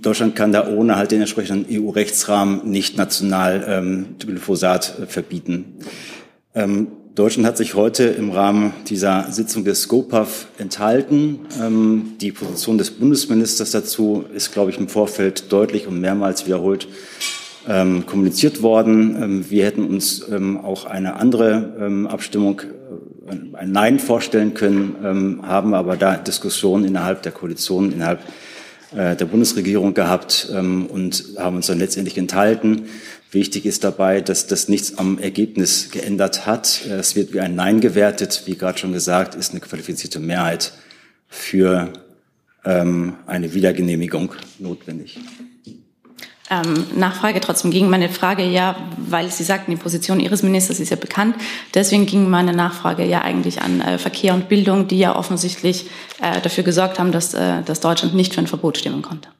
Deutschland 0.00 0.34
kann 0.34 0.50
da 0.50 0.66
ohne 0.66 0.96
halt 0.96 1.10
den 1.10 1.20
entsprechenden 1.20 1.66
EU-Rechtsrahmen 1.70 2.70
nicht 2.70 2.96
national 2.96 4.06
Glyphosat 4.18 4.98
äh, 4.98 5.06
verbieten. 5.06 5.74
Deutschland 7.14 7.46
hat 7.46 7.58
sich 7.58 7.74
heute 7.74 8.04
im 8.04 8.30
Rahmen 8.30 8.72
dieser 8.88 9.30
Sitzung 9.30 9.64
des 9.64 9.82
SCOPAF 9.82 10.46
enthalten. 10.56 11.40
die 12.20 12.32
Position 12.32 12.78
des 12.78 12.92
Bundesministers 12.92 13.72
dazu 13.72 14.24
ist, 14.32 14.52
glaube 14.52 14.70
ich, 14.70 14.78
im 14.78 14.88
Vorfeld 14.88 15.52
deutlich 15.52 15.86
und 15.86 16.00
mehrmals 16.00 16.46
wiederholt 16.46 16.88
ähm, 17.68 18.06
kommuniziert 18.06 18.62
worden. 18.62 19.16
Ähm, 19.22 19.50
wir 19.50 19.64
hätten 19.64 19.84
uns 19.84 20.26
ähm, 20.28 20.58
auch 20.58 20.84
eine 20.84 21.16
andere 21.16 21.76
ähm, 21.80 22.06
Abstimmung, 22.06 22.60
äh, 22.60 23.56
ein 23.56 23.72
Nein 23.72 23.98
vorstellen 23.98 24.54
können, 24.54 24.96
ähm, 25.02 25.46
haben 25.46 25.74
aber 25.74 25.96
da 25.96 26.16
Diskussionen 26.16 26.84
innerhalb 26.84 27.22
der 27.22 27.32
Koalition, 27.32 27.92
innerhalb 27.92 28.20
äh, 28.94 29.16
der 29.16 29.24
Bundesregierung 29.24 29.94
gehabt 29.94 30.48
ähm, 30.52 30.86
und 30.86 31.24
haben 31.38 31.56
uns 31.56 31.66
dann 31.66 31.78
letztendlich 31.78 32.18
enthalten. 32.18 32.86
Wichtig 33.30 33.66
ist 33.66 33.82
dabei, 33.82 34.20
dass 34.20 34.46
das 34.46 34.68
nichts 34.68 34.98
am 34.98 35.18
Ergebnis 35.18 35.90
geändert 35.90 36.46
hat. 36.46 36.86
Es 36.86 37.16
wird 37.16 37.34
wie 37.34 37.40
ein 37.40 37.56
Nein 37.56 37.80
gewertet. 37.80 38.42
Wie 38.46 38.56
gerade 38.56 38.78
schon 38.78 38.92
gesagt, 38.92 39.34
ist 39.34 39.50
eine 39.50 39.60
qualifizierte 39.60 40.20
Mehrheit 40.20 40.72
für 41.26 41.92
eine 42.62 43.52
Wiedergenehmigung 43.52 44.32
notwendig. 44.58 45.18
Ähm, 46.50 46.86
Nachfrage 46.94 47.40
trotzdem 47.40 47.70
ging 47.70 47.88
meine 47.88 48.10
Frage 48.10 48.44
ja, 48.44 48.76
weil 48.98 49.30
Sie 49.30 49.44
sagten, 49.44 49.70
die 49.70 49.78
Position 49.78 50.20
Ihres 50.20 50.42
Ministers 50.42 50.78
ist 50.78 50.90
ja 50.90 50.96
bekannt. 50.96 51.36
Deswegen 51.72 52.04
ging 52.04 52.28
meine 52.28 52.52
Nachfrage 52.52 53.04
ja 53.04 53.22
eigentlich 53.22 53.62
an 53.62 53.80
äh, 53.80 53.96
Verkehr 53.96 54.34
und 54.34 54.48
Bildung, 54.50 54.86
die 54.86 54.98
ja 54.98 55.16
offensichtlich 55.16 55.88
äh, 56.20 56.42
dafür 56.42 56.62
gesorgt 56.62 56.98
haben, 56.98 57.12
dass, 57.12 57.32
äh, 57.32 57.62
dass 57.62 57.80
Deutschland 57.80 58.14
nicht 58.14 58.34
für 58.34 58.40
ein 58.40 58.46
Verbot 58.46 58.76
stimmen 58.76 59.00
konnte. 59.00 59.30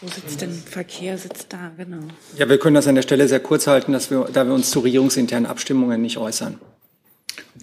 Wo 0.00 0.08
sitzt 0.08 0.40
denn 0.40 0.52
Verkehr? 0.52 1.16
Sitzt 1.18 1.52
da, 1.52 1.70
genau. 1.76 2.08
Ja, 2.36 2.48
wir 2.48 2.58
können 2.58 2.74
das 2.74 2.88
an 2.88 2.94
der 2.94 3.02
Stelle 3.02 3.28
sehr 3.28 3.38
kurz 3.40 3.66
halten, 3.66 3.92
dass 3.92 4.10
wir, 4.10 4.28
da 4.32 4.44
wir 4.46 4.54
uns 4.54 4.70
zu 4.70 4.80
regierungsinternen 4.80 5.48
Abstimmungen 5.48 6.00
nicht 6.00 6.16
äußern. 6.16 6.58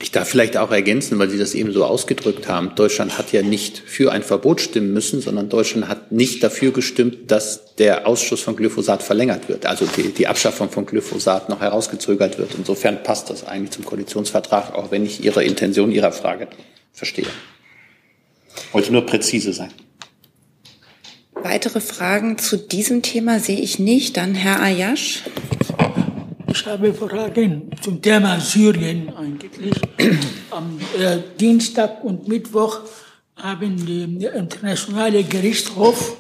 Ich 0.02 0.12
darf 0.12 0.30
vielleicht 0.30 0.56
auch 0.56 0.72
ergänzen, 0.72 1.18
weil 1.20 1.30
Sie 1.30 1.38
das 1.38 1.56
eben 1.56 1.72
so 1.74 1.84
ausgedrückt 1.84 2.48
haben. 2.48 2.74
Deutschland 2.76 3.18
hat 3.18 3.32
ja 3.32 3.42
nicht 3.42 3.80
für 3.80 4.12
ein 4.12 4.24
Verbot 4.24 4.62
stimmen 4.62 4.94
müssen, 4.94 5.20
sondern 5.20 5.50
Deutschland 5.50 5.88
hat 5.88 6.12
nicht 6.12 6.44
dafür 6.44 6.72
gestimmt, 6.72 7.32
dass 7.32 7.76
der 7.76 8.08
Ausschuss 8.08 8.42
von 8.42 8.56
Glyphosat 8.56 9.04
verlängert 9.04 9.50
wird, 9.50 9.66
also 9.66 9.86
die, 9.86 10.14
die 10.14 10.28
Abschaffung 10.28 10.70
von 10.70 10.86
Glyphosat 10.86 11.50
noch 11.50 11.60
herausgezögert 11.60 12.38
wird. 12.38 12.52
Insofern 12.58 13.04
passt 13.04 13.30
das 13.30 13.46
eigentlich 13.46 13.72
zum 13.72 13.84
Koalitionsvertrag, 13.84 14.74
auch 14.76 14.92
wenn 14.92 15.06
ich 15.06 15.24
Ihre 15.24 15.44
Intention 15.44 15.92
Ihrer 15.92 16.12
Frage 16.12 16.48
verstehe. 16.94 17.28
Wollte 18.72 18.92
nur 18.92 19.06
präzise 19.06 19.54
sein. 19.54 19.74
Weitere 21.34 21.80
Fragen 21.82 22.38
zu 22.38 22.58
diesem 22.58 23.02
Thema 23.02 23.40
sehe 23.40 23.60
ich 23.60 23.80
nicht. 23.80 24.18
Dann 24.18 24.36
Herr 24.36 24.62
Ayash. 24.62 25.24
Ich 26.52 26.66
habe 26.66 26.94
Fragen 26.94 27.70
zum 27.82 28.02
Thema 28.02 28.40
Syrien 28.40 29.14
eigentlich. 29.16 29.76
Am 30.52 30.80
äh, 31.00 31.18
Dienstag 31.40 32.04
und 32.04 32.28
Mittwoch 32.28 32.80
haben 33.36 33.86
die, 33.86 34.20
der 34.20 34.34
internationale 34.34 35.24
Gerichtshof 35.24 36.18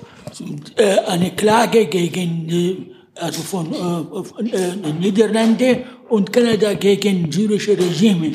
äh, 0.75 0.99
eine 1.07 1.31
Klage 1.31 1.87
gegen 1.87 2.49
äh, 2.49 2.75
also 3.15 3.41
von, 3.41 3.73
äh, 3.73 4.55
äh, 4.55 4.93
Niederlande 4.93 5.83
und 6.09 6.31
Kanada 6.31 6.73
gegen 6.73 7.31
syrische 7.31 7.77
Regime. 7.77 8.31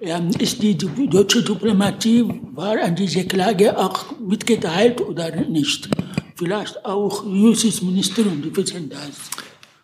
Ähm, 0.00 0.30
ist 0.38 0.62
die, 0.62 0.74
die 0.74 1.08
deutsche 1.08 1.42
Diplomatie 1.42 2.24
war 2.52 2.80
an 2.82 2.94
diese 2.94 3.24
Klage 3.24 3.76
auch 3.78 4.18
mitgeteilt 4.18 5.00
oder 5.00 5.30
nicht? 5.36 5.88
Vielleicht 6.36 6.84
auch 6.84 7.24
Justizministerium, 7.24 8.42
die 8.42 8.54
wissen. 8.56 8.90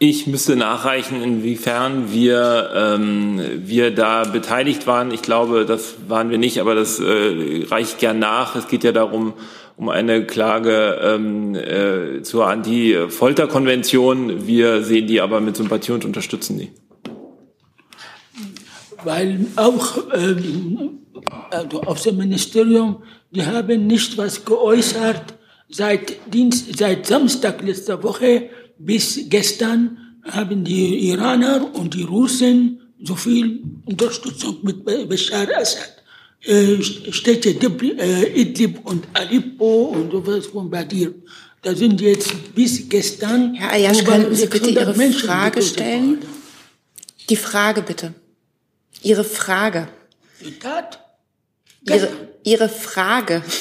Ich 0.02 0.26
müsste 0.26 0.56
nachreichen, 0.56 1.22
inwiefern 1.22 2.10
wir, 2.10 2.70
ähm, 2.74 3.38
wir 3.58 3.94
da 3.94 4.24
beteiligt 4.24 4.86
waren. 4.86 5.10
Ich 5.10 5.20
glaube, 5.20 5.66
das 5.66 5.96
waren 6.08 6.30
wir 6.30 6.38
nicht, 6.38 6.58
aber 6.58 6.74
das 6.74 7.00
äh, 7.00 7.66
reicht 7.68 7.98
gern 7.98 8.18
nach. 8.18 8.56
Es 8.56 8.66
geht 8.66 8.82
ja 8.82 8.92
darum, 8.92 9.34
um 9.76 9.90
eine 9.90 10.24
Klage 10.24 10.98
ähm, 11.02 11.54
äh, 11.54 12.22
zur 12.22 12.46
Anti-Folter-Konvention. 12.46 14.46
Wir 14.46 14.82
sehen 14.84 15.06
die 15.06 15.20
aber 15.20 15.42
mit 15.42 15.58
Sympathie 15.58 15.92
und 15.92 16.06
unterstützen 16.06 16.58
die. 16.58 16.70
Weil 19.04 19.48
auch 19.56 19.98
ähm, 20.14 21.00
also 21.50 21.82
aus 21.82 22.04
dem 22.04 22.16
Ministerium, 22.16 23.02
die 23.32 23.44
haben 23.44 23.86
nicht 23.86 24.16
was 24.16 24.46
geäußert 24.46 25.34
seit, 25.68 26.32
Dienst, 26.32 26.78
seit 26.78 27.06
Samstag 27.06 27.60
letzter 27.60 28.02
Woche 28.02 28.48
bis 28.80 29.28
gestern 29.28 29.98
haben 30.24 30.64
die 30.64 31.08
Iraner 31.10 31.74
und 31.74 31.94
die 31.94 32.02
Russen 32.02 32.80
so 33.02 33.14
viel 33.14 33.62
Unterstützung 33.84 34.58
mit 34.62 34.84
Bashar 34.84 35.48
Assad. 35.56 35.96
Äh, 36.42 36.82
Städte 36.82 37.50
äh, 37.50 38.40
Idlib 38.40 38.80
und 38.84 39.06
Aleppo 39.12 39.94
und 39.94 40.10
sowas 40.10 40.48
bombardiert. 40.48 41.14
Da 41.62 41.74
sind 41.74 42.00
jetzt 42.00 42.54
bis 42.54 42.88
gestern. 42.88 43.54
Herr 43.54 43.72
Ayash, 43.72 44.02
könnten 44.04 44.34
Sie 44.34 44.46
bitte 44.46 44.70
Ihre 44.70 44.96
Menschen 44.96 45.28
Frage 45.28 45.60
stellen? 45.60 46.18
Die 47.28 47.36
Frage 47.36 47.82
bitte. 47.82 48.14
Ihre 49.02 49.24
Frage. 49.24 49.88
Die 50.42 50.58
Tat? 50.58 50.99
Ihre, 51.94 52.08
Ihre 52.44 52.68
Frage. 52.68 53.42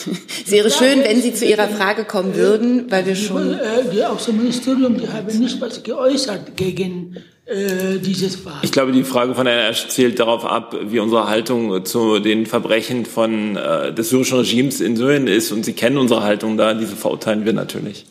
Es 0.46 0.52
wäre 0.52 0.72
schön, 0.72 1.04
wenn 1.04 1.22
Sie 1.22 1.34
zu 1.34 1.46
Ihrer 1.46 1.68
Frage 1.68 2.06
kommen 2.06 2.36
würden, 2.36 2.90
weil 2.90 3.06
wir 3.06 3.16
schon. 3.16 3.54
Äh, 3.54 3.84
Die 3.94 4.04
Außenministerium, 4.04 4.98
die 4.98 5.08
haben 5.08 5.38
nicht 5.40 5.62
was 5.62 5.84
geäußert 5.84 6.56
gegen 6.56 7.18
äh, 7.46 7.98
dieses 8.00 8.36
Verhalten. 8.36 8.66
Ich 8.66 8.72
glaube, 8.72 8.92
die 8.92 9.04
Frage 9.04 9.36
von 9.36 9.46
Herrn 9.48 9.72
Asch 9.72 9.88
zielt 9.90 10.20
darauf 10.20 10.46
ab, 10.46 10.76
wie 10.86 11.00
unsere 11.00 11.28
Haltung 11.28 11.86
zu 11.86 12.20
den 12.20 12.46
Verbrechen 12.46 13.06
von, 13.06 13.58
äh, 13.58 13.94
des 13.94 14.10
syrischen 14.10 14.40
Regimes 14.40 14.82
in 14.82 14.96
Syrien 14.96 15.28
ist. 15.28 15.52
Und 15.52 15.66
Sie 15.66 15.74
kennen 15.74 15.98
unsere 15.98 16.24
Haltung 16.24 16.58
da, 16.58 16.74
diese 16.74 16.96
verurteilen 16.96 17.46
wir 17.46 17.54
natürlich. 17.54 18.06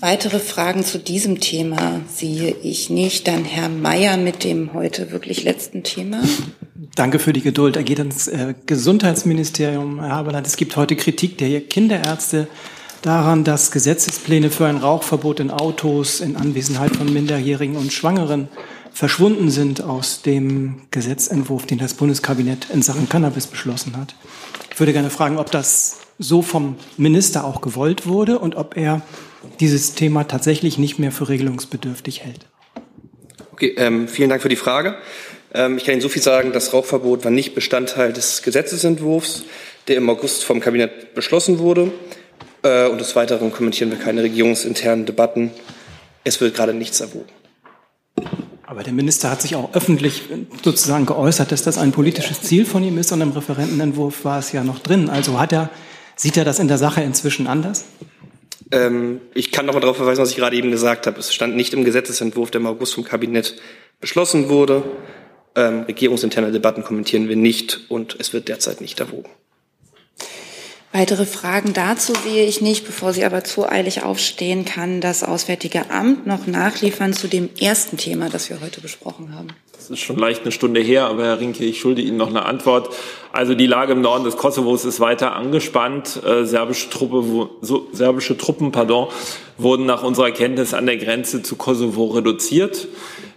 Weitere 0.00 0.38
Fragen 0.38 0.84
zu 0.84 0.98
diesem 0.98 1.40
Thema 1.40 2.00
sehe 2.08 2.54
ich 2.62 2.88
nicht. 2.88 3.26
Dann 3.26 3.44
Herr 3.44 3.68
Mayer 3.68 4.16
mit 4.16 4.44
dem 4.44 4.72
heute 4.72 5.10
wirklich 5.10 5.42
letzten 5.42 5.82
Thema. 5.82 6.22
Danke 6.94 7.18
für 7.18 7.32
die 7.32 7.42
Geduld. 7.42 7.76
Er 7.76 7.82
geht 7.82 7.98
ans 7.98 8.28
äh, 8.28 8.54
Gesundheitsministerium, 8.66 10.00
Herr 10.00 10.10
Haberland. 10.10 10.46
Es 10.46 10.56
gibt 10.56 10.76
heute 10.76 10.96
Kritik 10.96 11.38
der 11.38 11.60
Kinderärzte 11.60 12.48
daran, 13.02 13.44
dass 13.44 13.70
Gesetzespläne 13.70 14.50
für 14.50 14.66
ein 14.66 14.76
Rauchverbot 14.76 15.40
in 15.40 15.50
Autos 15.50 16.20
in 16.20 16.36
Anwesenheit 16.36 16.96
von 16.96 17.12
Minderjährigen 17.12 17.76
und 17.76 17.92
Schwangeren 17.92 18.48
verschwunden 18.92 19.50
sind 19.50 19.82
aus 19.82 20.22
dem 20.22 20.82
Gesetzentwurf, 20.90 21.66
den 21.66 21.78
das 21.78 21.94
Bundeskabinett 21.94 22.68
in 22.72 22.82
Sachen 22.82 23.08
Cannabis 23.08 23.46
beschlossen 23.46 23.96
hat. 23.96 24.14
Ich 24.72 24.80
würde 24.80 24.92
gerne 24.92 25.10
fragen, 25.10 25.38
ob 25.38 25.50
das 25.50 25.98
so 26.18 26.42
vom 26.42 26.76
Minister 26.96 27.44
auch 27.44 27.60
gewollt 27.60 28.06
wurde 28.06 28.38
und 28.38 28.56
ob 28.56 28.76
er 28.76 29.02
dieses 29.60 29.94
Thema 29.94 30.24
tatsächlich 30.24 30.78
nicht 30.78 30.98
mehr 30.98 31.12
für 31.12 31.28
regelungsbedürftig 31.28 32.24
hält. 32.24 32.46
Okay, 33.52 33.74
ähm, 33.76 34.08
vielen 34.08 34.30
Dank 34.30 34.42
für 34.42 34.48
die 34.48 34.56
Frage. 34.56 34.96
Ähm, 35.54 35.76
ich 35.76 35.84
kann 35.84 35.94
Ihnen 35.94 36.00
so 36.00 36.08
viel 36.08 36.22
sagen, 36.22 36.52
das 36.52 36.72
Rauchverbot 36.72 37.24
war 37.24 37.30
nicht 37.30 37.54
Bestandteil 37.54 38.12
des 38.12 38.42
Gesetzesentwurfs, 38.42 39.44
der 39.86 39.96
im 39.96 40.08
August 40.10 40.44
vom 40.44 40.60
Kabinett 40.60 41.14
beschlossen 41.14 41.58
wurde. 41.58 41.90
Äh, 42.62 42.86
und 42.88 43.00
des 43.00 43.16
Weiteren 43.16 43.52
kommentieren 43.52 43.90
wir 43.90 43.98
keine 43.98 44.22
regierungsinternen 44.22 45.06
Debatten. 45.06 45.50
Es 46.24 46.40
wird 46.40 46.54
gerade 46.54 46.74
nichts 46.74 47.00
erwogen. 47.00 47.30
Aber 48.66 48.82
der 48.82 48.92
Minister 48.92 49.30
hat 49.30 49.40
sich 49.40 49.56
auch 49.56 49.74
öffentlich 49.74 50.24
sozusagen 50.62 51.06
geäußert, 51.06 51.50
dass 51.52 51.62
das 51.62 51.78
ein 51.78 51.90
politisches 51.90 52.42
Ziel 52.42 52.66
von 52.66 52.84
ihm 52.84 52.98
ist 52.98 53.10
und 53.12 53.22
im 53.22 53.30
Referentenentwurf 53.30 54.26
war 54.26 54.38
es 54.38 54.52
ja 54.52 54.62
noch 54.62 54.78
drin. 54.78 55.08
Also 55.08 55.40
hat 55.40 55.52
er, 55.52 55.70
sieht 56.18 56.36
er 56.36 56.44
das 56.44 56.58
in 56.58 56.68
der 56.68 56.78
Sache 56.78 57.00
inzwischen 57.02 57.46
anders? 57.46 57.86
Ähm, 58.70 59.22
ich 59.32 59.50
kann 59.50 59.64
noch 59.64 59.72
mal 59.72 59.80
darauf 59.80 59.96
verweisen, 59.96 60.20
was 60.20 60.30
ich 60.30 60.36
gerade 60.36 60.56
eben 60.56 60.70
gesagt 60.70 61.06
habe. 61.06 61.18
Es 61.18 61.32
stand 61.32 61.56
nicht 61.56 61.72
im 61.72 61.84
Gesetzesentwurf, 61.84 62.50
der 62.50 62.60
im 62.60 62.66
August 62.66 62.94
vom 62.94 63.04
Kabinett 63.04 63.56
beschlossen 64.00 64.50
wurde. 64.50 64.82
Ähm, 65.54 65.82
regierungsinterne 65.82 66.52
Debatten 66.52 66.84
kommentieren 66.84 67.28
wir 67.28 67.36
nicht 67.36 67.80
und 67.88 68.16
es 68.18 68.32
wird 68.32 68.48
derzeit 68.48 68.80
nicht 68.80 69.00
erwogen. 69.00 69.30
Weitere 70.92 71.26
Fragen 71.26 71.74
dazu 71.74 72.14
sehe 72.14 72.46
ich 72.46 72.60
nicht. 72.60 72.86
Bevor 72.86 73.12
Sie 73.12 73.24
aber 73.24 73.44
zu 73.44 73.68
eilig 73.68 74.02
aufstehen, 74.02 74.64
kann 74.64 75.00
das 75.00 75.22
Auswärtige 75.22 75.90
Amt 75.90 76.26
noch 76.26 76.46
nachliefern 76.46 77.12
zu 77.12 77.28
dem 77.28 77.50
ersten 77.60 77.96
Thema, 77.96 78.30
das 78.30 78.48
wir 78.48 78.60
heute 78.60 78.80
besprochen 78.80 79.34
haben. 79.34 79.48
Das 79.78 79.90
ist 79.90 80.00
schon 80.00 80.16
leicht 80.16 80.42
eine 80.42 80.50
Stunde 80.50 80.80
her, 80.80 81.06
aber 81.06 81.24
Herr 81.24 81.38
Rinke, 81.38 81.64
ich 81.64 81.78
schulde 81.78 82.02
Ihnen 82.02 82.16
noch 82.16 82.30
eine 82.30 82.44
Antwort. 82.44 82.92
Also 83.30 83.54
die 83.54 83.68
Lage 83.68 83.92
im 83.92 84.00
Norden 84.00 84.24
des 84.24 84.36
Kosovos 84.36 84.84
ist 84.84 84.98
weiter 84.98 85.36
angespannt. 85.36 86.20
Äh, 86.26 86.44
serbische, 86.46 86.90
Truppe, 86.90 87.48
serbische 87.92 88.36
Truppen 88.36 88.72
pardon, 88.72 89.06
wurden 89.56 89.86
nach 89.86 90.02
unserer 90.02 90.32
Kenntnis 90.32 90.74
an 90.74 90.86
der 90.86 90.96
Grenze 90.96 91.44
zu 91.44 91.54
Kosovo 91.54 92.06
reduziert. 92.06 92.88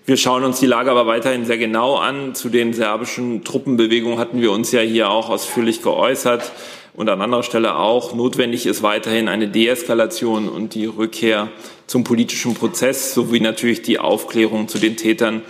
Wir 0.07 0.17
schauen 0.17 0.43
uns 0.43 0.59
die 0.59 0.65
Lage 0.65 0.89
aber 0.89 1.05
weiterhin 1.05 1.45
sehr 1.45 1.59
genau 1.59 1.97
an. 1.97 2.33
Zu 2.33 2.49
den 2.49 2.73
serbischen 2.73 3.43
Truppenbewegungen 3.43 4.17
hatten 4.17 4.41
wir 4.41 4.51
uns 4.51 4.71
ja 4.71 4.81
hier 4.81 5.11
auch 5.11 5.29
ausführlich 5.29 5.83
geäußert 5.83 6.51
und 6.95 7.07
an 7.07 7.21
anderer 7.21 7.43
Stelle 7.43 7.75
auch. 7.75 8.15
Notwendig 8.15 8.65
ist 8.65 8.81
weiterhin 8.81 9.27
eine 9.27 9.47
Deeskalation 9.47 10.49
und 10.49 10.73
die 10.73 10.87
Rückkehr 10.87 11.49
zum 11.85 12.03
politischen 12.03 12.55
Prozess 12.55 13.13
sowie 13.13 13.41
natürlich 13.41 13.83
die 13.83 13.99
Aufklärung 13.99 14.67
zu 14.67 14.79
den 14.79 14.97
Tätern 14.97 15.43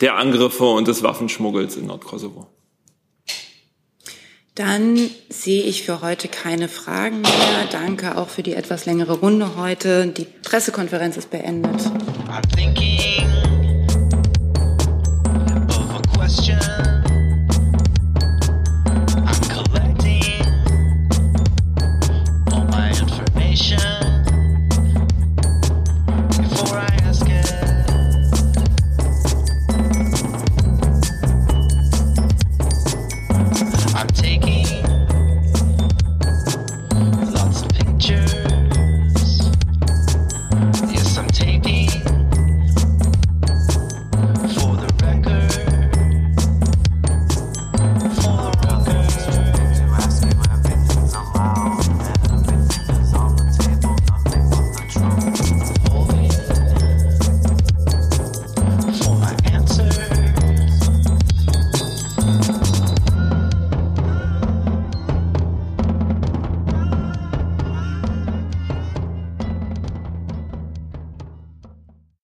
der 0.00 0.16
Angriffe 0.16 0.64
und 0.64 0.88
des 0.88 1.02
Waffenschmuggels 1.02 1.76
in 1.76 1.86
Nordkosovo. 1.86 2.46
Dann 4.54 4.98
sehe 5.28 5.62
ich 5.62 5.84
für 5.84 6.02
heute 6.02 6.28
keine 6.28 6.68
Fragen 6.68 7.22
mehr. 7.22 7.68
Danke 7.70 8.18
auch 8.18 8.28
für 8.28 8.42
die 8.42 8.54
etwas 8.54 8.84
längere 8.84 9.14
Runde 9.14 9.56
heute. 9.56 10.08
Die 10.08 10.26
Pressekonferenz 10.42 11.16
ist 11.16 11.30
beendet. 11.30 11.80
I'm 12.28 12.42
thinking 12.54 13.09